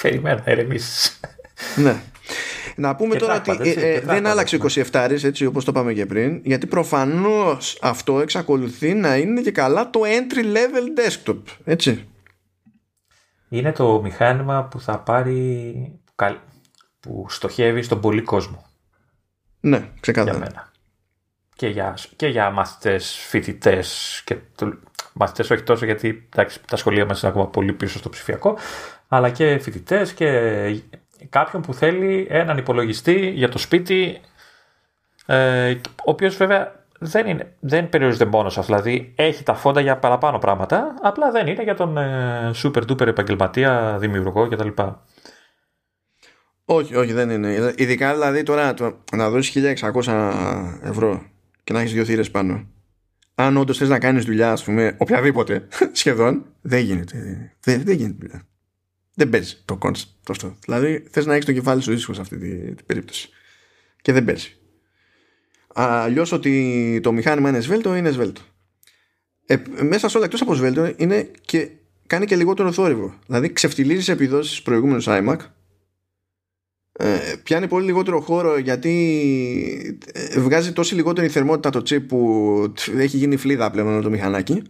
Περιμένω 0.02 0.42
να 0.46 0.52
ηρεμήσεις. 0.52 1.20
ναι. 1.76 2.02
Να 2.76 2.96
πούμε 2.96 3.16
τώρα 3.16 3.42
ότι 3.48 3.70
ε, 3.70 3.94
ε, 3.94 4.00
δεν 4.00 4.26
άλλαξε 4.26 4.58
27 4.92 5.08
έτσι 5.22 5.46
όπως 5.46 5.64
το 5.64 5.70
είπαμε 5.70 5.92
και 5.92 6.06
πριν 6.06 6.40
γιατί 6.44 6.66
προφανώς 6.66 7.78
αυτό 7.82 8.20
εξακολουθεί 8.20 8.94
να 8.94 9.16
είναι 9.16 9.40
και 9.40 9.50
καλά 9.50 9.90
το 9.90 10.00
entry 10.04 10.44
level 10.44 11.00
desktop 11.00 11.38
έτσι 11.64 12.08
είναι 13.48 13.72
το 13.72 14.00
μηχάνημα 14.02 14.64
που 14.64 14.80
θα 14.80 14.98
πάρει 14.98 16.00
που 17.00 17.26
στοχεύει 17.28 17.82
στον 17.82 18.00
πολύ 18.00 18.22
κόσμο. 18.22 18.66
Ναι, 19.60 19.88
ξεκάθαρα. 20.00 20.36
Για 20.36 20.46
μένα. 20.46 20.72
Και 21.54 21.68
για, 21.68 21.94
και 22.16 22.26
για 22.26 22.50
μαθητές, 22.50 23.14
φοιτητές 23.28 24.22
και 24.24 24.36
το, 24.54 24.78
μαθητές 25.12 25.50
όχι 25.50 25.62
τόσο 25.62 25.84
γιατί 25.84 26.28
εντάξει, 26.32 26.60
τα 26.66 26.76
σχολεία 26.76 27.06
μας 27.06 27.22
είναι 27.22 27.30
ακόμα 27.30 27.48
πολύ 27.48 27.72
πίσω 27.72 27.98
στο 27.98 28.08
ψηφιακό 28.08 28.58
αλλά 29.08 29.30
και 29.30 29.58
φοιτητές 29.58 30.12
και 30.12 30.26
κάποιον 31.28 31.62
που 31.62 31.74
θέλει 31.74 32.26
έναν 32.30 32.58
υπολογιστή 32.58 33.30
για 33.30 33.48
το 33.48 33.58
σπίτι 33.58 34.20
ε, 35.26 35.70
ο 35.84 36.10
οποίος 36.10 36.36
βέβαια 36.36 36.84
δεν, 36.98 37.26
είναι, 37.26 37.52
δεν 37.60 37.88
περιορίζεται 37.88 38.24
μόνος 38.24 38.52
σε 38.52 38.60
αυτός. 38.60 38.82
Δηλαδή 38.82 39.12
έχει 39.16 39.42
τα 39.42 39.54
φόντα 39.54 39.80
για 39.80 39.96
παραπάνω 39.98 40.38
πράγματα, 40.38 40.94
απλά 41.02 41.30
δεν 41.30 41.46
είναι 41.46 41.62
για 41.62 41.74
τον 41.74 41.96
ε, 41.96 42.50
super 42.62 42.82
duper 42.90 43.06
επαγγελματία, 43.06 43.96
δημιουργό 43.98 44.48
κτλ. 44.48 44.68
Όχι, 46.64 46.96
όχι, 46.96 47.12
δεν 47.12 47.30
είναι. 47.30 47.74
Ειδικά 47.76 48.12
δηλαδή 48.12 48.42
τώρα 48.42 48.74
το, 48.74 48.98
να 49.12 49.30
δώσεις 49.30 49.80
1600 50.04 50.32
ευρώ 50.82 51.22
και 51.64 51.72
να 51.72 51.80
έχεις 51.80 51.92
δύο 51.92 52.04
θύρες 52.04 52.30
πάνω. 52.30 52.66
Αν 53.34 53.56
όντως 53.56 53.78
θες 53.78 53.88
να 53.88 53.98
κάνεις 53.98 54.24
δουλειά, 54.24 54.52
ας 54.52 54.64
πούμε, 54.64 54.94
οποιαδήποτε 54.98 55.68
σχεδόν, 55.92 56.44
δεν 56.60 56.80
γίνεται. 56.80 57.16
Δεν, 57.60 57.82
δεν 57.84 57.96
γίνεται 57.96 58.16
δουλειά. 58.20 58.42
Δεν 59.20 59.30
παίζεις 59.30 59.62
το 59.64 59.76
concept 59.76 60.30
αυτό. 60.30 60.56
Δηλαδή 60.64 61.04
θες 61.10 61.26
να 61.26 61.32
έχεις 61.32 61.44
το 61.44 61.52
κεφάλι 61.52 61.82
σου 61.82 61.92
ήσυχο 61.92 62.12
σε 62.12 62.20
αυτή 62.20 62.38
την 62.38 62.76
περίπτωση. 62.86 63.28
Και 64.02 64.12
δεν 64.12 64.24
παίζει. 64.24 64.56
Αλλιώς 65.74 66.32
ότι 66.32 67.00
το 67.02 67.12
μηχάνημα 67.12 67.48
είναι 67.48 67.60
σβέλτο, 67.60 67.94
είναι 67.94 68.10
σβέλτο. 68.10 68.40
Ε, 69.46 69.56
μέσα 69.82 70.08
σε 70.08 70.16
όλα 70.16 70.26
εκτός 70.26 70.40
από 70.40 70.54
σβέλτο 70.54 70.92
είναι 70.96 71.30
και 71.40 71.70
κάνει 72.06 72.26
και 72.26 72.36
λιγότερο 72.36 72.72
θόρυβο. 72.72 73.14
Δηλαδή 73.26 73.52
ξεφτιλίζει 73.52 74.12
επιδόσεις 74.12 74.62
προηγούμενους 74.62 75.06
iMac. 75.08 75.36
Ε, 76.92 77.34
πιάνει 77.42 77.68
πολύ 77.68 77.84
λιγότερο 77.84 78.20
χώρο 78.20 78.58
γιατί 78.58 80.00
ε, 80.12 80.40
βγάζει 80.40 80.72
τόση 80.72 80.94
λιγότερη 80.94 81.28
θερμότητα 81.28 81.70
το 81.70 81.82
chip 81.90 82.06
που 82.08 82.72
έχει 82.96 83.16
γίνει 83.16 83.36
φλίδα 83.36 83.70
πλέον 83.70 84.02
το 84.02 84.10
μηχανάκι 84.10 84.62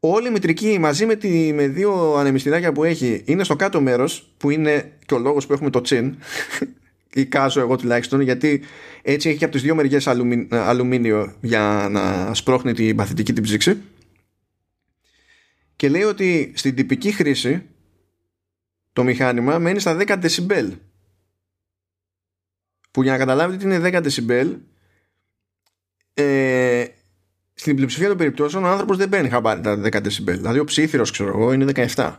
όλη 0.00 0.28
η 0.28 0.30
μητρική 0.30 0.78
μαζί 0.78 1.06
με, 1.06 1.16
τη, 1.16 1.52
με 1.52 1.68
δύο 1.68 2.14
ανεμιστηράκια 2.14 2.72
που 2.72 2.84
έχει 2.84 3.22
είναι 3.24 3.44
στο 3.44 3.56
κάτω 3.56 3.80
μέρος 3.80 4.32
που 4.36 4.50
είναι 4.50 4.92
και 5.06 5.14
ο 5.14 5.18
λόγος 5.18 5.46
που 5.46 5.52
έχουμε 5.52 5.70
το 5.70 5.80
τσιν. 5.80 6.16
Ή 7.14 7.26
κάζω 7.26 7.60
εγώ 7.60 7.76
τουλάχιστον 7.76 8.20
γιατί 8.20 8.62
έτσι 9.02 9.28
έχει 9.28 9.38
και 9.38 9.44
από 9.44 9.52
τις 9.52 9.62
δύο 9.62 9.74
μεριές 9.74 10.06
αλουμίνιο 10.50 11.34
για 11.40 11.88
να 11.90 12.34
σπρώχνει 12.34 12.72
την 12.72 12.96
παθητική 12.96 13.32
την 13.32 13.42
ψήξη. 13.42 13.80
Και 15.76 15.88
λέει 15.88 16.02
ότι 16.02 16.52
στην 16.54 16.74
τυπική 16.74 17.12
χρήση 17.12 17.62
το 18.92 19.04
μηχάνημα 19.04 19.58
μένει 19.58 19.78
στα 19.78 19.96
10 20.00 20.16
δεσιμπέλ. 20.18 20.72
Που 22.90 23.02
για 23.02 23.12
να 23.12 23.18
καταλάβετε 23.18 23.58
τι 23.58 23.74
είναι 23.74 23.98
10 23.98 24.02
δεσιμπέλ 24.02 24.56
ε, 26.14 26.86
στην 27.60 27.74
πλειοψηφία 27.74 28.08
των 28.08 28.16
περιπτώσεων 28.16 28.64
ο 28.64 28.68
άνθρωπος 28.68 28.96
δεν 28.96 29.08
παίρνει 29.08 29.28
χαμπάρι 29.28 29.60
τα 29.60 29.80
10 29.84 30.02
δεσιμπέλ 30.02 30.36
δηλαδή 30.36 30.58
ο 30.58 30.64
ψήθυρος 30.64 31.10
ξέρω 31.10 31.28
εγώ 31.28 31.52
είναι 31.52 31.90
17 31.94 32.12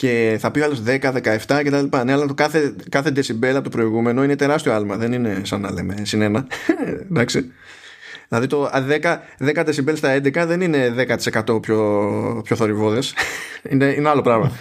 και 0.00 0.36
θα 0.40 0.50
πει 0.50 0.60
ο 0.60 0.64
άλλος 0.64 0.82
10, 0.86 1.00
17 1.00 1.62
κτλ. 1.64 1.96
Ναι, 2.04 2.12
αλλά 2.12 2.26
το 2.26 2.34
κάθε, 2.34 2.74
κάθε 2.88 3.12
decibel 3.16 3.52
από 3.54 3.62
το 3.62 3.68
προηγούμενο 3.68 4.24
είναι 4.24 4.36
τεράστιο 4.36 4.72
άλμα. 4.72 4.96
Δεν 4.96 5.12
είναι 5.12 5.40
σαν 5.44 5.60
να 5.60 5.72
λέμε 5.72 5.96
συνένα. 6.02 6.46
Εντάξει. 7.10 7.52
Δηλαδή 8.28 8.46
το 8.46 8.70
10, 8.72 9.18
10 9.38 9.64
decibel 9.64 9.96
στα 9.96 10.16
11 10.16 10.32
δεν 10.46 10.60
είναι 10.60 11.06
10% 11.44 11.62
πιο, 11.62 12.40
πιο 12.44 12.56
θορυβόδες. 12.56 13.14
είναι, 13.70 13.84
είναι 13.84 14.08
άλλο 14.08 14.22
πράγμα. 14.22 14.52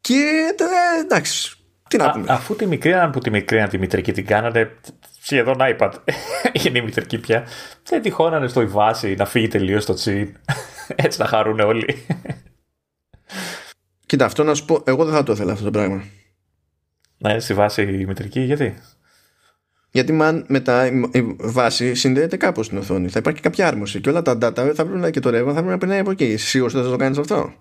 και 0.00 0.54
εντάξει. 1.00 1.56
Τι 1.88 1.96
να 1.96 2.10
πούμε. 2.10 2.26
αφού 2.28 2.56
τη 2.56 2.66
μικρή, 2.66 2.92
που 3.12 3.18
τη 3.18 3.30
μικρή 3.30 3.68
τη 3.68 3.78
μητρική 3.78 4.12
την 4.12 4.26
κάνατε 4.26 4.76
σχεδόν 5.20 5.56
iPad 5.58 5.92
είναι 6.64 6.78
η 6.78 6.82
μητρική 6.82 7.18
πια 7.18 7.46
δεν 7.82 8.02
τυχόνανε 8.02 8.48
στο 8.48 8.60
η 8.60 8.66
βάση 8.66 9.14
να 9.14 9.24
φύγει 9.24 9.48
τελείως 9.48 9.84
το 9.84 9.94
τσιν 9.94 10.36
έτσι 11.04 11.20
να 11.20 11.26
χαρούν 11.26 11.60
όλοι 11.60 11.96
Κοίτα, 14.10 14.24
αυτό 14.24 14.44
να 14.44 14.54
σου 14.54 14.64
πω, 14.64 14.82
εγώ 14.84 15.04
δεν 15.04 15.14
θα 15.14 15.22
το 15.22 15.32
ήθελα 15.32 15.52
αυτό 15.52 15.64
το 15.64 15.70
πράγμα. 15.70 16.04
Να 17.18 17.30
είναι 17.30 17.40
στη 17.40 17.54
βάση 17.54 17.82
η 17.82 18.06
μετρική, 18.06 18.40
γιατί; 18.40 18.74
Γιατί 19.90 20.18
man, 20.20 20.42
μετά 20.46 20.86
η 20.86 21.36
βάση 21.38 21.94
συνδέεται 21.94 22.36
κάπως 22.36 22.66
στην 22.66 22.78
οθόνη. 22.78 23.08
Θα 23.08 23.18
υπάρχει 23.18 23.40
κάποια 23.40 23.66
άρμωση 23.66 24.00
και 24.00 24.08
όλα 24.08 24.22
τα 24.22 24.32
data 24.32 24.72
θα 24.74 24.84
πρέπει 24.84 24.98
να 24.98 25.10
και 25.10 25.20
το 25.20 25.30
ρεύμα 25.30 25.48
θα 25.48 25.54
πρέπει 25.54 25.70
να 25.70 25.78
περνάει 25.78 25.98
από 25.98 26.10
εκεί. 26.10 26.36
Σίγουρα 26.36 26.72
δεν 26.72 26.82
θα 26.82 26.90
το 26.90 26.96
κάνεις 26.96 27.18
αυτό; 27.18 27.52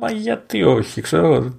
Μα 0.00 0.10
γιατί 0.10 0.62
όχι, 0.62 1.00
ξέρω. 1.00 1.58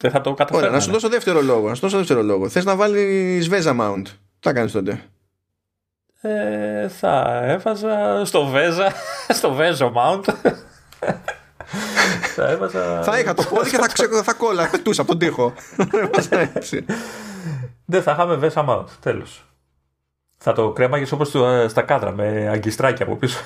Δεν 0.00 0.10
θα 0.10 0.20
το 0.20 0.34
καταφέρω. 0.34 0.58
Ωραία, 0.58 0.70
να 0.70 0.80
σου 0.80 0.90
δώσω 0.90 1.08
δεύτερο 1.08 1.42
λόγο. 1.42 1.68
Να 1.68 1.74
σου 1.74 1.80
δώσω 1.80 1.96
δεύτερο 1.96 2.22
λόγο. 2.22 2.48
Θες 2.48 2.64
να 2.64 2.76
βάλεις 2.76 3.48
Vesa 3.52 3.80
Mount; 3.80 4.02
Τι 4.04 4.10
θα 4.40 4.52
κάνεις 4.52 4.72
τότε; 4.72 5.02
Ε, 6.20 6.88
θα 6.88 7.40
έβαζα 7.44 8.24
στο 8.24 8.52
Vesa, 8.54 8.90
στο 9.38 9.56
Vesa 9.58 9.92
Mount 9.92 10.20
θα, 12.34 12.48
έβαζα... 12.48 13.02
θα 13.02 13.18
είχα 13.18 13.34
το 13.34 13.42
πόδι 13.42 13.70
και 13.70 13.76
θα, 13.76 13.86
ξε... 13.86 14.22
θα 14.22 14.32
κόλλα, 14.32 14.70
πετούσα 14.70 15.02
από 15.02 15.10
τον 15.10 15.18
τοίχο. 15.18 15.54
Δεν 17.84 18.02
θα 18.02 18.12
είχαμε 18.12 18.34
βέσα 18.34 18.64
mount, 18.68 18.86
τέλος. 19.00 19.44
Θα 20.42 20.52
το 20.52 20.70
κρέμαγες 20.72 21.12
όπως 21.12 21.34
ε, 21.34 21.68
στα 21.68 21.82
κάδρα 21.82 22.12
με 22.12 22.48
αγκιστράκια 22.52 23.04
από 23.04 23.16
πίσω. 23.16 23.38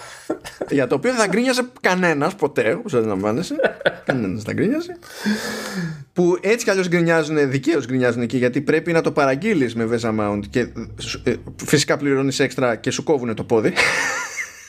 Για 0.71 0.87
το 0.87 0.95
οποίο 0.95 1.11
δεν 1.11 1.21
θα 1.21 1.27
γκρίνιαζε 1.27 1.63
κανένας 1.81 2.35
ποτέ, 2.35 2.73
όπως 2.73 2.95
αντιλαμβάνεσαι. 2.95 3.55
κανένας 4.07 4.43
δεν 4.43 4.55
γκρίνιαζε. 4.55 4.99
Που 6.13 6.39
έτσι 6.41 6.65
κι 6.65 6.71
αλλιώς 6.71 6.89
γκρινιάζουν, 6.89 7.51
δικαίως 7.51 7.87
γκρινιάζουν 7.87 8.23
εκεί, 8.23 8.37
γιατί 8.37 8.61
πρέπει 8.61 8.93
να 8.93 9.01
το 9.01 9.13
παραγγείλεις 9.13 9.75
με 9.75 9.89
Vesa 9.93 10.19
Mount 10.21 10.41
και 10.51 10.61
ε, 11.25 11.35
φυσικά 11.65 11.97
πληρώνεις 11.97 12.39
έξτρα 12.41 12.77
και 12.77 12.91
σου 12.91 13.03
κόβουν 13.03 13.35
το 13.35 13.45
πόδι 13.45 13.73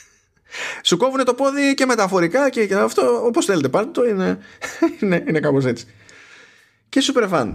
σου 0.88 0.96
κόβουν 0.96 1.24
το 1.24 1.34
πόδι 1.34 1.74
και 1.74 1.86
μεταφορικά 1.86 2.50
και, 2.50 2.66
και 2.66 2.74
αυτό 2.74 3.22
όπως 3.24 3.44
θέλετε 3.44 3.68
πάρτε 3.68 3.90
το 3.90 4.04
είναι, 4.04 4.38
είναι, 5.00 5.24
είναι 5.28 5.40
κάπως 5.40 5.64
έτσι 5.64 5.86
και 6.88 7.02
super 7.12 7.30
fun 7.30 7.52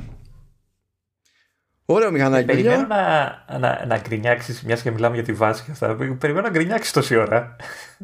Ωραίο 1.93 2.11
μηχανάκι. 2.11 2.51
Ε, 2.51 2.53
περιμένω 2.53 2.87
να, 2.87 3.57
να, 3.59 3.85
να 3.87 3.97
γκρινιάξεις, 3.97 4.61
μιας 4.61 4.81
και 4.81 4.91
μιλάμε 4.91 5.15
για 5.15 5.23
τη 5.23 5.33
βάση 5.33 5.63
και 5.63 5.71
αυτά. 5.71 5.95
Περιμένω 6.19 6.41
να 6.47 6.49
γκρινιάξεις 6.49 6.93
τόση 6.93 7.15
ώρα. 7.15 7.55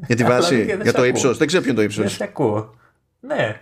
Για 0.08 0.16
τη 0.16 0.24
βάση, 0.32 0.80
για 0.82 0.94
το 0.94 1.06
ύψος. 1.06 1.38
Δεν 1.38 1.48
ξέρω 1.48 1.62
ποιο 1.64 1.72
είναι 1.72 1.80
το 1.80 1.86
ύψος. 1.86 2.04
Δεν 2.04 2.14
σε 2.14 2.24
ακούω. 2.24 2.76
Ναι. 3.20 3.60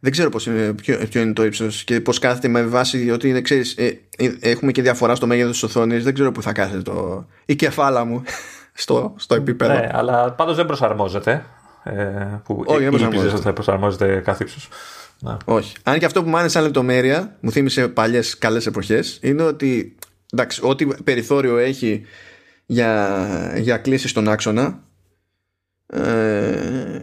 Δεν 0.00 0.12
ξέρω 0.12 0.30
πώς 0.30 0.46
είναι, 0.46 0.72
ποιο, 0.72 0.98
ποιο 1.10 1.20
είναι 1.20 1.32
το 1.32 1.44
ύψος 1.44 1.84
και 1.84 2.00
πώς 2.00 2.18
κάθεται 2.18 2.48
με 2.48 2.62
βάση 2.62 3.10
ότι 3.10 3.28
είναι, 3.28 3.40
ξέρεις, 3.40 3.74
ε, 3.76 4.00
ε, 4.16 4.30
έχουμε 4.40 4.72
και 4.72 4.82
διαφορά 4.82 5.14
στο 5.14 5.26
μέγεθος 5.26 5.52
της 5.52 5.62
οθόνης. 5.62 6.04
Δεν 6.04 6.14
ξέρω 6.14 6.32
πού 6.32 6.42
θα 6.42 6.52
κάθεται 6.52 6.82
το. 6.82 7.26
η 7.44 7.54
κεφάλα 7.54 8.04
μου 8.04 8.22
στο, 8.72 9.14
στο 9.16 9.34
επίπεδο. 9.34 9.72
Ναι, 9.72 9.88
αλλά 9.92 10.32
πάντως 10.32 10.56
δεν 10.56 10.66
προσαρμόζεται. 10.66 11.44
Ε, 11.82 11.92
που 12.44 12.62
Όχι, 12.66 12.82
δεν 12.82 12.90
προσαρμόζεται. 12.90 13.34
ότι 13.34 13.42
θα 13.42 13.52
προσαρμόζεται 13.52 14.16
κάθε 14.24 14.44
ύψος. 14.44 14.68
Ναι. 15.20 15.36
Όχι. 15.44 15.76
Αν 15.82 15.98
και 15.98 16.04
αυτό 16.04 16.22
που 16.22 16.28
μου 16.28 16.36
άρεσε 16.36 16.52
σαν 16.52 16.62
λεπτομέρεια, 16.62 17.36
μου 17.40 17.50
θύμισε 17.50 17.88
παλιές 17.88 18.38
καλές 18.38 18.66
εποχές, 18.66 19.18
είναι 19.22 19.42
ότι 19.42 19.96
εντάξει, 20.32 20.60
ό,τι 20.64 20.86
περιθώριο 20.86 21.56
έχει 21.56 22.04
για, 22.66 23.52
για 23.56 23.76
κλήσεις 23.76 24.10
στον 24.10 24.28
άξονα, 24.28 24.82
ε, 25.86 27.00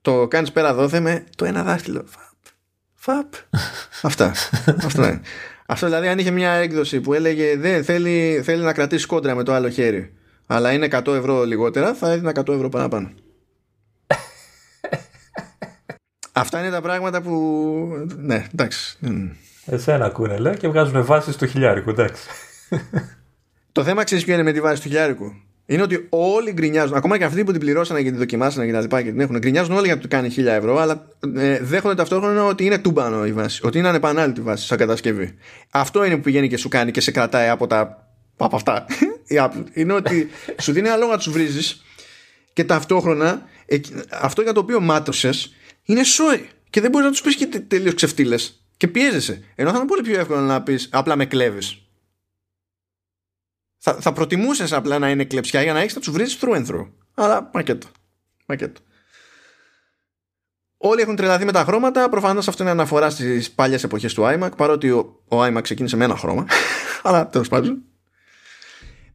το 0.00 0.28
κάνεις 0.28 0.52
πέρα 0.52 0.74
δόθε 0.74 1.00
με 1.00 1.24
το 1.36 1.44
ένα 1.44 1.62
δάχτυλο. 1.62 2.04
Φαπ. 2.94 3.32
Αυτά. 4.02 4.32
Αυτό, 4.84 5.00
ναι. 5.00 5.20
Αυτό 5.66 5.86
δηλαδή 5.86 6.08
αν 6.08 6.18
είχε 6.18 6.30
μια 6.30 6.50
έκδοση 6.50 7.00
που 7.00 7.14
έλεγε 7.14 7.56
δεν 7.56 7.84
θέλει, 7.84 8.40
θέλει 8.44 8.62
να 8.62 8.72
κρατήσει 8.72 9.06
κόντρα 9.06 9.34
με 9.34 9.42
το 9.42 9.52
άλλο 9.52 9.68
χέρι 9.68 10.14
αλλά 10.52 10.72
είναι 10.72 10.88
100 10.90 11.06
ευρώ 11.06 11.44
λιγότερα, 11.44 11.94
θα 11.94 12.10
έδινα 12.10 12.30
100 12.30 12.48
ευρώ 12.48 12.68
παραπάνω. 12.68 13.10
Αυτά 16.40 16.58
είναι 16.60 16.70
τα 16.70 16.80
πράγματα 16.80 17.20
που. 17.20 18.06
Ναι, 18.16 18.46
εντάξει. 18.54 18.98
Εσένα 19.66 20.04
ακούνε, 20.04 20.38
λέει, 20.38 20.56
και 20.56 20.68
βγάζουν 20.68 21.04
βάσεις 21.04 21.34
στο 21.34 21.46
χιλιάρικο, 21.46 21.90
εντάξει. 21.90 22.22
Το 23.72 23.84
θέμα 23.84 24.04
ξέρεις 24.04 24.24
ποιο 24.24 24.34
είναι 24.34 24.42
με 24.42 24.52
τη 24.52 24.60
βάση 24.60 24.82
του 24.82 24.88
χιλιάρικου; 24.88 25.32
Είναι 25.66 25.82
ότι 25.82 26.06
όλοι 26.10 26.52
γκρινιάζουν, 26.52 26.96
ακόμα 26.96 27.18
και 27.18 27.24
αυτοί 27.24 27.44
που 27.44 27.50
την 27.50 27.60
πληρώσανε 27.60 28.02
και 28.02 28.08
την 28.08 28.18
δοκιμάσανε 28.18 28.66
και 28.66 28.72
τα 28.72 28.80
λοιπά 28.80 29.02
και 29.02 29.10
την 29.10 29.20
έχουν, 29.20 29.38
γκρινιάζουν 29.38 29.76
όλοι 29.76 29.86
για 29.86 29.94
το 29.94 29.98
ότι 29.98 30.08
κάνει 30.08 30.34
1000 30.36 30.44
ευρώ, 30.44 30.78
αλλά 30.78 31.06
ε, 31.36 31.58
δέχονται 31.62 31.94
ταυτόχρονα 31.94 32.44
ότι 32.44 32.64
είναι 32.64 32.78
τούμπανο 32.78 33.26
η 33.26 33.32
βάση, 33.32 33.60
ότι 33.64 33.78
είναι 33.78 33.88
ανεπανάληπτη 33.88 34.40
βάση 34.40 34.66
σαν 34.66 34.78
κατασκευή. 34.78 35.34
Αυτό 35.70 36.04
είναι 36.04 36.14
που 36.14 36.20
πηγαίνει 36.20 36.48
και 36.48 36.56
σου 36.56 36.68
κάνει 36.68 36.90
και 36.90 37.00
σε 37.00 37.10
κρατάει 37.10 37.48
από 37.48 37.66
τα 37.66 38.08
από 38.36 38.56
αυτά 38.56 38.86
η 39.26 39.36
Apple 39.38 39.64
είναι 39.72 39.92
ότι 39.92 40.30
σου 40.60 40.72
δίνει 40.72 40.88
ένα 40.88 40.96
λόγο 40.96 41.10
να 41.10 41.16
τους 41.16 41.30
βρίζεις 41.30 41.84
και 42.52 42.64
ταυτόχρονα 42.64 43.42
αυτό 44.20 44.42
για 44.42 44.52
το 44.52 44.60
οποίο 44.60 44.80
μάτωσες 44.80 45.54
είναι 45.90 46.04
σόι 46.04 46.48
και 46.70 46.80
δεν 46.80 46.90
μπορείς 46.90 47.06
να 47.06 47.12
τους 47.12 47.22
πεις 47.22 47.36
και 47.36 47.46
τελείως 47.46 47.94
ξεφτύλες 47.94 48.64
και 48.76 48.88
πιέζεσαι. 48.88 49.44
Ενώ 49.54 49.70
θα 49.70 49.76
είναι 49.76 49.86
πολύ 49.86 50.02
πιο 50.02 50.18
εύκολο 50.18 50.40
να 50.40 50.62
πεις 50.62 50.88
απλά 50.92 51.16
με 51.16 51.26
κλέβεις. 51.26 51.82
Θα, 53.78 53.94
θα 53.94 54.12
προτιμούσες 54.12 54.72
απλά 54.72 54.98
να 54.98 55.10
είναι 55.10 55.24
κλεψιά 55.24 55.62
για 55.62 55.72
να 55.72 55.80
έχεις 55.80 55.94
να 55.94 56.00
τους 56.00 56.10
βρεις 56.10 56.38
through 56.40 56.56
and 56.56 56.66
through. 56.66 56.90
Αλλά 57.14 57.50
μακέτο. 57.52 57.86
μακέτο. 58.46 58.80
Όλοι 60.76 61.00
έχουν 61.00 61.16
τρελαθεί 61.16 61.44
με 61.44 61.52
τα 61.52 61.64
χρώματα. 61.64 62.08
Προφανώς 62.08 62.48
αυτό 62.48 62.62
είναι 62.62 62.72
αναφορά 62.72 63.10
στις 63.10 63.50
παλιές 63.50 63.84
εποχές 63.84 64.14
του 64.14 64.22
iMac. 64.22 64.50
Παρότι 64.56 64.90
ο, 64.90 65.22
ο 65.28 65.44
iMac 65.44 65.60
ξεκίνησε 65.62 65.96
με 65.96 66.04
ένα 66.04 66.16
χρώμα. 66.16 66.46
Αλλά 67.02 67.28
τέλος 67.28 67.48
πάντων 67.48 67.84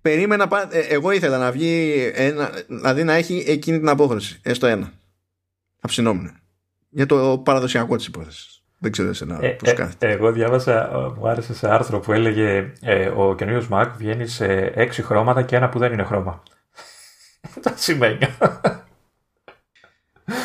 περίμενα, 0.05 0.67
ε, 0.71 0.79
εγώ 0.79 1.11
ήθελα 1.11 1.37
να 1.37 1.51
βγει 1.51 2.11
ένα, 2.13 2.51
δηλαδή 2.67 3.03
να 3.03 3.13
έχει 3.13 3.43
εκείνη 3.47 3.79
την 3.79 3.89
απόχρωση, 3.89 4.39
έστω 4.43 4.67
ένα. 4.67 4.91
Αψινόμουν. 5.81 6.39
Για 6.95 7.05
το 7.05 7.41
παραδοσιακό 7.45 7.95
της 7.95 8.05
υπόθεσης. 8.05 8.63
Δεν 8.77 8.91
ξέρω 8.91 9.09
εσένα 9.09 9.37
ε, 9.41 9.49
πώς 9.49 9.69
ε, 9.69 9.95
Εγώ 9.99 10.31
διάβασα, 10.31 10.89
μου 11.17 11.27
άρεσε 11.27 11.53
σε 11.53 11.69
άρθρο 11.69 11.99
που 11.99 12.11
έλεγε 12.11 12.71
ε, 12.81 13.07
ο 13.07 13.35
καινούριο 13.35 13.67
Mac 13.71 13.87
βγαίνει 13.97 14.27
σε 14.27 14.45
έξι 14.75 15.03
χρώματα 15.03 15.41
και 15.41 15.55
ένα 15.55 15.69
που 15.69 15.79
δεν 15.79 15.93
είναι 15.93 16.03
χρώμα. 16.03 16.43
το 17.63 17.73
σημαίνει. 17.75 18.17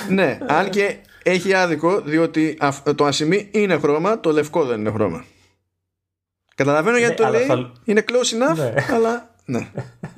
ναι, 0.09 0.39
αν 0.47 0.71
και 0.71 0.97
έχει 1.23 1.55
άδικο 1.55 2.01
διότι 2.01 2.59
το 2.95 3.05
ασημί 3.05 3.49
είναι 3.51 3.79
χρώμα, 3.79 4.21
το 4.21 4.33
λευκό 4.33 4.65
δεν 4.65 4.81
είναι 4.81 4.91
χρώμα. 4.91 5.25
Καταλαβαίνω 6.55 6.97
γιατί 6.99 7.23
ναι, 7.23 7.29
το 7.29 7.55
λέει, 7.55 7.73
είναι 7.85 8.05
close 8.09 8.51
enough, 8.51 8.57
ναι. 8.57 8.75
αλλά 8.95 9.35
ναι. 9.45 9.71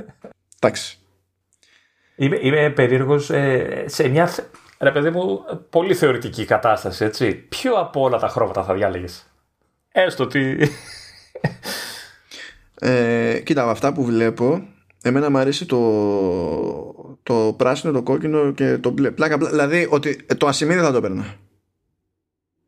Εντάξει. 0.61 0.99
Είμαι, 2.17 2.39
είμαι 2.43 2.71
περίεργος 2.71 3.31
ε, 3.31 3.85
σε 3.87 4.09
μια 4.09 4.31
ρε 4.83 4.91
παιδί 4.91 5.11
μου, 5.11 5.41
πολύ 5.71 5.95
θεωρητική 5.95 6.45
κατάσταση. 6.45 7.05
Έτσι. 7.05 7.33
Ποιο 7.35 7.75
από 7.75 8.01
όλα 8.01 8.19
τα 8.19 8.29
χρώματα 8.29 8.65
θα 8.65 8.75
διάλεγες; 8.75 9.27
Έστω 9.93 10.25
ότι. 10.25 10.69
Ε, 12.85 13.41
κοίτα, 13.45 13.65
με 13.65 13.71
αυτά 13.71 13.93
που 13.93 14.05
βλέπω, 14.05 14.69
εμένα 15.03 15.31
μου 15.31 15.39
αρέσει 15.39 15.67
το, 15.67 15.79
το 17.23 17.55
πράσινο, 17.57 17.93
το 17.93 18.03
κόκκινο 18.03 18.53
και 18.53 18.79
το 18.79 18.91
μπλε. 18.91 19.11
Πλάκα, 19.11 19.39
δηλαδή 19.39 19.87
ότι 19.91 20.27
το 20.37 20.47
ασημί 20.47 20.75
δεν 20.75 20.83
θα 20.83 20.93
το 20.93 21.01
παίρνω. 21.01 21.25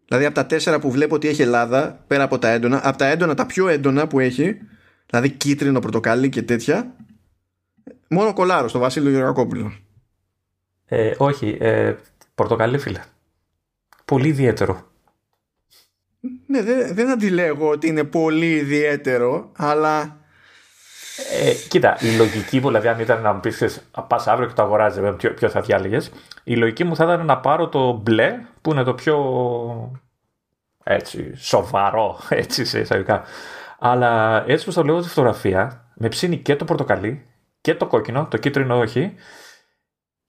Δηλαδή 0.06 0.24
από 0.24 0.34
τα 0.34 0.46
τέσσερα 0.46 0.78
που 0.78 0.90
βλέπω 0.90 1.14
ότι 1.14 1.28
έχει 1.28 1.42
Ελλάδα, 1.42 2.04
πέρα 2.06 2.22
από 2.22 2.38
τα 2.38 2.48
έντονα, 2.48 2.80
από 2.88 2.98
τα 2.98 3.06
έντονα, 3.06 3.34
τα 3.34 3.46
πιο 3.46 3.68
έντονα 3.68 4.06
που 4.06 4.20
έχει, 4.20 4.58
δηλαδή 5.06 5.30
κίτρινο, 5.30 5.80
πορτοκάλι 5.80 6.28
και 6.28 6.42
τέτοια, 6.42 6.94
Μόνο 8.08 8.32
κολάρος, 8.32 8.70
στο 8.70 8.78
Βασίλειο 8.78 9.10
Γεωργακόπουλο. 9.10 9.72
Ε, 10.86 11.14
όχι, 11.16 11.56
ε, 11.60 11.94
πορτοκαλί 12.34 12.78
φίλε. 12.78 13.00
Πολύ 14.04 14.28
ιδιαίτερο. 14.28 14.82
Ναι, 16.46 16.62
δεν, 16.62 16.94
δεν 16.94 17.10
αντιλέγω 17.10 17.68
ότι 17.68 17.86
είναι 17.86 18.04
πολύ 18.04 18.50
ιδιαίτερο, 18.54 19.50
αλλά 19.56 20.16
ε, 21.32 21.52
κοίτα, 21.68 21.96
η 22.00 22.16
λογική 22.16 22.60
μου, 22.60 22.66
δηλαδή, 22.66 22.88
αν 22.88 23.00
ήταν 23.00 23.22
να 23.22 23.32
μου 23.32 23.40
πεις, 23.40 23.82
πας 24.08 24.26
αύριο 24.26 24.48
και 24.48 24.54
το 24.54 24.62
αγοράζεις, 24.62 25.16
ποιο, 25.16 25.34
ποιο 25.34 25.48
θα 25.48 25.60
διάλεγες, 25.60 26.10
η 26.44 26.56
λογική 26.56 26.84
μου 26.84 26.96
θα 26.96 27.04
ήταν 27.04 27.26
να 27.26 27.38
πάρω 27.38 27.68
το 27.68 27.92
μπλε, 27.92 28.38
που 28.62 28.70
είναι 28.70 28.82
το 28.82 28.94
πιο 28.94 29.16
έτσι, 30.84 31.32
σοβαρό, 31.36 32.18
έτσι 32.28 32.64
σε 32.64 32.80
εισαγωγικά. 32.80 33.22
Αλλά 33.78 34.42
έτσι 34.46 34.62
όπως 34.62 34.74
το 34.74 34.82
λέω 34.82 35.00
στη 35.00 35.08
φωτογραφία, 35.08 35.84
με 35.94 36.08
ψήνει 36.08 36.36
και 36.36 36.56
το 36.56 36.64
πορτοκαλί 36.64 37.26
και 37.60 37.74
το 37.74 37.86
κόκκινο, 37.86 38.26
το 38.30 38.36
κίτρινο 38.36 38.78
όχι, 38.78 39.14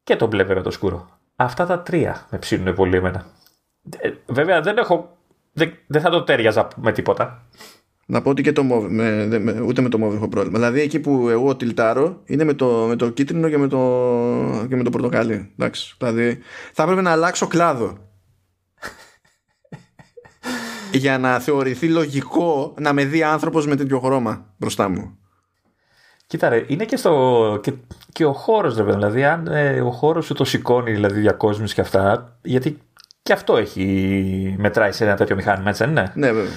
και 0.06 0.16
το 0.16 0.28
μπλε 0.28 0.44
βέβαια 0.44 0.64
το 0.64 0.72
σκούρο. 0.72 1.10
Αυτά 1.36 1.66
τα 1.66 1.80
τρία 1.80 2.28
με 2.32 2.38
ψήνουν 2.38 2.76
πολύ 2.76 2.98
εμένα. 2.98 3.26
Ε, 3.98 4.12
βέβαια 4.26 4.62
δεν 4.62 4.78
έχω. 4.78 5.18
Δεν, 5.54 5.74
δεν 5.88 6.02
θα 6.02 6.10
το 6.10 6.24
τέριαζα 6.24 6.68
με 6.76 6.92
τίποτα. 6.92 7.48
Να 8.06 8.22
πω 8.22 8.30
ότι 8.30 8.42
και 8.42 8.52
το 8.52 8.64
μόβ, 8.64 8.86
με, 8.90 9.40
με, 9.40 9.62
ούτε 9.62 9.82
με 9.82 9.90
το 9.90 9.98
μόβ 9.98 10.16
έχω 10.16 10.28
πρόβλημα. 10.28 10.58
Δηλαδή 10.58 10.82
εκεί 10.82 11.00
που 11.00 11.30
εγώ 11.30 11.56
τιλτάρω 11.56 12.22
είναι 12.26 12.44
με 12.44 12.54
το, 12.54 12.86
με 12.88 12.96
το 12.96 13.10
κίτρινο 13.10 13.50
και 13.50 13.58
με 13.58 13.68
το, 13.68 13.80
και 14.70 14.76
με 14.76 14.84
το 14.84 14.90
πορτοκαλί. 14.90 15.52
Εντάξει. 15.58 15.96
Δηλαδή 15.98 16.40
θα 16.74 16.84
έπρεπε 16.84 17.02
να 17.02 17.12
αλλάξω 17.12 17.48
κλάδο. 17.48 17.98
για 20.92 21.18
να 21.18 21.40
θεωρηθεί 21.40 21.88
λογικό 21.88 22.74
να 22.80 22.94
με 22.94 23.06
δει 23.06 23.24
άνθρωπος 23.24 23.68
με 23.68 23.76
τέτοιο 23.76 24.00
χρώμα 24.00 24.54
μπροστά 24.58 24.90
μου. 24.90 25.18
Κοίτα 26.36 26.50
ρε, 26.50 26.66
είναι 26.68 26.86
και, 26.86 26.98
στο, 26.98 27.60
και, 27.64 27.74
και 28.12 28.26
ο 28.26 28.34
χώρος 28.34 28.76
ρε 28.76 28.84
Δηλαδή 28.84 29.24
αν 29.24 29.48
ε, 29.48 29.82
ο 29.82 29.92
χώρος 29.92 30.26
σου 30.26 30.34
το 30.34 30.44
σηκώνει 30.44 30.92
δηλαδή 30.92 31.20
διακόσμηση 31.20 31.74
και 31.74 31.82
αυτά 31.82 32.38
Γιατί 32.42 32.80
και 33.22 33.34
αυτό 33.34 33.58
έχει 33.58 34.56
μετράει 34.58 34.92
σε 34.92 35.04
ένα 35.04 35.16
τέτοιο 35.16 35.36
μηχάνημα, 35.36 35.70
έτσι 35.70 35.84
δεν 35.84 35.92
είναι; 35.92 36.12
Ναι, 36.16 36.32
βέβαια. 36.32 36.54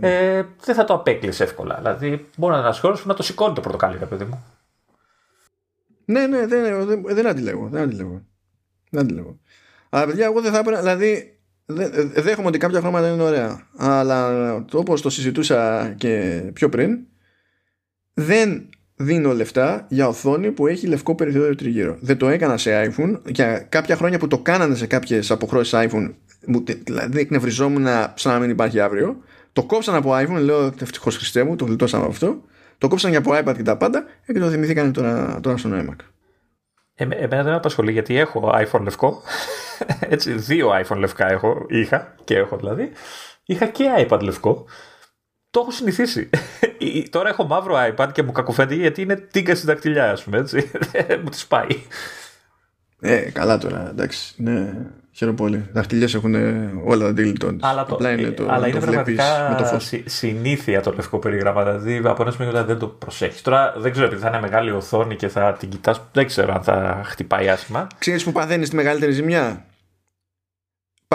Ε, 0.00 0.46
δεν 0.64 0.74
θα 0.74 0.84
το 0.84 0.94
απέκλεισε 0.94 1.44
εύκολα. 1.44 1.76
Δηλαδή, 1.76 2.26
μπορεί 2.36 2.52
να 2.52 2.58
είναι 2.58 2.96
να 3.04 3.14
το 3.14 3.22
σηκώνει 3.22 3.54
το 3.54 3.60
πορτοκάλι, 3.60 3.96
ρε 3.98 4.04
παιδί 4.04 4.24
μου. 4.24 4.44
Ναι, 6.04 6.26
ναι, 6.26 6.46
δεν, 6.46 6.86
δεν, 6.86 7.02
δεν 7.06 7.26
αντιλέγω. 7.26 7.68
Δεν 7.68 7.82
αντιλέγω. 7.82 8.22
Δεν 8.90 9.00
αντιλέγω. 9.00 9.38
Αλλά 9.88 10.06
παιδιά, 10.06 10.24
εγώ 10.24 10.40
δεν 10.40 10.52
θα 10.52 10.58
έπρεπε. 10.58 10.78
Δηλαδή, 10.78 11.38
δέχομαι 12.14 12.48
ότι 12.48 12.58
κάποια 12.58 12.80
χρώματα 12.80 13.08
είναι 13.08 13.22
ωραία. 13.22 13.66
Αλλά 13.76 14.54
όπως 14.72 15.02
το 15.02 15.10
συζητούσα 15.10 15.88
και 15.98 16.42
πιο 16.52 16.68
πριν, 16.68 16.98
δεν 18.14 18.68
δίνω 18.98 19.32
λεφτά 19.32 19.86
για 19.88 20.08
οθόνη 20.08 20.50
που 20.50 20.66
έχει 20.66 20.86
λευκό 20.86 21.14
περιθώριο 21.14 21.54
τριγύρω. 21.54 21.96
Δεν 22.00 22.16
το 22.16 22.28
έκανα 22.28 22.56
σε 22.56 22.92
iPhone. 22.92 23.20
Για 23.26 23.58
κάποια 23.58 23.96
χρόνια 23.96 24.18
που 24.18 24.28
το 24.28 24.38
κάνανε 24.38 24.74
σε 24.74 24.86
κάποιες 24.86 25.30
αποχρώσεις 25.30 25.78
iPhone, 25.88 26.14
δηλαδή 26.84 27.20
εκνευριζόμουν 27.20 27.86
σαν 28.14 28.32
να 28.32 28.38
μην 28.38 28.50
υπάρχει 28.50 28.80
αύριο. 28.80 29.16
Το 29.52 29.62
κόψαν 29.62 29.94
από 29.94 30.10
iPhone, 30.12 30.40
λέω 30.40 30.72
ευτυχώς 30.80 31.16
Χριστέ 31.16 31.42
μου, 31.42 31.56
το 31.56 31.64
γλιτώσαμε 31.64 32.02
από 32.02 32.12
αυτό. 32.12 32.40
Το 32.78 32.88
κόψαν 32.88 33.10
για 33.10 33.18
από 33.18 33.32
iPad 33.32 33.56
και 33.56 33.62
τα 33.62 33.76
πάντα 33.76 34.04
και 34.26 34.38
το 34.38 34.50
θυμηθήκαν 34.50 34.92
τώρα, 34.92 35.38
τώρα 35.42 35.56
στον 35.56 35.72
iMac. 35.74 36.04
Ε, 36.94 37.04
εμένα 37.04 37.42
δεν 37.42 37.44
με 37.44 37.54
απασχολεί 37.54 37.92
γιατί 37.92 38.18
έχω 38.18 38.52
iPhone 38.54 38.80
λευκό. 38.80 39.22
Έτσι, 40.14 40.32
δύο 40.32 40.70
iPhone 40.82 40.96
λευκά 40.96 41.30
έχω, 41.30 41.66
είχα 41.68 42.14
και 42.24 42.36
έχω 42.36 42.56
δηλαδή. 42.56 42.90
Είχα 43.44 43.66
και 43.66 44.06
iPad 44.08 44.20
λευκό 44.20 44.66
το 45.50 45.60
έχω 45.60 45.70
συνηθίσει. 45.70 46.30
Τώρα 47.10 47.28
έχω 47.28 47.44
μαύρο 47.44 47.74
iPad 47.92 48.08
και 48.12 48.22
μου 48.22 48.32
κακοφαίνει 48.32 48.74
γιατί 48.74 49.02
είναι 49.02 49.16
τίγκα 49.16 49.54
στη 49.54 49.66
δακτυλιά, 49.66 50.10
ας 50.10 50.22
πούμε. 50.22 50.38
Έτσι. 50.38 50.70
μου 51.22 51.28
τη 51.28 51.42
πάει. 51.48 51.66
Ε, 53.00 53.16
καλά 53.16 53.58
τώρα, 53.58 53.88
εντάξει. 53.90 54.34
Ναι, 54.36 54.74
χαίρομαι 55.12 55.36
πολύ. 55.36 55.68
Δαχτυλιές 55.72 56.14
έχουν 56.14 56.34
όλα 56.84 57.04
τα 57.04 57.08
αντίληπτων. 57.08 57.58
Αλλά, 57.62 57.84
το, 57.84 57.94
Απλά 57.94 58.10
είναι, 58.12 58.30
το, 58.30 58.46
αλλά 58.50 58.68
είναι 58.68 58.78
το 58.78 58.86
πραγματικά 58.86 59.48
με 59.50 59.56
το 59.56 59.64
φως. 59.64 59.92
συνήθεια 60.04 60.80
το 60.80 60.92
λευκό 60.92 61.18
περίγραμμα. 61.18 61.64
Δηλαδή 61.64 62.08
από 62.08 62.22
ένα 62.22 62.30
σημείο 62.30 62.64
δεν 62.64 62.78
το 62.78 62.86
προσέχεις. 62.86 63.42
Τώρα 63.42 63.74
δεν 63.76 63.92
ξέρω 63.92 64.06
επειδή 64.06 64.22
θα 64.22 64.28
είναι 64.28 64.40
μεγάλη 64.40 64.70
οθόνη 64.70 65.16
και 65.16 65.28
θα 65.28 65.52
την 65.52 65.68
κοιτάς. 65.68 66.02
Δεν 66.12 66.26
ξέρω 66.26 66.54
αν 66.54 66.62
θα 66.62 67.02
χτυπάει 67.04 67.48
άσχημα. 67.48 67.86
Ξέρεις 67.98 68.24
που 68.24 68.32
παθαίνεις 68.32 68.68
τη 68.68 68.76
μεγαλύτερη 68.76 69.12
ζημιά; 69.12 69.64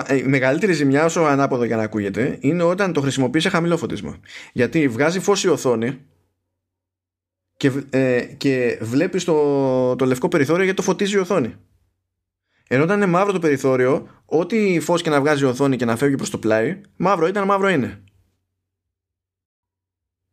Ε, 0.01 0.15
η 0.15 0.23
μεγαλύτερη 0.23 0.73
ζημιά, 0.73 1.05
όσο 1.05 1.21
ανάποδο 1.21 1.63
για 1.63 1.75
να 1.75 1.83
ακούγεται, 1.83 2.37
είναι 2.41 2.63
όταν 2.63 2.93
το 2.93 3.01
χρησιμοποιείς 3.01 3.43
σε 3.43 3.49
χαμηλό 3.49 3.77
φωτισμό. 3.77 4.15
Γιατί 4.53 4.87
βγάζει 4.87 5.19
φως 5.19 5.43
η 5.43 5.47
οθόνη 5.47 5.99
και, 7.57 7.71
ε, 7.89 8.21
και 8.21 8.77
βλέπεις 8.81 9.23
το, 9.23 9.95
το 9.95 10.05
λευκό 10.05 10.27
περιθώριο 10.27 10.63
γιατί 10.63 10.77
το 10.77 10.83
φωτίζει 10.83 11.15
η 11.15 11.19
οθόνη. 11.19 11.55
Ενώ 12.67 12.83
όταν 12.83 12.97
είναι 12.97 13.05
μαύρο 13.05 13.31
το 13.33 13.39
περιθώριο, 13.39 14.07
ό,τι 14.25 14.79
φως 14.79 15.01
και 15.01 15.09
να 15.09 15.19
βγάζει 15.19 15.43
η 15.43 15.47
οθόνη 15.47 15.75
και 15.75 15.85
να 15.85 15.95
φεύγει 15.95 16.15
προς 16.15 16.29
το 16.29 16.37
πλάι, 16.37 16.81
μαύρο 16.95 17.27
ήταν, 17.27 17.45
μαύρο 17.45 17.69
είναι. 17.69 18.03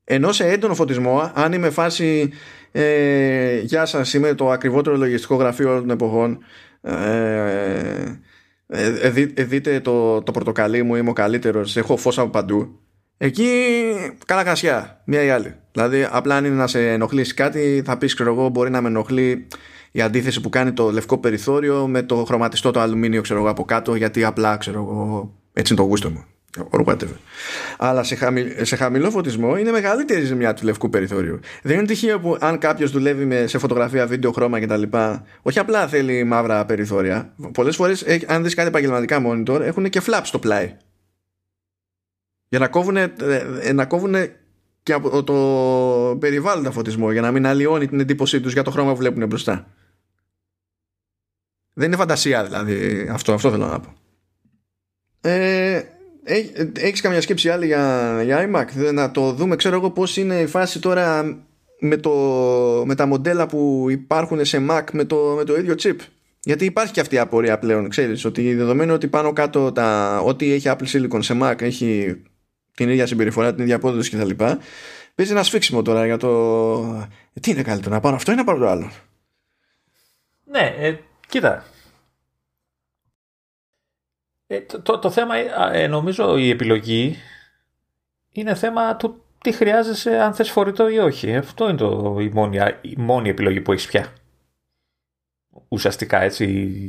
Ενώ 0.04 0.32
σε 0.32 0.48
έντονο 0.48 0.74
φωτισμό, 0.74 1.32
αν 1.34 1.52
είμαι 1.52 1.70
φάση 1.70 2.32
ε, 2.72 3.58
«Γεια 3.60 3.86
σας, 3.86 4.14
είμαι 4.14 4.34
το 4.34 4.50
ακριβότερο 4.50 4.96
λογιστικό 4.96 5.34
γραφείο 5.34 5.68
όλων 5.68 5.80
των 5.80 5.90
εποχών», 5.90 6.38
ε, 6.80 8.20
ε, 8.72 9.08
ε, 9.08 9.30
ε, 9.34 9.44
δείτε 9.44 9.80
το, 9.80 10.22
το 10.22 10.32
πορτοκαλί 10.32 10.82
μου, 10.82 10.94
είμαι 10.94 11.10
ο 11.10 11.12
καλύτερος, 11.12 11.76
έχω 11.76 11.96
φως 11.96 12.18
από 12.18 12.30
παντού. 12.30 12.78
Εκεί 13.16 13.46
καλά 14.26 14.44
κρασιά, 14.44 15.02
μία 15.04 15.22
ή 15.22 15.30
άλλη. 15.30 15.54
Δηλαδή, 15.72 16.06
απλά 16.10 16.36
αν 16.36 16.44
είναι 16.44 16.54
να 16.54 16.66
σε 16.66 16.90
ενοχλήσει 16.90 17.34
κάτι, 17.34 17.82
θα 17.84 17.98
πεις, 17.98 18.14
ξέρω 18.14 18.32
εγώ, 18.32 18.48
μπορεί 18.48 18.70
να 18.70 18.80
με 18.80 18.88
ενοχλεί 18.88 19.46
η 19.92 20.00
αντίθεση 20.00 20.40
που 20.40 20.48
κάνει 20.48 20.72
το 20.72 20.90
λευκό 20.90 21.18
περιθώριο 21.18 21.86
με 21.86 22.02
το 22.02 22.24
χρωματιστό 22.24 22.70
το 22.70 22.80
αλουμίνιο, 22.80 23.20
ξέρω 23.20 23.40
εγώ, 23.40 23.48
από 23.48 23.64
κάτω, 23.64 23.94
γιατί 23.94 24.24
απλά, 24.24 24.56
ξέρω 24.56 24.78
εγώ, 24.78 25.34
έτσι 25.52 25.72
είναι 25.72 25.82
το 25.82 25.88
γούστο 25.88 26.10
μου. 26.10 26.24
Αλλά 27.78 28.02
σε, 28.02 28.16
σε 28.62 28.76
χαμηλό 28.76 29.10
φωτισμό 29.10 29.56
είναι 29.56 29.70
μεγαλύτερη 29.70 30.24
ζημιά 30.24 30.54
του 30.54 30.64
λευκού 30.64 30.88
περιθώριου. 30.88 31.40
Δεν 31.62 31.76
είναι 31.78 31.86
τυχαίο 31.86 32.20
που 32.20 32.36
αν 32.40 32.58
κάποιος 32.58 32.90
δουλεύει 32.90 33.24
με, 33.24 33.46
σε 33.46 33.58
φωτογραφία, 33.58 34.06
βίντεο, 34.06 34.32
χρώμα 34.32 34.60
κτλ., 34.60 34.82
όχι 35.42 35.58
απλά 35.58 35.88
θέλει 35.88 36.24
μαύρα 36.24 36.66
περιθώρια. 36.66 37.34
Πολλές 37.52 37.76
φορές, 37.76 38.04
αν 38.26 38.42
δεις 38.42 38.54
κάτι 38.54 38.68
επαγγελματικά 38.68 39.22
monitor, 39.26 39.60
έχουν 39.60 39.88
και 39.88 40.02
flaps 40.06 40.22
στο 40.24 40.38
πλάι. 40.38 40.76
Για 42.48 42.58
να 42.58 42.68
κόβουν, 42.68 42.96
ε, 42.96 43.14
ε, 43.60 43.72
να 43.72 43.86
κόβουν 43.86 44.14
και 44.82 44.92
από 44.92 45.24
το 45.24 46.16
περιβάλλοντα 46.18 46.70
φωτισμό, 46.70 47.12
για 47.12 47.20
να 47.20 47.30
μην 47.30 47.46
αλλοιώνει 47.46 47.88
την 47.88 48.00
εντύπωσή 48.00 48.40
τους 48.40 48.52
για 48.52 48.62
το 48.62 48.70
χρώμα 48.70 48.90
που 48.90 48.96
βλέπουν 48.98 49.26
μπροστά. 49.26 49.66
Δεν 51.74 51.86
είναι 51.86 51.96
φαντασία 51.96 52.44
δηλαδή 52.44 53.08
αυτό, 53.10 53.32
αυτό 53.32 53.50
θέλω 53.50 53.66
να 53.66 53.80
πω. 53.80 53.94
Ε, 55.20 55.82
Έχεις 56.72 57.00
καμιά 57.00 57.20
σκέψη 57.20 57.50
άλλη 57.50 57.66
για, 57.66 58.20
για 58.24 58.50
iMac; 58.50 58.92
Να 58.92 59.10
το 59.10 59.32
δούμε 59.32 59.56
ξέρω 59.56 59.74
εγώ 59.74 59.90
πως 59.90 60.16
είναι 60.16 60.40
η 60.40 60.46
φάση 60.46 60.80
τώρα 60.80 61.36
με, 61.80 61.96
το, 61.96 62.10
με 62.86 62.94
τα 62.94 63.06
μοντέλα 63.06 63.46
που 63.46 63.86
υπάρχουν 63.90 64.44
σε 64.44 64.66
Mac 64.70 64.82
με 64.92 65.04
το, 65.04 65.34
με 65.36 65.44
το 65.44 65.56
ίδιο 65.56 65.74
chip 65.82 65.96
γιατί 66.42 66.64
υπάρχει 66.64 66.92
και 66.92 67.00
αυτή 67.00 67.14
η 67.14 67.18
απορία 67.18 67.58
πλέον 67.58 67.88
ξέρεις 67.88 68.24
ότι 68.24 68.54
δεδομένου 68.54 68.94
ότι 68.94 69.08
πάνω 69.08 69.32
κάτω 69.32 69.72
τα, 69.72 70.18
ό,τι 70.24 70.52
έχει 70.52 70.70
Apple 70.70 70.86
Silicon 70.92 71.18
σε 71.22 71.38
Mac 71.42 71.62
έχει 71.62 72.22
την 72.74 72.88
ίδια 72.88 73.06
συμπεριφορά, 73.06 73.54
την 73.54 73.62
ίδια 73.62 73.76
απόδοση 73.76 74.10
κτλ. 74.10 74.44
Παίζει 75.14 75.32
ένα 75.32 75.42
σφίξιμο 75.42 75.82
τώρα 75.82 76.06
για 76.06 76.16
το. 76.16 77.08
Τι 77.40 77.50
είναι 77.50 77.62
καλύτερο, 77.62 77.94
να 77.94 78.00
πάρω 78.00 78.16
αυτό 78.16 78.32
ή 78.32 78.34
να 78.34 78.44
πάρω 78.44 78.58
το 78.58 78.68
άλλο; 78.68 78.90
Ναι, 80.44 80.74
ε, 80.78 80.98
κοίτα. 81.28 81.64
Ε, 84.52 84.60
το, 84.82 84.98
το, 84.98 85.10
θέμα, 85.10 85.34
ε, 85.72 85.86
νομίζω 85.86 86.36
η 86.36 86.50
επιλογή 86.50 87.16
είναι 88.32 88.54
θέμα 88.54 88.96
του 88.96 89.24
τι 89.38 89.52
χρειάζεσαι 89.52 90.20
αν 90.20 90.34
θες 90.34 90.50
φορητό 90.50 90.88
ή 90.88 90.98
όχι. 90.98 91.36
Αυτό 91.36 91.68
είναι 91.68 91.76
το, 91.76 92.16
η, 92.20 92.30
μόνη, 92.32 92.58
η 92.80 92.94
μόνη 92.96 93.28
επιλογή 93.28 93.60
που 93.60 93.72
έχεις 93.72 93.86
πια. 93.86 94.12
Ουσιαστικά 95.68 96.20
έτσι 96.20 96.44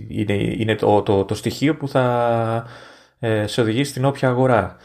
είναι, 0.09 0.33
είναι 0.33 0.75
το, 0.75 1.01
το, 1.01 1.25
το 1.25 1.35
στοιχείο 1.35 1.77
που 1.77 1.87
θα 1.87 2.67
ε, 3.19 3.47
σε 3.47 3.61
οδηγήσει 3.61 3.91
στην 3.91 4.05
όποια 4.05 4.29
αγορά. 4.29 4.77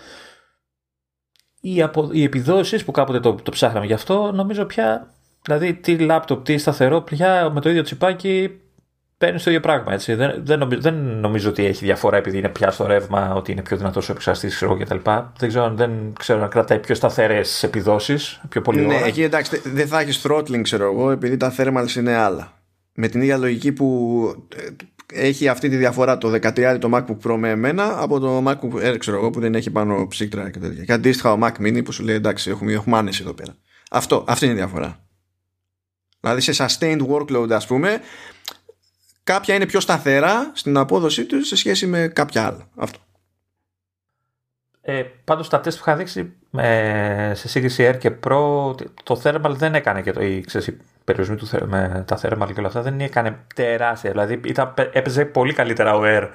Οι, 1.61 1.83
απο, 1.83 2.09
οι 2.13 2.23
επιδόσεις 2.23 2.85
που 2.85 2.91
κάποτε 2.91 3.21
το, 3.21 3.35
το 3.35 3.51
ψάχναμε 3.51 3.87
γι' 3.87 3.93
αυτό 3.93 4.33
νομίζω 4.33 4.65
πια 4.65 5.15
Δηλαδή 5.43 5.75
τι 5.75 5.99
λάπτοπ, 5.99 6.45
τι 6.45 6.59
σταθερό 6.59 7.01
πια 7.01 7.51
με 7.51 7.61
το 7.61 7.69
ίδιο 7.69 7.83
τσιπάκι 7.83 8.61
παίρνεις 9.19 9.43
το 9.43 9.51
ίδιο 9.51 9.63
πράγμα. 9.63 9.93
Έτσι. 9.93 10.15
Δεν, 10.15 10.41
δεν, 10.45 10.59
νομίζω, 10.59 10.81
δεν 10.81 10.95
νομίζω 10.95 11.49
ότι 11.49 11.65
έχει 11.65 11.85
διαφορά 11.85 12.17
επειδή 12.17 12.39
είναι 12.39 12.49
πια 12.49 12.71
στο 12.71 12.87
ρεύμα, 12.87 13.35
ότι 13.35 13.53
είναι 13.53 13.63
πιο 13.63 13.77
δυνατός 13.77 14.09
ο 14.09 14.13
επεξεργαστή 14.13 14.85
κτλ. 14.85 15.11
Δεν 15.39 15.49
ξέρω, 15.49 15.75
δεν 15.75 16.13
ξέρω 16.19 16.43
αν 16.43 16.49
κρατάει 16.49 16.79
πιο 16.79 16.95
σταθερές 16.95 17.63
επιδόσεις, 17.63 18.41
πιο 18.49 18.61
πολύ 18.61 18.87
Ναι, 18.87 19.01
εκεί 19.05 19.23
εντάξει, 19.23 19.61
δεν 19.65 19.87
θα 19.87 20.01
έχεις 20.01 20.27
throttling, 20.27 20.61
ξέρω 20.63 20.85
εγώ, 20.85 21.11
επειδή 21.11 21.37
τα 21.37 21.55
thermals 21.57 21.95
είναι 21.97 22.15
άλλα. 22.15 22.61
Με 22.95 23.09
την 23.09 23.21
ίδια 23.21 23.37
λογική 23.37 23.73
που 23.73 24.47
ε, 24.57 25.25
έχει 25.27 25.49
αυτή 25.49 25.69
τη 25.69 25.77
διαφορά 25.77 26.19
το 26.19 26.33
13 26.43 26.77
το 26.81 26.91
MacBook 26.93 27.31
Pro 27.31 27.37
με 27.39 27.51
εμένα 27.51 28.03
από 28.03 28.19
το 28.19 28.45
MacBook 28.47 28.91
Air, 28.91 28.97
ξέρω 28.99 29.17
εγώ, 29.17 29.31
που 29.31 29.41
δεν 29.41 29.55
έχει 29.55 29.71
πάνω 29.71 30.07
ψύκτρα 30.07 30.51
και 30.51 30.59
τέτοια. 30.59 30.85
Και 30.85 30.93
αντίστοιχα 30.93 31.33
ο 31.33 31.39
Mac 31.43 31.53
Mini 31.61 31.85
που 31.85 31.93
σου 31.93 32.05
λέει 32.05 32.15
εντάξει, 32.15 32.51
έχουμε, 32.51 32.73
έχουμε 32.73 32.97
άνεση 32.97 33.23
εδώ 33.23 33.33
πέρα. 33.33 33.57
Αυτό, 33.91 34.25
αυτή 34.29 34.45
είναι 34.45 34.55
η 34.55 34.57
διαφορά. 34.57 35.01
Δηλαδή 36.21 36.41
σε 36.41 36.67
sustained 36.67 37.07
workload 37.09 37.51
ας 37.51 37.67
πούμε 37.67 38.01
κάποια 39.27 39.55
είναι 39.55 39.67
πιο 39.67 39.81
σταθερά 39.81 40.51
στην 40.55 40.77
απόδοσή 40.77 41.25
τους 41.25 41.47
σε 41.49 41.57
σχέση 41.57 41.87
με 41.87 42.09
κάποια 42.09 42.47
άλλα. 42.47 42.69
Αυτό. 42.77 42.99
Ε, 44.81 45.03
πάντως 45.25 45.49
τα 45.49 45.61
τεστ 45.61 45.79
που 45.79 45.85
είχα 45.87 45.97
δείξει 45.97 46.33
ε, 46.57 47.33
σε 47.35 47.49
σύγκριση 47.49 47.91
Air 47.91 47.99
και 47.99 48.11
Pro 48.27 48.75
το 49.03 49.21
thermal 49.23 49.51
δεν 49.51 49.75
έκανε 49.75 50.03
και 50.03 50.13
το, 50.13 50.23
η, 50.23 50.41
ξέρεις, 50.47 50.67
η 50.67 50.81
περιορισμή 51.05 51.37
του 51.37 51.69
με 51.69 52.05
τα 52.07 52.19
thermal 52.23 52.47
και 52.47 52.59
όλα 52.59 52.67
αυτά 52.67 52.83
δεν 52.83 53.01
έκανε 53.01 53.39
τεράστια. 53.55 54.11
Δηλαδή 54.11 54.41
ήταν, 54.45 54.75
έπαιζε 54.93 55.25
πολύ 55.25 55.53
καλύτερα 55.53 55.97
ο 55.97 56.03
Air 56.05 56.29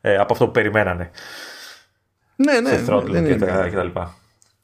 ε, 0.00 0.16
από 0.16 0.32
αυτό 0.32 0.46
που 0.46 0.52
περιμένανε. 0.52 1.10
Ναι, 2.36 2.60
ναι. 2.60 2.76
Σε 2.76 2.84
throttle 2.88 3.24
και, 3.26 3.34
και 3.68 3.76
τα 3.76 3.82
λοιπά. 3.82 4.14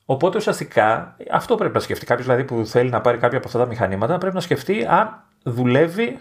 Οπότε 0.04 0.36
ουσιαστικά 0.36 1.16
αυτό 1.30 1.54
πρέπει 1.54 1.74
να 1.74 1.80
σκεφτεί. 1.80 2.06
Κάποιος 2.06 2.26
δηλαδή 2.26 2.44
που 2.44 2.66
θέλει 2.66 2.90
να 2.90 3.00
πάρει 3.00 3.18
κάποια 3.18 3.38
από 3.38 3.46
αυτά 3.46 3.58
τα 3.58 3.66
μηχανήματα 3.66 4.18
πρέπει 4.18 4.34
να 4.34 4.40
σκεφτεί 4.40 4.86
αν 4.88 5.24
δουλεύει 5.42 6.18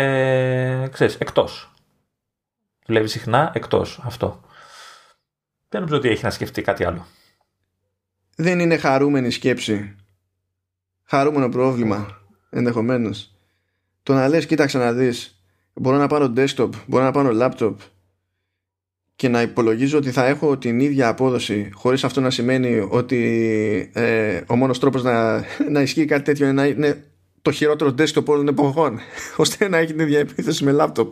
ε, 0.00 0.88
ξέρεις, 0.92 1.14
εκτός. 1.14 1.72
Δουλεύει 2.86 3.08
συχνά 3.08 3.50
εκτός 3.54 4.00
αυτό. 4.04 4.40
Δεν 5.68 5.80
νομίζω 5.80 5.98
ότι 5.98 6.08
έχει 6.08 6.24
να 6.24 6.30
σκεφτεί 6.30 6.62
κάτι 6.62 6.84
άλλο. 6.84 7.06
Δεν 8.36 8.58
είναι 8.58 8.76
χαρούμενη 8.76 9.30
σκέψη. 9.30 9.96
Χαρούμενο 11.04 11.48
πρόβλημα. 11.48 12.20
Ενδεχομένως. 12.50 13.34
Το 14.02 14.14
να 14.14 14.28
λες 14.28 14.46
κοίταξε 14.46 14.78
να 14.78 14.92
δεις 14.92 15.44
μπορώ 15.72 15.96
να 15.96 16.06
πάρω 16.06 16.32
desktop, 16.36 16.70
μπορώ 16.86 17.04
να 17.04 17.10
πάρω 17.10 17.30
laptop 17.32 17.74
και 19.16 19.28
να 19.28 19.42
υπολογίζω 19.42 19.98
ότι 19.98 20.10
θα 20.10 20.26
έχω 20.26 20.58
την 20.58 20.80
ίδια 20.80 21.08
απόδοση 21.08 21.70
χωρίς 21.74 22.04
αυτό 22.04 22.20
να 22.20 22.30
σημαίνει 22.30 22.86
ότι 22.90 23.90
ε, 23.94 24.40
ο 24.46 24.56
μόνος 24.56 24.78
τρόπος 24.78 25.02
να, 25.02 25.44
να 25.70 25.80
ισχύει 25.80 26.04
κάτι 26.04 26.22
τέτοιο 26.22 26.46
είναι 26.46 26.54
να 26.54 26.66
είναι 26.66 27.13
το 27.44 27.50
χειρότερο 27.52 27.94
desktop 27.98 28.24
όλων 28.24 28.48
εποχών 28.48 28.98
ώστε 29.36 29.68
να 29.68 29.76
έχει 29.76 29.92
την 29.92 30.00
ίδια 30.00 30.18
επίθεση 30.18 30.64
με 30.64 30.76
laptop. 30.80 31.08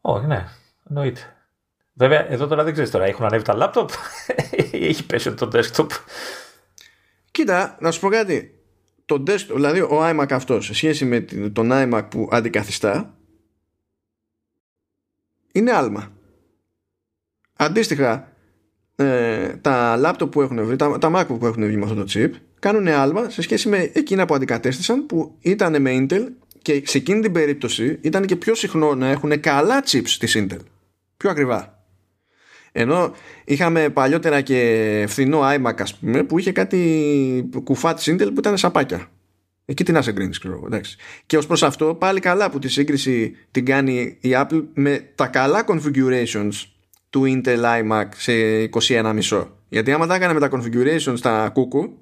Όχι, 0.00 0.26
ναι. 0.26 0.48
Εννοείται. 0.88 1.36
Βέβαια, 1.92 2.30
εδώ 2.30 2.46
τώρα 2.46 2.64
δεν 2.64 2.72
ξέρεις 2.72 2.90
τώρα, 2.90 3.04
έχουν 3.04 3.24
ανέβει 3.24 3.44
τα 3.44 3.54
laptop; 3.58 3.88
Ή 4.72 4.86
έχει 4.86 5.06
πέσει 5.06 5.34
το 5.34 5.48
desktop. 5.52 5.86
Κοίτα, 7.30 7.76
να 7.80 7.90
σου 7.90 8.00
πω 8.00 8.08
κάτι. 8.08 8.62
Το 9.04 9.22
desktop, 9.26 9.54
δηλαδή 9.54 9.80
ο 9.80 10.00
iMac 10.10 10.26
αυτός 10.30 10.64
σε 10.64 10.74
σχέση 10.74 11.04
με 11.04 11.20
τον 11.52 11.70
iMac 11.72 12.06
που 12.10 12.28
αντικαθιστά 12.30 13.14
είναι 15.52 15.72
άλμα. 15.72 16.12
Αντίστοιχα, 17.56 18.32
ε, 18.96 19.56
τα 19.56 20.00
laptop 20.04 20.30
που 20.30 20.42
έχουν 20.42 20.64
βρει, 20.64 20.76
τα, 20.76 20.98
τα 20.98 21.10
MacBook 21.14 21.38
που 21.38 21.46
έχουν 21.46 21.66
βγει 21.66 21.76
με 21.76 21.84
αυτό 21.84 21.94
το 21.94 22.04
chip, 22.08 22.32
κάνουν 22.62 22.88
άλμα 22.88 23.30
σε 23.30 23.42
σχέση 23.42 23.68
με 23.68 23.90
εκείνα 23.92 24.26
που 24.26 24.34
αντικατέστησαν 24.34 25.06
που 25.06 25.36
ήταν 25.40 25.82
με 25.82 25.90
Intel 25.94 26.26
και 26.62 26.82
σε 26.84 26.98
εκείνη 26.98 27.20
την 27.20 27.32
περίπτωση 27.32 27.98
ήταν 28.00 28.24
και 28.26 28.36
πιο 28.36 28.54
συχνό 28.54 28.94
να 28.94 29.08
έχουν 29.08 29.40
καλά 29.40 29.82
chips 29.86 30.08
της 30.18 30.36
Intel. 30.38 30.60
Πιο 31.16 31.30
ακριβά. 31.30 31.84
Ενώ 32.72 33.12
είχαμε 33.44 33.88
παλιότερα 33.88 34.40
και 34.40 35.04
φθηνό 35.08 35.40
iMac 35.42 35.74
ας 35.78 35.94
πούμε 35.94 36.22
που 36.22 36.38
είχε 36.38 36.52
κάτι 36.52 37.50
κουφά 37.64 37.94
της 37.94 38.10
Intel 38.10 38.26
που 38.26 38.38
ήταν 38.38 38.56
σαπάκια. 38.56 39.10
Εκεί 39.64 39.84
τι 39.84 39.92
να 39.92 40.02
σε 40.02 40.12
γκρίνεις 40.12 40.38
ξέρω 40.38 40.62
εντάξει. 40.66 40.96
Και 41.26 41.36
ως 41.36 41.46
προς 41.46 41.62
αυτό 41.62 41.94
πάλι 41.94 42.20
καλά 42.20 42.50
που 42.50 42.58
τη 42.58 42.68
σύγκριση 42.68 43.36
την 43.50 43.64
κάνει 43.64 44.16
η 44.20 44.30
Apple 44.32 44.64
με 44.74 45.12
τα 45.14 45.26
καλά 45.26 45.64
configurations 45.68 46.52
του 47.10 47.22
Intel 47.26 47.62
iMac 47.62 48.06
σε 48.16 48.32
21,5. 48.70 49.46
Γιατί 49.68 49.92
άμα 49.92 50.06
τα 50.06 50.14
έκανε 50.14 50.32
με 50.32 50.40
τα 50.40 50.50
configurations 50.52 51.14
στα 51.16 51.50
κούκου 51.52 51.96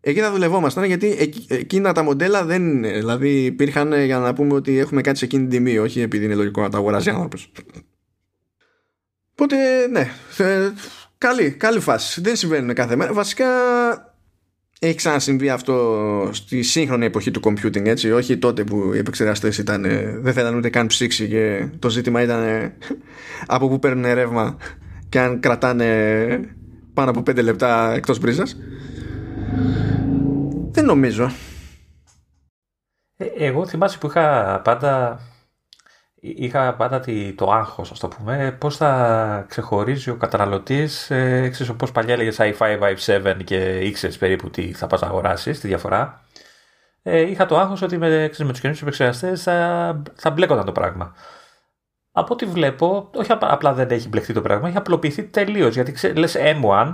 εκεί 0.00 0.20
θα 0.20 0.30
δουλευόμασταν 0.30 0.84
γιατί 0.84 1.34
εκείνα 1.48 1.92
τα 1.92 2.02
μοντέλα 2.02 2.44
δεν 2.44 2.68
είναι. 2.68 2.92
Δηλαδή 2.92 3.44
υπήρχαν 3.44 4.04
για 4.04 4.18
να 4.18 4.34
πούμε 4.34 4.54
ότι 4.54 4.78
έχουμε 4.78 5.00
κάτι 5.00 5.18
σε 5.18 5.24
εκείνη 5.24 5.42
την 5.42 5.50
τιμή, 5.50 5.78
όχι 5.78 6.00
επειδή 6.00 6.24
είναι 6.24 6.34
λογικό 6.34 6.62
να 6.62 6.68
τα 6.68 6.78
αγοράζει 6.78 7.10
άνθρωπος. 7.10 7.52
Οπότε 9.32 9.56
ναι, 9.90 10.10
καλή, 11.18 11.50
καλή 11.50 11.80
φάση. 11.80 12.20
Δεν 12.20 12.36
συμβαίνουν 12.36 12.74
κάθε 12.74 12.96
μέρα. 12.96 13.12
Βασικά 13.12 13.46
έχει 14.78 14.94
ξανασυμβεί 14.94 15.50
αυτό 15.50 16.30
στη 16.32 16.62
σύγχρονη 16.62 17.04
εποχή 17.04 17.30
του 17.30 17.40
computing, 17.44 17.86
έτσι. 17.86 18.10
Όχι 18.10 18.38
τότε 18.38 18.64
που 18.64 18.90
οι 18.94 18.98
επεξεργαστές 18.98 19.58
ήταν. 19.58 19.82
Δεν 20.20 20.32
θέλανε 20.32 20.56
ούτε 20.56 20.70
καν 20.70 20.86
ψήξη 20.86 21.28
και 21.28 21.68
το 21.78 21.90
ζήτημα 21.90 22.22
ήταν 22.22 22.72
από 23.46 23.68
πού 23.68 23.78
παίρνουν 23.78 24.14
ρεύμα 24.14 24.56
και 25.08 25.18
αν 25.18 25.40
κρατάνε 25.40 26.40
πάνω 26.94 27.10
από 27.10 27.20
5 27.20 27.42
λεπτά 27.42 27.92
εκτός 27.94 28.18
μπρίζας. 28.18 28.56
Δεν 30.70 30.84
νομίζω. 30.84 31.30
Ε, 33.16 33.24
εγώ 33.24 33.66
θυμάσαι 33.66 33.98
που 33.98 34.06
είχα 34.06 34.60
πάντα 34.64 35.20
είχα 36.20 36.74
πάντα 36.74 37.04
το 37.34 37.52
άγχος, 37.52 37.90
ας 37.90 37.98
το 37.98 38.08
πούμε, 38.08 38.56
πώς 38.60 38.76
θα 38.76 39.44
ξεχωρίζει 39.48 40.10
ο 40.10 40.16
καταναλωτής, 40.16 41.10
ε, 41.10 41.48
ξέρεις 41.48 41.72
πώς 41.72 41.92
παλιά 41.92 42.14
έλεγες 42.14 42.36
i5, 42.40 42.78
i7 42.78 43.44
και 43.44 43.78
ήξερες 43.78 44.18
περίπου 44.18 44.50
τι 44.50 44.72
θα 44.72 44.86
πας 44.86 45.00
να 45.00 45.06
αγοράσεις, 45.08 45.60
τη 45.60 45.68
διαφορά. 45.68 46.20
Ε, 47.02 47.20
είχα 47.20 47.46
το 47.46 47.58
άγχος 47.58 47.82
ότι 47.82 47.98
με, 47.98 48.08
ξέρεις, 48.08 48.38
με 48.38 48.50
τους 48.50 48.60
καινούριους 48.60 48.82
επεξεργαστές 48.82 49.42
θα, 49.42 50.02
θα 50.14 50.30
μπλέκονταν 50.30 50.64
το 50.64 50.72
πράγμα. 50.72 51.14
Από 52.12 52.32
ό,τι 52.32 52.46
βλέπω, 52.46 53.10
όχι 53.14 53.32
απλά 53.32 53.72
δεν 53.72 53.90
έχει 53.90 54.08
μπλεχτεί 54.08 54.32
το 54.32 54.40
πράγμα, 54.40 54.68
έχει 54.68 54.76
απλοποιηθεί 54.76 55.24
τελείως. 55.24 55.74
Γιατί 55.74 55.92
ξέ, 55.92 56.12
λες 56.12 56.36
M1 56.38 56.92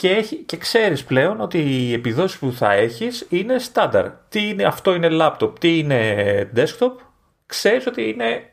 και, 0.00 0.10
έχει, 0.10 0.36
και 0.36 0.56
ξέρεις 0.56 1.04
πλέον 1.04 1.40
ότι 1.40 1.58
οι 1.58 1.92
επιδόσεις 1.92 2.38
που 2.38 2.52
θα 2.52 2.72
έχεις 2.72 3.26
είναι 3.28 3.58
στάνταρ. 3.58 4.10
Τι 4.28 4.48
είναι, 4.48 4.64
αυτό 4.64 4.94
είναι 4.94 5.08
laptop, 5.10 5.60
τι 5.60 5.78
είναι 5.78 6.50
desktop 6.56 6.92
ξέρεις 7.46 7.86
ότι 7.86 8.08
είναι 8.08 8.50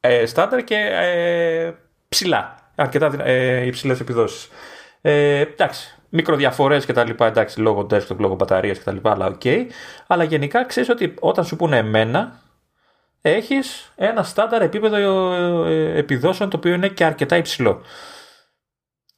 ε, 0.00 0.26
στάνταρ 0.26 0.64
και 0.64 0.74
ε, 0.76 1.74
ψηλά. 2.08 2.70
Αρκετά 2.74 3.24
ε, 3.24 3.66
υψηλές 3.66 4.00
επιδόσεις. 4.00 4.48
Ε, 5.00 5.40
εντάξει, 5.40 5.98
μικροδιαφορές 6.08 6.84
και 6.84 6.92
τα 6.92 7.04
λοιπά, 7.04 7.26
εντάξει, 7.26 7.60
λόγω 7.60 7.86
desktop, 7.90 8.16
λόγω 8.18 8.34
μπαταρίας 8.34 8.78
και 8.78 8.84
τα 8.84 8.92
λοιπά, 8.92 9.10
αλλά 9.10 9.26
OK. 9.26 9.40
Okay. 9.44 9.66
Αλλά 10.06 10.24
γενικά 10.24 10.64
ξέρεις 10.64 10.88
ότι 10.88 11.14
όταν 11.20 11.44
σου 11.44 11.56
πούνε 11.56 11.76
M 11.76 11.89
ένα, 11.89 12.40
έχεις 13.20 13.92
ένα 13.96 14.22
στάνταρ 14.22 14.62
επίπεδο 14.62 14.96
ε, 15.64 15.98
επιδόσεων 15.98 16.50
το 16.50 16.56
οποίο 16.56 16.72
είναι 16.72 16.88
και 16.88 17.04
αρκετά 17.04 17.36
υψηλό. 17.36 17.82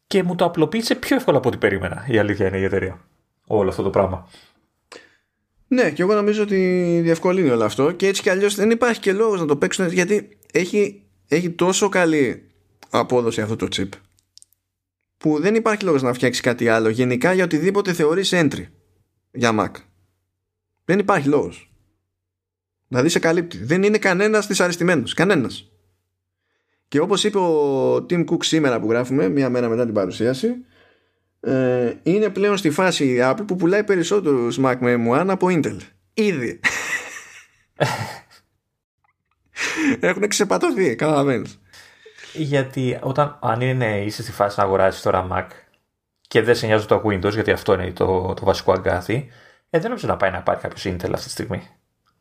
Και 0.08 0.22
μου 0.22 0.34
το 0.34 0.44
απλοποίησε 0.44 0.94
πιο 0.94 1.16
εύκολα 1.16 1.38
από 1.38 1.48
ό,τι 1.48 1.56
περίμενα 1.56 2.04
η 2.08 2.18
αλήθεια 2.18 2.46
είναι 2.46 2.58
η 2.58 2.64
εταιρεία. 2.64 3.00
Όλο 3.46 3.68
αυτό 3.68 3.82
το 3.82 3.90
πράγμα. 3.90 4.28
Ναι, 5.68 5.90
και 5.90 6.02
εγώ 6.02 6.14
νομίζω 6.14 6.42
ότι 6.42 6.56
διευκολύνει 7.02 7.50
όλο 7.50 7.64
αυτό 7.64 7.92
και 7.92 8.06
έτσι 8.06 8.22
κι 8.22 8.30
αλλιώς 8.30 8.54
δεν 8.54 8.70
υπάρχει 8.70 9.00
και 9.00 9.12
λόγος 9.12 9.40
να 9.40 9.46
το 9.46 9.56
παίξουν 9.56 9.88
γιατί 9.88 10.38
έχει, 10.52 11.02
έχει 11.28 11.50
τόσο 11.50 11.88
καλή 11.88 12.48
απόδοση 12.90 13.40
αυτό 13.40 13.56
το 13.56 13.68
chip 13.76 13.88
που 15.18 15.40
δεν 15.40 15.54
υπάρχει 15.54 15.84
λόγος 15.84 16.02
να 16.02 16.12
φτιάξει 16.12 16.40
κάτι 16.42 16.68
άλλο 16.68 16.88
γενικά 16.88 17.32
για 17.32 17.44
οτιδήποτε 17.44 17.92
θεωρείς 17.92 18.30
entry 18.34 18.66
για 19.32 19.50
Mac. 19.60 19.80
Δεν 20.84 20.98
υπάρχει 20.98 21.28
λόγος. 21.28 21.72
Δηλαδή 22.88 23.08
σε 23.08 23.18
καλύπτει. 23.18 23.64
Δεν 23.64 23.82
είναι 23.82 23.98
κανένας 23.98 24.46
δυσαρεστημένος. 24.46 25.14
Κανένας. 25.14 25.72
Και 26.88 27.00
όπως 27.00 27.24
είπε 27.24 27.38
ο 27.38 27.94
Tim 27.94 28.24
Cook 28.24 28.44
σήμερα 28.44 28.80
που 28.80 28.90
γράφουμε, 28.90 29.28
μία 29.28 29.50
μέρα 29.50 29.68
μετά 29.68 29.84
την 29.84 29.94
παρουσίαση, 29.94 30.54
ε, 31.40 31.94
είναι 32.02 32.28
πλέον 32.28 32.56
στη 32.56 32.70
φάση 32.70 33.04
η 33.04 33.18
Apple 33.22 33.44
που 33.46 33.56
πουλάει 33.56 33.84
περισσότερους 33.84 34.58
Mac 34.62 34.76
με 34.80 34.94
M1 34.94 35.26
από 35.28 35.46
Intel. 35.50 35.76
Ήδη. 36.14 36.60
Έχουν 40.00 40.28
ξεπατωθεί, 40.28 40.94
καταλαβαίνεις. 40.94 41.60
Γιατί 42.32 42.98
όταν 43.02 43.38
αν 43.42 43.60
είναι, 43.60 44.04
είσαι 44.04 44.22
στη 44.22 44.32
φάση 44.32 44.58
να 44.58 44.64
αγοράσεις 44.64 45.02
τώρα 45.02 45.26
Mac 45.32 45.46
και 46.20 46.42
δεν 46.42 46.54
σε 46.54 46.66
νοιάζει 46.66 46.86
το 46.86 47.02
Windows, 47.04 47.32
γιατί 47.32 47.50
αυτό 47.50 47.72
είναι 47.72 47.92
το, 47.92 48.34
το 48.34 48.44
βασικό 48.44 48.72
αγκάθι, 48.72 49.28
ε, 49.70 49.78
δεν 49.78 49.88
νομίζω 49.88 50.06
να 50.06 50.16
πάει 50.16 50.30
να 50.30 50.42
πάρει 50.42 50.60
κάποιος 50.60 50.86
Intel 50.86 51.10
αυτή 51.12 51.24
τη 51.24 51.30
στιγμή. 51.30 51.68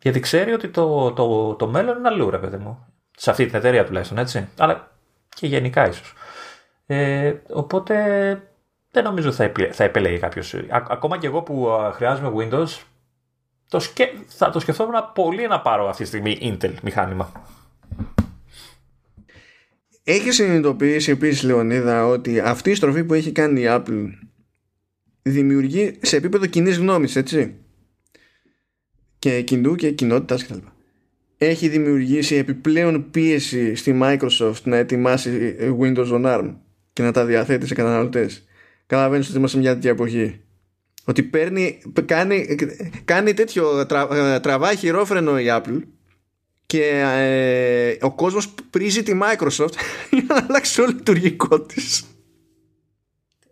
Γιατί 0.01 0.19
ξέρει 0.19 0.53
ότι 0.53 0.67
το, 0.67 1.11
το, 1.11 1.55
το 1.55 1.67
μέλλον 1.67 1.97
είναι 1.97 2.07
αλλού, 2.07 2.29
ρε 2.29 2.37
παιδί 2.37 2.57
μου. 2.57 2.85
Σε 3.19 3.29
αυτή 3.29 3.45
την 3.45 3.55
εταιρεία 3.55 3.85
τουλάχιστον, 3.85 4.17
έτσι. 4.17 4.47
Αλλά 4.57 4.91
και 5.29 5.47
γενικά 5.47 5.87
ίσως. 5.87 6.13
Ε, 6.85 7.33
οπότε 7.49 7.95
δεν 8.91 9.03
νομίζω 9.03 9.31
θα, 9.31 9.51
θα 9.71 9.83
επέλεγε 9.83 10.17
κάποιος. 10.17 10.55
Ακόμα 10.69 11.17
και 11.17 11.27
εγώ 11.27 11.41
που 11.41 11.67
χρειάζομαι 11.93 12.31
Windows, 12.37 12.81
το 13.69 13.79
σκε... 13.79 14.09
θα 14.27 14.49
το 14.49 14.59
σκεφτόμουν 14.59 15.11
πολύ 15.13 15.47
να 15.47 15.61
πάρω 15.61 15.89
αυτή 15.89 16.01
τη 16.01 16.07
στιγμή 16.07 16.37
Intel 16.41 16.73
μηχάνημα. 16.81 17.31
Έχεις 20.03 20.35
συνειδητοποιήσει 20.35 21.11
επίσης, 21.11 21.43
Λεωνίδα, 21.43 22.05
ότι 22.05 22.39
αυτή 22.39 22.69
η 22.69 22.75
στροφή 22.75 23.03
που 23.03 23.13
έχει 23.13 23.31
κάνει 23.31 23.61
η 23.61 23.65
Apple 23.67 24.09
δημιουργεί 25.21 25.99
σε 26.01 26.15
επίπεδο 26.15 26.45
κοινής 26.45 26.77
γνώμης, 26.77 27.15
έτσι; 27.15 27.55
Και 29.19 29.41
κοινού 29.41 29.75
και 29.75 29.91
κοινότητας 29.91 30.45
κτλ. 30.45 30.57
Έχει 31.37 31.67
δημιουργήσει 31.67 32.35
επιπλέον 32.35 33.09
πίεση 33.11 33.75
στη 33.75 33.99
Microsoft 34.03 34.61
να 34.63 34.77
ετοιμάσει 34.77 35.55
Windows 35.81 36.11
on 36.11 36.25
ARM 36.25 36.55
και 36.93 37.03
να 37.03 37.11
τα 37.11 37.25
διαθέτει 37.25 37.67
σε 37.67 37.73
καταναλωτές. 37.73 38.47
Καταλαβαίνεις 38.87 39.27
ότι 39.29 39.37
είμαστε 39.37 39.57
μια 39.57 39.73
τέτοια 39.73 39.89
εποχή 39.89 40.41
Ότι 41.05 41.23
παίρνει, 41.23 41.81
κάνει, 42.05 42.55
κάνει 43.05 43.33
τέτοιο 43.33 43.85
τρα, 43.85 44.39
τραβάει 44.39 44.75
χειρόφρενο 44.75 45.39
η 45.39 45.45
Apple 45.47 45.81
και 46.65 47.03
ε, 47.17 48.05
ο 48.05 48.15
κόσμος 48.15 48.53
πρίζει 48.69 49.03
τη 49.03 49.19
Microsoft 49.21 49.73
για 50.11 50.25
να 50.27 50.45
αλλάξει 50.47 50.81
όλο 50.81 50.89
το 50.91 50.97
λειτουργικό 50.97 51.61
της. 51.61 52.03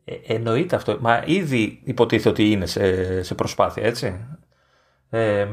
Ε, 0.05 0.33
εννοείται 0.33 0.75
αυτό. 0.75 0.97
Μα 1.01 1.23
ήδη 1.25 1.81
υποτίθεται 1.83 2.29
ότι 2.29 2.51
είναι 2.51 2.65
σε, 2.65 3.23
σε 3.23 3.35
προσπάθεια, 3.35 3.83
έτσι. 3.83 4.27
Ε, 5.09 5.47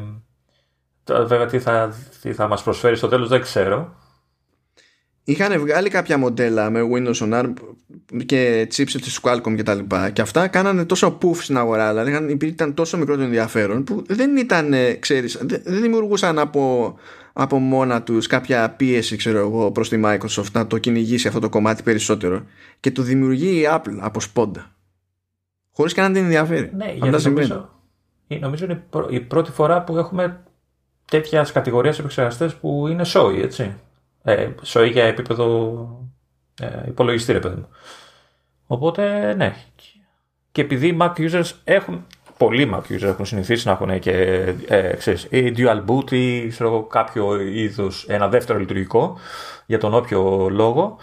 βέβαια 1.06 1.46
τι 1.46 1.58
θα, 1.58 1.94
τι 2.22 2.32
θα 2.32 2.48
μας 2.48 2.62
προσφέρει 2.62 2.96
στο 2.96 3.08
τέλος 3.08 3.28
δεν 3.28 3.40
ξέρω. 3.40 3.94
Είχαν 5.24 5.60
βγάλει 5.60 5.88
κάποια 5.88 6.18
μοντέλα 6.18 6.70
με 6.70 6.80
Windows 6.92 7.14
on 7.14 7.32
ARM 7.32 7.52
και 8.26 8.68
chipset 8.74 9.00
της 9.00 9.20
Qualcomm 9.22 9.54
και 9.56 9.62
τα 9.62 9.74
λοιπά 9.74 10.10
και 10.10 10.20
αυτά 10.20 10.48
κάνανε 10.48 10.84
τόσο 10.84 11.18
puff 11.22 11.36
στην 11.36 11.56
αγορά 11.56 11.94
δηλαδή 11.94 12.36
ήταν 12.46 12.74
τόσο 12.74 12.98
μικρό 12.98 13.16
το 13.16 13.22
ενδιαφέρον 13.22 13.84
που 13.84 14.04
δεν 14.06 14.36
ήταν, 14.36 14.74
ξέρεις, 14.98 15.38
δεν 15.46 15.80
δημιουργούσαν 15.82 16.38
από, 16.38 16.94
από 17.32 17.58
μόνα 17.58 18.02
τους 18.02 18.26
κάποια 18.26 18.70
πίεση 18.70 19.16
ξέρω 19.16 19.38
εγώ 19.38 19.70
προς 19.72 19.88
τη 19.88 20.00
Microsoft 20.04 20.50
να 20.52 20.66
το 20.66 20.78
κυνηγήσει 20.78 21.28
αυτό 21.28 21.40
το 21.40 21.48
κομμάτι 21.48 21.82
περισσότερο 21.82 22.42
και 22.80 22.90
το 22.90 23.02
δημιουργεί 23.02 23.60
η 23.60 23.66
Apple 23.70 23.96
από 24.00 24.20
σπόντα 24.20 24.72
χωρίς 25.72 25.92
καν 25.92 26.06
να 26.06 26.12
την 26.12 26.22
ενδιαφέρει. 26.22 26.70
Ναι, 26.74 26.92
γιατί 26.92 27.28
νομίζω, 27.28 27.70
νομίζω 28.40 28.64
είναι 28.64 28.84
η 29.10 29.20
πρώτη 29.20 29.50
φορά 29.50 29.84
που 29.84 29.98
έχουμε 29.98 30.42
τέτοιας 31.12 31.52
κατηγορίας 31.52 31.98
επεξεργαστές 31.98 32.54
που 32.54 32.86
είναι 32.88 33.04
σόι, 33.04 33.40
έτσι. 33.40 33.74
Ε, 34.22 34.48
σόι 34.62 34.88
για 34.88 35.04
επίπεδο 35.04 36.10
ε, 36.60 36.66
υπολογιστή, 36.88 37.32
ρε 37.32 37.38
παιδί 37.38 37.54
μου. 37.54 37.68
Οπότε, 38.66 39.34
ναι. 39.34 39.54
Και 40.52 40.60
επειδή 40.60 40.96
Mac 41.00 41.12
users 41.16 41.50
έχουν, 41.64 42.06
πολλοί 42.36 42.70
Mac 42.74 42.92
users 42.92 43.02
έχουν 43.02 43.26
συνηθίσει 43.26 43.66
να 43.66 43.72
έχουν 43.72 43.98
και 43.98 44.10
ε, 44.68 44.94
ξέρεις, 44.96 45.26
ή 45.30 45.52
dual 45.56 45.84
boot 45.86 46.12
ή 46.12 46.48
ξέρω, 46.48 46.82
κάποιο 46.82 47.40
είδους, 47.40 48.04
ένα 48.08 48.28
δεύτερο 48.28 48.58
λειτουργικό 48.58 49.18
για 49.66 49.78
τον 49.78 49.94
όποιο 49.94 50.48
λόγο, 50.50 50.98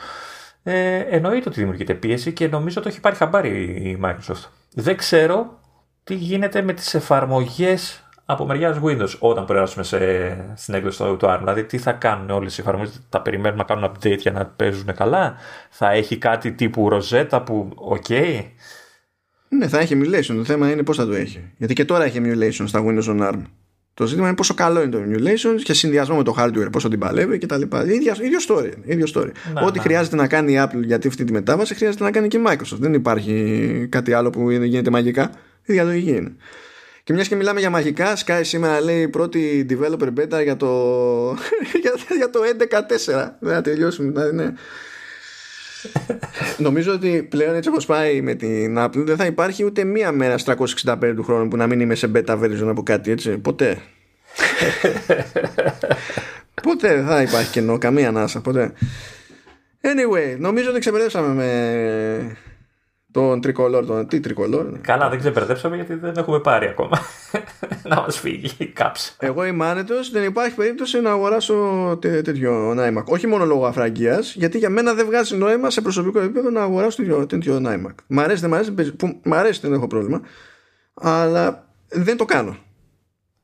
ε, 0.64 0.98
εννοείται 0.98 1.50
ότι 1.50 1.60
δημιουργείται 1.60 1.94
πίεση 1.94 2.34
και 2.34 2.48
νομίζω 2.48 2.82
το 2.82 2.88
έχει 2.88 3.00
πάρει 3.00 3.16
χαμπάρι 3.16 3.50
η 3.64 4.00
Microsoft. 4.04 4.48
Δεν 4.74 4.98
ξέρω 4.98 5.60
τι 6.04 6.16
γίνεται 6.16 6.62
με 6.62 6.74
τις 6.74 6.94
εφαρμογές 6.94 8.04
από 8.32 8.46
μεριάς 8.46 8.78
Windows 8.84 9.18
όταν 9.20 9.46
περάσουμε 9.46 9.84
σε, 9.84 9.98
στην 10.56 10.74
έκδοση 10.74 10.98
του 10.98 11.20
ARM. 11.22 11.38
Δηλαδή, 11.40 11.64
τι 11.64 11.78
θα 11.78 11.92
κάνουν 11.92 12.30
όλες 12.30 12.58
οι 12.58 12.62
εφαρμογές, 12.62 13.02
θα 13.10 13.22
περιμένουν 13.22 13.58
να 13.58 13.64
κάνουν 13.64 13.92
update 13.92 14.18
για 14.18 14.32
να 14.32 14.46
παίζουν 14.46 14.94
καλά, 14.96 15.36
θα 15.70 15.92
έχει 15.92 16.18
κάτι 16.18 16.52
τύπου 16.52 16.90
Rosetta 16.92 17.42
που, 17.46 17.70
OK. 17.92 18.42
Ναι, 19.50 19.68
θα 19.68 19.80
έχει 19.80 20.00
emulation. 20.02 20.36
Το 20.36 20.44
θέμα 20.44 20.72
είναι 20.72 20.84
πώς 20.84 20.98
θα 20.98 21.06
το 21.06 21.14
έχει. 21.14 21.52
Γιατί 21.58 21.74
και 21.74 21.86
τώρα 21.86 22.04
έχει 22.04 22.22
emulation 22.24 22.64
στα 22.66 22.84
Windows 22.86 23.04
on 23.04 23.30
ARM. 23.30 23.42
Το 23.94 24.06
ζήτημα 24.06 24.28
είναι 24.28 24.36
πόσο 24.36 24.54
καλό 24.54 24.82
είναι 24.82 24.92
το 24.92 25.00
emulation 25.08 25.62
και 25.64 25.74
συνδυασμό 25.74 26.16
με 26.18 26.24
το 26.24 26.36
hardware, 26.38 26.72
πόσο 26.72 26.90
την 26.90 27.00
παλεύει 27.00 27.38
κτλ. 27.38 27.62
ίδιο, 27.62 28.14
ίδιο 28.22 28.40
story. 28.48 28.72
Ίδιο 28.84 29.06
story. 29.14 29.32
Να, 29.54 29.62
Ό,τι 29.62 29.78
να. 29.78 29.84
χρειάζεται 29.84 30.16
να 30.16 30.28
κάνει 30.28 30.54
η 30.54 30.60
Apple 30.60 30.84
για 30.84 30.96
αυτή 30.96 31.24
τη 31.24 31.32
μετάβαση, 31.32 31.76
χρειάζεται 31.76 32.04
να 32.04 32.12
κάνει 32.12 32.28
και 32.28 32.38
η 32.38 32.44
Microsoft. 32.48 32.78
Δεν 32.80 32.94
υπάρχει 32.94 33.88
κάτι 33.90 34.14
άλλο 34.14 34.30
που 34.30 34.52
γίνεται 34.52 34.90
μαγικά. 34.90 35.32
Η 35.66 35.74
διαλογική 35.74 36.10
είναι. 36.10 36.36
Και 37.10 37.16
μιας 37.16 37.28
και 37.28 37.36
μιλάμε 37.36 37.60
για 37.60 37.70
μαγικά, 37.70 38.18
Sky 38.26 38.40
σήμερα 38.42 38.82
λέει 38.82 39.08
πρώτη 39.08 39.66
developer 39.70 40.08
beta 40.20 40.44
για 40.44 40.58
το, 40.58 40.68
για, 41.82 41.94
για 42.18 42.30
το 42.30 42.40
11.4. 43.14 43.30
Δεν 43.40 43.54
θα 43.54 43.62
τελειώσουμε. 43.62 44.10
Δηλαδή, 44.12 44.36
ναι. 44.36 44.54
Νομίζω 46.58 46.94
ότι 46.94 47.28
πλέον 47.30 47.56
έτσι 47.56 47.70
όπως 47.70 47.86
πάει 47.86 48.22
με 48.22 48.34
την 48.34 48.76
Apple 48.80 49.04
δεν 49.06 49.18
θα 49.18 49.26
υπάρχει 49.26 49.66
ούτε 49.66 49.84
μία 49.84 50.12
μέρα 50.12 50.36
365 50.46 51.14
του 51.16 51.24
χρόνου 51.24 51.48
που 51.48 51.58
να 51.58 51.68
μην 51.68 51.80
είμαι 51.80 51.96
σε 51.96 52.12
beta 52.16 52.40
version 52.40 52.68
από 52.68 52.84
κάτι 52.84 53.12
έτσι. 53.12 53.38
Ποτέ. 53.38 53.78
ποτέ 56.64 56.96
δεν 56.96 57.06
θα 57.06 57.22
υπάρχει 57.22 57.52
κενό, 57.52 57.78
καμία 57.78 58.08
ανάσα, 58.08 58.42
ποτέ. 58.42 58.72
Anyway, 59.82 60.36
νομίζω 60.40 60.70
ότι 60.70 60.80
ξεπερδέψαμε 60.80 61.34
με 61.34 62.38
τον 63.12 63.42
τρικολόρ, 63.42 63.86
τον 63.86 64.08
τι 64.08 64.20
τρικολόρ. 64.20 64.66
Ναι. 64.66 64.78
Καλά, 64.78 65.10
δεν 65.10 65.20
ξεπερδέψαμε 65.20 65.76
γιατί 65.76 65.94
δεν 65.94 66.14
έχουμε 66.18 66.40
πάρει 66.40 66.68
ακόμα. 66.68 67.00
να 67.84 68.02
μας 68.02 68.20
φύγει 68.20 68.52
η 68.58 68.66
κάψα. 68.66 69.12
Εγώ 69.20 69.46
είμαι 69.46 69.66
άνετος, 69.66 70.12
δεν 70.12 70.24
υπάρχει 70.24 70.56
περίπτωση 70.56 71.02
να 71.02 71.12
αγοράσω 71.12 71.56
τέτοιο 72.00 72.72
iMac. 72.72 73.04
Όχι 73.06 73.28
μόνο 73.28 73.46
λόγω 73.46 73.66
αφραγγεία, 73.66 74.20
γιατί 74.34 74.58
για 74.58 74.70
μένα 74.70 74.94
δεν 74.94 75.06
βγάζει 75.06 75.38
νόημα 75.38 75.70
σε 75.70 75.82
προσωπικό 75.82 76.20
επίπεδο 76.20 76.50
να 76.50 76.62
αγοράσω 76.62 76.98
τέτοιο, 76.98 77.26
τέτοιο 77.26 77.62
iMac. 77.66 77.96
Μ' 78.08 78.20
αρέσει, 78.20 78.42
δεν 78.42 78.50
μ' 78.50 78.54
αρέσει, 78.54 78.96
που, 78.96 79.20
μ' 79.24 79.34
αρέσει, 79.34 79.60
δεν 79.60 79.74
έχω 79.74 79.88
πρόβλημα. 79.88 80.22
Αλλά 80.94 81.68
δεν 81.88 82.18
το 82.18 82.26
κάνω. 82.26 82.58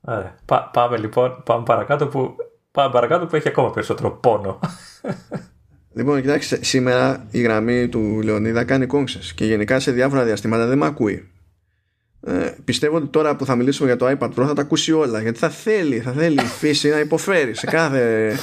Άρα, 0.01 0.35
πάμε 0.71 0.97
λοιπόν, 0.97 1.41
πάμε 1.45 1.63
παρακάτω 1.63 2.07
που, 2.07 2.35
πάμε 2.71 2.91
παρακάτω 2.91 3.25
που 3.25 3.35
έχει 3.35 3.47
ακόμα 3.47 3.71
περισσότερο 3.71 4.11
πόνο. 4.11 4.59
Λοιπόν, 5.95 6.21
κοιτάξτε, 6.21 6.63
σήμερα 6.63 7.25
η 7.31 7.41
γραμμή 7.41 7.87
του 7.87 8.21
Λεωνίδα 8.23 8.63
κάνει 8.63 8.85
κόμψε 8.85 9.19
και 9.35 9.45
γενικά 9.45 9.79
σε 9.79 9.91
διάφορα 9.91 10.23
διαστήματα 10.23 10.65
δεν 10.65 10.77
με 10.77 10.85
ακούει. 10.85 11.29
Ε, 12.27 12.53
πιστεύω 12.65 12.95
ότι 12.95 13.07
τώρα 13.07 13.35
που 13.35 13.45
θα 13.45 13.55
μιλήσουμε 13.55 13.87
για 13.87 13.97
το 13.97 14.17
iPad 14.19 14.29
Pro 14.29 14.45
θα 14.47 14.53
τα 14.53 14.61
ακούσει 14.61 14.91
όλα 14.91 15.21
γιατί 15.21 15.37
θα 15.37 15.49
θέλει, 15.49 15.99
θα 15.99 16.11
θέλει 16.11 16.41
η 16.41 16.45
φύση 16.45 16.89
να 16.89 16.99
υποφέρει 16.99 17.53
σε 17.53 17.65
κάθε. 17.65 18.31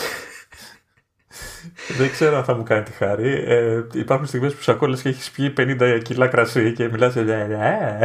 Δεν 1.99 2.11
ξέρω 2.11 2.37
αν 2.37 2.45
θα 2.45 2.55
μου 2.55 2.63
κάνει 2.63 2.83
τη 2.83 2.93
χάρη. 2.93 3.45
Ε, 3.47 3.83
υπάρχουν 3.93 4.27
στιγμές 4.27 4.55
που 4.55 4.63
σου 4.63 4.73
ακούω 4.73 4.95
και 4.95 5.09
έχεις 5.09 5.31
πιει 5.31 5.53
50 5.57 6.01
κιλά 6.03 6.27
κρασί 6.27 6.73
και 6.73 6.89
μιλάς 6.89 7.15
για. 7.15 7.37
Ε, 7.37 7.99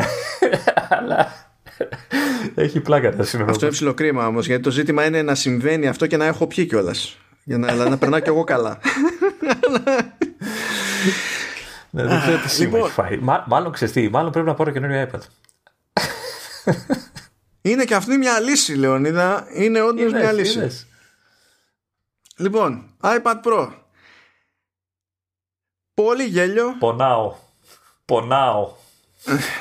αλλά. 0.97 1.33
Έχει 2.55 2.79
πλάκα 2.79 3.15
τα 3.15 3.23
σήμερα. 3.23 3.49
Αυτό 3.49 3.65
είναι 3.65 3.73
ψηλό 3.73 3.93
κρίμα 3.93 4.27
όμως 4.27 4.47
γιατί 4.47 4.63
το 4.63 4.71
ζήτημα 4.71 5.05
είναι 5.05 5.21
να 5.21 5.35
συμβαίνει 5.35 5.87
αυτό 5.87 6.07
και 6.07 6.17
να 6.17 6.25
έχω 6.25 6.47
πιει 6.47 6.65
κιόλας. 6.65 7.17
Για 7.43 7.57
να, 7.57 7.89
να 7.89 7.97
περνάω 7.97 8.19
κι 8.19 8.29
εγώ 8.29 8.43
καλά. 8.43 8.79
ναι, 11.89 12.03
δεν 12.03 12.19
ξέρω 12.19 12.37
τι 12.37 12.49
σήμερα 12.49 12.83
λοιπόν. 12.83 13.05
έχει 13.07 13.19
φάει. 13.19 13.43
μάλλον 13.47 13.71
ξεστή, 13.71 14.09
μάλλον 14.09 14.31
πρέπει 14.31 14.47
να 14.47 14.53
πάρω 14.53 14.71
καινούριο 14.71 15.09
iPad. 15.11 15.19
Είναι 17.61 17.83
και 17.83 17.95
αυτή 17.95 18.17
μια 18.17 18.39
λύση, 18.39 18.73
Λεωνίδα. 18.73 19.47
Είναι 19.53 19.81
όντως 19.81 20.11
μια 20.11 20.31
λύση. 20.31 20.87
Λοιπόν, 22.37 22.89
iPad 23.01 23.41
Pro. 23.43 23.69
Πολύ 25.93 26.23
γέλιο. 26.23 26.75
Πονάω. 26.79 27.35
Πονάω. 28.05 28.71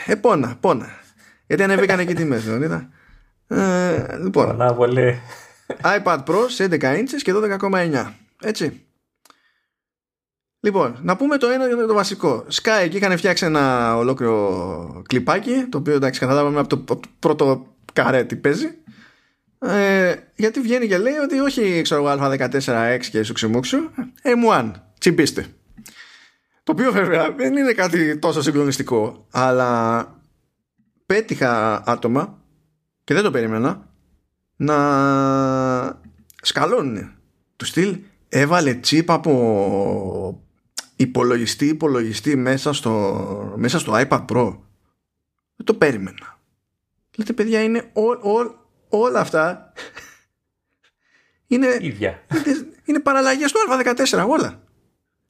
Ε, 0.07 0.15
πόνα, 0.15 0.57
πόνα. 0.61 0.89
Γιατί 1.47 1.63
ανέβηκαν 1.63 1.99
εκεί 1.99 2.15
τιμές, 2.15 2.47
Λεωνίδα. 2.47 2.89
Ε, 3.47 4.17
λοιπόν. 4.17 4.47
Πονάω 4.47 4.75
πολύ. 4.75 5.21
iPad 5.83 6.25
Pro 6.25 6.45
σε 6.49 6.65
11 6.65 6.81
inches 6.81 7.23
και 7.23 7.33
12,9. 7.35 8.13
Έτσι. 8.43 8.86
Λοιπόν, 10.67 10.99
να 11.03 11.17
πούμε 11.17 11.37
το 11.37 11.49
ένα 11.49 11.67
για 11.67 11.87
το 11.87 11.95
βασικό. 11.95 12.47
Sky 12.53 12.81
εκεί 12.83 12.97
είχαν 12.97 13.17
φτιάξει 13.17 13.45
ένα 13.45 13.97
ολόκληρο 13.97 15.03
κλιπάκι, 15.07 15.67
το 15.71 15.79
οποίο 15.79 15.95
εντάξει 15.95 16.21
καταλάβαμε 16.21 16.59
από 16.59 16.69
το, 16.69 16.77
από 16.77 17.01
το 17.03 17.09
πρώτο 17.19 17.67
καρέ 17.93 18.25
τι 18.25 18.37
παίζει. 18.37 18.67
Ε, 19.59 20.15
γιατί 20.35 20.61
βγαίνει 20.61 20.89
και 20.89 20.99
λέει 20.99 21.17
ότι 21.17 21.39
όχι 21.39 21.83
ξέρω 21.83 22.05
Α14X 22.07 23.01
και 23.11 23.23
σουξιμούξου, 23.23 23.79
M1, 24.23 24.71
τσιμπήστε. 24.99 25.47
Το 26.63 26.73
οποίο 26.73 26.93
βέβαια 26.93 27.33
δεν 27.33 27.57
είναι 27.57 27.73
κάτι 27.73 28.19
τόσο 28.19 28.43
συγκλονιστικό, 28.43 29.27
αλλά 29.31 30.09
πέτυχα 31.07 31.83
άτομα 31.87 32.39
και 33.05 33.15
δεν 33.15 33.23
το 33.23 33.31
περίμενα 33.31 33.89
να 34.57 34.77
σκαλώνουν. 36.43 37.13
Του 37.57 37.65
στυλ 37.65 37.99
έβαλε 38.29 38.75
τσίπ 38.75 39.11
από 39.11 40.41
υπολογιστή 40.97 41.67
υπολογιστή 41.67 42.37
μέσα 42.37 42.73
στο, 42.73 43.55
μέσα 43.57 43.79
στο 43.79 43.93
iPad 43.97 44.25
Pro. 44.29 44.57
Δεν 45.57 45.67
το 45.67 45.75
περίμενα. 45.75 46.39
Λέτε 47.17 47.33
παιδιά 47.33 47.63
είναι 47.63 47.91
όλα 48.89 49.21
αυτά 49.21 49.73
είναι, 51.47 51.79
Ίδια. 51.81 52.23
είναι, 52.35 52.67
είναι 52.85 53.01
παραλλαγές 53.01 53.53
του 53.53 53.59
Α14 53.71 54.29
όλα. 54.29 54.63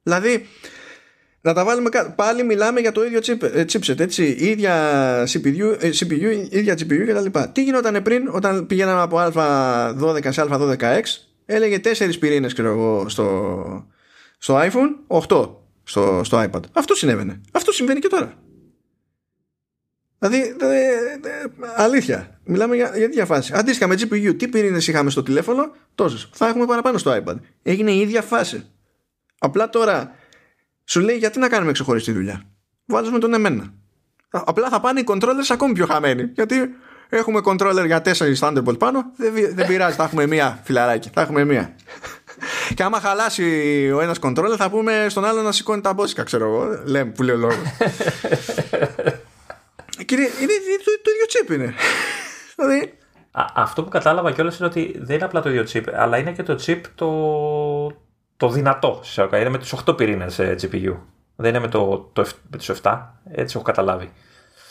Δηλαδή 0.03 0.47
να 1.41 1.53
τα 1.55 1.65
βάλουμε 1.65 1.91
πάλι 2.17 2.45
μιλάμε 2.45 2.81
για 2.81 2.93
το 2.93 3.05
ίδιο 3.05 3.19
chip, 3.23 3.43
ε, 3.43 3.65
chipset 3.73 4.01
έτσι 4.01 4.25
ίδια 4.25 4.75
CPU, 5.23 5.77
ε, 5.81 5.89
CPU 5.89 6.47
ίδια 6.51 6.75
GPU 6.75 7.05
και 7.07 7.13
τα 7.13 7.21
λοιπά. 7.21 7.49
Τι 7.49 7.63
γινόταν 7.63 8.03
πριν 8.03 8.29
όταν 8.29 8.67
πηγαίναμε 8.67 9.01
από 9.01 9.17
Α12 9.19 10.33
σε 10.33 10.47
Α12X 10.51 11.03
έλεγε 11.47 11.81
4 11.85 12.19
πυρήνες 12.19 12.53
ξέρω 12.53 12.69
εγώ 12.69 13.09
στο, 13.09 13.87
στο 14.37 14.59
iPhone 14.59 15.19
8 15.29 15.51
στο, 15.85 16.21
στο 16.25 16.43
iPad. 16.43 16.61
Αυτό 16.73 16.95
συνέβαινε. 16.95 17.41
Αυτό 17.53 17.73
συμβαίνει 17.73 18.01
και 18.01 18.09
τώρα. 18.09 18.35
Δηλαδή, 20.19 20.55
δε, 20.59 20.67
δε, 21.21 21.31
αλήθεια. 21.77 22.41
Μιλάμε 22.45 22.77
για, 22.77 22.93
για 22.97 23.07
τέτοια 23.07 23.25
φάση. 23.27 23.53
Αντίστοιχα 23.55 23.87
με 23.87 23.95
GPU, 23.95 24.39
τι 24.39 24.49
πυρήνες 24.49 24.87
είχαμε 24.89 25.11
στο 25.11 25.23
τηλέφωνο, 25.23 25.73
τόσες. 25.95 26.29
Θα 26.33 26.49
έχουμε 26.49 26.67
παραπάνω 26.67 26.99
στο 26.99 27.23
iPad. 27.23 27.35
Έγινε 27.63 27.91
η 27.91 28.01
ίδια 28.01 28.23
φάση. 28.23 28.71
Απλά 29.39 29.69
τώρα 29.69 30.15
σου 30.85 31.01
λέει 31.01 31.17
γιατί 31.17 31.39
να 31.39 31.49
κάνουμε 31.49 31.73
ξεχωριστή 31.73 32.13
δουλειά; 32.13 32.43
Βάζουμε 32.85 33.19
τον 33.19 33.35
εμένα. 33.35 33.75
Απλά 34.31 34.69
θα 34.69 34.81
πάνε 34.81 35.01
οι 35.01 35.05
controllers 35.07 35.49
ακόμη 35.49 35.73
πιο 35.73 35.87
χαμένοι. 35.87 36.31
Γιατί 36.35 36.57
έχουμε 37.09 37.41
controller 37.45 37.85
για 37.87 38.03
4 38.05 38.35
Thunderbolt 38.41 38.79
πάνω, 38.79 39.13
δεν, 39.17 39.33
δεν 39.55 39.67
πειράζει, 39.67 39.97
θα 39.97 40.05
έχουμε 40.05 40.27
μία 40.27 40.61
φιλαράκι. 40.65 41.11
Θα 41.13 41.21
έχουμε 41.21 41.45
μία. 41.45 41.75
Και 42.75 42.83
άμα 42.83 43.01
χαλάσει 43.01 43.43
ο 43.95 44.01
ένας 44.01 44.19
controller, 44.21 44.55
θα 44.57 44.71
πούμε 44.71 45.07
στον 45.09 45.25
άλλο 45.25 45.43
να 45.43 45.53
σηκώνει 45.53 45.81
τα 45.81 45.93
μπόσικα, 45.93 46.23
ξέρω 46.23 46.45
εγώ. 46.45 46.83
Λέμε 46.85 47.11
που 47.11 47.23
λέει 47.23 47.35
ο 47.35 47.39
λόγος. 47.39 47.57
Κύριε, 50.05 50.25
είναι 50.41 50.53
το, 50.85 50.91
το 51.03 51.11
ίδιο 51.15 51.27
τσίπ 51.27 51.51
είναι. 51.51 51.75
Δηλαδή, 52.57 52.99
αυτό 53.55 53.83
που 53.83 53.89
κατάλαβα 53.89 54.33
κιόλας 54.33 54.59
είναι 54.59 54.67
ότι 54.67 54.95
δεν 54.99 55.17
είναι 55.17 55.25
απλά 55.25 55.41
το 55.43 55.49
ίδιο 55.51 55.65
chip, 55.73 55.85
αλλά 55.95 56.19
είναι 56.19 56.33
και 56.33 56.43
το 56.43 56.59
chip 56.67 56.81
το, 56.95 57.11
το 58.37 58.49
δυνατό. 58.49 59.03
Είναι 59.33 59.49
με 59.49 59.59
τους 59.59 59.75
8 59.87 59.97
πυρήνες 59.97 60.41
GPU. 60.41 60.97
Δεν 61.37 61.49
είναι 61.49 61.59
με, 61.59 61.69
το, 61.69 62.11
το, 62.13 62.27
με 62.51 62.57
τους 62.57 62.71
7. 62.83 63.03
Έτσι 63.31 63.55
έχω 63.57 63.65
καταλάβει. 63.65 64.13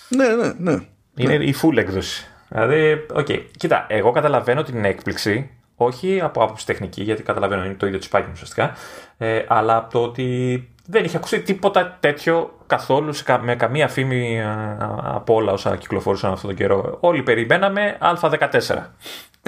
Ναι, 0.10 0.28
ναι, 0.28 0.54
ναι. 0.58 0.80
Είναι 1.16 1.34
η 1.34 1.56
full 1.62 1.78
έκδοση. 1.78 2.28
Δηλαδή, 2.50 3.06
OK. 3.14 3.26
Okay. 3.30 3.46
Κοίτα, 3.58 3.86
εγώ 3.90 4.12
καταλαβαίνω 4.12 4.64
την 4.64 4.86
έκπληξη, 4.86 5.55
όχι 5.76 6.22
από 6.22 6.44
άποψη 6.44 6.66
τεχνική, 6.66 7.04
γιατί 7.04 7.24
καταλαβαίνω 7.24 7.66
είναι 7.66 7.74
το 7.74 7.86
ίδιο 7.86 8.00
τσιπάκι 8.00 8.30
ουσιαστικά, 8.34 8.74
ε, 9.18 9.44
αλλά 9.48 9.76
από 9.76 9.92
το 9.92 10.04
ότι 10.04 10.70
δεν 10.88 11.04
είχε 11.04 11.18
ακούσει 11.18 11.42
τίποτα 11.42 11.98
τέτοιο 12.00 12.60
καθόλου 12.68 13.14
με 13.42 13.56
καμία 13.56 13.88
φήμη 13.88 14.38
ε, 14.40 14.78
από 15.04 15.34
όλα 15.34 15.52
όσα 15.52 15.76
κυκλοφορούσαν 15.76 16.32
αυτόν 16.32 16.50
τον 16.50 16.58
καιρό. 16.58 16.98
Όλοι 17.00 17.24
περιμέναμε 17.24 17.98
Α14. 18.02 18.50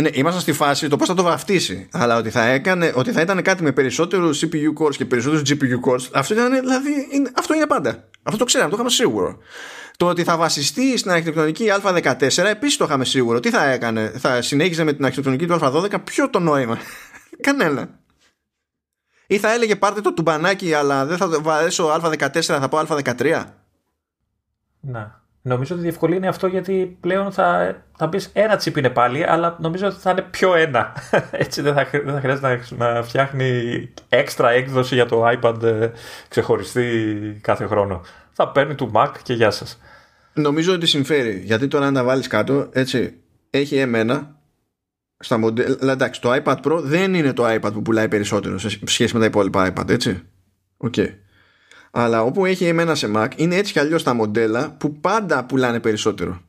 Ναι, 0.02 0.10
ήμασταν 0.14 0.42
στη 0.42 0.52
φάση 0.52 0.88
το 0.88 0.96
πώς 0.96 1.08
θα 1.08 1.14
το 1.14 1.24
βαφτίσει. 1.24 1.90
Αλλά 1.92 2.18
ότι 2.18 2.30
θα, 2.30 2.46
έκανε, 2.46 2.92
ότι 2.96 3.12
θα 3.12 3.22
ήταν 3.22 3.42
κάτι 3.42 3.64
με 3.64 3.72
περισσότερους 3.72 4.44
CPU 4.44 4.84
cores 4.84 4.96
και 4.96 5.06
περισσότερους 5.06 5.42
GPU 5.50 5.90
cores, 5.90 6.10
αυτό, 6.14 6.34
ήταν, 6.34 6.60
δηλαδή, 6.60 7.08
είναι, 7.12 7.32
αυτό 7.36 7.54
είναι 7.54 7.68
πάντα. 7.68 8.04
Αυτό 8.24 8.38
το 8.38 8.46
ξέραμε, 8.46 8.70
το 8.70 8.76
είχαμε 8.76 8.90
σίγουρο. 8.90 9.38
Το 9.98 10.08
ότι 10.08 10.24
θα 10.24 10.38
βασιστεί 10.38 10.98
στην 10.98 11.12
αρχιτεκτονική 11.12 11.66
Α14 11.84 12.38
επίσης 12.38 12.78
το 12.78 12.86
είχαμε 12.86 13.06
σίγουρο. 13.06 13.40
Τι 13.40 13.50
θα 13.50 13.64
έκανε, 13.64 14.10
θα 14.10 14.42
συνέχιζε 14.42 14.84
με 14.84 14.94
την 14.94 15.06
αρχιτεκτονική 15.06 15.48
του 15.48 15.60
Α12, 15.62 16.04
ποιο 16.04 16.30
το 16.30 16.40
νόημα. 16.40 16.78
Κανένα. 17.48 17.90
Ή 19.28 19.38
θα 19.38 19.54
έλεγε 19.54 19.76
πάρτε 19.76 20.02
το 20.02 20.14
τουμπανάκι 20.14 20.74
αλλά 20.74 21.06
δεν 21.06 21.18
θα 21.18 21.42
βαρέσω 21.42 21.88
α14 21.88 22.42
θα 22.42 22.70
πω 22.70 22.80
α13. 22.80 23.44
Ναι. 24.80 25.12
Νομίζω 25.48 25.74
ότι 25.74 25.84
διευκολύνει 25.84 26.28
αυτό 26.28 26.48
γιατί 26.48 26.98
πλέον 27.00 27.32
θα, 27.32 27.76
θα 27.98 28.10
πεις 28.10 28.30
ένα 28.34 28.56
τσίπ 28.56 28.78
είναι 28.78 28.90
πάλι, 28.90 29.24
αλλά 29.24 29.56
νομίζω 29.60 29.88
ότι 29.88 30.00
θα 30.00 30.12
είναι 30.12 30.22
πιο 30.22 30.56
ένα. 30.56 30.94
Έτσι 31.32 31.62
δεν 31.62 31.74
θα, 31.74 31.88
δεν 31.92 32.14
θα 32.14 32.20
χρειάζεται 32.20 32.62
να, 32.78 32.94
να 32.94 33.04
φτιάχνει 33.04 33.90
έξτρα 34.10 34.50
έκδοση 34.50 34.96
για 34.96 35.06
το 35.06 35.28
iPad 35.28 35.64
ε, 35.64 35.92
ξεχωριστή 36.28 37.40
κάθε 37.42 37.66
χρόνο. 37.66 38.02
Θα 38.34 38.50
παίρνει 38.52 38.76
του 38.76 38.92
Mac 38.94 39.12
και 39.24 39.34
γεια 39.34 39.52
σας. 39.52 39.80
Νομίζω 40.38 40.74
ότι 40.74 40.86
συμφέρει. 40.86 41.42
Γιατί 41.46 41.68
τώρα 41.68 41.86
αν 41.86 41.94
τα 41.94 42.04
βάλεις 42.04 42.28
κάτω, 42.28 42.70
έτσι, 42.72 43.14
έχει 43.50 43.76
εμένα 43.76 44.42
στα 45.20 45.38
μοντέλα. 45.38 45.78
Εντάξει, 45.82 46.22
το 46.22 46.42
iPad 46.44 46.62
Pro 46.62 46.80
δεν 46.84 47.14
είναι 47.14 47.34
το 47.34 47.54
iPad 47.54 47.74
που 47.74 47.82
πουλάει 47.82 48.08
περισσότερο 48.08 48.58
σε 48.58 48.80
σχέση 48.84 49.14
με 49.14 49.20
τα 49.20 49.26
υπόλοιπα 49.26 49.74
iPad, 49.74 49.90
έτσι. 49.90 50.22
OK. 50.78 50.94
Okay. 50.98 51.10
Αλλά 51.92 52.24
όπου 52.24 52.46
έχει 52.46 52.66
M 52.66 52.73
ένα 52.73 52.96
σε 52.96 53.12
Mac 53.16 53.28
είναι 53.36 53.56
έτσι 53.56 53.72
κι 53.72 53.80
αλλιώς 53.80 54.04
τα 54.04 54.14
μοντέλα 54.14 54.72
που 54.72 55.00
πάντα 55.00 55.46
πουλάνε 55.46 55.80
περισσότερο 55.80 56.42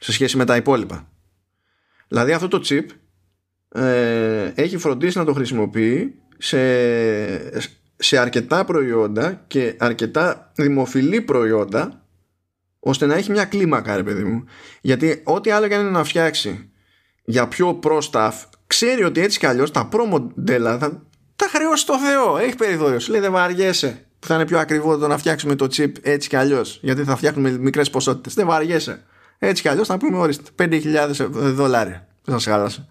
σε 0.00 0.12
σχέση 0.12 0.36
με 0.36 0.44
τα 0.44 0.56
υπόλοιπα. 0.56 1.08
Δηλαδή 2.08 2.32
αυτό 2.32 2.48
το 2.48 2.60
chip 2.64 2.84
ε, 3.80 4.52
έχει 4.54 4.76
φροντίσει 4.76 5.18
να 5.18 5.24
το 5.24 5.32
χρησιμοποιεί 5.32 6.14
σε, 6.38 6.58
σε 7.96 8.18
αρκετά 8.18 8.64
προϊόντα 8.64 9.44
και 9.46 9.74
αρκετά 9.78 10.52
δημοφιλή 10.54 11.20
προϊόντα 11.20 12.07
ώστε 12.88 13.06
να 13.06 13.14
έχει 13.14 13.30
μια 13.30 13.44
κλίμακα 13.44 13.96
ρε 13.96 14.02
παιδί 14.02 14.24
μου 14.24 14.44
γιατί 14.80 15.20
ό,τι 15.24 15.50
άλλο 15.50 15.68
και 15.68 15.74
είναι 15.74 15.90
να 15.90 16.04
φτιάξει 16.04 16.70
για 17.24 17.48
πιο 17.48 17.78
pro 17.82 17.98
stuff 18.10 18.32
ξέρει 18.66 19.04
ότι 19.04 19.20
έτσι 19.20 19.38
κι 19.38 19.46
αλλιώς 19.46 19.70
τα 19.70 19.88
pro 19.92 20.04
μοντέλα 20.08 20.78
θα 20.78 21.02
τα 21.38 21.48
χρεώσει 21.48 21.86
το 21.86 21.98
Θεό. 21.98 22.38
Έχει 22.38 22.56
περιθώριο. 22.56 22.98
Σου 22.98 23.10
λέει 23.10 23.20
δεν 23.20 23.32
βαριέσαι. 23.32 24.06
Που 24.18 24.26
θα 24.26 24.34
είναι 24.34 24.46
πιο 24.46 24.58
ακριβό 24.58 24.96
το 24.96 25.06
να 25.06 25.18
φτιάξουμε 25.18 25.54
το 25.54 25.64
chip 25.76 25.92
έτσι 26.02 26.28
κι 26.28 26.36
αλλιώς. 26.36 26.78
Γιατί 26.82 27.04
θα 27.04 27.16
φτιάχνουμε 27.16 27.50
μικρές 27.50 27.90
ποσότητες. 27.90 28.34
Δεν 28.34 28.46
βαριέσαι. 28.46 29.04
Έτσι 29.38 29.62
κι 29.62 29.68
αλλιώς 29.68 29.86
θα 29.86 29.98
πούμε 29.98 30.18
ορίστε 30.18 30.50
5.000 30.58 31.10
δολάρια. 31.30 32.06
Δεν 32.24 32.34
σας 32.34 32.44
χάλασε. 32.44 32.88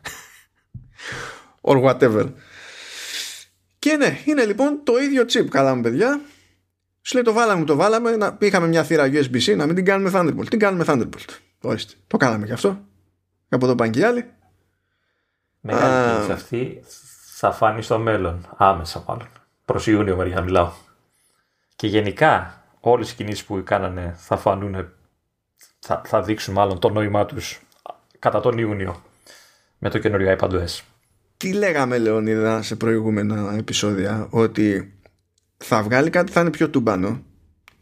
Or 1.61 1.83
whatever. 1.83 2.31
Και 3.79 3.95
ναι, 3.95 4.19
είναι 4.25 4.45
λοιπόν 4.45 4.79
το 4.83 4.97
ίδιο 4.97 5.23
chip. 5.23 5.45
Καλά 5.49 5.75
μου 5.75 5.81
παιδιά. 5.81 6.21
Σου 7.07 7.13
λέει 7.13 7.23
το 7.23 7.33
βάλαμε, 7.33 7.65
το 7.65 7.75
βάλαμε. 7.75 8.15
Να, 8.15 8.37
είχαμε 8.39 8.67
μια 8.67 8.83
θύρα 8.83 9.05
USB-C 9.05 9.55
να 9.55 9.65
μην 9.65 9.75
την 9.75 9.85
κάνουμε 9.85 10.11
Thunderbolt. 10.13 10.47
Την 10.49 10.59
κάνουμε 10.59 10.83
Thunderbolt. 10.87 11.37
Ορίστε. 11.61 11.93
Το 12.07 12.17
κάναμε 12.17 12.45
κι 12.45 12.51
αυτό 12.51 12.79
από 13.49 13.65
εδώ 13.65 13.75
πάνε 13.75 13.91
και 13.91 13.99
οι 13.99 14.03
άλλοι. 14.03 14.25
Μεγάλη 15.59 16.11
κίνηση 16.11 16.31
αυτή 16.31 16.83
θα 17.35 17.51
φάνει 17.51 17.81
στο 17.81 17.99
μέλλον, 17.99 18.47
άμεσα 18.57 19.03
μάλλον. 19.07 19.27
Προς 19.65 19.87
Ιούνιο 19.87 20.15
μερικά 20.15 20.41
μιλάω. 20.41 20.71
Και 21.75 21.87
γενικά 21.87 22.63
όλες 22.79 23.11
οι 23.11 23.15
κινήσεις 23.15 23.43
που 23.43 23.61
κάνανε 23.65 24.15
θα 24.17 24.37
φανούν, 24.37 24.89
θα, 25.79 26.01
θα 26.05 26.21
δείξουν 26.21 26.53
μάλλον 26.53 26.79
το 26.79 26.89
νόημά 26.89 27.25
τους 27.25 27.59
κατά 28.19 28.39
τον 28.39 28.57
Ιούνιο 28.57 29.03
με 29.77 29.89
το 29.89 29.99
καινούριο 29.99 30.35
iPadOS. 30.39 30.79
Τι 31.37 31.53
λέγαμε 31.53 31.97
Λεωνίδα 31.97 32.61
σε 32.61 32.75
προηγούμενα 32.75 33.55
επεισόδια 33.57 34.27
ότι 34.29 34.96
θα 35.57 35.83
βγάλει 35.83 36.09
κάτι 36.09 36.31
θα 36.31 36.41
είναι 36.41 36.49
πιο 36.49 36.69
τούμπανο 36.69 37.23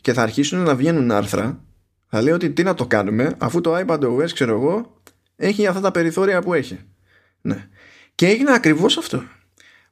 και 0.02 0.14
θα 0.14 0.22
αρχίσουν 0.22 0.60
να 0.60 0.76
βγαίνουν 0.76 1.12
άρθρα 1.12 1.60
θα 2.08 2.22
λέει 2.22 2.34
ότι 2.34 2.52
τι 2.52 2.64
να 2.64 2.74
το 2.74 2.88
κάνουμε 2.88 3.36
αφού 3.38 3.62
το 3.62 3.78
iPadOS 3.78 4.32
ξέρω 4.34 4.52
εγώ 4.52 4.96
έχει 5.36 5.68
αυτά 5.68 5.82
τα 5.82 5.92
περιθώρια 5.92 6.42
που 6.42 6.54
έχει. 6.54 6.80
Ναι. 7.42 7.68
Και 8.16 8.28
έγινε 8.28 8.54
ακριβώς 8.54 8.98
αυτό. 8.98 9.24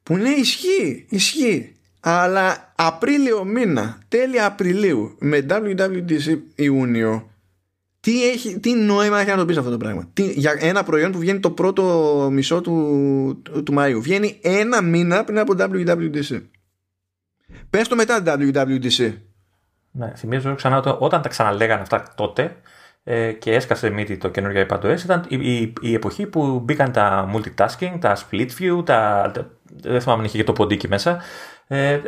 Που 0.04 0.18
ναι, 0.18 0.30
ισχύει, 0.30 1.06
ισχύει. 1.10 1.76
Αλλά 2.00 2.74
Απρίλιο 2.76 3.44
μήνα, 3.44 4.00
τέλη 4.08 4.42
Απριλίου, 4.42 5.16
με 5.20 5.46
WWDC 5.50 6.38
Ιούνιο, 6.56 7.30
τι, 8.00 8.30
έχει, 8.30 8.60
τι 8.60 8.74
νόημα 8.74 9.20
έχει 9.20 9.30
να 9.30 9.38
το 9.38 9.46
πεις 9.46 9.58
αυτό 9.58 9.70
το 9.70 9.78
πράγμα; 9.78 10.10
Τι, 10.14 10.24
για 10.24 10.58
ένα 10.60 10.84
προϊόν 10.84 11.12
που 11.12 11.18
βγαίνει 11.18 11.40
το 11.40 11.52
πρώτο 11.52 12.30
μισό 12.32 12.62
του, 12.62 13.42
του, 13.64 13.74
Μαΐου. 13.78 14.00
Βγαίνει 14.02 14.40
ένα 14.42 14.82
μήνα 14.82 15.24
πριν 15.24 15.40
από 15.40 15.54
WWDC. 15.58 16.42
Πες 17.78 17.88
το 17.88 17.96
μετά 17.96 18.24
WWDC. 18.26 19.14
Ναι, 19.92 20.14
θυμίζω 20.16 20.56
ξανά 20.56 20.78
ότι 20.78 20.96
όταν 21.00 21.22
τα 21.22 21.30
ξαναλέγανε 21.30 21.82
αυτά 21.82 22.04
τότε, 22.16 22.56
ε, 23.04 23.32
και 23.32 23.54
έσκασε 23.54 23.90
μύτη 23.90 24.18
το 24.18 24.30
καινούργιο 24.30 24.66
iPadOS 24.70 25.00
ήταν 25.04 25.26
η, 25.28 25.56
η, 25.56 25.74
η, 25.82 25.94
εποχή 25.94 26.26
που 26.26 26.60
μπήκαν 26.60 26.92
τα 26.92 27.30
multitasking, 27.34 27.98
τα 28.00 28.18
split 28.18 28.48
view, 28.60 28.86
τα, 28.86 29.32
δεν 29.64 30.02
θυμάμαι 30.02 30.20
αν 30.20 30.26
είχε 30.26 30.38
και 30.38 30.44
το 30.44 30.54
ποντίκι 30.54 30.88
μέσα, 30.88 31.22
ε, 31.68 32.00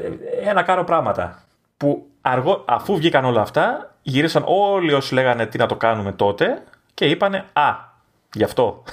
ένα 0.43 0.63
κάρο 0.63 0.83
πράγματα 0.83 1.43
που 1.77 2.07
αργό, 2.21 2.63
αφού 2.67 2.95
βγήκαν 2.95 3.25
όλα 3.25 3.41
αυτά 3.41 3.95
γύρισαν 4.01 4.43
όλοι 4.45 4.93
όσοι 4.93 5.13
λέγανε 5.13 5.45
τι 5.45 5.57
να 5.57 5.65
το 5.65 5.75
κάνουμε 5.75 6.11
τότε 6.11 6.63
και 6.93 7.05
είπανε 7.05 7.45
α, 7.53 7.73
γι' 8.33 8.43
αυτό. 8.43 8.83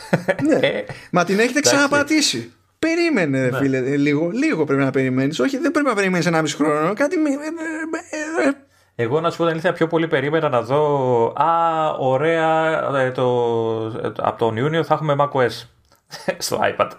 Ναι. 0.43 0.67
Ε, 0.67 0.85
Μα 1.11 1.25
την 1.25 1.39
έχετε 1.39 1.61
ξαναπατήσει. 1.61 2.53
Περίμενε, 2.87 3.49
ναι. 3.49 3.57
φίλε, 3.57 3.81
λίγο, 3.81 4.31
λίγο 4.31 4.65
πρέπει 4.65 4.83
να 4.83 4.91
περιμένεις. 4.91 5.39
Όχι, 5.39 5.59
δεν 5.59 5.71
πρέπει 5.71 5.89
να 5.89 5.95
περιμένεις 5.95 6.27
ένα 6.27 6.43
μισό 6.43 6.57
χρόνο. 6.57 6.93
Κάτι 6.93 7.17
εγώ 8.95 9.21
να 9.21 9.31
σου 9.31 9.37
πω 9.37 9.43
την 9.43 9.53
αλήθεια, 9.53 9.73
πιο 9.73 9.87
πολύ 9.87 10.09
περίμενα 10.09 10.49
να 10.49 10.63
δω. 10.63 11.25
Α, 11.37 11.89
ωραία, 11.99 12.79
ε, 12.99 13.11
το, 13.11 13.23
ε, 14.03 14.13
από 14.17 14.39
τον 14.39 14.57
Ιούνιο 14.57 14.85
θα 14.85 14.95
έχουμε 14.95 15.17
macOS 15.19 15.67
στο 16.47 16.61
iPad. 16.63 16.91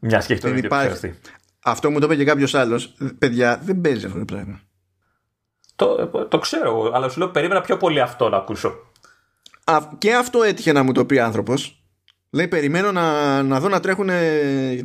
Μια 0.00 0.18
και 0.18 0.32
έχει 0.32 0.68
το 0.68 1.12
Αυτό 1.62 1.90
μου 1.90 1.98
το 1.98 2.06
είπε 2.06 2.16
και 2.16 2.24
κάποιος 2.24 2.54
άλλος. 2.54 2.94
Παιδιά, 3.18 3.60
δεν 3.64 3.80
παίζει 3.80 4.06
αυτό 4.06 4.18
το 4.18 4.24
πράγμα. 4.24 4.60
Το, 5.76 6.08
το 6.28 6.38
ξέρω, 6.38 6.90
αλλά 6.94 7.08
σου 7.08 7.18
λέω 7.18 7.28
περίμενα 7.28 7.60
πιο 7.60 7.76
πολύ 7.76 8.00
αυτό 8.00 8.28
να 8.28 8.36
ακούσω. 8.36 8.74
Α, 9.64 9.78
και 9.98 10.14
αυτό 10.14 10.42
έτυχε 10.42 10.72
να 10.72 10.82
μου 10.82 10.92
το 10.92 11.04
πει 11.04 11.18
άνθρωπος. 11.18 11.83
Λέει, 12.34 12.48
περιμένω 12.48 12.92
να, 12.92 13.42
να 13.42 13.60
δω 13.60 13.68
να 13.68 13.80
τρέχουν 13.80 14.08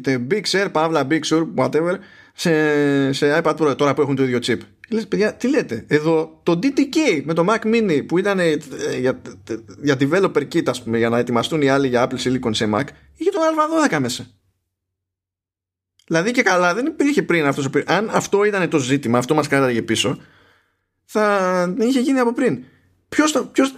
Big 0.05 0.41
Sur, 0.51 0.67
Παύλα 0.71 1.07
Big 1.09 1.19
Sur, 1.25 1.47
whatever, 1.55 1.95
σε, 2.33 3.13
σε 3.13 3.41
iPad 3.43 3.55
Pro 3.55 3.77
τώρα 3.77 3.93
που 3.93 4.01
έχουν 4.01 4.15
το 4.15 4.23
ίδιο 4.23 4.39
chip. 4.41 4.57
Λες, 4.89 5.07
παιδιά, 5.07 5.33
τι 5.33 5.49
λέτε; 5.49 5.85
Εδώ 5.87 6.39
το 6.43 6.59
DTK 6.63 7.21
με 7.23 7.33
το 7.33 7.45
Mac 7.49 7.65
Mini 7.65 8.03
που 8.07 8.17
ήταν 8.17 8.39
ε, 8.39 8.57
για, 8.99 9.21
για 9.81 9.95
developer 9.99 10.47
kit, 10.53 10.69
ας 10.69 10.83
πούμε, 10.83 10.97
για 10.97 11.09
να 11.09 11.17
ετοιμαστούν 11.17 11.61
οι 11.61 11.69
άλλοι 11.69 11.87
για 11.87 12.07
Apple 12.09 12.17
Silicon 12.23 12.49
σε 12.55 12.69
Mac, 12.73 12.83
είχε 13.15 13.29
το 13.29 13.39
Α12 13.89 13.99
μέσα. 13.99 14.27
Δηλαδή 16.07 16.31
και 16.31 16.41
καλά, 16.41 16.73
δεν 16.73 16.85
υπήρχε 16.85 17.23
πριν 17.23 17.45
αυτός. 17.45 17.69
Αν 17.85 18.09
αυτό 18.11 18.43
ήταν 18.43 18.69
το 18.69 18.77
ζήτημα, 18.77 19.17
αυτό 19.17 19.33
μας 19.33 19.47
κάταγε 19.47 19.81
πίσω, 19.81 20.21
θα 21.05 21.75
είχε 21.79 21.99
γίνει 21.99 22.19
από 22.19 22.33
πριν. 22.33 22.63
Ποιος 23.09 23.49
ποιος, 23.51 23.75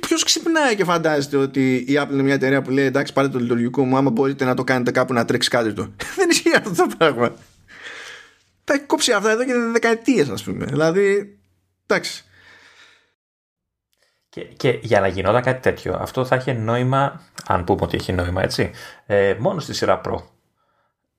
ποιος 0.00 0.24
ξυπνάει 0.24 0.76
και 0.76 0.84
φαντάζεται 0.84 1.36
ότι 1.36 1.74
η 1.74 1.98
Apple 2.00 2.12
είναι 2.12 2.22
μια 2.22 2.34
εταιρεία 2.34 2.62
που 2.62 2.70
λέει 2.70 2.84
εντάξει 2.84 3.12
πάρετε 3.12 3.32
το 3.32 3.38
λειτουργικό 3.38 3.84
μου 3.84 3.96
άμα 3.96 4.10
μπορείτε 4.10 4.44
να 4.44 4.54
το 4.54 4.64
κάνετε 4.64 4.90
κάπου 4.90 5.12
να 5.12 5.24
τρέξει 5.24 5.48
κάτι 5.48 5.72
του. 5.72 5.94
δεν 6.16 6.30
ισχύει 6.30 6.56
αυτό 6.56 6.70
το 6.70 6.94
πράγμα 6.98 7.32
τα 8.64 8.74
έχει 8.74 8.82
κόψει 8.82 9.12
αυτά 9.12 9.30
εδώ 9.30 9.44
και 9.44 9.52
δεκαετίες 9.72 10.28
ας 10.28 10.42
πούμε 10.42 10.64
δηλαδή 10.64 11.38
εντάξει 11.86 12.24
Και, 14.28 14.40
και 14.40 14.78
για 14.82 15.00
να 15.00 15.06
γινόταν 15.06 15.42
κάτι 15.42 15.60
τέτοιο, 15.60 15.96
αυτό 16.00 16.24
θα 16.24 16.34
έχει 16.34 16.52
νόημα, 16.52 17.20
αν 17.46 17.64
πούμε 17.64 17.80
ότι 17.82 17.96
έχει 17.96 18.12
νόημα, 18.12 18.42
έτσι, 18.42 18.70
ε, 19.06 19.34
μόνο 19.38 19.60
στη 19.60 19.74
σειρά 19.74 20.00
Pro. 20.04 20.16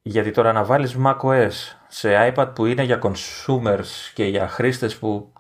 Γιατί 0.02 0.32
τώρα 0.32 0.52
να 0.52 0.64
βάλεις 0.64 0.96
macOS 1.04 1.52
σε 1.88 2.34
iPad 2.36 2.52
που 2.56 2.66
είναι 2.66 2.84
για 2.84 3.00
consumers 3.04 4.12
και 4.14 4.24
για 4.24 4.48
χρήστες 4.48 4.96
που 4.96 5.34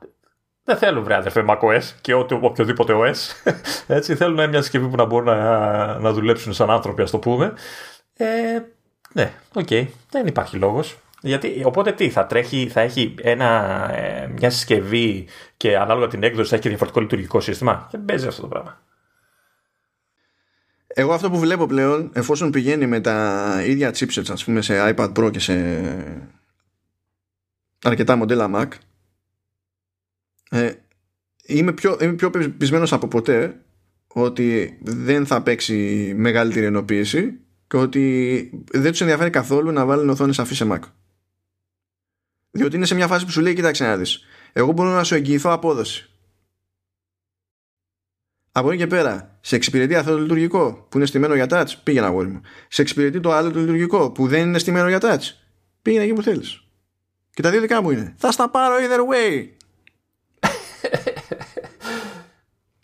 δεν 0.65 0.77
θέλουν 0.77 1.03
βρε 1.03 1.15
αδερφέ 1.15 1.45
macOS 1.47 1.81
και 2.01 2.13
ό,τι, 2.13 2.37
οποιοδήποτε 2.41 2.93
OS. 2.95 3.51
Έτσι, 3.95 4.15
θέλουν 4.15 4.49
μια 4.49 4.61
συσκευή 4.61 4.87
που 4.87 4.95
να 4.95 5.05
μπορούν 5.05 5.25
να, 5.25 5.99
να 5.99 6.11
δουλέψουν 6.11 6.53
σαν 6.53 6.69
άνθρωποι, 6.69 7.01
ας 7.01 7.11
το 7.11 7.19
πούμε. 7.19 7.53
Ε, 8.17 8.25
ναι, 9.13 9.33
OK, 9.53 9.67
okay, 9.69 9.87
δεν 10.09 10.27
υπάρχει 10.27 10.57
λόγος. 10.57 10.97
Γιατί, 11.21 11.61
οπότε 11.65 11.91
τι, 11.91 12.09
θα, 12.09 12.25
τρέχει, 12.25 12.67
θα 12.67 12.81
έχει 12.81 13.15
ένα, 13.21 13.89
ε, 13.93 14.27
μια 14.27 14.49
συσκευή 14.49 15.27
και 15.57 15.77
ανάλογα 15.77 16.07
την 16.07 16.23
έκδοση 16.23 16.49
θα 16.49 16.55
έχει 16.55 16.67
διαφορετικό 16.67 17.01
λειτουργικό 17.01 17.39
σύστημα; 17.39 17.87
Δεν 17.91 18.05
παίζει 18.05 18.27
αυτό 18.27 18.41
το 18.41 18.47
πράγμα. 18.47 18.81
Εγώ 20.87 21.13
αυτό 21.13 21.29
που 21.29 21.39
βλέπω 21.39 21.65
πλέον, 21.65 22.11
εφόσον 22.13 22.51
πηγαίνει 22.51 22.87
με 22.87 22.99
τα 22.99 23.45
ίδια 23.65 23.89
chipsets, 23.89 24.29
ας 24.31 24.43
πούμε, 24.43 24.61
σε 24.61 24.93
iPad 24.95 25.11
Pro 25.13 25.31
και 25.31 25.39
σε 25.39 25.53
αρκετά 27.83 28.15
μοντέλα 28.15 28.49
Mac, 28.55 28.67
ε, 30.49 30.71
είμαι, 31.45 31.73
πιο, 31.73 31.97
είμαι 32.01 32.13
πιο 32.13 32.29
πεπισμένος 32.29 32.93
από 32.93 33.07
ποτέ 33.07 33.65
ότι 34.07 34.77
δεν 34.81 35.25
θα 35.25 35.41
παίξει 35.41 36.13
μεγαλύτερη 36.15 36.65
ενοποίηση 36.65 37.39
και 37.67 37.77
ότι 37.77 38.65
δεν 38.71 38.91
τους 38.91 39.01
ενδιαφέρει 39.01 39.29
καθόλου 39.29 39.71
να 39.71 39.85
βάλουν 39.85 40.09
οθόνη 40.09 40.33
σαφή 40.33 40.55
σε 40.55 40.67
Mac. 40.71 40.79
Διότι 42.51 42.75
είναι 42.75 42.85
σε 42.85 42.95
μια 42.95 43.07
φάση 43.07 43.25
που 43.25 43.31
σου 43.31 43.41
λέει, 43.41 43.53
κοίταξε 43.53 43.83
να 43.83 43.97
δεις, 43.97 44.23
εγώ 44.53 44.71
μπορώ 44.71 44.89
να 44.89 45.03
σου 45.03 45.15
εγγυηθώ 45.15 45.51
απόδοση. 45.51 46.09
Από 48.51 48.69
εκεί 48.69 48.77
και 48.77 48.87
πέρα, 48.87 49.37
σε 49.41 49.55
εξυπηρετεί 49.55 49.95
αυτό 49.95 50.11
το 50.11 50.17
λειτουργικό 50.17 50.87
που 50.89 50.97
είναι 50.97 51.05
στημένο 51.05 51.35
για 51.35 51.45
touch, 51.49 51.73
πήγαινε 51.83 52.05
αγόρι 52.05 52.27
μου. 52.27 52.41
Σε 52.67 52.81
εξυπηρετεί 52.81 53.19
το 53.19 53.31
άλλο 53.31 53.51
το 53.51 53.59
λειτουργικό 53.59 54.11
που 54.11 54.27
δεν 54.27 54.47
είναι 54.47 54.59
στημένο 54.59 54.87
για 54.87 54.99
touch, 55.01 55.31
πήγαινε 55.81 56.03
εκεί 56.03 56.13
που 56.13 56.21
θέλεις. 56.21 56.63
Και 57.33 57.41
τα 57.41 57.51
δύο 57.51 57.61
δικά 57.61 57.81
μου 57.81 57.91
είναι. 57.91 58.15
Θα 58.17 58.31
στα 58.31 58.49
πάρω 58.49 58.75
either 58.75 58.99
way. 58.99 59.47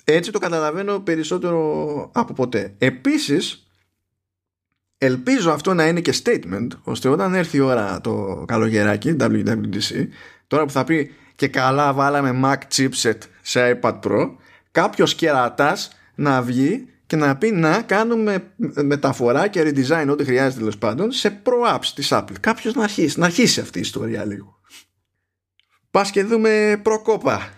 Έτσι 0.04 0.32
το 0.32 0.40
καταλαβαίνω 0.40 1.00
περισσότερο 1.00 2.10
από 2.14 2.34
ποτέ. 2.34 2.76
Επίσης, 2.78 3.68
ελπίζω 4.98 5.52
αυτό 5.52 5.74
να 5.74 5.88
είναι 5.88 6.02
και 6.02 6.14
statement, 6.24 6.68
ώστε 6.84 7.10
όταν 7.10 7.34
έρθει 7.34 7.58
η 7.58 7.60
ώρα 7.60 8.02
το 8.02 8.44
καλογεράκι, 8.48 9.16
WWDC, 9.20 10.08
τώρα 10.48 10.66
που 10.66 10.72
θα 10.72 10.84
πει 10.84 11.12
και 11.36 11.48
καλά 11.48 11.94
βάλαμε 11.94 12.40
Mac 12.44 12.76
chipset 12.76 13.18
σε 13.42 13.80
iPad 13.82 14.00
Pro, 14.00 14.32
κάποιος 14.72 15.16
κερατάς 15.16 15.92
να 16.16 16.42
βγει 16.42 16.88
και 17.06 17.16
να 17.16 17.38
πει 17.38 17.52
να 17.52 17.82
κάνουμε 17.82 18.54
μεταφορά 18.84 19.48
και 19.48 19.62
redesign 19.62 20.08
ό,τι 20.10 20.24
χρειάζεται 20.24 20.60
τέλος 20.60 20.78
πάντων 20.78 21.12
σε 21.12 21.42
Pro 21.44 21.76
Apps 21.76 21.86
της 21.96 22.10
Apple. 22.12 22.36
Κάποιος 22.40 22.74
να 22.74 22.84
αρχίσει, 22.84 23.20
να 23.20 23.26
αρχίσει 23.26 23.60
αυτή 23.60 23.78
η 23.78 23.82
ιστορία 23.82 24.26
λίγο. 24.26 24.60
Πας 25.92 26.12
και 26.12 26.24
δούμε 26.24 26.80
προκόπα. 26.84 27.50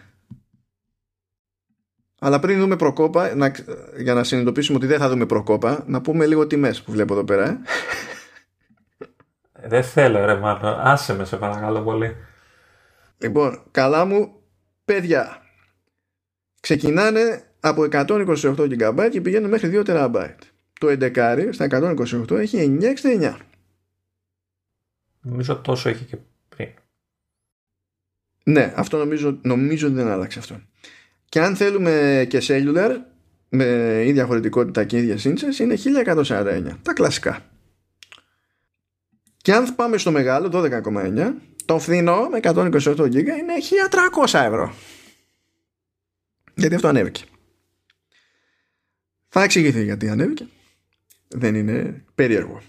Αλλά 2.26 2.40
πριν 2.40 2.60
δούμε 2.60 2.76
προκόπα, 2.76 3.36
να, 3.36 3.52
για 3.98 4.14
να 4.14 4.24
συνειδητοποιήσουμε 4.24 4.78
ότι 4.78 4.86
δεν 4.88 5.00
θα 5.00 5.10
δούμε 5.10 5.26
προκόπα, 5.26 5.84
να 5.88 6.02
πούμε 6.02 6.26
λίγο 6.26 6.48
τιμές 6.48 6.82
που 6.82 6.92
βλέπω 6.92 7.14
εδώ 7.14 7.24
πέρα. 7.24 7.50
Ε. 7.50 7.58
Δεν 9.68 9.84
θέλω 9.84 10.26
ρε 10.26 10.36
μάλλον. 10.36 10.80
Άσε 10.80 11.14
με 11.14 11.26
σε 11.26 11.38
παρακαλώ 11.38 11.82
πολύ. 11.82 12.16
Λοιπόν, 13.18 13.64
καλά 13.72 14.06
μου 14.06 14.34
παιδιά. 14.86 15.42
Ξεκινάνε 16.60 17.44
από 17.60 17.88
128 17.92 18.56
GB 18.56 19.08
και 19.12 19.22
πηγαίνουν 19.22 19.50
μέχρι 19.50 19.84
2 19.86 19.86
TB. 19.86 20.30
Το 20.80 20.88
11 20.88 21.50
στα 21.52 21.68
128 21.72 22.32
έχει 22.32 22.78
969. 22.82 23.36
Νομίζω 25.22 25.58
τόσο 25.58 25.90
έχει 25.90 26.04
και 26.04 26.18
πριν. 26.50 26.70
Ναι, 28.44 28.74
αυτό 28.76 28.98
νομίζω, 28.98 29.40
νομίζω 29.42 29.90
δεν 29.90 30.08
άλλαξε 30.08 30.40
αυτό. 30.40 30.62
Και 31.34 31.42
αν 31.42 31.56
θέλουμε 31.56 32.26
και 32.30 32.42
cellular 32.48 32.98
με 33.50 33.66
ίδια 34.06 34.26
χωρητικότητα 34.26 34.84
και 34.84 34.98
ίδια 34.98 35.18
σύντσες 35.18 35.60
είναι 35.60 35.76
1149. 36.06 36.72
Τα 36.82 36.94
κλασικά. 36.94 37.46
Και 39.38 39.54
αν 39.54 39.76
πάμε 39.76 39.98
στο 39.98 40.12
μεγάλο 40.12 40.50
12,9 40.54 41.34
το 41.66 41.80
φθηνό 41.80 42.30
με 42.30 42.40
128 42.42 42.96
GB 42.96 43.16
είναι 43.16 43.54
1300 44.24 44.40
ευρώ. 44.40 44.74
Γιατί 46.54 46.76
αυτό 46.76 46.88
ανέβηκε. 46.88 47.24
Θα 49.28 49.44
εξηγηθεί 49.44 49.84
γιατί 49.84 50.10
ανέβηκε. 50.10 50.48
Δεν 51.28 51.56
είναι 51.56 52.04
περίεργο. 52.16 52.62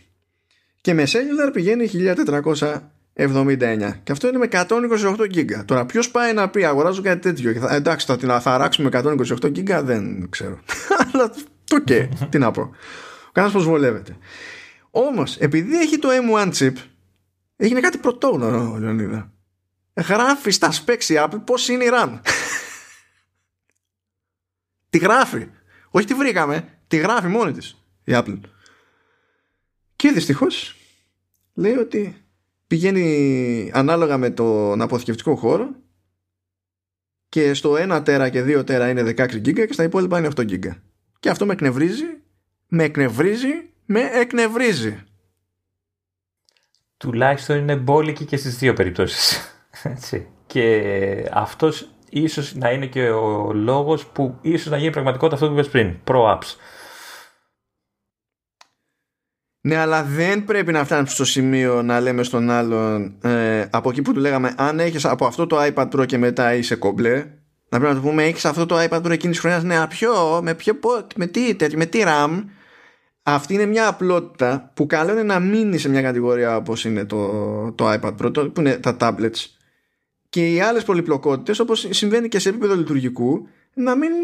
Και 0.81 0.95
με 0.95 1.05
cellular 1.07 1.51
πηγαίνει 1.53 1.91
1400 1.93 2.81
79. 3.16 3.93
Και 4.03 4.12
αυτό 4.12 4.28
είναι 4.28 4.39
με 4.39 4.49
128 4.51 5.16
GB. 5.16 5.65
Τώρα, 5.65 5.86
ποιος 5.86 6.11
πάει 6.11 6.32
να 6.32 6.51
πει 6.51 6.65
αγοράζω 6.65 7.03
κάτι 7.03 7.20
τέτοιο. 7.20 7.53
Θα, 7.53 7.74
εντάξει, 7.74 8.07
θα 8.07 8.16
την 8.16 8.31
αράξουμε 8.31 8.91
με 8.93 9.01
128 9.05 9.45
GB, 9.45 9.81
δεν 9.85 10.28
ξέρω. 10.31 10.61
Αλλά 11.12 11.35
το 11.65 11.81
και, 11.81 12.09
τι 12.28 12.39
να 12.39 12.51
πω. 12.51 12.62
Ο 13.28 13.31
κανένα 13.32 13.59
βολεύεται. 13.59 14.16
Όμως, 14.91 15.36
επειδή 15.36 15.81
έχει 15.81 15.99
το 15.99 16.09
M1 16.09 16.53
chip, 16.53 16.73
έγινε 17.57 17.81
κάτι 17.81 17.99
πρωτόγνωρο, 17.99 18.73
ο 18.73 18.78
Λεωνίδα. 18.78 19.32
Γράφει 20.09 20.51
στα 20.51 20.73
specs 20.73 21.05
η 21.05 21.15
Apple 21.19 21.41
πώς 21.45 21.69
είναι 21.69 21.85
η 21.85 21.89
RAM. 21.93 22.19
τη 24.91 24.99
γράφει. 24.99 25.49
Όχι 25.91 26.07
τη 26.07 26.15
βρήκαμε, 26.15 26.78
τη 26.86 26.97
γράφει 26.97 27.27
μόνη 27.27 27.53
της 27.53 27.85
η 28.05 28.12
Apple. 28.15 28.41
Και 29.97 30.11
δυστυχώς 30.11 30.77
λέει 31.55 31.77
ότι 31.77 32.24
πηγαίνει 32.66 33.70
ανάλογα 33.74 34.19
με 34.19 34.31
τον 34.31 34.82
αποθηκευτικό 34.82 35.36
χώρο 35.36 35.69
και 37.28 37.55
στο 37.55 37.74
1 37.78 38.05
τέρα 38.05 38.28
και 38.28 38.59
2 38.59 38.66
τέρα 38.66 38.89
είναι 38.89 39.03
16 39.03 39.20
GB 39.20 39.55
και 39.55 39.73
στα 39.73 39.82
υπόλοιπα 39.82 40.19
είναι 40.19 40.28
8 40.36 40.41
GB. 40.41 40.69
Και 41.20 41.31
αυτό 41.31 41.47
με 41.47 41.53
εκνευρίζει, 41.53 42.05
με 42.69 42.85
εκνευρίζει, 42.85 43.70
με 43.85 44.01
εκνευρίζει. 44.01 45.03
Τουλάχιστον 46.97 47.57
είναι 47.59 47.77
μπόλικη 47.77 48.24
και 48.24 48.36
στις 48.36 48.59
δύο 48.59 48.73
περιπτώσεις. 48.73 49.41
Έτσι. 49.82 50.28
Και 50.47 51.28
αυτός 51.32 51.89
ίσως 52.11 52.55
να 52.55 52.70
είναι 52.70 52.86
και 52.86 53.11
ο 53.11 53.53
λόγος 53.53 54.07
που 54.07 54.39
ίσως 54.41 54.70
να 54.70 54.77
γίνει 54.77 54.91
πραγματικότητα 54.91 55.35
αυτό 55.35 55.47
που 55.47 55.53
είπες 55.53 55.69
πριν. 55.69 55.97
Pro 56.05 56.35
Apps. 56.35 56.57
Ναι, 59.66 59.77
αλλά 59.77 60.03
δεν 60.03 60.45
πρέπει 60.45 60.73
να 60.73 60.85
φτάνεις 60.85 61.12
στο 61.12 61.24
σημείο 61.24 61.82
να 61.82 62.01
λέμε 62.01 62.23
στον 62.23 62.51
άλλον 62.51 63.15
ε, 63.23 63.66
από 63.70 63.91
εκεί 63.91 64.03
που 64.03 64.12
του 64.12 64.20
λέγαμε 64.20 64.55
αν 64.57 64.81
έχεις 64.81 65.05
από 65.05 65.27
αυτό 65.27 65.47
το 65.47 65.57
iPad 65.61 65.89
Pro 65.89 66.07
και 66.07 66.19
μετά 66.19 66.55
είσαι 66.55 66.74
κομπλέ. 66.74 67.15
Να 67.69 67.78
πρέπει 67.78 67.95
να 67.95 67.95
του 67.95 68.07
πούμε 68.07 68.24
έχεις 68.24 68.45
αυτό 68.45 68.66
το 68.66 68.77
iPad 68.78 69.03
Pro 69.03 69.11
εκείνης 69.11 69.20
της 69.20 69.39
χρονιάς. 69.39 69.62
Ναι, 69.62 69.86
ποιο, 69.86 70.41
με 70.43 70.55
ποιο, 70.55 70.74
με 71.16 71.27
τι, 71.27 71.57
με 71.77 71.86
τι 71.86 72.03
RAM. 72.07 72.45
Αυτή 73.23 73.55
είναι 73.55 73.66
μια 73.66 73.89
απλότητα 73.89 74.70
που 74.74 74.86
καλό 74.86 75.12
είναι 75.12 75.23
να 75.23 75.41
μείνει 75.41 75.78
σε 75.78 75.89
μια 75.89 76.03
κατηγορία 76.03 76.57
όπως 76.57 76.85
είναι 76.85 77.05
το, 77.05 77.73
το 77.73 77.93
iPad 77.93 78.15
Pro, 78.23 78.53
που 78.53 78.61
είναι 78.61 78.77
τα 78.77 78.97
tablets. 79.01 79.47
Και 80.28 80.53
οι 80.53 80.61
άλλες 80.61 80.85
πολυπλοκότητες, 80.85 81.59
όπως 81.59 81.86
συμβαίνει 81.91 82.28
και 82.28 82.39
σε 82.39 82.49
επίπεδο 82.49 82.77
λειτουργικού, 82.77 83.49
να 83.74 83.97
μείνουν 83.97 84.23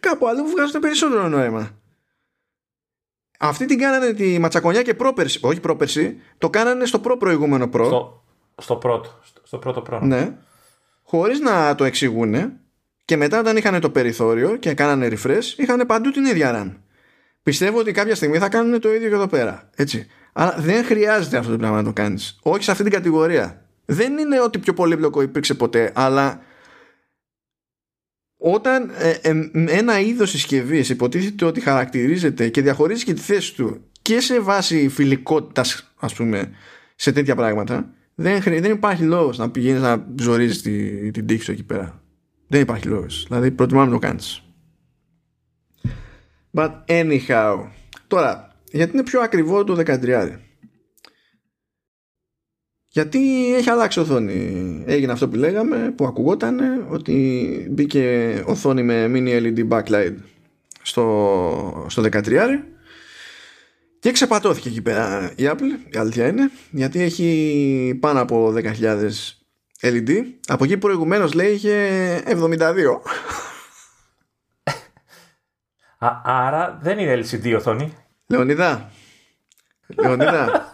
κάπου 0.00 0.28
αλλού 0.28 0.42
που 0.42 0.50
βγάζουν 0.50 0.80
περισσότερο 0.80 1.28
νόημα. 1.28 1.81
Αυτή 3.44 3.64
την 3.64 3.78
κάνανε 3.78 4.12
τη 4.12 4.38
ματσακονιά 4.38 4.82
και 4.82 4.94
πρόπερση. 4.94 5.38
Όχι 5.42 5.60
πρόπερση, 5.60 6.16
το 6.38 6.50
κάνανε 6.50 6.84
στο 6.84 6.98
προ 6.98 7.16
προηγούμενο 7.16 7.68
προ. 7.68 7.84
Στο, 7.84 8.22
στο 8.56 8.76
πρώτο. 8.76 9.20
Στο 9.42 9.58
πρώτο 9.58 9.80
προ. 9.80 10.00
Ναι. 10.02 10.32
Χωρίς 11.02 11.40
να 11.40 11.74
το 11.74 11.84
εξηγούν. 11.84 12.52
Και 13.04 13.16
μετά 13.16 13.38
όταν 13.38 13.56
είχαν 13.56 13.80
το 13.80 13.90
περιθώριο 13.90 14.56
και 14.56 14.74
κάνανε 14.74 15.08
refresh, 15.12 15.42
είχαν 15.56 15.84
παντού 15.86 16.10
την 16.10 16.24
ίδια 16.24 16.62
RAM. 16.62 16.76
Πιστεύω 17.42 17.78
ότι 17.78 17.92
κάποια 17.92 18.14
στιγμή 18.14 18.38
θα 18.38 18.48
κάνουν 18.48 18.80
το 18.80 18.94
ίδιο 18.94 19.08
και 19.08 19.14
εδώ 19.14 19.26
πέρα. 19.26 19.70
Έτσι. 19.76 20.06
Αλλά 20.32 20.54
δεν 20.58 20.84
χρειάζεται 20.84 21.36
αυτό 21.36 21.50
το 21.50 21.56
πράγμα 21.56 21.76
να 21.76 21.84
το 21.84 21.92
κάνεις. 21.92 22.38
Όχι 22.42 22.62
σε 22.62 22.70
αυτή 22.70 22.82
την 22.82 22.92
κατηγορία. 22.92 23.66
Δεν 23.84 24.18
είναι 24.18 24.40
ότι 24.40 24.58
πιο 24.58 24.74
πολύπλοκο 24.74 25.22
υπήρξε 25.22 25.54
ποτέ, 25.54 25.92
αλλά 25.94 26.40
όταν 28.44 28.90
ε, 28.98 29.10
ε, 29.10 29.50
ένα 29.78 30.00
είδος 30.00 30.30
συσκευής 30.30 30.88
υποτίθεται 30.88 31.44
ότι 31.44 31.60
χαρακτηρίζεται 31.60 32.48
και 32.48 32.62
διαχωρίζει 32.62 33.04
και 33.04 33.14
τη 33.14 33.20
θέση 33.20 33.54
του 33.54 33.80
και 34.02 34.20
σε 34.20 34.40
βάση 34.40 34.88
φιλικότητας 34.88 35.92
ας 35.96 36.14
πούμε 36.14 36.50
σε 36.96 37.12
τέτοια 37.12 37.34
πράγματα 37.34 37.94
δεν, 38.14 38.42
δεν 38.42 38.70
υπάρχει 38.70 39.02
λόγος 39.02 39.38
να 39.38 39.50
πηγαίνεις 39.50 39.80
να 39.80 40.06
ζορίζεις 40.20 40.62
τη, 40.62 41.10
την 41.10 41.26
τύχη 41.26 41.42
σου 41.42 41.52
εκεί 41.52 41.62
πέρα. 41.62 42.02
Δεν 42.46 42.60
υπάρχει 42.60 42.86
λόγος. 42.86 43.24
Δηλαδή 43.28 43.50
προτιμάμε 43.50 43.86
να 43.86 43.92
το 43.92 43.98
κάνεις. 43.98 44.42
But 46.52 46.70
anyhow 46.86 47.66
τώρα 48.06 48.56
γιατί 48.72 48.92
είναι 48.92 49.02
πιο 49.02 49.20
ακριβό 49.20 49.64
το 49.64 49.82
13 49.86 50.38
Γιατί 52.94 53.54
έχει 53.54 53.70
αλλάξει 53.70 54.00
οθόνη. 54.00 54.82
Έγινε 54.86 55.12
αυτό 55.12 55.28
που 55.28 55.36
λέγαμε, 55.36 55.92
που 55.96 56.06
ακουγόταν 56.06 56.86
ότι 56.90 57.66
μπήκε 57.70 58.42
οθόνη 58.46 58.82
με 58.82 59.10
mini 59.14 59.42
LED 59.42 59.68
backlight 59.68 60.14
στο, 60.82 61.86
στο 61.88 62.02
13 62.02 62.22
και 63.98 64.12
ξεπατώθηκε 64.12 64.68
εκεί 64.68 64.82
πέρα 64.82 65.32
η 65.36 65.42
Apple, 65.46 65.92
η 65.94 65.98
αλήθεια 65.98 66.26
είναι, 66.26 66.50
γιατί 66.70 67.00
έχει 67.00 67.98
πάνω 68.00 68.20
από 68.20 68.54
10.000 68.56 69.08
LED. 69.80 70.10
Από 70.46 70.64
εκεί 70.64 70.76
προηγουμένως 70.76 71.32
λέει 71.32 71.52
είχε 71.52 72.22
72. 72.26 72.40
Α, 76.06 76.20
άρα 76.24 76.78
δεν 76.82 76.98
είναι 76.98 77.22
LCD 77.24 77.54
οθόνη. 77.56 77.96
Λεωνίδα. 78.26 78.90
Λεωνίδα. 79.86 80.71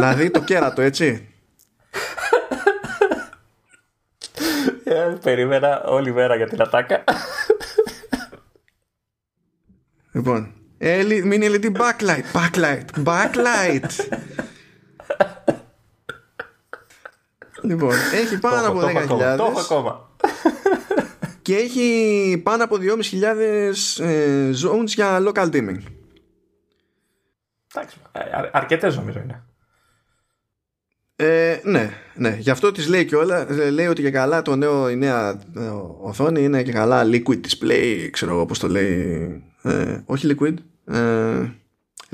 Δηλαδή 0.00 0.30
το 0.30 0.40
κέρατο, 0.40 0.82
έτσι. 0.82 1.28
Ε, 4.84 5.16
περίμενα 5.22 5.82
όλη 5.84 6.12
μέρα 6.12 6.36
για 6.36 6.48
την 6.48 6.62
ατάκα. 6.62 7.04
Λοιπόν, 10.12 10.52
μην 11.24 11.42
LED 11.42 11.72
backlight, 11.72 12.24
backlight, 12.32 12.84
backlight. 13.04 13.90
λοιπόν, 17.62 17.94
έχει 18.14 18.38
πάνω 18.38 18.68
από 18.68 18.80
10.000. 18.80 19.36
Το 19.36 19.44
έχω 19.44 19.60
ακόμα. 19.60 20.08
Και 21.42 21.56
έχει 21.56 22.40
πάνω 22.44 22.64
από 22.64 22.76
2.500 22.80 24.04
ε, 24.04 24.50
zones 24.64 24.86
για 24.86 25.22
local 25.26 25.50
dimming. 25.50 25.82
Εντάξει, 27.72 27.96
αρκετές 28.52 28.96
νομίζω 28.96 29.20
είναι. 29.20 29.44
Ε, 31.20 31.60
ναι, 31.64 31.90
ναι. 32.14 32.36
Γι' 32.38 32.50
αυτό 32.50 32.72
της 32.72 32.88
λέει 32.88 33.04
και 33.04 33.16
όλα. 33.16 33.52
Ε, 33.52 33.70
λέει 33.70 33.86
ότι 33.86 34.02
και 34.02 34.10
καλά 34.10 34.42
το 34.42 34.56
νέο, 34.56 34.90
η 34.90 34.96
νέα 34.96 35.40
ε, 35.56 35.60
οθόνη 36.00 36.42
είναι 36.42 36.62
και 36.62 36.72
καλά 36.72 37.04
liquid 37.04 37.40
display, 37.48 38.08
ξέρω 38.10 38.32
εγώ 38.32 38.46
πώς 38.46 38.58
το 38.58 38.68
λέει. 38.68 39.42
Ε, 39.62 39.98
όχι 40.04 40.36
liquid. 40.36 40.54
Ε, 40.94 41.48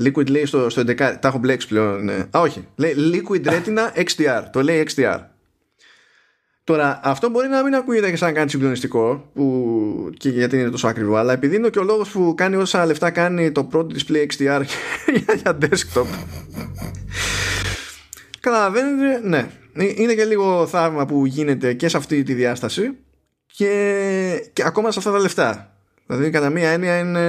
liquid 0.02 0.30
λέει 0.30 0.46
στο, 0.46 0.70
στο 0.70 0.82
11. 0.82 0.94
Τα 0.94 1.18
έχω 1.22 1.38
μπλέξει 1.38 1.68
πλέον. 1.68 2.04
Ναι. 2.04 2.14
Α, 2.14 2.40
όχι. 2.40 2.66
Λέει 2.76 2.94
liquid 2.96 3.46
retina 3.46 4.04
XDR. 4.04 4.42
Το 4.52 4.62
λέει 4.62 4.88
XDR. 4.94 5.18
Τώρα, 6.64 7.00
αυτό 7.02 7.28
μπορεί 7.28 7.48
να 7.48 7.62
μην 7.62 7.74
ακούγεται 7.74 8.10
και 8.10 8.16
σαν 8.16 8.34
κάτι 8.34 8.50
συγκλονιστικό 8.50 9.30
που, 9.34 10.10
και 10.16 10.28
γιατί 10.28 10.60
είναι 10.60 10.70
τόσο 10.70 10.88
ακριβό, 10.88 11.16
αλλά 11.16 11.32
επειδή 11.32 11.56
είναι 11.56 11.68
και 11.68 11.78
ο 11.78 11.82
λόγος 11.82 12.08
που 12.08 12.34
κάνει 12.36 12.56
όσα 12.56 12.86
λεφτά 12.86 13.10
κάνει 13.10 13.52
το 13.52 13.64
πρώτο 13.64 13.96
display 13.98 14.26
XDR 14.26 14.62
για 15.42 15.58
desktop. 15.60 16.06
Καταλαβαίνετε, 18.46 19.28
ναι. 19.28 19.50
Ε, 19.72 19.92
είναι 19.96 20.14
και 20.14 20.24
λίγο 20.24 20.66
θαύμα 20.66 21.06
που 21.06 21.26
γίνεται 21.26 21.74
και 21.74 21.88
σε 21.88 21.96
αυτή 21.96 22.22
τη 22.22 22.34
διάσταση 22.34 22.96
και, 23.46 24.50
και 24.52 24.62
ακόμα 24.64 24.90
σε 24.90 24.98
αυτά 24.98 25.10
τα 25.10 25.18
λεφτά. 25.18 25.76
Δηλαδή, 26.06 26.30
κατά 26.30 26.50
μία 26.50 26.70
έννοια 26.70 26.98
είναι, 26.98 27.20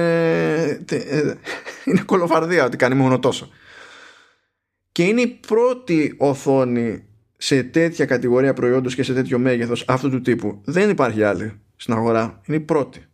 ε, 0.90 1.34
είναι 1.84 2.02
κολοφαρδία 2.06 2.64
ότι 2.64 2.76
κάνει 2.76 2.94
μόνο 2.94 3.18
τόσο. 3.18 3.50
Και 4.92 5.04
είναι 5.04 5.20
η 5.20 5.26
πρώτη 5.26 6.14
οθόνη 6.18 7.04
σε 7.36 7.62
τέτοια 7.62 8.04
κατηγορία 8.04 8.52
προϊόντος 8.52 8.94
και 8.94 9.02
σε 9.02 9.14
τέτοιο 9.14 9.38
μέγεθος 9.38 9.84
αυτού 9.88 10.10
του 10.10 10.20
τύπου. 10.20 10.60
Δεν 10.64 10.90
υπάρχει 10.90 11.22
άλλη 11.22 11.60
στην 11.76 11.94
αγορά. 11.94 12.40
Είναι 12.46 12.56
η 12.56 12.60
πρώτη. 12.60 13.06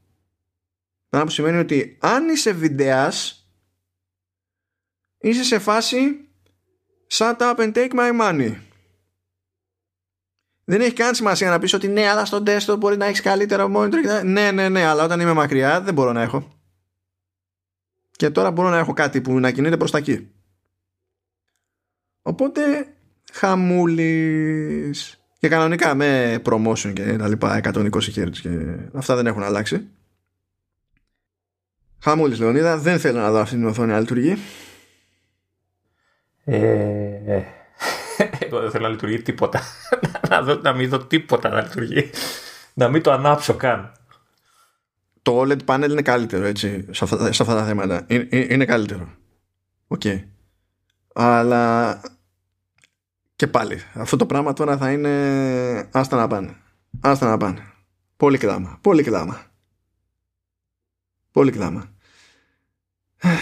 Πράγμα 1.08 1.28
που 1.28 1.34
σημαίνει 1.34 1.58
ότι 1.58 1.96
αν 2.00 2.28
είσαι 2.28 2.52
βιντεάς 2.52 3.48
είσαι 5.18 5.44
σε 5.44 5.58
φάση 5.58 6.23
shut 7.16 7.40
up 7.40 7.58
and 7.58 7.74
take 7.74 7.92
my 7.92 8.20
money. 8.20 8.52
Δεν 10.64 10.80
έχει 10.80 10.92
καν 10.92 11.14
σημασία 11.14 11.50
να 11.50 11.58
πεις 11.58 11.72
ότι 11.72 11.88
ναι, 11.88 12.08
αλλά 12.08 12.24
στο 12.24 12.42
desktop 12.46 12.76
μπορεί 12.78 12.96
να 12.96 13.06
έχεις 13.06 13.20
καλύτερο 13.20 13.70
monitor. 13.76 14.22
Ναι, 14.24 14.50
ναι, 14.50 14.68
ναι, 14.68 14.84
αλλά 14.84 15.04
όταν 15.04 15.20
είμαι 15.20 15.32
μακριά 15.32 15.80
δεν 15.80 15.94
μπορώ 15.94 16.12
να 16.12 16.22
έχω. 16.22 16.52
Και 18.10 18.30
τώρα 18.30 18.50
μπορώ 18.50 18.68
να 18.68 18.78
έχω 18.78 18.92
κάτι 18.92 19.20
που 19.20 19.40
να 19.40 19.50
κινείται 19.50 19.76
προς 19.76 19.90
τα 19.90 19.98
εκεί. 19.98 20.30
Οπότε 22.22 22.94
χαμούλης. 23.32 25.18
Και 25.38 25.48
κανονικά 25.48 25.94
με 25.94 26.40
promotion 26.44 26.92
και 26.92 27.16
τα 27.16 27.28
λοιπά 27.28 27.60
120 27.62 27.90
Hz 27.90 28.30
και 28.30 28.76
αυτά 28.94 29.16
δεν 29.16 29.26
έχουν 29.26 29.42
αλλάξει. 29.42 29.88
Χαμούλης 31.98 32.38
Λεωνίδα, 32.38 32.78
δεν 32.78 32.98
θέλω 32.98 33.20
να 33.20 33.30
δω 33.30 33.38
αυτή 33.38 33.54
την 33.54 33.66
οθόνη 33.66 33.90
να 33.90 34.00
λειτουργεί. 34.00 34.38
Ε, 36.44 37.03
εγώ 38.38 38.60
δεν 38.60 38.70
θέλω 38.70 38.84
να 38.84 38.88
λειτουργεί 38.88 39.22
τίποτα. 39.22 39.60
να, 40.30 40.42
δω, 40.42 40.54
να 40.54 40.72
μην 40.72 40.88
δω 40.88 40.98
τίποτα 40.98 41.48
να 41.48 41.62
λειτουργεί. 41.62 42.10
να 42.74 42.88
μην 42.88 43.02
το 43.02 43.12
ανάψω 43.12 43.54
καν. 43.54 43.92
Το 45.22 45.40
OLED 45.40 45.58
panel 45.66 45.88
είναι 45.90 46.02
καλύτερο 46.02 46.44
έτσι, 46.44 46.86
σε 46.90 47.04
αυτά, 47.04 47.32
σε 47.32 47.42
αυτά 47.42 47.54
τα 47.54 47.64
θέματα. 47.64 48.06
Είναι, 48.08 48.28
είναι 48.30 48.64
καλύτερο. 48.64 49.08
OK. 49.86 50.00
Okay. 50.04 50.22
Αλλά 51.14 52.00
και 53.36 53.46
πάλι, 53.46 53.80
αυτό 53.94 54.16
το 54.16 54.26
πράγμα 54.26 54.52
τώρα 54.52 54.76
θα 54.76 54.92
είναι 54.92 55.88
άστα 55.92 56.16
να 56.16 56.26
πάνε. 56.26 56.56
Άστα 57.00 57.28
να 57.28 57.36
πάνε. 57.36 57.72
Πολύ 58.16 58.38
κλάμα. 58.38 58.78
Πολύ 58.80 59.02
κλάμα. 59.02 59.42
Πολύ 61.30 61.50
κλάμα. 61.50 61.92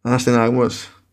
Αστεναγμός. 0.00 1.03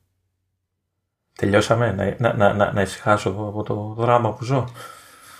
Τελειώσαμε; 1.42 2.16
Να, 2.20 2.34
να, 2.34 2.54
να, 2.54 2.72
να 2.72 2.82
ησυχάσω 2.82 3.30
από 3.30 3.64
το 3.64 3.96
δράμα 3.98 4.34
που 4.34 4.44
ζω. 4.44 4.70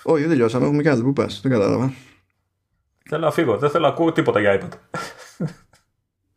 Όχι, 0.04 0.22
δεν 0.22 0.30
τελειώσαμε. 0.30 0.66
Έχουμε 0.66 0.84
κάτι. 0.84 1.02
Πού 1.02 1.14
πας. 1.14 1.40
Δεν 1.42 1.52
κατάλαβα. 1.52 1.94
Θέλω 3.10 3.26
να 3.26 3.32
φύγω. 3.32 3.58
Δεν 3.58 3.70
θέλω 3.70 3.84
να 3.84 3.90
ακούω 3.90 4.12
τίποτα 4.12 4.40
για 4.40 4.62
iPad. 4.62 4.70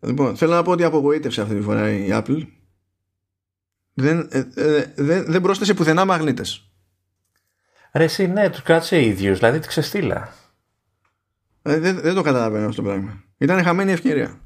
Λοιπόν, 0.00 0.36
θέλω 0.36 0.54
να 0.54 0.62
πω 0.62 0.70
ότι 0.70 0.84
απογοήτευσε 0.84 1.40
αυτή 1.40 1.54
τη 1.54 1.60
φορά 1.60 1.90
η 1.90 2.08
Apple 2.10 2.46
δεν, 3.94 4.28
ε, 4.30 4.38
ε, 4.54 4.92
δεν, 4.96 5.24
δεν 5.24 5.40
πρόσθεσε 5.40 5.74
πουθενά 5.74 6.04
μαγνήτες. 6.04 6.70
Ρε 7.92 8.04
εσύ 8.04 8.26
ναι, 8.26 8.50
τους 8.50 8.62
κράτησε 8.62 9.04
ίδιους, 9.04 9.38
δηλαδή 9.38 9.58
τη 9.58 9.68
ξεστήλα. 9.68 10.32
Ε, 11.62 11.78
δεν, 11.78 12.00
δεν 12.00 12.14
το 12.14 12.22
καταλαβαίνω 12.22 12.68
αυτό 12.68 12.82
το 12.82 12.88
πράγμα. 12.88 13.22
Ήταν 13.38 13.62
χαμένη 13.62 13.92
ευκαιρία. 13.92 14.40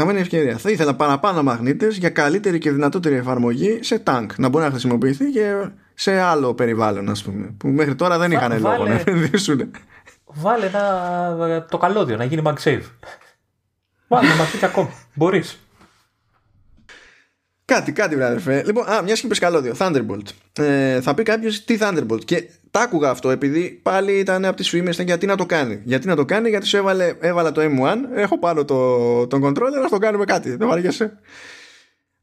Χαμένη 0.00 0.20
ευκαιρία. 0.20 0.58
Θα 0.58 0.70
ήθελα 0.70 0.94
παραπάνω 0.94 1.42
μαγνήτες 1.42 1.96
για 1.96 2.10
καλύτερη 2.10 2.58
και 2.58 2.70
δυνατότερη 2.70 3.14
εφαρμογή 3.14 3.78
σε 3.82 4.02
tank. 4.06 4.26
Να 4.36 4.48
μπορεί 4.48 4.64
να 4.64 4.70
χρησιμοποιηθεί 4.70 5.30
και 5.30 5.68
σε 5.94 6.20
άλλο 6.20 6.54
περιβάλλον, 6.54 7.08
ας 7.08 7.22
πούμε. 7.22 7.54
Που 7.56 7.68
μέχρι 7.68 7.94
τώρα 7.94 8.18
δεν 8.18 8.32
είχαν 8.32 8.60
λόγο 8.60 8.86
να 8.86 8.94
επενδύσουν. 8.94 9.70
Βάλε 10.24 10.66
ένα, 10.66 11.66
το 11.70 11.78
καλώδιο 11.78 12.16
να 12.16 12.24
γίνει 12.24 12.42
MagSafe. 12.44 12.82
Βάλε 14.08 14.28
μαγνήτη 14.28 14.64
ακόμα. 14.64 14.90
Μπορείς. 15.14 15.58
Κάτι, 17.64 17.92
κάτι, 17.92 18.16
βράδυ. 18.16 18.62
Λοιπόν, 18.64 18.90
α, 18.90 19.02
μια 19.02 19.14
και 19.14 19.20
είπε 19.24 19.36
καλώδιο. 19.36 19.74
Thunderbolt. 19.78 20.26
Ε, 20.52 21.00
θα 21.00 21.14
πει 21.14 21.22
κάποιος 21.22 21.64
τι 21.64 21.78
Thunderbolt. 21.80 22.24
Και 22.24 22.50
τ' 22.70 22.76
άκουγα 22.76 23.10
αυτό 23.10 23.30
επειδή 23.30 23.80
πάλι 23.82 24.12
ήταν 24.12 24.44
από 24.44 24.56
τις 24.56 24.68
φήμες. 24.68 25.00
Γιατί 25.00 25.26
να 25.26 25.36
το 25.36 25.46
κάνει. 25.46 25.80
Γιατί 25.84 26.06
να 26.06 26.16
το 26.16 26.24
κάνει, 26.24 26.48
γιατί 26.48 26.66
σου 26.66 26.76
έβαλε, 26.76 27.14
έβαλα 27.20 27.52
το 27.52 27.60
M1. 27.60 28.18
Έχω 28.18 28.38
πάνω 28.38 28.64
το, 28.64 29.26
τον 29.26 29.44
controller, 29.44 29.80
να 29.82 29.88
το 29.88 29.98
κάνουμε 29.98 30.24
κάτι. 30.24 30.56
Δεν 30.56 30.68
βαριέσαι. 30.68 31.18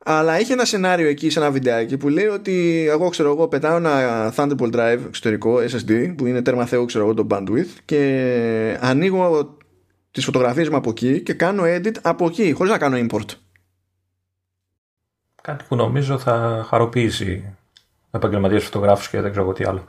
Αλλά 0.10 0.34
έχει 0.34 0.52
ένα 0.52 0.66
σενάριο 0.66 1.08
εκεί 1.08 1.30
σε 1.30 1.40
ένα 1.40 1.52
βιντεάκι 1.52 1.98
που 1.98 2.10
λέει 2.10 2.26
ότι 2.26 2.86
εγώ 2.90 3.10
ξέρω 3.10 3.30
εγώ 3.30 3.48
πετάω 3.48 3.76
ένα 3.76 4.34
Thunderbolt 4.36 4.72
Drive 4.72 5.00
εξωτερικό 5.08 5.58
SSD 5.58 6.14
που 6.18 6.26
είναι 6.26 6.42
τέρμα 6.42 6.66
θεού 6.66 6.86
ξέρω 6.86 7.04
εγώ 7.04 7.14
το 7.14 7.28
bandwidth 7.30 7.76
και 7.86 8.78
ανοίγω 8.82 9.58
τις 10.12 10.26
φωτογραφίες 10.26 10.70
μου 10.70 10.76
από 10.76 10.90
εκεί 10.90 11.22
και 11.22 11.34
κάνω 11.34 11.64
edit 11.66 11.96
από 12.02 12.26
εκεί 12.26 12.52
χωρίς 12.52 12.72
να 12.72 12.78
κάνω 12.78 12.98
import. 12.98 13.30
Κάτι 15.42 15.66
που 15.68 15.76
νομίζω 15.76 16.18
θα 16.18 16.66
χαροποιήσει 16.68 17.56
επαγγελματίες 18.12 18.64
φωτογράφους 18.64 19.10
και 19.10 19.22
δεν 19.22 19.32
ξέρω 19.32 19.54
τι 19.54 19.64
άλλο. 19.64 19.86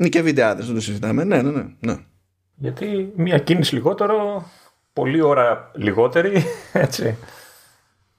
Είναι 0.00 0.08
και 0.08 0.22
βιντεάδες, 0.22 0.66
δεν 0.66 0.74
το 0.74 0.80
συζητάμε. 0.80 1.24
Ναι, 1.24 1.42
ναι, 1.42 1.50
ναι, 1.50 1.66
ναι. 1.80 1.96
Γιατί 2.56 3.12
μία 3.16 3.38
κίνηση 3.38 3.74
λιγότερο, 3.74 4.46
πολλή 4.92 5.20
ώρα 5.20 5.70
λιγότερη, 5.74 6.44
έτσι. 6.72 7.16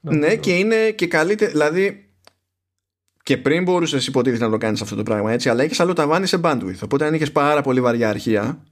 Ναι, 0.00 0.36
και 0.36 0.58
είναι 0.58 0.90
και 0.90 1.06
καλύτερη. 1.06 1.50
Δηλαδή, 1.50 2.10
και 3.22 3.36
πριν 3.36 3.62
μπορούσες 3.62 4.06
υποτίθεται 4.06 4.44
να 4.44 4.50
το 4.50 4.58
κάνεις 4.58 4.80
αυτό 4.80 4.96
το 4.96 5.02
πράγμα 5.02 5.32
έτσι, 5.32 5.48
αλλά 5.48 5.62
έχεις 5.62 5.80
άλλο 5.80 5.92
ταβάνι 5.92 6.26
σε 6.26 6.40
bandwidth. 6.42 6.78
Οπότε, 6.82 7.04
αν 7.06 7.14
είχες 7.14 7.32
πάρα 7.32 7.62
πολύ 7.62 7.80
βαριά 7.80 8.08
αρχεία, 8.08 8.62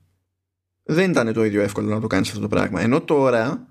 δεν 0.83 1.11
ήταν 1.11 1.33
το 1.33 1.45
ίδιο 1.45 1.63
εύκολο 1.63 1.95
να 1.95 2.01
το 2.01 2.07
κάνεις 2.07 2.29
αυτό 2.29 2.41
το 2.41 2.49
πράγμα. 2.49 2.81
Ενώ 2.81 3.01
τώρα 3.01 3.67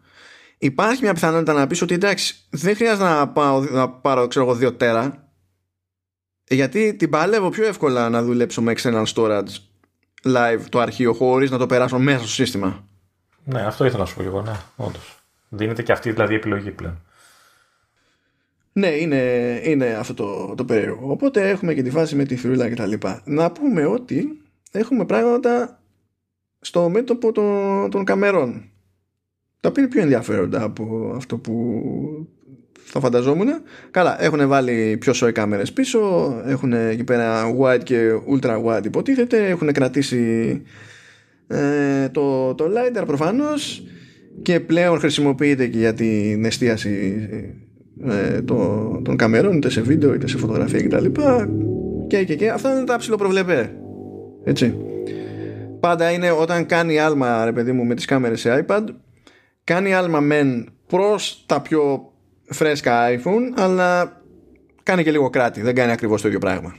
υπάρχει 0.57 1.03
μια 1.03 1.13
πιθανότητα 1.13 1.53
να 1.53 1.67
πεις 1.67 1.81
ότι 1.81 1.93
εντάξει 1.93 2.35
δεν 2.49 2.75
χρειάζεται 2.75 3.03
να, 3.03 3.29
πάω, 3.29 3.61
να 3.61 3.89
πάρω 3.89 4.27
ξέρω 4.27 4.45
εγώ 4.45 4.55
δύο 4.55 4.73
τέρα 4.73 5.28
γιατί 6.49 6.95
την 6.95 7.09
παλεύω 7.09 7.49
πιο 7.49 7.65
εύκολα 7.65 8.09
να 8.09 8.23
δουλέψω 8.23 8.61
με 8.61 8.73
external 8.77 9.05
storage 9.15 9.69
live 10.23 10.61
το 10.69 10.79
αρχείο 10.79 11.13
χωρίς 11.13 11.51
να 11.51 11.57
το 11.57 11.65
περάσω 11.65 11.99
μέσα 11.99 12.19
στο 12.19 12.27
σύστημα. 12.27 12.87
Ναι, 13.43 13.61
αυτό 13.61 13.85
ήθελα 13.85 13.99
να 13.99 14.05
σου 14.05 14.15
πω 14.15 14.23
εγώ, 14.23 14.41
ναι, 14.41 14.51
όντως. 14.75 15.19
Δίνεται 15.49 15.83
και 15.83 15.91
αυτή 15.91 16.11
δηλαδή 16.11 16.33
η 16.33 16.35
επιλογή 16.35 16.71
πλέον. 16.71 17.01
Ναι, 18.73 18.87
είναι, 18.87 19.21
είναι 19.63 19.85
αυτό 19.85 20.13
το, 20.13 20.55
το 20.55 20.65
περίεργο. 20.65 21.11
Οπότε 21.11 21.49
έχουμε 21.49 21.73
και 21.73 21.83
τη 21.83 21.89
φάση 21.89 22.15
με 22.15 22.23
τη 22.23 22.35
φιρούλα 22.35 22.69
και 22.69 22.75
τα 22.75 22.85
λοιπά. 22.85 23.21
Να 23.25 23.51
πούμε 23.51 23.85
ότι 23.85 24.41
έχουμε 24.71 25.05
πράγματα 25.05 25.79
στο 26.59 26.89
μέτωπο 26.89 27.31
των, 27.31 27.89
των 27.89 28.03
καμερών. 28.03 28.69
Τα 29.61 29.69
οποία 29.69 29.83
είναι 29.83 29.91
πιο 29.91 30.01
ενδιαφέροντα 30.01 30.63
από 30.63 31.13
αυτό 31.15 31.37
που 31.37 31.53
θα 32.91 32.99
φανταζόμουν. 32.99 33.47
Καλά, 33.91 34.23
έχουν 34.23 34.47
βάλει 34.47 34.97
πιο 34.99 35.13
σοϊ 35.13 35.31
κάμερες 35.31 35.73
πίσω, 35.73 36.33
έχουν 36.45 36.73
εκεί 36.73 37.03
πέρα 37.03 37.55
wide 37.59 37.83
και 37.83 38.11
ultra 38.33 38.63
wide 38.63 38.85
υποτίθεται, 38.85 39.47
έχουν 39.47 39.71
κρατήσει 39.71 40.61
ε, 41.47 42.09
το, 42.09 42.55
το 42.55 42.65
LiDAR 42.65 43.03
προφανώς 43.05 43.83
και 44.41 44.59
πλέον 44.59 44.99
χρησιμοποιείται 44.99 45.67
και 45.67 45.77
για 45.77 45.93
την 45.93 46.45
εστίαση 46.45 47.27
ε, 48.07 48.41
το, 48.41 49.01
των 49.03 49.15
καμερών 49.15 49.57
είτε 49.57 49.69
σε 49.69 49.81
βίντεο 49.81 50.13
είτε 50.13 50.27
σε 50.27 50.37
φωτογραφία 50.37 50.81
κτλ. 50.81 51.05
Και, 52.07 52.23
και, 52.23 52.35
και 52.35 52.49
αυτά 52.49 52.71
είναι 52.71 52.83
τα 52.83 52.97
ψηλοπροβλεπέ. 52.97 53.71
Έτσι. 54.43 54.75
Πάντα 55.79 56.11
είναι 56.11 56.31
όταν 56.31 56.65
κάνει 56.65 56.99
άλμα 56.99 57.45
ρε 57.45 57.51
παιδί 57.51 57.71
μου 57.71 57.85
με 57.85 57.95
τις 57.95 58.05
κάμερες 58.05 58.39
σε 58.39 58.65
iPad 58.67 58.83
κάνει 59.63 59.93
άλμα 59.93 60.19
μεν 60.19 60.69
προς 60.87 61.43
τα 61.45 61.61
πιο 61.61 62.08
φρέσκα 62.49 63.07
iPhone 63.09 63.53
αλλά 63.61 64.21
κάνει 64.83 65.03
και 65.03 65.11
λίγο 65.11 65.29
κράτη 65.29 65.61
δεν 65.61 65.75
κάνει 65.75 65.91
ακριβώς 65.91 66.21
το 66.21 66.27
ίδιο 66.27 66.39
πράγμα 66.39 66.75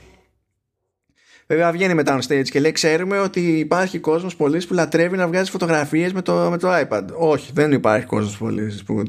Βέβαια 1.51 1.71
βγαίνει 1.71 1.93
μετά 1.93 2.19
on 2.19 2.27
stage 2.27 2.49
και 2.49 2.59
λέει 2.59 2.71
ξέρουμε 2.71 3.19
ότι 3.19 3.59
υπάρχει 3.59 3.99
κόσμος 3.99 4.35
πολλής 4.35 4.67
που 4.67 4.73
λατρεύει 4.73 5.17
να 5.17 5.27
βγάζει 5.27 5.51
φωτογραφίες 5.51 6.13
με 6.13 6.21
το, 6.21 6.33
με 6.49 6.57
το 6.57 6.67
iPad. 6.71 7.03
Όχι, 7.13 7.51
δεν 7.53 7.71
υπάρχει 7.71 8.05
κόσμος 8.05 8.37
πολλής 8.37 8.83
που... 8.83 9.03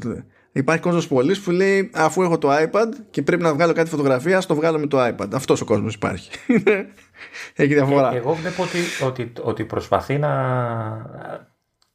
Υπάρχει 0.51 0.81
κόσμος 0.81 1.07
πολλής 1.07 1.39
που 1.39 1.51
λέει 1.51 1.89
αφού 1.93 2.21
έχω 2.21 2.37
το 2.37 2.49
iPad 2.51 2.87
και 3.09 3.21
πρέπει 3.21 3.43
να 3.43 3.53
βγάλω 3.53 3.73
κάτι 3.73 3.89
φωτογραφία, 3.89 4.37
ας 4.37 4.45
το 4.45 4.55
βγάλω 4.55 4.79
με 4.79 4.87
το 4.87 5.05
iPad. 5.05 5.27
Αυτός 5.33 5.61
ο 5.61 5.65
κόσμος 5.65 5.93
υπάρχει. 5.93 6.29
Έχει 7.55 7.73
διαφορά. 7.73 8.13
Ε, 8.13 8.17
εγώ 8.17 8.33
βλέπω 8.33 8.63
ότι, 8.63 8.79
ότι, 9.05 9.31
ότι 9.41 9.63
προσπαθεί 9.63 10.17
να, 10.17 10.31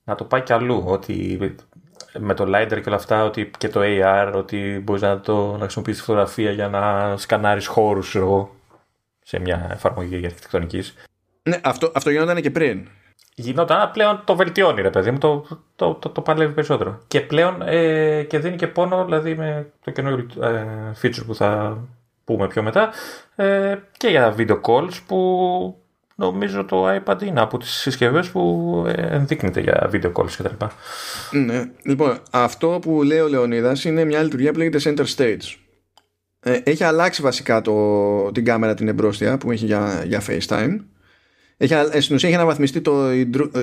να 0.04 0.14
το 0.14 0.24
πάει 0.24 0.40
κι 0.40 0.52
αλλού. 0.52 0.82
Ότι 0.86 1.38
με 2.18 2.34
το 2.34 2.44
LiDAR 2.46 2.80
και 2.82 2.88
όλα 2.88 2.96
αυτά, 2.96 3.24
ότι 3.24 3.50
και 3.58 3.68
το 3.68 3.80
AR, 3.82 4.32
ότι 4.34 4.80
μπορείς 4.84 5.02
να, 5.02 5.20
το, 5.20 5.52
να 5.52 5.58
χρησιμοποιήσεις 5.58 6.02
φωτογραφία 6.02 6.50
για 6.50 6.68
να 6.68 7.16
σκανάρεις 7.16 7.66
χώρους 7.66 8.16
σε 9.22 9.38
μια 9.38 9.68
εφαρμογή 9.72 10.24
αρχιτεκτονικής. 10.24 10.94
Ναι, 11.42 11.60
αυτό, 11.64 11.92
αυτό 11.94 12.10
γινόταν 12.10 12.40
και 12.40 12.50
πριν. 12.50 12.88
Γινόταν, 13.34 13.90
πλέον 13.90 14.22
το 14.24 14.36
βελτιώνει 14.36 14.82
ρε 14.82 14.90
παιδί 14.90 15.10
μου, 15.10 15.18
το, 15.18 15.46
το, 15.76 15.94
το, 15.94 16.08
το 16.08 16.20
παλεύει 16.20 16.52
περισσότερο. 16.52 16.98
Και 17.08 17.20
πλέον 17.20 17.62
ε, 17.62 18.22
και 18.22 18.38
δίνει 18.38 18.56
και 18.56 18.66
πόνο, 18.66 19.04
δηλαδή 19.04 19.34
με 19.34 19.72
το 19.84 19.90
καινούριο 19.90 20.26
ε, 20.42 20.92
feature 21.02 21.26
που 21.26 21.34
θα 21.34 21.78
πούμε 22.24 22.46
πιο 22.46 22.62
μετά, 22.62 22.90
ε, 23.36 23.76
και 23.96 24.08
για 24.08 24.34
video 24.38 24.60
calls 24.60 24.92
που 25.06 25.82
νομίζω 26.18 26.64
το 26.64 26.94
iPad 26.94 27.22
είναι 27.22 27.40
από 27.40 27.58
τις 27.58 27.70
συσκευές 27.70 28.30
που 28.30 28.84
ε, 28.86 29.14
ενδείκνεται 29.14 29.60
για 29.60 29.90
video 29.92 30.12
calls 30.12 30.30
κτλ. 30.38 30.64
Ναι, 31.30 31.70
λοιπόν, 31.82 32.18
αυτό 32.30 32.78
που 32.82 33.02
λέει 33.02 33.18
ο 33.18 33.28
Λεωνίδας 33.28 33.84
είναι 33.84 34.04
μια 34.04 34.22
λειτουργία 34.22 34.52
που 34.52 34.58
λέγεται 34.58 34.80
Center 34.84 35.06
Stage. 35.16 35.54
Ε, 36.40 36.60
έχει 36.64 36.84
αλλάξει 36.84 37.22
βασικά 37.22 37.60
το, 37.60 38.32
την 38.32 38.44
κάμερα 38.44 38.74
την 38.74 38.88
εμπρόστια 38.88 39.38
που 39.38 39.50
έχει 39.50 39.64
για, 39.64 40.04
για 40.06 40.22
FaceTime. 40.26 40.78
Έχει, 41.56 41.74
ε, 41.74 42.00
στην 42.00 42.14
ουσία 42.14 42.28
έχει 42.28 42.38
αναβαθμιστεί 42.38 42.80
το 42.80 43.08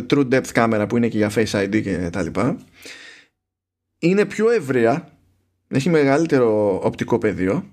True 0.09 0.33
Depth 0.33 0.49
κάμερα 0.53 0.87
που 0.87 0.97
είναι 0.97 1.07
και 1.07 1.17
για 1.17 1.31
Face 1.35 1.63
ID 1.63 1.81
και 1.81 2.09
τα 2.11 2.21
λοιπά. 2.21 2.57
Είναι 3.99 4.25
πιο 4.25 4.49
ευρεία, 4.49 5.09
έχει 5.67 5.89
μεγαλύτερο 5.89 6.79
οπτικό 6.83 7.17
πεδίο 7.17 7.65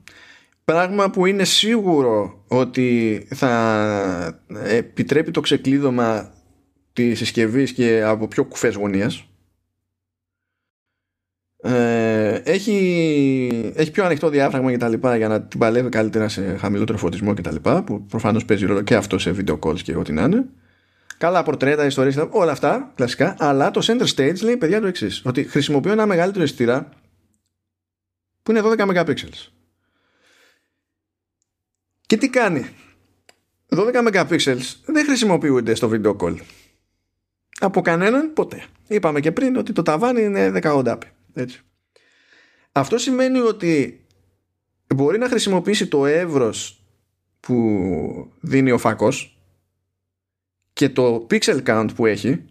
πράγμα 0.64 1.10
που 1.10 1.26
είναι 1.26 1.44
σίγουρο 1.44 2.44
ότι 2.48 3.22
θα 3.34 4.40
επιτρέπει 4.64 5.30
το 5.30 5.40
ξεκλείδωμα 5.40 6.34
της 6.92 7.18
συσκευής 7.18 7.72
και 7.72 8.02
από 8.02 8.28
πιο 8.28 8.44
κουφές 8.44 8.74
γωνίες 8.74 9.26
ε, 11.64 12.34
έχει, 12.44 13.72
έχει 13.74 13.90
πιο 13.90 14.04
ανοιχτό 14.04 14.28
διάφραγμα 14.28 14.70
και 14.70 14.76
τα 14.76 14.88
λοιπά 14.88 15.16
για 15.16 15.28
να 15.28 15.42
την 15.42 15.58
παλεύει 15.58 15.88
καλύτερα 15.88 16.28
σε 16.28 16.56
χαμηλότερο 16.56 16.98
φωτισμό 16.98 17.34
και 17.34 17.42
τα 17.42 17.52
λοιπά 17.52 17.82
που 17.84 18.06
προφανώς 18.06 18.44
παίζει 18.44 18.66
ρόλο 18.66 18.82
και 18.82 18.94
αυτό 18.94 19.18
σε 19.18 19.34
video 19.38 19.58
calls 19.58 19.80
και 19.80 19.96
ό,τι 19.96 20.12
να 20.12 20.22
είναι. 20.22 20.44
Καλά 21.18 21.42
πορτρέτα, 21.42 21.84
ιστορίες, 21.84 22.26
όλα 22.30 22.52
αυτά 22.52 22.92
κλασικά 22.94 23.36
αλλά 23.38 23.70
το 23.70 23.80
center 23.84 24.06
stage 24.14 24.42
λέει 24.42 24.56
παιδιά 24.56 24.80
το 24.80 24.86
εξής 24.86 25.22
ότι 25.24 25.44
χρησιμοποιώ 25.44 25.92
ένα 25.92 26.06
μεγαλύτερο 26.06 26.44
αισθητήρα 26.44 26.88
που 28.42 28.50
είναι 28.50 28.60
12 28.64 28.76
MP 28.76 29.14
και 32.12 32.18
τι 32.18 32.28
κάνει; 32.28 32.68
12 33.68 34.06
MP 34.06 34.58
δεν 34.84 35.04
χρησιμοποιούνται 35.04 35.74
στο 35.74 35.90
video 35.92 36.16
call. 36.16 36.36
Από 37.60 37.80
κανέναν 37.80 38.32
ποτέ. 38.32 38.64
Είπαμε 38.88 39.20
και 39.20 39.32
πριν 39.32 39.56
ότι 39.56 39.72
το 39.72 39.82
ταβάνι 39.82 40.22
είναι 40.22 40.52
1080p. 40.62 40.98
Έτσι. 41.34 41.60
Αυτό 42.72 42.98
σημαίνει 42.98 43.38
ότι 43.38 44.04
μπορεί 44.94 45.18
να 45.18 45.28
χρησιμοποιήσει 45.28 45.86
το 45.86 46.06
εύρος 46.06 46.84
που 47.40 48.32
δίνει 48.40 48.70
ο 48.70 48.78
φάκος 48.78 49.42
και 50.72 50.88
το 50.88 51.26
pixel 51.30 51.62
count 51.66 51.88
που 51.94 52.06
έχει 52.06 52.44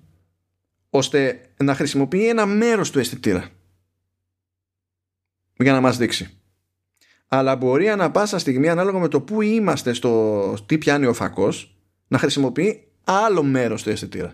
ώστε 0.90 1.50
να 1.58 1.76
χρησιμοποιεί 1.76 2.28
ένα 2.28 2.46
μέρος 2.46 2.92
του 2.92 3.00
αισθητήρα 3.00 3.50
για 5.58 5.72
να 5.72 5.82
μας 5.82 5.98
δείξει 5.98 6.41
αλλά 7.34 7.56
μπορεί 7.56 7.90
ανα 7.90 8.12
πάσα 8.12 8.40
στιγμή 8.40 8.70
ανάλογα 8.70 8.99
με 8.99 9.08
το 9.08 9.22
που 9.22 9.41
είμαστε 9.41 9.94
στο 9.94 10.53
τι 10.66 10.78
πιάνει 10.78 11.06
ο 11.06 11.14
φακός 11.14 11.76
να 12.08 12.18
χρησιμοποιεί 12.18 12.88
άλλο 13.03 13.44
μέρος 13.44 13.84
του 13.84 13.90
αισθητήρα. 13.90 14.34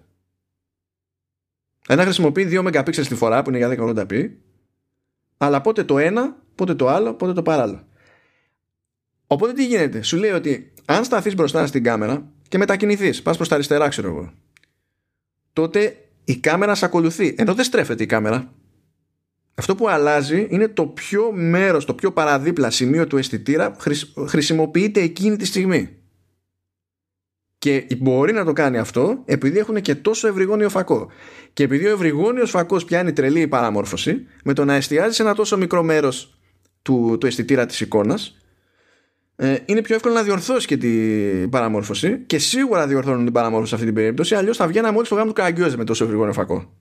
Ένα 1.88 2.04
χρησιμοποιεί 2.04 2.48
2 2.52 2.68
MP 2.68 2.90
τη 2.94 3.16
φορά 3.16 3.42
που 3.42 3.50
είναι 3.50 3.58
για 3.58 3.76
1080p 3.80 4.30
αλλά 5.38 5.62
πότε 5.62 5.84
το 5.84 5.98
ένα, 5.98 6.38
πότε 6.56 6.76
το 6.76 6.88
άλλο, 6.88 7.14
πότε 7.14 7.34
το 7.34 7.42
παράλληλο. 7.42 7.88
Οπότε 9.28 9.54
τι 9.54 9.66
γίνεται, 9.66 10.02
σου 10.02 10.18
λέει 10.18 10.32
ότι 10.32 10.74
αν 10.86 11.04
σταθείς 11.04 11.36
μπροστά 11.36 11.68
στην 11.68 11.84
κάμερα 11.84 12.32
και 12.48 12.58
μετακινηθείς, 12.58 13.22
πας 13.22 13.36
προς 13.36 13.48
τα 13.48 13.56
αριστερά 13.56 13.88
ξέρω 13.88 14.08
εγώ, 14.08 14.34
τότε 15.54 16.08
η 16.24 16.38
κάμερα 16.38 16.76
σε 16.76 16.86
ακολουθεί, 16.86 17.36
ενώ 17.38 17.54
δεν 17.54 17.66
στρέφεται 17.66 18.04
η 18.04 18.06
κάμερα, 18.06 18.54
αυτό 19.60 19.76
που 19.76 19.90
αλλάζει 19.90 20.48
είναι 20.50 20.68
το 20.68 20.86
πιο 20.86 21.32
μέρος, 21.32 21.86
το 21.86 21.94
πιο 21.94 22.12
παραδίπλα 22.12 22.70
σημείο 22.70 23.08
του 23.08 23.18
αισθητήρα 23.18 23.76
χρησιμοποιείται 24.28 25.02
εκείνη 25.02 25.36
τη 25.36 25.46
στιγμή. 25.46 25.90
Και 27.58 27.88
μπορεί 27.98 28.34
να 28.34 28.46
το 28.46 28.54
κάνει 28.54 28.78
αυτό 28.78 29.22
επειδή 29.26 29.60
έχουν 29.60 29.82
και 29.82 29.96
τόσο 29.96 30.28
ευρυγόνιο 30.28 30.70
φακό. 30.70 31.12
Και 31.54 31.64
επειδή 31.64 31.86
ο 31.86 31.92
ευρυγόνιο 31.92 32.46
φακός 32.46 32.86
πιάνει 32.86 33.14
τρελή 33.14 33.48
παραμόρφωση, 33.48 34.26
με 34.44 34.54
το 34.54 34.66
να 34.66 34.74
εστιάζει 34.74 35.16
σε 35.16 35.22
ένα 35.22 35.34
τόσο 35.34 35.58
μικρό 35.58 35.84
μέρος 35.84 36.40
του, 36.82 37.18
του 37.20 37.26
αισθητήρα 37.26 37.66
της 37.66 37.82
εικόνας, 37.82 38.38
ε, 39.36 39.56
είναι 39.66 39.82
πιο 39.82 39.96
εύκολο 39.96 40.14
να 40.14 40.24
διορθώσει 40.24 40.68
και 40.68 40.78
την 40.78 41.50
παραμόρφωση. 41.50 42.20
Και 42.26 42.38
σίγουρα 42.38 42.88
διορθώνουν 42.88 43.24
την 43.24 43.34
παραμόρφωση 43.34 43.70
σε 43.70 43.76
αυτή 43.76 43.88
την 43.88 43.96
περίπτωση, 43.96 44.36
αλλιώς 44.36 44.58
θα 44.58 44.68
βγαίναμε 44.68 44.98
όλοι 44.98 45.06
στο 45.06 45.16
γάμο 45.16 45.28
του 45.28 45.34
καραγκιόζε 45.34 45.78
με 45.78 45.84
τόσο 45.84 46.04
ευρυγόνιο 46.04 46.34
φακό 46.34 46.72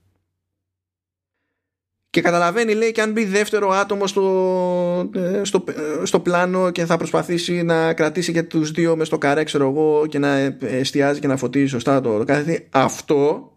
και 2.17 2.23
καταλαβαίνει 2.23 2.73
λέει 2.73 2.91
και 2.91 3.01
αν 3.01 3.11
μπει 3.11 3.25
δεύτερο 3.25 3.69
άτομο 3.69 4.07
στο, 4.07 5.09
ε, 5.15 5.43
στο, 5.43 5.63
ε, 6.01 6.05
στο 6.05 6.19
πλάνο 6.19 6.71
και 6.71 6.85
θα 6.85 6.97
προσπαθήσει 6.97 7.63
να 7.63 7.93
κρατήσει 7.93 8.31
και 8.31 8.43
τους 8.43 8.71
δύο 8.71 8.95
μες 8.95 9.07
στο 9.07 9.17
καρέ 9.17 9.43
ξέρω 9.43 9.69
εγώ 9.69 10.05
και 10.07 10.19
να 10.19 10.35
εστιάζει 10.59 11.19
και 11.19 11.27
να 11.27 11.37
φωτίζει 11.37 11.67
σωστά 11.67 12.01
το, 12.01 12.17
το 12.17 12.23
κάθε 12.23 12.67
αυτό 12.69 13.51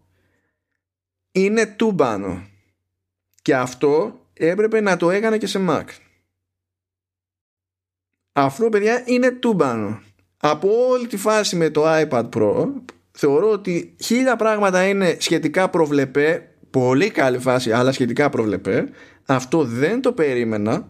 είναι 1.33 1.67
τούμπανο. 1.67 2.43
Και 3.43 3.57
αυτό 3.57 4.21
έπρεπε 4.33 4.81
να 4.81 4.97
το 4.97 5.11
έκανε 5.11 5.39
και 5.39 5.47
σε 5.47 5.67
Mac 5.69 5.85
αυτό 8.33 8.69
παιδιά 8.69 9.03
είναι 9.05 9.31
τούμπανο. 9.31 10.03
Από 10.37 10.69
όλη 10.89 11.07
τη 11.07 11.17
φάση 11.17 11.57
με 11.57 11.71
το 11.71 11.83
iPad 11.87 12.29
Pro 12.37 12.67
θεωρώ 13.11 13.51
ότι 13.51 13.97
χίλια 14.01 14.37
πράγματα 14.37 14.89
είναι 14.89 15.17
σχετικά 15.21 15.71
προβλεπέ 15.71 16.50
πολύ 16.71 17.11
καλή 17.11 17.39
φάση 17.39 17.73
αλλά 17.73 17.93
σχετικά 17.93 18.29
προβλεπέ 18.29 18.89
αυτό 19.27 19.65
δεν 19.65 20.01
το 20.01 20.13
περίμενα 20.13 20.89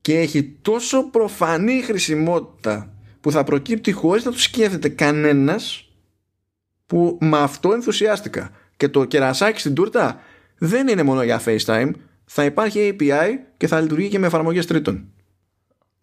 και 0.00 0.18
έχει 0.18 0.58
τόσο 0.62 1.10
προφανή 1.10 1.82
χρησιμότητα 1.82 2.92
που 3.20 3.30
θα 3.30 3.44
προκύπτει 3.44 3.92
χωρίς 3.92 4.24
να 4.24 4.30
το 4.30 4.38
σκέφτεται 4.38 4.88
κανένας 4.88 5.92
που 6.86 7.18
με 7.20 7.38
αυτό 7.38 7.72
ενθουσιάστηκα. 7.72 8.50
Και 8.76 8.88
το 8.88 9.04
κερασάκι 9.04 9.60
στην 9.60 9.74
τούρτα 9.74 10.20
δεν 10.58 10.88
είναι 10.88 11.02
μόνο 11.02 11.22
για 11.22 11.42
FaceTime 11.44 11.90
θα 12.24 12.44
υπάρχει 12.44 12.96
API 12.98 13.28
και 13.56 13.66
θα 13.66 13.80
λειτουργεί 13.80 14.08
και 14.08 14.18
με 14.18 14.26
εφαρμογές 14.26 14.66
τρίτων. 14.66 15.12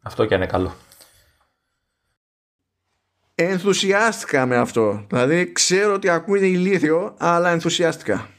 Αυτό 0.01 0.25
και 0.25 0.35
είναι 0.35 0.45
καλό. 0.45 0.75
Ενθουσιάστηκα 3.35 4.45
με 4.45 4.57
αυτό. 4.57 5.05
Δηλαδή 5.09 5.51
ξέρω 5.51 5.93
ότι 5.93 6.09
ακούγεται 6.09 6.47
ηλίθιο 6.47 7.15
αλλά 7.17 7.49
ενθουσιάστηκα 7.49 8.29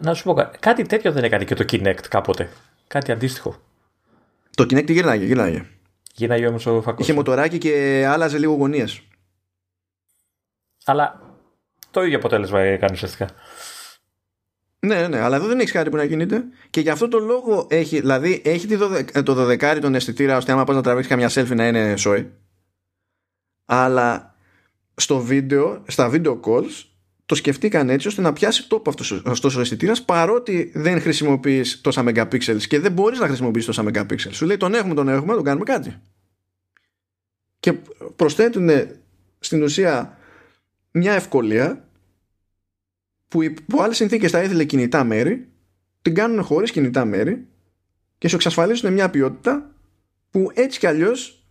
να, 0.00 0.14
σου 0.14 0.22
πω 0.24 0.50
κάτι 0.60 0.82
τέτοιο 0.82 1.12
δεν 1.12 1.24
έκανε 1.24 1.44
και 1.44 1.54
το 1.54 1.64
Kinect 1.68 2.06
κάποτε. 2.08 2.50
Κάτι 2.86 3.12
αντίστοιχο. 3.12 3.60
Το 4.56 4.64
Kinect 4.64 4.90
γύρναγε, 4.90 5.24
γύρναγε. 5.24 5.66
Γύρναγε 6.14 6.46
όμως 6.46 6.66
ο 6.66 6.82
φακός. 6.82 7.04
Είχε 7.04 7.12
μοτοράκι 7.12 7.58
και 7.58 8.04
άλλαζε 8.08 8.38
λίγο 8.38 8.54
γωνίες. 8.54 9.02
Αλλά 10.84 11.20
το 11.90 12.02
ίδιο 12.02 12.16
αποτέλεσμα 12.16 12.60
έκανε 12.60 12.92
ουσιαστικά. 12.92 13.28
Ναι, 14.80 15.08
ναι, 15.08 15.18
αλλά 15.18 15.36
εδώ 15.36 15.46
δεν 15.46 15.58
έχεις 15.58 15.72
κάτι 15.72 15.90
που 15.90 15.96
να 15.96 16.06
κινείται. 16.06 16.44
Και 16.70 16.80
γι' 16.80 16.90
αυτό 16.90 17.08
το 17.08 17.18
λόγο 17.18 17.66
έχει, 17.70 18.00
δηλαδή 18.00 18.42
έχει 18.44 18.66
το 19.22 19.48
12 19.50 19.78
τον 19.80 19.94
αισθητήρα 19.94 20.36
ώστε 20.36 20.52
άμα 20.52 20.64
πας 20.64 20.76
να 20.76 20.82
τραβήξεις 20.82 21.10
καμιά 21.10 21.30
selfie 21.30 21.56
να 21.56 21.66
είναι 21.66 21.96
σόι. 21.96 22.32
Αλλά 23.64 24.34
στο 24.94 25.18
βίντεο, 25.18 25.82
στα 25.86 26.10
video 26.12 26.40
calls, 26.40 26.89
το 27.30 27.36
σκεφτήκαν 27.36 27.90
έτσι 27.90 28.08
ώστε 28.08 28.20
να 28.20 28.32
πιάσει 28.32 28.68
τόπο 28.68 28.90
αυτός 29.24 29.56
ο 29.56 29.60
αισθητήρας 29.60 30.04
παρότι 30.04 30.70
δεν 30.74 31.00
χρησιμοποιείς 31.00 31.80
τόσα 31.80 32.04
megapixels 32.06 32.62
και 32.68 32.78
δεν 32.80 32.92
μπορείς 32.92 33.18
να 33.18 33.26
χρησιμοποιήσει 33.26 33.66
τόσα 33.66 33.84
megapixels. 33.86 34.30
Σου 34.30 34.46
λέει 34.46 34.56
τον 34.56 34.74
έχουμε, 34.74 34.94
τον 34.94 35.08
έχουμε, 35.08 35.34
τον 35.34 35.44
κάνουμε 35.44 35.64
κάτι. 35.64 36.00
Και 37.60 37.72
προσθέτουν 38.16 38.70
στην 39.38 39.62
ουσία 39.62 40.18
μια 40.90 41.12
ευκολία 41.12 41.88
που 43.28 43.42
υπό 43.42 43.82
άλλες 43.82 43.96
συνθήκες 43.96 44.30
θα 44.30 44.42
ήθελε 44.42 44.64
κινητά 44.64 45.04
μέρη, 45.04 45.48
την 46.02 46.14
κάνουν 46.14 46.42
χωρίς 46.42 46.70
κινητά 46.70 47.04
μέρη 47.04 47.46
και 48.18 48.28
σου 48.28 48.36
εξασφαλίζουν 48.36 48.92
μια 48.92 49.10
ποιότητα 49.10 49.74
που 50.30 50.50
έτσι 50.54 50.78
κι 50.78 50.86
αλλιώς 50.86 51.46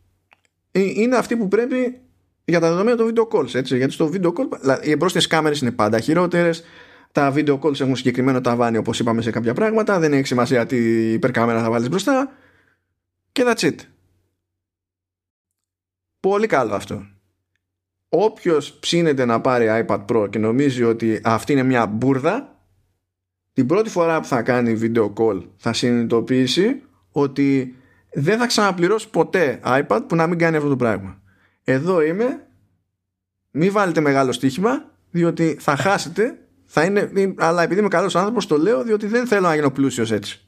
είναι 0.71 1.15
αυτή 1.15 1.37
που 1.37 1.47
πρέπει 1.47 2.01
για 2.49 2.59
τα 2.59 2.69
δεδομένα 2.69 2.97
των 2.97 3.13
video 3.13 3.27
calls. 3.27 3.55
Έτσι. 3.55 3.77
Γιατί 3.77 3.93
στο 3.93 4.09
video 4.13 4.27
call 4.27 4.47
οι 4.83 4.91
εμπρόστιες 4.91 5.27
κάμερες 5.27 5.61
είναι 5.61 5.71
πάντα 5.71 5.99
χειρότερες. 5.99 6.63
Τα 7.11 7.33
video 7.35 7.59
calls 7.59 7.79
έχουν 7.79 7.95
συγκεκριμένο 7.95 8.41
ταβάνι 8.41 8.77
όπως 8.77 8.99
είπαμε 8.99 9.21
σε 9.21 9.31
κάποια 9.31 9.53
πράγματα. 9.53 9.99
Δεν 9.99 10.13
έχει 10.13 10.25
σημασία 10.25 10.65
τι 10.65 11.11
υπερκάμερα 11.11 11.61
θα 11.61 11.69
βάλεις 11.69 11.89
μπροστά. 11.89 12.31
Και 13.31 13.43
that's 13.45 13.63
it. 13.63 13.75
Πολύ 16.19 16.47
καλό 16.47 16.73
αυτό. 16.73 17.05
Όποιος 18.09 18.73
ψήνεται 18.73 19.25
να 19.25 19.41
πάρει 19.41 19.85
iPad 19.87 20.05
Pro 20.05 20.29
και 20.29 20.39
νομίζει 20.39 20.83
ότι 20.83 21.21
αυτή 21.23 21.51
είναι 21.51 21.63
μια 21.63 21.85
μπουρδα, 21.85 22.63
την 23.53 23.65
πρώτη 23.65 23.89
φορά 23.89 24.19
που 24.19 24.27
θα 24.27 24.41
κάνει 24.41 24.79
video 24.81 25.13
call 25.13 25.43
θα 25.57 25.73
συνειδητοποιήσει 25.73 26.83
ότι 27.11 27.75
δεν 28.13 28.37
θα 28.37 28.47
ξαναπληρώσει 28.47 29.09
ποτέ 29.09 29.59
iPad 29.63 29.99
που 30.07 30.15
να 30.15 30.27
μην 30.27 30.37
κάνει 30.37 30.57
αυτό 30.57 30.69
το 30.69 30.75
πράγμα 30.75 31.18
εδώ 31.73 32.01
είμαι. 32.01 32.47
Μη 33.51 33.69
βάλετε 33.69 33.99
μεγάλο 33.99 34.31
στοίχημα 34.31 34.91
διότι 35.09 35.57
θα 35.59 35.75
χάσετε. 35.75 36.39
Θα 36.65 36.83
είναι, 36.83 37.33
αλλά 37.37 37.63
επειδή 37.63 37.79
είμαι 37.79 37.89
καλός 37.89 38.15
άνθρωπος 38.15 38.47
το 38.47 38.57
λέω 38.57 38.83
διότι 38.83 39.07
δεν 39.07 39.27
θέλω 39.27 39.47
να 39.47 39.55
γίνω 39.55 39.71
πλούσιος 39.71 40.11
έτσι. 40.11 40.41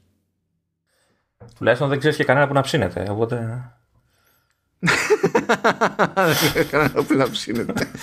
Τουλάχιστον 1.56 1.88
δεν 1.88 1.98
ξέρεις 1.98 2.16
και 2.16 2.24
κανένα 2.24 2.46
που 2.46 2.52
να 2.52 2.60
ψήνεται 2.60 3.06
οπότε 3.10 3.62
δεν 6.14 6.34
ξέρεις 6.34 6.70
κανένα 6.70 7.04
που 7.04 7.14
να 7.14 7.30
ψήνεται. 7.30 7.90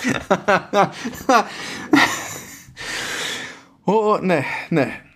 Ναι, 4.20 4.42
ναι 4.68 5.09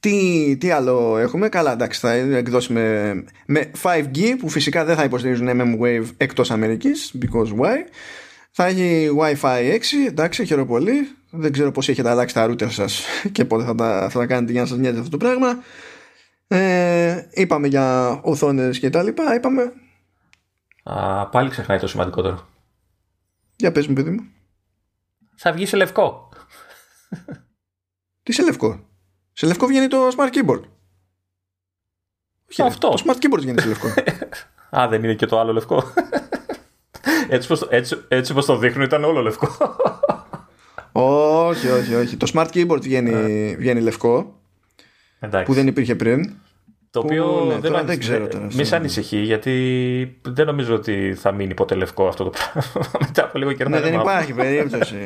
τι, 0.00 0.56
τι 0.56 0.70
άλλο 0.70 1.18
έχουμε, 1.18 1.48
καλά 1.48 1.72
εντάξει 1.72 2.00
θα 2.00 2.12
εκδώσει 2.12 2.72
με, 2.72 3.14
με 3.46 3.70
5G 3.82 4.34
που 4.38 4.48
φυσικά 4.48 4.84
δεν 4.84 4.96
θα 4.96 5.04
υποστηρίζουν 5.04 5.48
MM-Wave 5.52 6.06
εκτός 6.16 6.50
Αμερικής 6.50 7.14
because 7.22 7.58
why. 7.58 7.76
Θα 8.50 8.66
έχει 8.66 9.10
Wi-Fi 9.18 9.72
6, 9.72 9.78
εντάξει 10.06 10.44
χαίρομαι 10.44 10.66
πολύ. 10.66 10.92
Δεν 11.30 11.52
ξέρω 11.52 11.72
πώς 11.72 11.88
έχετε 11.88 12.10
αλλάξει 12.10 12.34
τα 12.34 12.46
router 12.50 12.70
σας 12.70 13.04
και 13.32 13.44
πότε 13.44 13.64
θα 13.64 13.74
τα, 13.74 14.08
θα 14.10 14.18
τα 14.18 14.26
κάνετε 14.26 14.52
για 14.52 14.60
να 14.60 14.66
σας 14.66 14.78
νοιάζει 14.78 14.98
αυτό 14.98 15.10
το 15.10 15.16
πράγμα. 15.16 15.58
Ε, 16.48 17.26
είπαμε 17.30 17.66
για 17.66 18.18
οθόνες 18.22 18.78
και 18.78 18.90
τα 18.90 19.02
λοιπά 19.02 19.34
είπαμε. 19.34 19.72
Α, 20.82 21.28
πάλι 21.28 21.50
ξεχνάει 21.50 21.78
το 21.78 21.86
σημαντικότερο. 21.86 22.48
Για 23.56 23.72
πες 23.72 23.86
μου 23.86 23.94
παιδί 23.94 24.10
μου. 24.10 24.24
Θα 25.36 25.52
βγει 25.52 25.66
σε 25.66 25.76
λευκό. 25.76 26.28
Τι 28.22 28.32
σε 28.32 28.42
λευκό; 28.42 28.89
Σε 29.32 29.46
λευκό 29.46 29.66
βγαίνει 29.66 29.88
το 29.88 30.08
Smart 30.16 30.36
Keyboard. 30.36 30.62
Όχι, 32.50 32.62
αυτό. 32.62 32.88
Το 32.88 33.02
Smart 33.06 33.24
Keyboard 33.24 33.40
βγαίνει 33.40 33.60
σε 33.60 33.68
λευκό. 33.68 33.88
Α, 34.78 34.88
δεν 34.88 35.04
είναι 35.04 35.14
και 35.14 35.26
το 35.26 35.40
άλλο 35.40 35.52
λευκό. 35.52 35.92
έτσι, 37.28 37.48
πως, 37.48 37.62
έτσι, 37.70 38.04
έτσι 38.08 38.34
πως 38.34 38.46
το 38.46 38.56
δείχνουν 38.56 38.84
ήταν 38.84 39.04
όλο 39.04 39.20
λευκό. 39.20 39.56
όχι, 41.50 41.68
όχι, 41.68 41.94
όχι. 41.94 42.16
Το 42.16 42.30
Smart 42.34 42.48
Keyboard 42.52 42.82
βγαίνει, 42.82 43.10
ε. 43.50 43.56
βγαίνει 43.56 43.80
λευκό. 43.80 44.40
Εντάξει. 45.20 45.46
Που 45.46 45.54
δεν 45.54 45.66
υπήρχε 45.66 45.94
πριν. 45.94 46.34
Το 46.90 47.00
οποίο 47.00 47.24
που, 47.24 47.46
ναι, 47.46 47.58
δεν, 47.58 47.70
τώρα 47.72 47.84
δεν 47.84 47.98
ξέρω 47.98 48.26
τώρα. 48.26 48.46
Μη 48.54 48.64
σε 48.64 48.76
ανησυχεί, 48.76 49.18
γιατί 49.18 50.20
δεν 50.22 50.46
νομίζω 50.46 50.74
ότι 50.74 51.14
θα 51.14 51.32
μείνει 51.32 51.54
ποτέ 51.54 51.74
λευκό 51.74 52.08
αυτό 52.08 52.24
το 52.24 52.30
πράγμα. 52.30 52.90
Μετά 53.00 53.24
από 53.24 53.38
λίγο 53.38 53.52
καιρό. 53.52 53.68
Ναι, 53.68 53.80
δεν 53.80 53.94
υπάρχει 53.94 54.32
περίπτωση. 54.32 54.96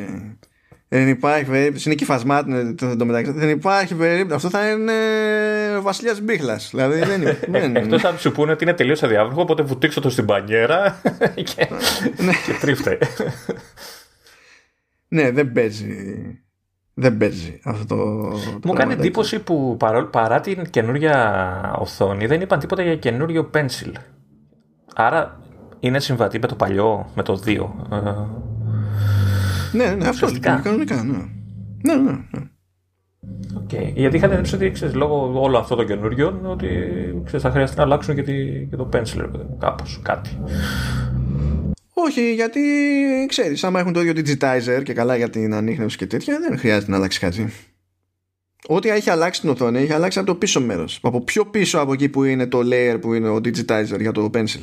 Δεν 0.97 1.09
υπάρχει 1.09 1.45
περίπτωση. 1.45 1.89
Είναι 1.89 1.97
κυφασμάτων 1.97 2.77
το 2.99 3.05
μεταξύ. 3.05 3.33
Δεν 3.33 3.49
υπάρχει 3.49 3.95
περίπτωση. 3.95 4.35
Αυτό 4.35 4.59
θα 4.59 4.71
είναι 4.71 4.93
ο 5.79 5.83
Βασιλιάς 5.83 6.21
Μπίχλας. 6.21 6.71
Δηλαδή 6.71 6.99
δεν 7.09 7.21
είναι. 7.21 7.79
Εκτός 7.79 8.05
αν 8.05 8.19
σου 8.19 8.33
πούνε 8.33 8.53
ότι 8.53 8.65
είναι 8.65 8.73
τελείως 8.73 9.03
αδιάβροχο, 9.03 9.41
οπότε 9.41 9.63
βουτήξω 9.63 10.01
το 10.01 10.11
στην 10.11 10.25
πανιέρα 10.25 11.01
και, 11.35 11.69
Ναι. 12.17 12.33
και 12.47 12.53
τρίφτε. 12.61 12.99
ναι, 15.09 15.31
δεν 15.31 15.53
παίζει. 15.53 15.95
Δεν 16.95 17.17
παίζει 17.17 17.61
αυτό 17.65 17.85
το. 17.87 17.97
Μου 18.65 18.73
κάνει 18.73 18.93
εντύπωση 18.93 19.39
που 19.39 19.77
παρά, 19.79 20.07
παρά 20.07 20.41
την 20.41 20.71
καινούργια 20.71 21.77
οθόνη 21.79 22.27
δεν 22.27 22.41
είπαν 22.41 22.59
τίποτα 22.59 22.83
για 22.83 22.97
καινούριο 22.97 23.51
pencil. 23.55 23.93
Άρα 24.95 25.41
είναι 25.81 26.01
συμβατή 26.01 26.39
με 26.39 26.47
το 26.47 26.55
παλιό, 26.55 27.11
με 27.15 27.23
το 27.23 27.43
2. 27.47 27.57
Ναι, 29.75 29.95
ναι, 29.95 30.09
αυτό 30.09 30.29
είναι 30.29 30.39
κανονικά. 30.39 31.03
Ναι, 31.03 31.19
ναι, 31.83 32.03
ναι. 32.03 32.11
ναι. 32.11 32.49
Okay. 33.65 33.93
Γιατί 33.95 34.17
είχαν 34.17 34.31
εντύπωση 34.31 34.55
ότι 34.55 34.71
ξέρεις, 34.71 34.95
λόγω 34.95 35.43
όλων 35.43 35.61
αυτών 35.61 35.77
των 35.77 35.87
καινούριων 35.87 36.47
ότι 36.47 36.69
ξέρεις, 37.25 37.43
θα 37.43 37.51
χρειαστεί 37.51 37.77
να 37.77 37.83
αλλάξουν 37.83 38.15
και, 38.15 38.23
τη, 38.23 38.67
και 38.71 38.77
το 38.77 38.89
pencil, 38.93 39.31
κάπως 39.59 40.01
κάτι. 40.03 40.31
Όχι, 41.93 42.35
γιατί 42.35 42.61
ξέρεις, 43.29 43.65
άμα 43.65 43.81
έχουν 43.81 43.93
το 43.93 44.01
ίδιο 44.01 44.13
digitizer 44.17 44.83
και 44.83 44.93
καλά 44.93 45.17
για 45.17 45.31
την 45.31 45.55
ανείχνευση 45.55 45.97
και 45.97 46.07
τέτοια, 46.07 46.39
δεν 46.49 46.59
χρειάζεται 46.59 46.91
να 46.91 46.97
αλλάξει 46.97 47.19
κάτι. 47.19 47.53
Ό,τι 48.67 48.89
έχει 48.89 49.11
αλλάξει 49.11 49.41
την 49.41 49.51
οθόνη 49.51 49.79
έχει 49.79 49.93
αλλάξει 49.93 50.19
από 50.19 50.27
το 50.27 50.35
πίσω 50.35 50.61
μέρος. 50.61 50.99
Από 51.03 51.21
πιο 51.21 51.47
πίσω 51.47 51.79
από 51.79 51.93
εκεί 51.93 52.09
που 52.09 52.25
είναι 52.25 52.47
το 52.47 52.61
layer 52.65 52.99
που 53.01 53.15
είναι 53.15 53.29
ο 53.29 53.37
digitizer 53.37 54.01
για 54.01 54.13
το 54.13 54.31
pencil. 54.35 54.63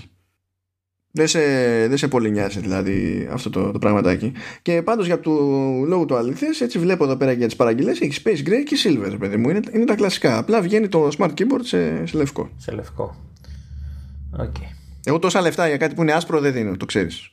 Δεν 1.14 1.28
σε, 1.28 1.40
δεν 1.88 1.98
σε 1.98 2.08
πολύ 2.08 2.32
νοιάζει 2.32 2.60
δηλαδή 2.60 3.28
αυτό 3.32 3.50
το, 3.50 3.72
το 3.72 3.80
πραγματάκι. 3.80 4.32
Και 4.62 4.82
πάντως 4.82 5.06
για 5.06 5.20
το 5.20 5.32
λόγο 5.88 6.06
του 6.06 6.16
αλήθειας, 6.16 6.62
έτσι 6.62 6.80
βλέπω 6.80 7.04
εδώ 7.04 7.16
πέρα 7.16 7.32
για 7.32 7.46
τις 7.46 7.56
παραγγελίες, 7.56 8.02
έχει 8.02 8.22
Space 8.26 8.48
Gray 8.48 8.64
και 8.66 8.78
Silver, 8.84 9.16
παιδί 9.20 9.38
μου. 9.38 9.50
Είναι, 9.50 9.60
είναι 9.74 9.86
τα 9.86 9.96
κλασικά. 9.96 10.38
Απλά 10.38 10.62
βγαίνει 10.62 10.88
το 10.88 11.10
Smart 11.18 11.30
Keyboard 11.30 11.64
σε, 11.64 12.06
σε 12.06 12.18
λευκό. 12.18 12.50
Σε 12.58 12.72
λευκό. 12.72 13.16
Okay. 14.40 14.76
Εγώ 15.04 15.20
τόσα 15.20 15.42
λεφτά 15.42 15.68
για 15.68 15.78
κάτι 15.78 15.96
που 15.96 16.02
είναι 16.02 16.12
άσπρο 16.12 16.40
δεν 16.40 16.54
δίνω, 16.54 16.78
το 16.78 16.86
ξέρεις. 16.86 17.30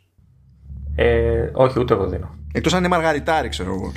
Ε, 0.94 1.50
όχι, 1.52 1.80
ούτε 1.80 1.94
εγώ 1.94 2.06
δίνω. 2.06 2.34
Εκτός 2.52 2.72
αν 2.72 2.78
είναι 2.78 2.88
μαργαριτάρι, 2.88 3.48
ξέρω 3.48 3.74
εγώ. 3.74 3.92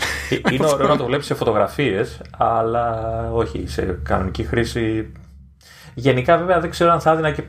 είναι 0.51 0.65
ωραίο 0.65 0.87
να 0.87 0.97
το 0.97 1.05
βλέπεις 1.05 1.25
σε 1.25 1.33
φωτογραφίες, 1.33 2.21
αλλά 2.37 3.11
όχι 3.31 3.63
σε 3.67 3.99
κανονική 4.03 4.43
χρήση. 4.43 5.11
Γενικά, 5.93 6.37
βέβαια, 6.37 6.59
δεν 6.59 6.69
ξέρω 6.69 6.91
αν 6.91 7.01
θα 7.01 7.11
έδινα 7.11 7.31
και 7.31 7.43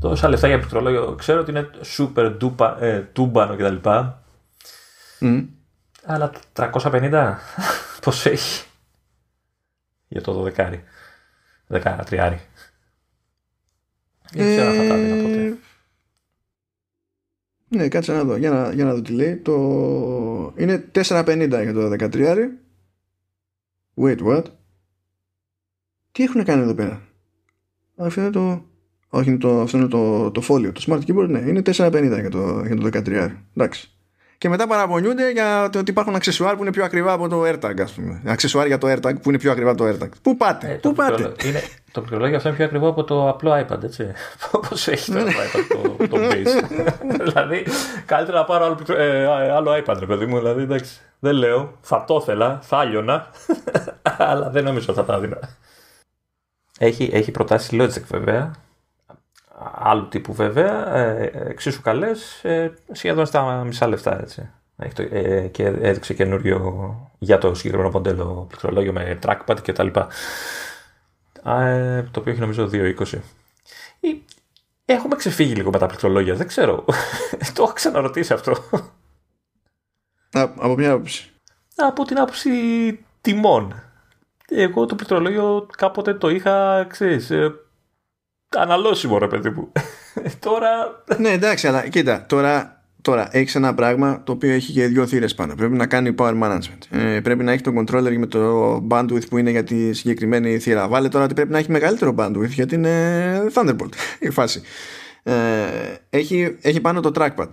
τόσα 0.00 0.28
λεφτά 0.28 0.46
για 0.46 0.58
πληκτρολόγιο. 0.58 1.14
Ξέρω 1.14 1.40
ότι 1.40 1.50
είναι 1.50 1.70
super 1.96 2.38
duper, 2.40 2.76
ε, 2.80 3.00
τούμπανο 3.00 3.56
κτλ. 3.56 3.88
Mm. 5.20 5.46
Αλλά 6.04 6.32
350 6.52 7.34
πώς 8.02 8.26
έχει; 8.26 8.66
Για 10.08 10.20
το 10.20 10.52
12 10.56 10.80
13 11.70 12.38
Δεν 14.32 14.46
ξέρω 14.46 14.68
αν 14.68 14.76
θα 14.76 14.88
τα 14.88 14.96
δίνω 14.96 15.22
ποτέ. 15.22 15.58
Ναι, 17.68 17.88
κάτσε 17.88 18.12
να 18.12 18.24
δω. 18.24 18.36
Για 18.36 18.50
να, 18.50 18.72
για 18.72 18.84
να 18.84 18.94
δω 18.94 19.02
τι 19.02 19.12
λέει. 19.12 19.36
Το... 19.36 19.52
Είναι 20.56 20.90
4,50 20.94 21.48
για 21.48 21.72
το 21.72 21.92
13. 21.98 22.36
Wait, 23.96 24.20
what? 24.26 24.44
Τι 26.12 26.22
έχουν 26.22 26.44
κάνει 26.44 26.62
εδώ 26.62 26.74
πέρα; 26.74 27.02
Αυτό 27.96 28.20
είναι 28.20 28.30
το... 28.30 28.67
Όχι, 29.10 29.28
είναι 29.28 29.38
το, 29.38 29.60
αυτό 29.60 29.76
είναι 29.76 29.86
το, 29.88 30.30
το 30.30 30.40
φόλιο. 30.40 30.72
Το 30.72 30.82
smart 30.86 30.98
keyboard, 31.10 31.28
ναι, 31.28 31.38
είναι 31.38 31.62
4,50 31.76 31.90
για 32.20 32.30
το, 32.30 32.62
για 32.66 32.76
το 32.76 32.86
13. 32.92 33.30
Εντάξει. 33.56 33.90
Και 34.38 34.48
μετά 34.48 34.66
παραπονιούνται 34.66 35.30
για 35.30 35.68
το 35.72 35.78
ότι 35.78 35.90
υπάρχουν 35.90 36.14
αξεσουάρ 36.14 36.56
που 36.56 36.62
είναι 36.62 36.70
πιο 36.72 36.84
ακριβά 36.84 37.12
από 37.12 37.28
το 37.28 37.42
AirTag, 37.44 37.80
ας 37.80 37.92
πούμε. 37.92 38.22
Αξεσουάρ 38.26 38.66
για 38.66 38.78
το 38.78 38.88
AirTag 38.92 39.12
που 39.22 39.28
είναι 39.28 39.38
πιο 39.38 39.50
ακριβά 39.50 39.70
από 39.70 39.78
το 39.84 39.88
AirTag. 39.88 40.08
Πού 40.22 40.36
πάτε, 40.36 40.66
Ε, 40.70 40.74
πού 40.74 40.80
το, 40.80 40.92
πάτε. 40.92 41.12
πληκτρολόγιο- 41.14 41.44
είναι, 41.48 41.60
το 41.92 42.00
πληκτρολόγιο 42.00 42.36
αυτό 42.36 42.48
είναι 42.48 42.56
πιο 42.56 42.66
ακριβό 42.66 42.88
από 42.88 43.04
το 43.04 43.28
απλό 43.28 43.66
iPad, 43.66 43.82
έτσι. 43.82 44.06
Πώ 44.50 44.60
έχει 44.86 45.12
το 45.12 45.18
iPad 45.18 45.60
το, 45.98 46.06
το 46.08 46.16
base. 46.20 46.64
δηλαδή, 47.28 47.64
καλύτερα 48.06 48.38
να 48.38 48.44
πάρω 48.44 48.64
άλλο, 48.64 48.74
πληκτρο- 48.74 48.98
ε, 48.98 49.26
άλλο 49.52 49.70
iPad, 49.84 49.96
ρε 49.98 50.06
παιδί 50.06 50.26
μου. 50.26 50.38
Δηλαδή, 50.38 50.62
εντάξει, 50.62 51.00
δεν 51.18 51.34
λέω. 51.34 51.76
Θα 51.80 52.04
το 52.04 52.18
ήθελα, 52.22 52.58
θα 52.62 52.76
άλιωνα. 52.78 53.26
αλλά 54.18 54.50
δεν 54.50 54.64
νομίζω 54.64 54.92
θα 54.92 55.04
τα 55.04 55.14
έδινα. 55.14 55.38
Έχει, 56.78 57.10
έχει 57.12 57.30
προτάσει 57.30 57.76
Logitech 57.80 58.06
βέβαια. 58.08 58.50
Άλλου 59.74 60.08
τύπου 60.08 60.32
βέβαια. 60.32 60.94
Ε, 60.96 61.30
εξίσου 61.48 61.82
καλές. 61.82 62.44
Ε, 62.44 62.74
σχεδόν 62.92 63.26
στα 63.26 63.64
μισά 63.64 63.88
λεφτά 63.88 64.20
έτσι. 64.20 64.50
Έχει 64.76 64.92
το, 64.92 65.02
ε, 65.10 65.48
και 65.52 65.64
έδειξε 65.64 66.14
καινούριο 66.14 67.10
για 67.18 67.38
το 67.38 67.54
συγκεκριμένο 67.54 67.90
μοντέλο 67.90 68.44
πληκτρολόγιο 68.48 68.92
με 68.92 69.18
trackpad 69.22 69.56
κτλ. 69.62 69.86
Ε, 71.44 72.02
το 72.02 72.20
οποίο 72.20 72.32
έχει 72.32 72.40
νομίζω 72.40 72.68
2.20. 72.72 72.94
Έχουμε 74.84 75.16
ξεφύγει 75.16 75.54
λίγο 75.54 75.70
με 75.70 75.78
τα 75.78 75.86
πληκτρολόγια, 75.86 76.34
δεν 76.34 76.46
ξέρω. 76.46 76.84
το 77.54 77.62
έχω 77.62 77.72
ξαναρωτήσει 77.72 78.32
αυτό. 78.32 78.52
Α, 80.32 80.42
από 80.58 80.74
ποια 80.74 80.92
άποψη. 80.92 81.30
Από 81.76 82.04
την 82.04 82.18
άποψη 82.18 82.50
τιμών. 83.20 83.82
Εγώ 84.48 84.86
το 84.86 84.94
πληκτρολόγιο 84.94 85.66
κάποτε 85.76 86.14
το 86.14 86.28
είχα, 86.28 86.86
ξέρεις, 86.88 87.30
ε, 87.30 87.54
αναλώσιμο 88.56 89.18
ρε 89.18 89.26
παιδί 89.26 89.50
μου. 89.50 89.72
τώρα... 90.46 90.68
Ναι 91.18 91.30
εντάξει, 91.30 91.66
αλλά 91.66 91.88
κοίτα, 91.88 92.26
τώρα 92.26 92.78
Τώρα, 93.02 93.28
έχεις 93.32 93.54
ένα 93.54 93.74
πράγμα 93.74 94.22
το 94.24 94.32
οποίο 94.32 94.50
έχει 94.52 94.72
και 94.72 94.86
δύο 94.86 95.06
θύρες 95.06 95.34
πάνω. 95.34 95.54
Πρέπει 95.54 95.76
να 95.76 95.86
κάνει 95.86 96.14
power 96.18 96.42
management. 96.42 96.98
Ε, 96.98 97.20
πρέπει 97.20 97.44
να 97.44 97.52
έχει 97.52 97.62
το 97.62 97.72
controller 97.78 98.16
με 98.16 98.26
το 98.26 98.74
bandwidth 98.88 99.28
που 99.28 99.38
είναι 99.38 99.50
για 99.50 99.64
τη 99.64 99.92
συγκεκριμένη 99.92 100.58
θύρα. 100.58 100.88
Βάλε 100.88 101.08
τώρα 101.08 101.24
ότι 101.24 101.34
πρέπει 101.34 101.50
να 101.50 101.58
έχει 101.58 101.70
μεγαλύτερο 101.70 102.14
bandwidth 102.18 102.48
γιατί 102.48 102.74
είναι 102.74 103.50
Thunderbolt 103.54 103.92
η 104.18 104.30
φάση. 104.30 104.62
Ε, 105.22 105.32
έχει, 106.10 106.56
έχει 106.60 106.80
πάνω 106.80 107.00
το 107.00 107.10
trackpad. 107.14 107.48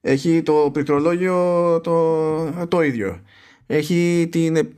Έχει 0.00 0.42
το 0.42 0.70
πληκτρολόγιο 0.72 1.80
το, 1.82 2.66
το 2.68 2.82
ίδιο. 2.82 3.20
Έχει 3.70 4.28
την, 4.30 4.68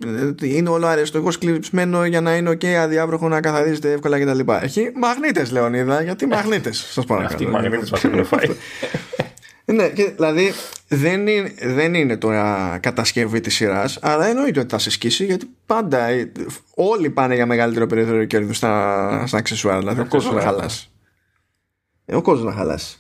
είναι 0.43 0.69
όλο 0.69 0.87
αριστογό 0.87 1.29
κλεισμένο 1.39 2.05
για 2.05 2.21
να 2.21 2.37
είναι 2.37 2.51
ok, 2.51 2.67
αδιάβροχο 2.67 3.29
να 3.29 3.41
καθαρίζεται 3.41 3.93
εύκολα 3.93 4.21
κτλ. 4.21 4.53
Έχει 4.61 4.93
μαγνήτες, 4.95 5.51
Λεωνίδα. 5.51 6.03
Γιατί 6.03 6.27
μαγνήτες, 6.27 6.87
σας 6.91 7.05
παρακαλώ. 7.05 7.35
Αυτοί 7.35 7.45
οι 7.45 7.47
μαγνήτες 7.47 7.91
μας 7.91 8.05
έχουν 8.05 8.25
φάει. 8.25 8.47
Ναι, 9.65 9.89
και, 9.89 10.13
δηλαδή 10.15 10.53
δεν 10.89 11.27
είναι, 11.27 11.55
δεν 11.63 11.95
είναι 11.95 12.17
τώρα 12.17 12.79
κατασκευή 12.83 13.41
της 13.41 13.55
σειράς, 13.55 13.99
αλλά 14.03 14.27
εννοείται 14.27 14.61
ότι 14.61 14.69
θα 14.69 14.79
σε 14.79 14.91
σκίσει 14.91 15.25
γιατί 15.25 15.51
πάντα 15.67 16.07
όλοι 16.75 17.11
πάνε 17.11 17.35
για 17.35 17.47
μεγαλύτερο 17.47 17.87
περιθώριο 17.87 18.25
κέρδους 18.25 18.57
στα, 18.57 19.25
στα 19.27 19.39
αξεσουάρ. 19.39 19.79
Δηλαδή 19.79 20.01
ο 20.01 20.07
κόσμος 20.07 20.35
να 20.35 20.41
χαλάσει. 20.41 20.91
Ε, 22.05 22.17
ο 22.17 22.23
κόσμος 22.23 22.45
να 22.45 22.53
χαλάσει. 22.53 23.00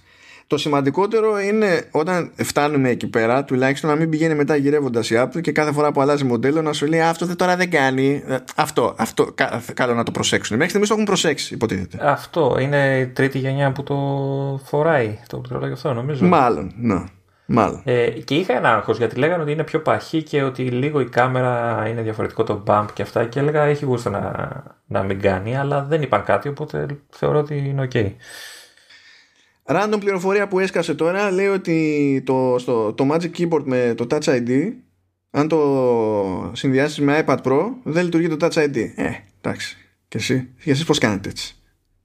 Το 0.51 0.59
σημαντικότερο 0.59 1.40
είναι 1.40 1.85
όταν 1.90 2.32
φτάνουμε 2.36 2.89
εκεί 2.89 3.06
πέρα, 3.06 3.44
τουλάχιστον 3.44 3.90
να 3.90 3.97
μην 3.97 4.10
πηγαίνει 4.10 4.35
μετά 4.35 4.56
γυρεύοντας 4.56 5.10
η 5.10 5.14
Apple 5.18 5.40
και 5.40 5.52
κάθε 5.52 5.72
φορά 5.72 5.93
που 5.93 6.01
αλλάζει 6.01 6.24
μοντέλο 6.24 6.62
να 6.62 6.72
σου 6.72 6.86
λέει 6.86 7.01
Αυτό 7.01 7.27
δεν 7.27 7.36
τώρα 7.36 7.56
δεν 7.56 7.70
κάνει. 7.70 8.22
Ε, 8.27 8.36
αυτό, 8.56 8.94
αυτό 8.98 9.35
καλό 9.74 9.94
να 9.94 10.02
το 10.02 10.10
προσέξουν. 10.10 10.56
Μέχρι 10.56 10.68
στιγμής 10.68 10.89
το 10.89 10.94
έχουν 10.94 11.06
προσέξει, 11.06 11.55
υποτίθεται. 11.55 11.98
Αυτό 12.01 12.56
είναι 12.60 12.98
η 12.98 13.06
τρίτη 13.06 13.39
γενιά 13.39 13.72
που 13.72 13.82
το 13.82 13.97
φοράει 14.64 15.18
το 15.27 15.36
πληκτρολόγιο 15.36 15.74
αυτό, 15.74 15.93
νομίζω. 15.93 16.27
Μάλλον, 16.27 16.72
ναι. 16.77 17.05
Μάλλον. 17.47 17.82
Ε, 17.85 18.09
και 18.09 18.35
είχα 18.35 18.56
ένα 18.56 18.74
άγχος 18.74 18.98
γιατί 18.98 19.16
λέγανε 19.16 19.43
ότι 19.43 19.52
είναι 19.52 19.64
πιο 19.64 19.81
παχύ 19.81 20.22
και 20.22 20.43
ότι 20.43 20.62
λίγο 20.62 21.01
η 21.01 21.09
κάμερα 21.09 21.85
είναι 21.89 22.02
διαφορετικό 22.02 22.44
το 22.44 22.62
bump 22.66 22.86
και 22.93 23.02
αυτά. 23.02 23.24
Και 23.24 23.39
έλεγα 23.39 23.62
έχει 23.62 23.85
γούστο 23.85 24.10
να, 24.10 24.32
να 24.86 25.02
μην 25.02 25.20
κάνει, 25.20 25.56
αλλά 25.56 25.85
δεν 25.85 26.02
είπαν 26.02 26.24
κάτι, 26.24 26.48
οπότε 26.48 26.86
θεωρώ 27.10 27.39
ότι 27.39 27.56
είναι 27.56 27.89
OK. 27.93 28.12
Random 29.72 29.97
πληροφορία 30.01 30.48
που 30.48 30.59
έσκασε 30.59 30.94
τώρα 30.94 31.30
λέει 31.30 31.47
ότι 31.47 32.22
το, 32.26 32.56
στο, 32.59 32.92
το 32.92 33.09
Magic 33.12 33.30
Keyboard 33.38 33.62
με 33.64 33.94
το 33.97 34.06
Touch 34.10 34.24
ID 34.24 34.72
αν 35.30 35.48
το 35.48 36.51
συνδυάσεις 36.52 37.01
με 37.01 37.24
iPad 37.26 37.36
Pro 37.42 37.60
δεν 37.82 38.05
λειτουργεί 38.05 38.28
το 38.28 38.47
Touch 38.47 38.64
ID. 38.64 38.76
Ε, 38.94 39.10
εντάξει. 39.40 39.76
Και 40.09 40.18
εσύ, 40.18 40.48
και 40.64 40.70
εσείς 40.70 40.84
πώς 40.84 40.98
κάνετε 40.98 41.28
έτσι. 41.28 41.55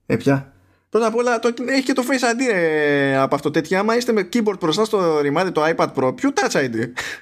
Ε, 0.06 0.16
πια. 0.16 0.52
Πρώτα 0.90 1.06
απ' 1.06 1.16
όλα 1.16 1.38
το, 1.38 1.54
έχει 1.68 1.82
και 1.82 1.92
το 1.92 2.02
Face 2.08 2.24
ID 2.24 2.54
ε, 2.54 3.16
από 3.16 3.34
αυτό 3.34 3.50
τέτοια. 3.50 3.80
Άμα 3.80 3.96
είστε 3.96 4.12
με 4.12 4.28
keyboard 4.32 4.58
μπροστά 4.60 4.84
στο 4.84 5.20
ρημάδι 5.20 5.52
το 5.52 5.64
iPad 5.64 5.92
Pro, 5.94 6.16
ποιο 6.16 6.30
Touch 6.34 6.56
ID. 6.56 6.74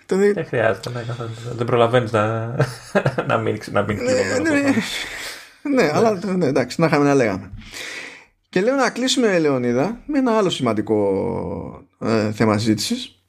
δεν 0.35 0.47
χρειάζεται. 0.47 0.91
Ναι, 0.91 1.05
δεν 1.55 1.67
προλαβαίνεις 1.67 2.13
να, 2.13 2.55
να 3.29 3.39
μην, 3.39 3.59
να 3.71 3.83
μην 3.83 3.97
ναι, 3.97 4.51
ναι, 4.51 4.73
ναι, 5.83 5.91
αλλά 5.95 6.19
ναι, 6.37 6.47
εντάξει, 6.47 6.81
να 6.81 6.87
είχαμε 6.87 7.05
να 7.05 7.15
λέγαμε. 7.15 7.51
Και 8.55 8.61
λέω 8.61 8.75
να 8.75 8.91
κλείσουμε, 8.91 9.39
Λεωνίδα, 9.39 10.03
με 10.07 10.19
ένα 10.19 10.37
άλλο 10.37 10.51
σημαντικό 10.51 11.89
ε, 12.01 12.33
θέμα 12.33 12.59
συζήτησης. 12.59 13.25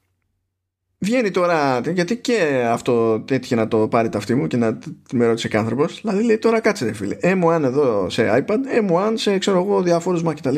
Βγαίνει 0.98 1.30
τώρα, 1.30 1.80
γιατί 1.80 2.18
και 2.18 2.66
αυτό 2.70 3.24
έτυχε 3.30 3.54
να 3.54 3.68
το 3.68 3.88
πάρει 3.88 4.08
ταυτί 4.08 4.34
μου 4.34 4.46
και 4.46 4.56
να 4.56 4.78
με 5.12 5.26
ρώτησε 5.26 5.48
και 5.48 5.56
άνθρωπος. 5.56 6.00
Δηλαδή 6.00 6.24
λέει 6.24 6.38
τώρα 6.38 6.60
κάτσε 6.60 6.84
ρε 6.84 6.92
φίλε. 6.92 7.16
M1 7.22 7.60
εδώ 7.62 8.10
σε 8.10 8.44
iPad, 8.46 8.90
M1 8.90 9.12
σε 9.14 9.38
ξέρω 9.38 9.58
εγώ 9.58 9.82
διαφόρους 9.82 10.22
Mac 10.24 10.34
κτλ. 10.34 10.56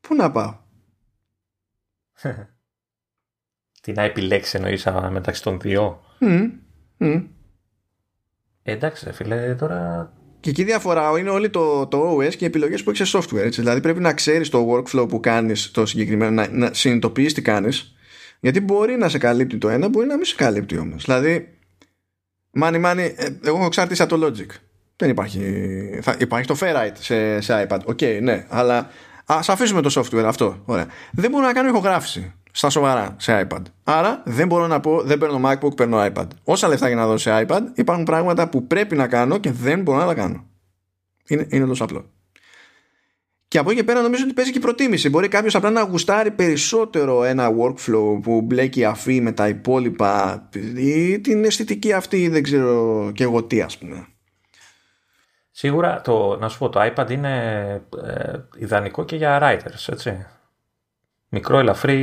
Πού 0.00 0.14
να 0.14 0.30
πάω; 0.30 0.56
Τι 3.82 3.92
να 3.92 4.02
επιλέξει 4.02 4.56
εννοείς 4.56 4.88
μεταξύ 5.10 5.42
των 5.42 5.60
δύο; 5.60 6.00
Mm, 6.20 6.50
mm. 6.98 7.26
Εντάξει, 8.62 9.12
φίλε, 9.12 9.54
τώρα 9.54 10.12
και 10.46 10.52
εκεί 10.52 10.64
διαφορά 10.64 11.18
είναι 11.18 11.30
όλη 11.30 11.50
το, 11.50 11.86
το 11.86 12.16
OS 12.16 12.28
και 12.28 12.44
οι 12.44 12.46
επιλογές 12.46 12.82
που 12.82 12.90
έχεις 12.90 13.08
σε 13.08 13.18
software. 13.18 13.44
Έτσι. 13.44 13.60
Δηλαδή 13.60 13.80
πρέπει 13.80 14.00
να 14.00 14.12
ξέρεις 14.12 14.48
το 14.48 14.72
workflow 14.72 15.08
που 15.08 15.20
κάνεις 15.20 15.70
το 15.70 15.86
συγκεκριμένο, 15.86 16.30
να, 16.30 16.48
να 16.50 16.74
συνειδητοποιείς 16.74 17.34
τι 17.34 17.42
κάνεις. 17.42 17.96
Γιατί 18.40 18.60
μπορεί 18.60 18.96
να 18.96 19.08
σε 19.08 19.18
καλύπτει 19.18 19.56
το 19.58 19.68
ένα, 19.68 19.88
μπορεί 19.88 20.06
να 20.06 20.16
μην 20.16 20.24
σε 20.24 20.34
καλύπτει 20.34 20.78
όμως. 20.78 21.04
Δηλαδή, 21.04 21.48
μάνι 22.50 22.78
μάνι, 22.78 23.02
ε, 23.02 23.26
εγώ 23.44 23.56
έχω 23.56 23.66
εξάρτηση 23.66 24.02
από 24.02 24.18
το 24.18 24.26
Logic. 24.26 24.46
Δεν 24.96 25.10
υπάρχει. 25.10 25.40
Θα, 26.02 26.16
υπάρχει 26.18 26.46
το 26.46 26.56
Fairlight 26.60 26.92
σε, 26.98 27.40
σε 27.40 27.66
iPad. 27.68 27.78
OK, 27.84 27.98
okay, 28.00 28.18
ναι. 28.22 28.46
Αλλά 28.48 28.90
ας 29.26 29.48
αφήσουμε 29.48 29.82
το 29.82 29.90
software 30.00 30.24
αυτό. 30.26 30.62
Ωραία. 30.64 30.86
Δεν 31.12 31.30
μπορώ 31.30 31.46
να 31.46 31.52
κάνω 31.52 31.68
ηχογράφηση 31.68 32.34
στα 32.56 32.70
σοβαρά 32.70 33.16
σε 33.18 33.46
iPad. 33.48 33.62
Άρα 33.84 34.22
δεν 34.24 34.46
μπορώ 34.46 34.66
να 34.66 34.80
πω 34.80 35.02
δεν 35.02 35.18
παίρνω 35.18 35.40
MacBook, 35.44 35.76
παίρνω 35.76 36.04
iPad. 36.04 36.26
Όσα 36.44 36.68
λεφτά 36.68 36.86
για 36.86 36.96
να 36.96 37.06
δώσω 37.06 37.30
σε 37.30 37.46
iPad 37.46 37.60
υπάρχουν 37.74 38.04
πράγματα 38.04 38.48
που 38.48 38.66
πρέπει 38.66 38.96
να 38.96 39.06
κάνω 39.06 39.38
και 39.38 39.50
δεν 39.50 39.82
μπορώ 39.82 39.98
να 39.98 40.06
τα 40.06 40.14
κάνω. 40.14 40.46
Είναι, 41.28 41.46
είναι 41.50 41.66
τόσο 41.66 41.84
απλό. 41.84 42.10
Και 43.48 43.58
από 43.58 43.70
εκεί 43.70 43.78
και 43.78 43.84
πέρα 43.84 44.00
νομίζω 44.00 44.24
ότι 44.24 44.32
παίζει 44.32 44.50
και 44.50 44.58
η 44.58 44.60
προτίμηση. 44.60 45.08
Μπορεί 45.08 45.28
κάποιος 45.28 45.54
απλά 45.54 45.70
να 45.70 45.82
γουστάρει 45.82 46.30
περισσότερο 46.30 47.24
ένα 47.24 47.48
workflow 47.60 48.20
που 48.22 48.40
μπλέκει 48.42 48.84
αφή 48.84 49.20
με 49.20 49.32
τα 49.32 49.48
υπόλοιπα 49.48 50.48
ή 50.76 51.20
την 51.20 51.44
αισθητική 51.44 51.92
αυτή 51.92 52.28
δεν 52.28 52.42
ξέρω 52.42 53.10
και 53.14 53.22
εγώ 53.22 53.42
τι 53.42 53.60
ας 53.60 53.78
πούμε. 53.78 54.06
Σίγουρα 55.50 56.00
το, 56.00 56.36
να 56.40 56.48
σου 56.48 56.58
πω 56.58 56.68
το 56.68 56.80
iPad 56.82 57.10
είναι 57.10 57.64
ε, 58.04 58.32
ιδανικό 58.58 59.04
και 59.04 59.16
για 59.16 59.38
writers 59.42 59.92
έτσι. 59.92 60.26
Μικρό, 61.28 61.58
ελαφρύ, 61.58 61.96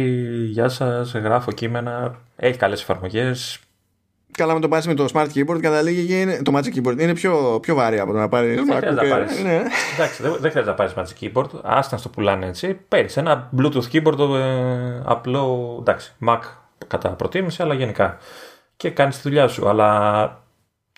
γεια 0.45 0.69
σας, 0.69 1.13
γράφω 1.13 1.51
κείμενα, 1.51 2.15
έχει 2.35 2.57
καλές 2.57 2.81
εφαρμογές. 2.81 3.59
Καλά, 4.37 4.53
με 4.53 4.59
το 4.59 4.67
πάρει 4.67 4.87
με 4.87 4.93
το 4.93 5.07
smart 5.13 5.27
keyboard, 5.33 5.59
καταλήγει 5.61 6.07
και 6.07 6.19
είναι, 6.21 6.41
το 6.41 6.51
magic 6.55 6.77
keyboard 6.77 6.99
είναι 6.99 7.13
πιο, 7.13 7.59
πιο 7.61 7.75
βαρύ 7.75 7.99
από 7.99 8.11
το 8.11 8.17
να 8.17 8.29
πάρεις. 8.29 8.55
Δεν 8.55 8.65
χρειάζεται 8.65 9.03
να 9.03 9.09
πάρεις. 9.09 9.43
Ναι. 9.43 9.61
Εντάξει, 9.93 10.21
δεν, 10.21 10.31
δεν 10.39 10.51
χρειάζεται 10.51 10.69
να 10.69 10.73
πάρεις 10.73 10.93
magic 10.95 11.23
keyboard. 11.23 11.49
Άστα 11.63 11.97
στο 11.97 12.09
πουλάνε 12.09 12.45
έτσι. 12.45 12.79
Παίρνεις 12.87 13.17
ένα 13.17 13.49
bluetooth 13.57 13.91
keyboard 13.91 14.35
ε, 14.35 15.01
απλό. 15.03 15.77
Εντάξει, 15.79 16.13
Mac 16.27 16.39
κατά 16.87 17.09
προτίμηση, 17.09 17.61
αλλά 17.61 17.73
γενικά. 17.73 18.17
Και 18.77 18.89
κάνεις 18.89 19.15
τη 19.15 19.21
δουλειά 19.21 19.47
σου. 19.47 19.69
Αλλά 19.69 20.43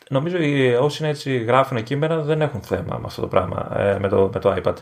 νομίζω 0.09 0.37
όσοι 0.81 1.03
είναι 1.03 1.11
έτσι 1.11 1.37
γράφουν 1.37 1.83
κείμενα 1.83 2.21
δεν 2.21 2.41
έχουν 2.41 2.61
θέμα 2.61 2.97
με 2.97 3.05
αυτό 3.05 3.21
το 3.21 3.27
πράγμα, 3.27 3.71
ε, 3.79 3.97
με, 3.99 4.07
το, 4.07 4.29
με 4.33 4.39
το 4.39 4.55
iPad. 4.63 4.75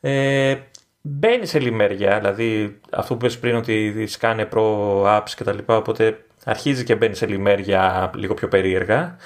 Ε, 0.00 0.56
μπαίνει 1.00 1.46
σε 1.46 1.58
λιμέρια, 1.58 2.18
δηλαδή 2.18 2.80
αυτό 2.90 3.16
που 3.16 3.24
είπες 3.24 3.38
πριν 3.38 3.56
ότι 3.56 4.06
σκάνε 4.06 4.44
προ 4.44 5.02
apps 5.16 5.30
και 5.36 5.44
τα 5.44 5.52
λοιπά, 5.52 5.76
οπότε 5.76 6.24
αρχίζει 6.44 6.84
και 6.84 6.94
μπαίνει 6.94 7.14
σε 7.14 7.26
λιμέρια 7.26 8.10
λίγο 8.14 8.34
πιο 8.34 8.48
περίεργα. 8.48 9.16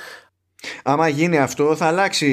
Άμα 0.83 1.09
γίνει 1.09 1.39
αυτό 1.39 1.77
θα 1.77 1.87
αλλάξει 1.87 2.27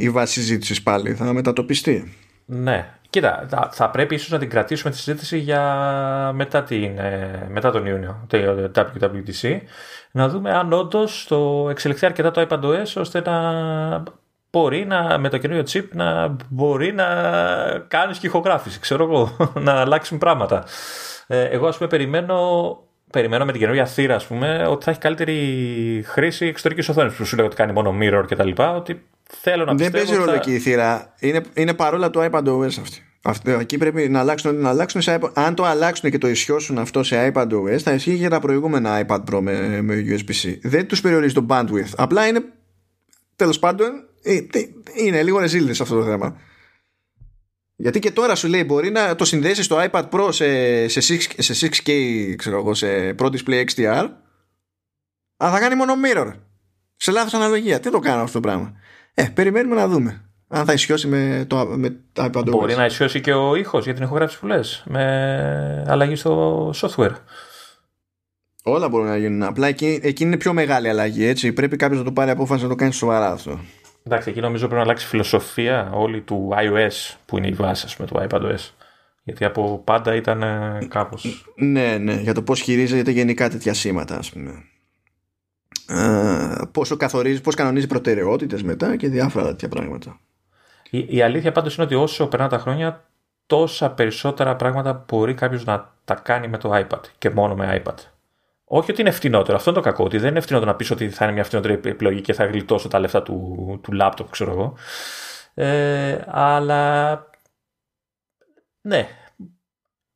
η 0.00 0.10
βάση 0.10 0.32
συζήτησης 0.32 0.82
πάλι, 0.82 1.14
θα 1.14 1.32
μετατοπιστεί. 1.32 2.14
Ναι. 2.44 2.88
Κοίτα, 3.10 3.68
θα, 3.72 3.90
πρέπει 3.90 4.14
ίσως 4.14 4.30
να 4.30 4.38
την 4.38 4.50
κρατήσουμε 4.50 4.90
τη 4.90 4.96
συζήτηση 4.96 5.38
για 5.38 5.62
μετά, 6.34 6.62
την, 6.62 6.98
ε, 6.98 7.46
μετά 7.50 7.70
τον 7.70 7.86
Ιούνιο, 7.86 8.26
το 8.26 8.70
WWDC, 8.74 9.58
να 10.10 10.28
δούμε 10.28 10.50
αν 10.50 10.72
όντως 10.72 11.26
το 11.28 11.66
εξελιχθεί 11.70 12.06
αρκετά 12.06 12.30
το 12.30 12.46
iPadOS 12.48 12.92
ώστε 12.96 13.20
να 13.20 14.02
μπορεί 14.54 14.86
να, 14.86 15.18
με 15.18 15.28
το 15.28 15.38
καινούριο 15.38 15.64
chip 15.72 15.84
να 15.92 16.36
μπορεί 16.48 16.92
να 16.92 17.04
κάνεις 17.88 18.18
και 18.18 18.26
ηχογράφηση, 18.26 18.80
ξέρω 18.80 19.04
εγώ, 19.04 19.36
να 19.66 19.72
αλλάξουν 19.72 20.18
πράγματα. 20.18 20.64
Ε, 21.26 21.44
εγώ 21.44 21.66
ας 21.66 21.76
πούμε 21.76 21.88
περιμένω, 21.88 22.36
περιμένω 23.10 23.44
με 23.44 23.50
την 23.50 23.60
καινούργια 23.60 23.86
θύρα 23.86 24.14
ας 24.14 24.26
πούμε, 24.26 24.66
ότι 24.66 24.84
θα 24.84 24.90
έχει 24.90 25.00
καλύτερη 25.00 25.34
χρήση 26.06 26.46
εξωτερικής 26.46 26.88
οθόνης 26.88 27.14
που 27.14 27.24
σου 27.24 27.36
λέω 27.36 27.44
ότι 27.44 27.56
κάνει 27.56 27.72
μόνο 27.72 27.94
mirror 28.00 28.24
κτλ. 28.28 28.50
Ότι 28.76 29.02
θέλω 29.40 29.64
να 29.64 29.74
Δεν 29.74 29.90
παίζει 29.90 30.16
ρόλο 30.16 30.32
εκεί 30.32 30.54
η 30.54 30.58
θύρα. 30.58 31.14
Είναι, 31.18 31.40
είναι 31.54 31.74
παρόλα 31.74 32.10
το 32.10 32.24
iPadOS 32.24 32.66
αυτή. 32.66 33.02
Αυτό, 33.26 33.50
εκεί 33.50 33.78
πρέπει 33.78 34.08
να 34.08 34.20
αλλάξουν, 34.20 34.60
να 34.60 34.68
αλλάξουν 34.68 35.00
σε 35.00 35.18
iPad. 35.20 35.30
Αν 35.34 35.54
το 35.54 35.64
αλλάξουν 35.64 36.10
και 36.10 36.18
το 36.18 36.28
ισιώσουν 36.28 36.78
αυτό 36.78 37.02
σε 37.02 37.32
iPadOS, 37.34 37.78
θα 37.78 37.92
ισχύει 37.92 38.14
για 38.14 38.30
τα 38.30 38.40
προηγούμενα 38.40 39.06
iPad 39.06 39.20
Pro 39.30 39.40
με, 39.40 39.80
με 39.82 40.04
USB-C. 40.08 40.58
Δεν 40.62 40.86
τους 40.86 41.00
περιορίζει 41.00 41.34
το 41.34 41.46
bandwidth. 41.48 41.92
Απλά 41.96 42.26
είναι 42.26 42.44
τέλος 43.36 43.58
πάντων 43.58 43.88
Ε, 43.88 44.13
είναι 44.96 45.22
λίγο 45.22 45.38
ρεζίλιδες 45.38 45.80
αυτό 45.80 45.94
το 45.94 46.04
θέμα. 46.04 46.36
Γιατί 47.76 47.98
και 47.98 48.10
τώρα 48.10 48.34
σου 48.34 48.48
λέει 48.48 48.64
μπορεί 48.66 48.90
να 48.90 49.14
το 49.14 49.24
συνδέσεις 49.24 49.64
στο 49.64 49.88
iPad 49.90 50.08
Pro 50.08 50.28
σε, 50.32 50.88
σε, 50.88 51.00
6, 51.14 51.20
σε 51.38 51.68
6K 51.70 51.90
ξέρω 52.36 52.58
εγώ, 52.58 52.74
σε 52.74 53.14
Pro 53.18 53.30
Display 53.30 53.64
XDR 53.64 54.08
αλλά 55.36 55.52
θα 55.52 55.60
κάνει 55.60 55.74
μόνο 55.74 55.92
mirror 56.04 56.32
σε 56.96 57.10
λάθος 57.10 57.34
αναλογία. 57.34 57.80
Τι 57.80 57.90
το 57.90 57.98
κάνω 57.98 58.22
αυτό 58.22 58.40
το 58.40 58.48
πράγμα. 58.48 58.72
Ε, 59.14 59.24
περιμένουμε 59.24 59.74
να 59.74 59.88
δούμε 59.88 60.24
αν 60.48 60.64
θα 60.64 60.72
ισιώσει 60.72 61.06
με 61.06 61.44
το, 61.46 61.66
με 61.76 61.96
το 62.12 62.24
iPad 62.24 62.44
Μπορεί 62.50 62.74
να 62.74 62.84
ισιώσει 62.84 63.20
και 63.20 63.32
ο 63.32 63.54
ήχος 63.54 63.84
για 63.84 63.94
την 63.94 64.02
ηχογράφηση 64.02 64.38
που 64.40 64.46
λες 64.46 64.82
με 64.86 65.84
αλλαγή 65.88 66.14
στο 66.14 66.70
software. 66.74 67.14
Όλα 68.62 68.88
μπορούν 68.88 69.06
να 69.06 69.16
γίνουν. 69.16 69.42
Απλά 69.42 69.66
εκεί, 69.66 70.00
εκεί 70.02 70.22
είναι 70.22 70.36
πιο 70.36 70.52
μεγάλη 70.52 70.88
αλλαγή. 70.88 71.24
Έτσι. 71.24 71.52
Πρέπει 71.52 71.76
κάποιος 71.76 71.98
να 71.98 72.04
το 72.04 72.12
πάρει 72.12 72.30
απόφαση 72.30 72.62
να 72.62 72.68
το 72.68 72.74
κάνει 72.74 72.92
σοβαρά 72.92 73.30
αυτό. 73.30 73.60
Εντάξει, 74.06 74.30
εκεί 74.30 74.40
νομίζω 74.40 74.66
πρέπει 74.66 74.74
να 74.74 74.82
αλλάξει 74.82 75.06
φιλοσοφία 75.06 75.90
όλη 75.92 76.20
του 76.20 76.50
iOS 76.52 77.14
που 77.26 77.38
είναι 77.38 77.46
η 77.46 77.52
βάση 77.52 77.96
με 77.98 78.06
το 78.06 78.26
iPadOS. 78.28 78.70
Γιατί 79.22 79.44
από 79.44 79.82
πάντα 79.84 80.14
ήταν 80.14 80.40
κάπω. 80.88 81.16
Ναι, 81.54 81.98
ναι, 81.98 82.14
για 82.14 82.34
το 82.34 82.42
πώς 82.42 82.60
χειρίζεται 82.60 83.10
γενικά 83.10 83.50
τέτοια 83.50 83.74
σήματα, 83.74 84.16
ας 84.16 84.30
πούμε. 84.30 84.64
Ε, 85.88 86.62
πόσο 86.72 86.96
καθορίζει, 86.96 87.40
πώς 87.40 87.54
κανονίζει 87.54 87.86
προτεραιότητες 87.86 88.62
μετά 88.62 88.96
και 88.96 89.08
διάφορα 89.08 89.46
τέτοια 89.46 89.68
πράγματα. 89.68 90.20
Η, 90.90 91.06
η 91.08 91.22
αλήθεια 91.22 91.52
πάντως 91.52 91.74
είναι 91.76 91.84
ότι 91.84 91.94
όσο 91.94 92.26
περνά 92.26 92.48
τα 92.48 92.58
χρόνια 92.58 93.04
τόσα 93.46 93.90
περισσότερα 93.90 94.56
πράγματα 94.56 95.04
μπορεί 95.08 95.34
κάποιος 95.34 95.64
να 95.64 95.92
τα 96.04 96.14
κάνει 96.14 96.48
με 96.48 96.58
το 96.58 96.70
iPad 96.74 97.00
και 97.18 97.30
μόνο 97.30 97.54
με 97.54 97.82
iPad. 97.84 98.13
Όχι 98.64 98.90
ότι 98.90 99.00
είναι 99.00 99.10
φτηνότερο. 99.10 99.56
Αυτό 99.56 99.70
είναι 99.70 99.78
το 99.78 99.84
κακό. 99.84 100.04
Ότι 100.04 100.18
δεν 100.18 100.30
είναι 100.30 100.40
φτηνότερο 100.40 100.70
να 100.70 100.76
πεις 100.76 100.90
ότι 100.90 101.10
θα 101.10 101.24
είναι 101.24 101.34
μια 101.34 101.44
φτηνότερη 101.44 101.74
επιλογή 101.74 102.20
και 102.20 102.32
θα 102.32 102.44
γλιτώσω 102.44 102.88
τα 102.88 102.98
λεφτά 102.98 103.22
του, 103.22 103.80
του 103.82 103.98
laptop, 104.00 104.26
ξέρω 104.30 104.50
εγώ. 104.50 104.76
Ε, 105.54 106.24
αλλά 106.26 107.26
ναι, 108.80 109.08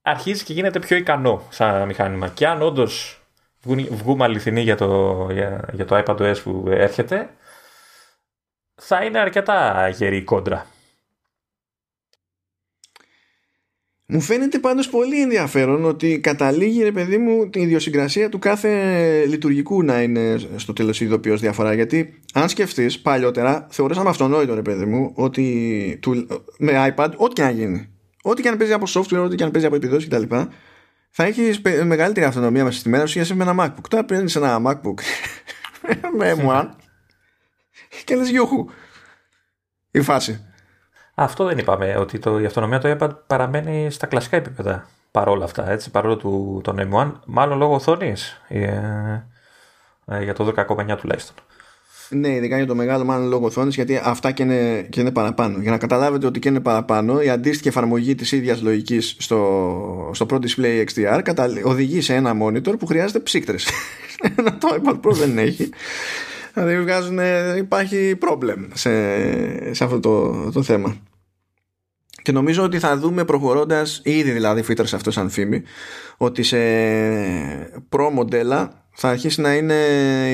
αρχίζει 0.02 0.44
και 0.44 0.52
γίνεται 0.52 0.78
πιο 0.78 0.96
ικανό 0.96 1.42
σαν 1.50 1.86
μηχάνημα. 1.86 2.28
Και 2.28 2.46
αν 2.46 2.62
όντως 2.62 3.22
βγούμε 3.90 4.24
αληθινοί 4.24 4.60
για 4.60 4.76
το, 4.76 5.26
για, 5.30 5.68
για 5.72 5.84
το 5.84 6.02
iPadOS 6.06 6.36
που 6.42 6.64
έρχεται, 6.68 7.30
θα 8.74 9.04
είναι 9.04 9.18
αρκετά 9.18 9.88
γερή 9.88 10.24
κόντρα. 10.24 10.66
Μου 14.10 14.20
φαίνεται 14.20 14.58
πάντως 14.58 14.88
πολύ 14.88 15.20
ενδιαφέρον 15.20 15.84
ότι 15.84 16.20
καταλήγει 16.20 16.82
ρε 16.82 16.92
παιδί 16.92 17.18
μου 17.18 17.50
την 17.50 17.62
ιδιοσυγκρασία 17.62 18.28
του 18.28 18.38
κάθε 18.38 19.24
λειτουργικού 19.26 19.82
να 19.82 20.02
είναι 20.02 20.38
στο 20.56 20.72
τέλος 20.72 21.00
ειδοποιώς 21.00 21.40
διαφορά. 21.40 21.74
Γιατί 21.74 22.20
αν 22.32 22.48
σκεφτείς 22.48 23.00
παλιότερα 23.00 23.66
θεωρούσαμε 23.70 24.08
αυτονόητο 24.08 24.54
ρε 24.54 24.62
παιδί 24.62 24.84
μου 24.84 25.12
ότι 25.14 25.98
με 26.58 26.94
iPad 26.96 27.10
ό,τι 27.16 27.32
και 27.32 27.42
να 27.42 27.50
γίνει 27.50 27.88
ό,τι 28.22 28.42
και 28.42 28.50
να 28.50 28.56
παίζει 28.56 28.72
από 28.72 28.86
software, 28.88 29.24
ό,τι 29.24 29.36
και 29.36 29.44
να 29.44 29.50
παίζει 29.50 29.66
από 29.66 29.76
επιδόσεις 29.76 30.08
κτλ 30.08 30.34
θα 31.10 31.24
έχεις 31.24 31.60
μεγαλύτερη 31.84 32.26
αυτονομία 32.26 32.64
μέσα 32.64 32.78
στη 32.78 32.88
μέρα 32.88 33.06
σου 33.06 33.36
με 33.36 33.44
ένα 33.44 33.54
MacBook. 33.58 33.88
Τώρα 33.88 34.04
παίρνεις 34.04 34.36
ένα 34.36 34.62
MacBook 34.66 35.00
με 36.18 36.36
M1 36.38 36.68
και 38.04 38.16
λες 38.16 38.28
γιούχου 38.28 38.66
η 39.90 40.00
φάση 40.00 40.47
αυτό 41.20 41.44
δεν 41.44 41.58
είπαμε, 41.58 41.96
ότι 41.96 42.18
το, 42.18 42.38
η 42.38 42.44
αυτονομία 42.44 42.78
του 42.78 42.96
iPad 42.98 43.10
παραμένει 43.26 43.90
στα 43.90 44.06
κλασικά 44.06 44.36
επίπεδα 44.36 44.86
παρόλα 45.10 45.44
αυτά, 45.44 45.70
έτσι, 45.70 45.90
παρόλο 45.90 46.16
του, 46.16 46.60
τον 46.64 46.90
M1, 46.92 47.12
μάλλον 47.26 47.58
λόγω 47.58 47.74
οθόνης 47.74 48.42
ε, 48.48 48.60
ε, 50.06 50.22
για 50.22 50.34
το 50.34 50.52
10,9 50.56 50.96
τουλάχιστον. 50.96 51.34
Ναι, 52.10 52.28
ειδικά 52.28 52.56
για 52.56 52.66
το 52.66 52.74
μεγάλο 52.74 53.04
μάλλον 53.04 53.28
λόγω 53.28 53.46
οθόνης, 53.46 53.74
γιατί 53.74 54.00
αυτά 54.04 54.30
και 54.30 54.42
είναι, 54.42 54.86
και 54.90 55.00
είναι 55.00 55.10
παραπάνω. 55.10 55.58
Για 55.60 55.70
να 55.70 55.78
καταλάβετε 55.78 56.26
ότι 56.26 56.38
και 56.38 56.48
είναι 56.48 56.60
παραπάνω, 56.60 57.20
η 57.20 57.28
αντίστοιχη 57.28 57.68
εφαρμογή 57.68 58.14
της 58.14 58.32
ίδιας 58.32 58.62
λογικής 58.62 59.16
στο, 59.18 60.10
στο 60.14 60.26
Pro 60.30 60.38
Display 60.38 60.84
XDR 60.94 61.22
οδηγεί 61.64 62.00
σε 62.00 62.14
ένα 62.14 62.32
monitor 62.42 62.78
που 62.78 62.86
χρειάζεται 62.86 63.18
ψύκτρες. 63.18 63.68
το 64.60 64.68
iPad 64.82 65.00
Pro 65.00 65.12
δεν 65.12 65.38
έχει. 65.38 65.70
Δηλαδή 66.54 66.80
βγάζουν, 66.80 67.18
υπάρχει 67.56 68.18
problem 68.20 68.68
σε, 68.72 68.90
σε 69.74 69.84
αυτό 69.84 70.00
το, 70.00 70.50
το 70.52 70.62
θέμα. 70.62 70.96
Και 72.28 72.34
νομίζω 72.34 72.62
ότι 72.62 72.78
θα 72.78 72.98
δούμε 72.98 73.24
προχωρώντας, 73.24 74.00
ήδη 74.04 74.30
δηλαδή 74.30 74.62
φύτρωσε 74.62 74.96
αυτό 74.96 75.10
σαν 75.10 75.30
φήμη, 75.30 75.62
ότι 76.16 76.42
σε 76.42 76.58
προ 77.88 78.10
μοντέλα 78.10 78.84
θα 78.90 79.08
αρχίσει 79.08 79.40
να 79.40 79.54
είναι 79.54 79.74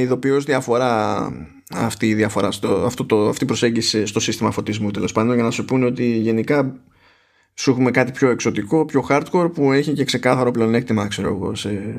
ειδοποιώς 0.01 0.45
διαφορά 0.45 1.29
αυτή 1.75 2.09
η 2.09 2.15
διαφορά, 2.15 2.51
στο, 2.51 2.69
αυτό 2.69 3.05
το, 3.05 3.29
αυτή 3.29 3.45
η 3.45 3.47
προσέγγιση 3.47 4.07
στο 4.07 4.21
σύστημα 4.21 4.51
φωτισμού 4.51 4.91
τέλος 4.91 5.13
πάντων 5.13 5.35
για 5.35 5.43
να 5.45 5.51
σου 5.51 5.65
πούνε 5.65 5.85
ότι 5.85 6.05
γενικά 6.05 6.81
σου 7.55 7.71
έχουμε 7.71 7.91
κάτι 7.91 8.13
πιο 8.13 8.29
εξωτικό, 8.29 8.85
πιο 8.85 9.07
hardcore 9.09 9.51
που 9.55 9.73
έχει 9.73 9.93
και 9.93 10.05
ξεκάθαρο 10.05 10.51
πλεονέκτημα 10.51 11.09
ξέρω 11.09 11.29
εγώ 11.29 11.55
σε 11.55 11.97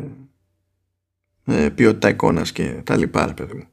ε, 1.46 1.70
ποιότητα 1.70 2.10
εικόνας 2.10 2.52
και 2.52 2.82
τα 2.84 2.98
λοιπά 2.98 3.34
παιδί 3.36 3.54
μου 3.54 3.68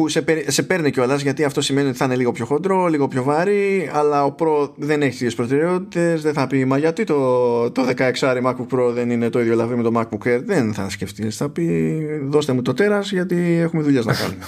που 0.00 0.08
σε, 0.08 0.24
σε 0.46 0.62
παίρνει 0.62 0.90
κιόλας 0.90 1.22
γιατί 1.22 1.44
αυτό 1.44 1.60
σημαίνει 1.60 1.88
ότι 1.88 1.96
θα 1.96 2.04
είναι 2.04 2.16
λίγο 2.16 2.32
πιο 2.32 2.44
χοντρό, 2.44 2.86
λίγο 2.86 3.08
πιο 3.08 3.22
βάρη, 3.22 3.90
αλλά 3.92 4.24
ο 4.24 4.34
Pro 4.38 4.70
δεν 4.76 5.02
έχει 5.02 5.24
τις 5.24 5.34
προτεραιότητες. 5.34 6.22
Δεν 6.22 6.32
θα 6.32 6.46
πει, 6.46 6.64
Μα 6.64 6.78
γιατί 6.78 7.04
το, 7.04 7.70
το 7.70 7.88
16 7.96 8.12
MacBook 8.44 8.66
Pro 8.74 8.92
δεν 8.92 9.10
είναι 9.10 9.28
το 9.28 9.40
ίδιο 9.40 9.54
λαβή 9.54 9.74
με 9.74 9.82
το 9.82 9.92
MacBook 9.94 10.28
Air; 10.28 10.40
Δεν 10.44 10.74
θα 10.74 10.90
σκεφτείς. 10.90 11.36
Θα 11.36 11.48
πει, 11.48 11.98
Δώστε 12.22 12.52
μου 12.52 12.62
το 12.62 12.74
τέρα 12.74 13.00
γιατί 13.00 13.36
έχουμε 13.36 13.82
δουλειές 13.82 14.04
να 14.04 14.14
κάνουμε. 14.14 14.44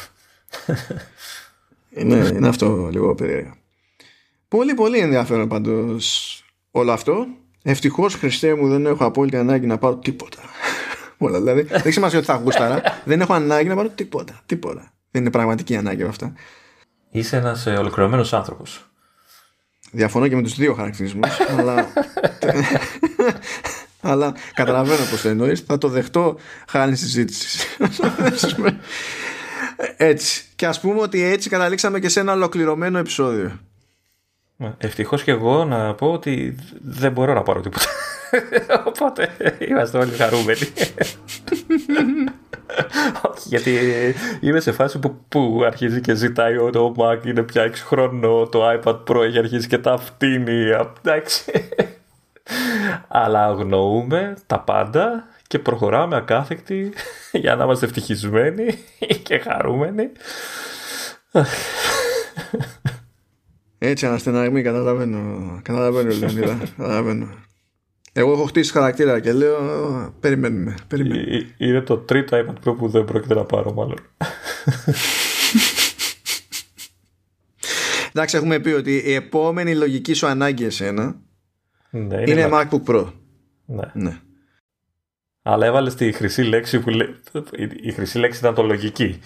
είναι, 1.91 2.31
είναι 2.37 2.49
αυτό 2.49 2.89
λίγο 2.93 3.15
περίεργο. 3.15 3.55
Πολύ, 4.49 4.75
πολύ 4.75 4.99
ενδιαφέρον 4.99 5.49
πάντως 5.49 6.45
όλο 6.71 6.93
αυτό. 6.93 7.27
Ευτυχώς, 7.63 8.15
Χριστέ 8.15 8.55
μου, 8.55 8.69
δεν 8.69 8.87
έχω 8.87 9.05
απόλυτη 9.05 9.37
ανάγκη 9.37 9.67
να 9.67 9.79
πάρω 9.79 9.97
τίποτα. 9.97 10.39
Όλα, 11.19 11.39
δηλαδή, 11.39 11.63
δεν 11.63 11.81
έχει 11.85 11.91
σημασία 11.91 12.19
ότι 12.19 12.27
θα 12.27 12.35
γούσταρα. 12.35 12.83
δεν 13.05 13.21
έχω 13.21 13.33
ανάγκη 13.33 13.69
να 13.69 13.75
πάρω 13.75 13.89
τίποτα. 13.89 14.41
Τίποτα. 14.47 14.93
Δεν 15.13 15.23
είναι 15.23 15.31
πραγματική 15.31 15.77
ανάγκη 15.77 16.03
αυτά. 16.03 16.33
Είσαι 17.11 17.37
ένας 17.37 17.67
ε, 17.67 17.71
ολοκληρωμένος 17.71 18.33
άνθρωπος. 18.33 18.87
Διαφωνώ 19.91 20.29
και 20.29 20.37
με 20.37 20.43
τους 20.43 20.55
δύο 20.55 20.75
χαρακτηρισμούς, 20.75 21.41
αλλά. 21.59 21.87
αλλά 24.01 24.35
καταλαβαίνω 24.55 25.05
πώς 25.11 25.23
το 25.23 25.29
εννοείς. 25.29 25.61
Θα 25.61 25.79
το 25.79 25.89
δεχτώ 25.89 26.37
χάρη 26.69 26.97
συζήτηση. 26.97 27.69
έτσι. 29.97 30.45
Και 30.57 30.67
ας 30.67 30.81
πούμε 30.81 31.01
ότι 31.01 31.23
έτσι 31.23 31.49
καταλήξαμε 31.49 31.99
και 31.99 32.09
σε 32.09 32.21
ένα 32.21 32.33
ολοκληρωμένο 32.33 32.99
επεισόδιο. 32.99 33.59
Ευτυχώς 34.79 35.23
και 35.23 35.31
εγώ 35.31 35.65
να 35.65 35.95
πω 35.95 36.13
ότι 36.13 36.57
δεν 36.83 37.13
μπορώ 37.13 37.35
να 37.35 37.43
πάρω 37.43 37.61
τίποτα. 37.61 37.85
Οπότε 38.87 39.29
είμαστε 39.69 39.99
όλοι 39.99 40.13
χαρούμενοι. 40.13 40.59
γιατί 43.45 43.79
είμαι 44.41 44.61
σε 44.61 44.73
φάση 44.73 44.99
που, 44.99 45.25
που 45.29 45.63
αρχίζει 45.67 46.01
και 46.01 46.15
ζητάει 46.15 46.57
ο 46.57 46.95
Mac 46.97 47.27
είναι 47.27 47.43
πια 47.43 47.71
6 47.71 47.73
χρόνο, 47.75 48.47
το 48.47 48.71
iPad 48.71 49.05
Pro 49.05 49.23
έχει 49.23 49.39
αρχίσει 49.39 49.69
και 49.69 49.79
τα 49.79 49.97
φτύνει. 49.97 50.63
Εντάξει. 50.71 51.53
Αλλά 53.09 53.45
αγνοούμε 53.45 54.37
τα 54.47 54.61
πάντα 54.61 55.29
και 55.47 55.59
προχωράμε 55.59 56.17
ακάθεκτοι 56.17 56.93
για 57.33 57.55
να 57.55 57.65
είμαστε 57.65 57.87
ευτυχισμένοι 57.87 58.79
και 59.23 59.39
χαρούμενοι. 59.39 60.11
Έτσι 63.79 64.07
αναστεναγμή 64.07 64.63
καταλαβαίνω. 64.63 65.61
Καταλαβαίνω 65.63 66.15
Λεωνίδα. 66.15 66.59
Καταλαβαίνω. 66.77 67.29
Εγώ 68.13 68.33
έχω 68.33 68.45
χτίσει 68.45 68.73
χαρακτήρα 68.73 69.21
και 69.21 69.33
λέω 69.33 70.15
περιμένουμε. 70.21 70.75
περιμένουμε. 70.89 71.55
Είναι 71.57 71.81
το 71.81 71.97
τρίτο 71.99 72.39
iPad 72.39 72.69
Pro 72.69 72.77
που 72.79 72.89
δεν 72.89 73.05
πρόκειται 73.05 73.35
να 73.35 73.45
πάρω 73.45 73.73
μάλλον. 73.73 73.99
Εντάξει 78.15 78.37
έχουμε 78.37 78.59
πει 78.59 78.71
ότι 78.71 79.03
η 79.05 79.15
επόμενη 79.15 79.75
λογική 79.75 80.13
σου 80.13 80.27
ανάγκη 80.27 80.65
εσένα 80.65 81.17
ναι, 81.91 82.21
είναι, 82.21 82.31
είναι 82.31 82.49
MacBook 82.53 82.83
Pro. 82.87 83.13
Ναι. 83.65 83.91
ναι. 83.93 84.21
Αλλά 85.43 85.67
έβαλες 85.67 85.95
τη 85.95 86.13
χρυσή 86.13 86.43
λέξη 86.43 86.81
που 86.81 86.91
λέει. 86.91 87.15
Η 87.83 87.93
χρυσή 87.93 88.19
λέξη 88.19 88.39
ήταν 88.39 88.55
το 88.55 88.63
λογική. 88.63 89.21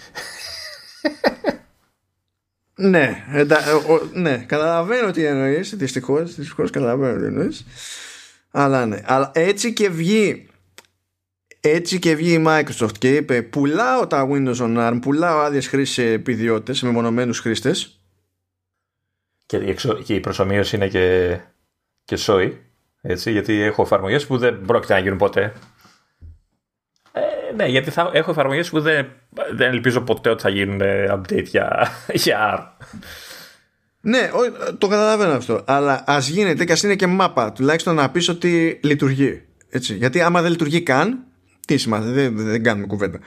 ναι, 2.91 3.25
εντα... 3.31 3.59
ναι, 4.13 4.37
καταλαβαίνω 4.37 5.11
τι 5.11 5.25
εννοείς. 5.25 5.75
Δυστυχώς, 5.75 6.35
δυστυχώς 6.35 6.69
καταλαβαίνω 6.69 7.19
τι 7.19 7.25
εννοείς. 7.25 7.65
Αλλά 8.51 8.85
ναι. 8.85 9.01
Αλλά 9.05 9.31
έτσι 9.33 9.73
και 9.73 9.89
βγει 9.89 10.47
έτσι 11.59 11.99
και 11.99 12.15
βγει 12.15 12.33
η 12.33 12.43
Microsoft 12.47 12.97
και 12.99 13.15
είπε 13.15 13.41
πουλάω 13.41 14.07
τα 14.07 14.27
Windows 14.31 14.55
on 14.55 14.77
ARM, 14.77 14.99
πουλάω 15.01 15.39
άδειες 15.39 15.67
χρήση 15.67 15.93
σε 15.93 16.11
επιδιώτες, 16.11 16.77
σε 16.77 16.85
μεμονωμένους 16.85 17.39
χρήστες. 17.39 17.99
Και, 19.45 19.75
και 20.03 20.13
η 20.13 20.19
προσωμείωση 20.19 20.75
είναι 20.75 20.87
και, 20.87 21.37
και 22.03 22.15
σόι. 22.15 22.61
Έτσι, 23.01 23.31
γιατί 23.31 23.61
έχω 23.61 23.81
εφαρμογές 23.81 24.25
που 24.25 24.37
δεν 24.37 24.61
πρόκειται 24.61 24.93
να 24.93 24.99
γίνουν 24.99 25.17
ποτέ. 25.17 25.53
Ε, 27.11 27.53
ναι, 27.55 27.65
γιατί 27.65 27.91
θα, 27.91 28.09
έχω 28.13 28.31
εφαρμογές 28.31 28.69
που 28.69 28.81
δεν, 28.81 29.07
δεν 29.51 29.73
ελπίζω 29.73 30.01
ποτέ 30.01 30.29
ότι 30.29 30.41
θα 30.41 30.49
γίνουν 30.49 30.81
update 31.11 31.45
για, 31.45 31.89
για 32.23 32.55
R. 32.57 32.85
Ναι, 34.07 34.29
το 34.77 34.87
καταλαβαίνω 34.87 35.31
αυτό. 35.31 35.63
Αλλά 35.65 36.03
ας 36.07 36.27
γίνεται 36.27 36.65
και 36.65 36.71
ας 36.71 36.83
είναι 36.83 36.95
και 36.95 37.07
μάπα. 37.07 37.51
Τουλάχιστον 37.51 37.95
να 37.95 38.09
πεις 38.09 38.29
ότι 38.29 38.79
λειτουργεί. 38.83 39.41
Έτσι. 39.69 39.95
Γιατί 39.95 40.21
άμα 40.21 40.41
δεν 40.41 40.51
λειτουργεί 40.51 40.81
καν, 40.81 41.23
τι 41.67 41.77
σημαίνει, 41.77 42.11
δεν, 42.11 42.37
δεν 42.37 42.63
κάνουμε 42.63 42.87
κουβέντα. 42.87 43.19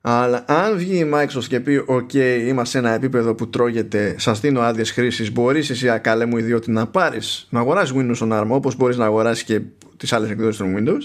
Αλλά 0.00 0.44
αν 0.48 0.76
βγει 0.76 0.98
η 0.98 1.10
Microsoft 1.14 1.44
και 1.48 1.60
πει: 1.60 1.84
OK, 1.88 2.14
είμαστε 2.46 2.78
σε 2.78 2.86
ένα 2.86 2.94
επίπεδο 2.94 3.34
που 3.34 3.48
τρώγεται, 3.48 4.14
σας 4.18 4.40
δίνω 4.40 4.60
άδειες 4.60 4.90
χρήσης, 4.90 5.32
μπορείς 5.32 5.70
εσύ, 5.70 5.88
ακαλέ 5.88 6.24
μου 6.24 6.36
ιδιότητα, 6.36 6.72
να 6.72 6.86
πάρεις, 6.86 7.46
να 7.50 7.60
αγοράσεις 7.60 7.94
Windows 7.96 8.28
on 8.28 8.40
ARM 8.40 8.48
όπως 8.48 8.76
μπορείς 8.76 8.96
να 8.96 9.04
αγοράσεις 9.04 9.44
και 9.44 9.60
τις 9.96 10.12
άλλες 10.12 10.30
εκδόσεις 10.30 10.56
των 10.56 10.74
Windows, 10.76 11.02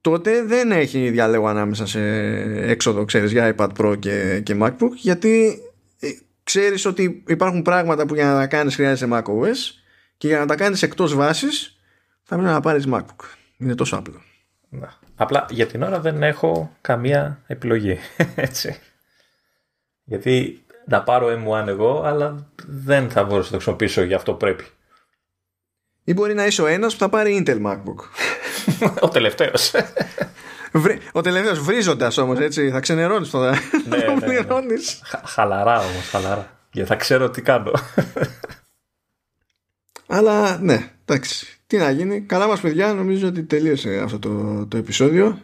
τότε 0.00 0.42
δεν 0.42 0.72
έχει 0.72 1.10
διαλέγω 1.10 1.46
ανάμεσα 1.46 1.86
σε 1.86 2.00
έξοδο, 2.70 3.04
ξέρεις, 3.04 3.32
για 3.32 3.54
iPad 3.56 3.68
Pro 3.78 3.98
και, 3.98 4.40
και 4.42 4.56
MacBook, 4.60 4.92
γιατί 4.96 5.58
ε, 6.00 6.08
ξέρεις 6.58 6.84
ότι 6.84 7.22
υπάρχουν 7.26 7.62
πράγματα 7.62 8.06
που 8.06 8.14
για 8.14 8.24
να 8.24 8.34
τα 8.34 8.46
κάνεις 8.46 8.74
χρειάζεσαι 8.74 9.08
macOS 9.12 9.82
και 10.16 10.26
για 10.26 10.38
να 10.38 10.46
τα 10.46 10.54
κάνεις 10.54 10.82
εκτός 10.82 11.14
βάσης 11.14 11.80
θα 12.22 12.36
πρέπει 12.36 12.50
να 12.50 12.60
πάρεις 12.60 12.84
MacBook. 12.92 13.24
Είναι 13.56 13.74
τόσο 13.74 13.96
απλό. 13.96 14.22
Να. 14.68 14.92
Απλά 15.16 15.46
για 15.50 15.66
την 15.66 15.82
ώρα 15.82 16.00
δεν 16.00 16.22
έχω 16.22 16.76
καμία 16.80 17.42
επιλογή. 17.46 17.98
Έτσι. 18.34 18.78
Γιατί 20.04 20.64
να 20.86 21.02
πάρω 21.02 21.26
M1 21.28 21.66
εγώ, 21.66 22.02
αλλά 22.02 22.50
δεν 22.66 23.10
θα 23.10 23.24
μπορώ 23.24 23.36
να 23.36 23.42
το 23.42 23.50
χρησιμοποιήσω 23.50 24.02
για 24.02 24.16
αυτό 24.16 24.34
πρέπει. 24.34 24.64
Ή 26.04 26.12
μπορεί 26.12 26.34
να 26.34 26.46
είσαι 26.46 26.62
ο 26.62 26.66
ένας 26.66 26.92
που 26.92 26.98
θα 26.98 27.08
πάρει 27.08 27.44
Intel 27.46 27.66
MacBook. 27.66 27.98
ο 29.06 29.08
τελευταίος. 29.08 29.72
Ο 31.12 31.20
τελευταίος 31.20 31.60
βρίζοντας 31.60 32.16
όμως 32.16 32.38
έτσι 32.38 32.70
θα 32.70 32.80
ξενερώνεις 32.80 33.30
το 33.30 33.40
ναι, 33.40 33.50
ναι, 33.88 34.40
ναι. 34.60 34.76
Χαλαρά 35.24 35.78
όμως, 35.78 36.08
χαλαρά. 36.10 36.58
Γιατί 36.72 36.88
θα 36.88 36.96
ξέρω 36.96 37.30
τι 37.30 37.42
κάνω. 37.42 37.72
Αλλά 40.06 40.58
ναι, 40.58 40.90
εντάξει. 41.04 41.58
Τι 41.66 41.76
να 41.76 41.90
γίνει. 41.90 42.20
Καλά 42.20 42.46
μας 42.46 42.60
παιδιά, 42.60 42.94
νομίζω 42.94 43.28
ότι 43.28 43.44
τελείωσε 43.44 44.00
αυτό 44.04 44.18
το, 44.18 44.66
το 44.66 44.76
επεισόδιο. 44.76 45.38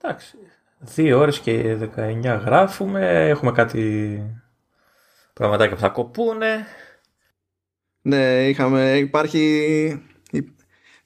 Εντάξει. 0.00 0.36
Δύο 0.78 1.18
ώρες 1.18 1.38
και 1.38 1.76
19 1.96 2.40
γράφουμε. 2.44 3.28
Έχουμε 3.28 3.52
κάτι 3.52 4.22
πραγματάκια 5.32 5.74
που 5.74 5.80
θα 5.80 5.88
κοπούνε. 5.88 6.66
Ναι, 8.02 8.48
είχαμε, 8.48 8.96
υπάρχει, 8.96 10.09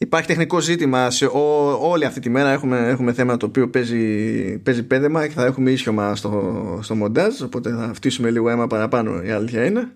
υπάρχει 0.05 0.29
τεχνικό 0.29 0.61
ζήτημα 0.61 1.11
σε 1.11 1.27
ό, 1.27 1.73
όλη 1.81 2.05
αυτή 2.05 2.21
τη 2.21 2.29
μέρα. 2.29 2.51
Έχουμε, 2.51 2.89
έχουμε 2.89 3.13
θέμα 3.13 3.37
το 3.37 3.47
οποίο 3.47 3.69
παίζει, 3.69 4.59
παίζει 4.59 4.83
πέδεμα 4.83 5.27
και 5.27 5.35
θα 5.35 5.45
έχουμε 5.45 5.71
ίσιομα 5.71 6.17
στο, 6.17 6.79
στο 6.83 6.95
μοντάζ 6.95 7.41
οπότε 7.41 7.71
θα 7.71 7.91
φτύσουμε 7.95 8.31
λίγο 8.31 8.49
αίμα 8.49 8.67
παραπάνω 8.67 9.23
η 9.23 9.31
αλήθεια 9.31 9.65
είναι. 9.65 9.89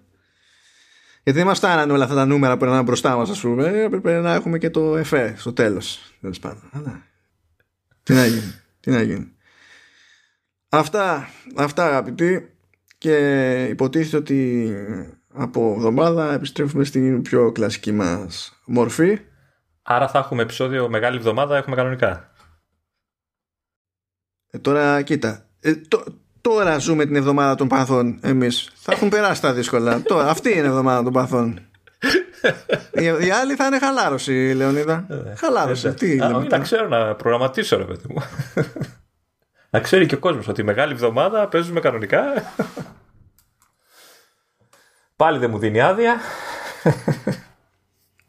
Γιατί 1.23 1.39
δεν 1.39 1.49
μας 1.49 1.59
φτάνανε 1.59 1.93
όλα 1.93 2.05
αυτά 2.05 2.17
τα 2.17 2.25
νούμερα 2.25 2.57
που 2.57 2.65
είναι 2.65 2.83
μπροστά 2.83 3.17
μας 3.17 3.31
ας 3.31 3.41
πούμε. 3.41 3.83
Έπρεπε 3.83 4.21
να 4.21 4.35
έχουμε 4.35 4.59
και 4.59 4.71
το 4.71 4.97
εφέ 4.97 5.35
στο 5.37 5.53
τέλος 5.53 6.13
τι 8.03 8.15
να 8.15 8.27
γίνει 8.27 8.55
τι 8.81 8.91
να 8.91 9.03
γίνει. 9.03 9.33
Αυτά, 10.69 11.29
αυτά 11.55 11.87
αγαπητοί. 11.87 12.53
Και 12.99 13.67
υποτίθεται 13.71 14.17
ότι 14.17 14.71
από 15.33 15.73
εβδομάδα 15.77 16.33
επιστρέφουμε 16.33 16.85
στην 16.85 17.23
πιο 17.23 17.53
κλασική 17.53 17.93
μας 17.93 18.61
μορφή. 18.65 19.19
Άρα 19.91 20.09
θα 20.09 20.19
έχουμε 20.19 20.43
επεισόδιο 20.43 20.89
μεγάλη 20.89 21.17
εβδομάδα, 21.17 21.57
έχουμε 21.57 21.77
κανονικά. 21.77 22.31
Ε, 24.51 24.59
τώρα 24.59 25.03
κοίτα, 25.03 25.45
ε, 25.61 25.73
τώρα 26.41 26.79
ζούμε 26.79 27.07
την 27.07 27.17
εβδομάδα 27.17 27.55
των 27.55 27.69
παθών 27.69 28.19
εμείς. 28.23 28.71
Θα 28.75 28.93
έχουν 28.93 29.09
περάσει 29.09 29.41
τα 29.41 29.53
δύσκολα. 29.53 30.03
τώρα, 30.03 30.29
αυτή 30.29 30.51
είναι 30.51 30.61
η 30.61 30.67
εβδομάδα 30.67 31.03
των 31.03 31.13
παθών. 31.13 31.61
η, 32.93 33.31
άλλη 33.31 33.55
θα 33.55 33.67
είναι 33.67 33.79
χαλάρωση, 33.79 34.53
Λεωνίδα. 34.57 35.07
Ε, 35.09 35.35
χαλάρωση. 35.35 35.95
Τι 35.95 36.17
λέμε, 36.17 36.47
να 36.51 36.59
ξέρω 36.59 36.89
να 36.89 37.15
προγραμματίσω, 37.15 37.77
ρε 37.77 37.85
παιδί 37.85 38.07
μου. 38.09 38.23
να 39.71 39.81
ξέρει 39.81 40.07
και 40.07 40.15
ο 40.15 40.19
κόσμος 40.19 40.49
ότι 40.49 40.63
μεγάλη 40.63 40.93
εβδομάδα 40.93 41.49
παίζουμε 41.49 41.81
κανονικά. 41.81 42.23
Πάλι 45.17 45.39
δεν 45.39 45.51
μου 45.51 45.59
δίνει 45.59 45.81
άδεια. 45.81 46.21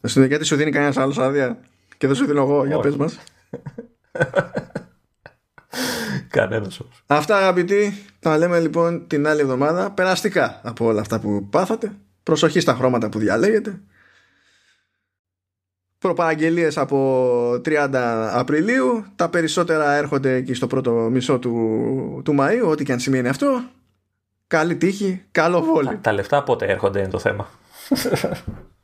Σου 0.07 0.23
γιατί 0.23 0.45
σου 0.45 0.55
δίνει 0.55 0.71
κανένας 0.71 0.97
άλλος 0.97 1.17
άδεια 1.17 1.59
και 1.97 2.07
δεν 2.07 2.15
σου 2.15 2.25
δίνω 2.25 2.41
εγώ. 2.41 2.65
Για 2.65 2.79
πες 2.79 2.95
μας. 2.95 3.17
Κανένας 6.29 6.79
όμως. 6.79 7.03
Αυτά 7.07 7.37
αγαπητοί, 7.37 8.05
τα 8.19 8.37
λέμε 8.37 8.59
λοιπόν 8.59 9.07
την 9.07 9.27
άλλη 9.27 9.41
εβδομάδα 9.41 9.91
περαστικά 9.91 10.61
από 10.63 10.85
όλα 10.85 11.01
αυτά 11.01 11.19
που 11.19 11.47
πάθατε. 11.49 11.91
Προσοχή 12.23 12.59
στα 12.59 12.73
χρώματα 12.73 13.09
που 13.09 13.19
διαλέγετε. 13.19 13.79
Προπαραγγελίες 15.97 16.77
από 16.77 17.51
30 17.65 17.89
Απριλίου. 18.33 19.05
Τα 19.15 19.29
περισσότερα 19.29 19.91
έρχονται 19.91 20.33
εκεί 20.33 20.53
στο 20.53 20.67
πρώτο 20.67 20.91
μισό 20.91 21.39
του, 21.39 22.21
του 22.25 22.35
Μαΐου, 22.39 22.65
ό,τι 22.65 22.83
και 22.83 22.91
αν 22.91 22.99
σημαίνει 22.99 23.27
αυτό. 23.27 23.63
Καλή 24.47 24.75
τύχη, 24.75 25.23
καλό 25.31 25.61
βόλι. 25.61 25.87
Τα, 25.87 25.99
τα 26.01 26.13
λεφτά 26.13 26.43
πότε 26.43 26.65
έρχονται 26.65 26.99
είναι 26.99 27.09
το 27.09 27.19
θέμα. 27.19 27.49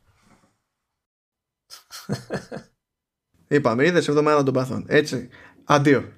Είπαμε, 3.48 3.86
είδες 3.86 4.08
εβδομάδα 4.08 4.42
των 4.42 4.54
παθών. 4.54 4.84
Έτσι. 4.88 5.28
Αντίο. 5.64 6.12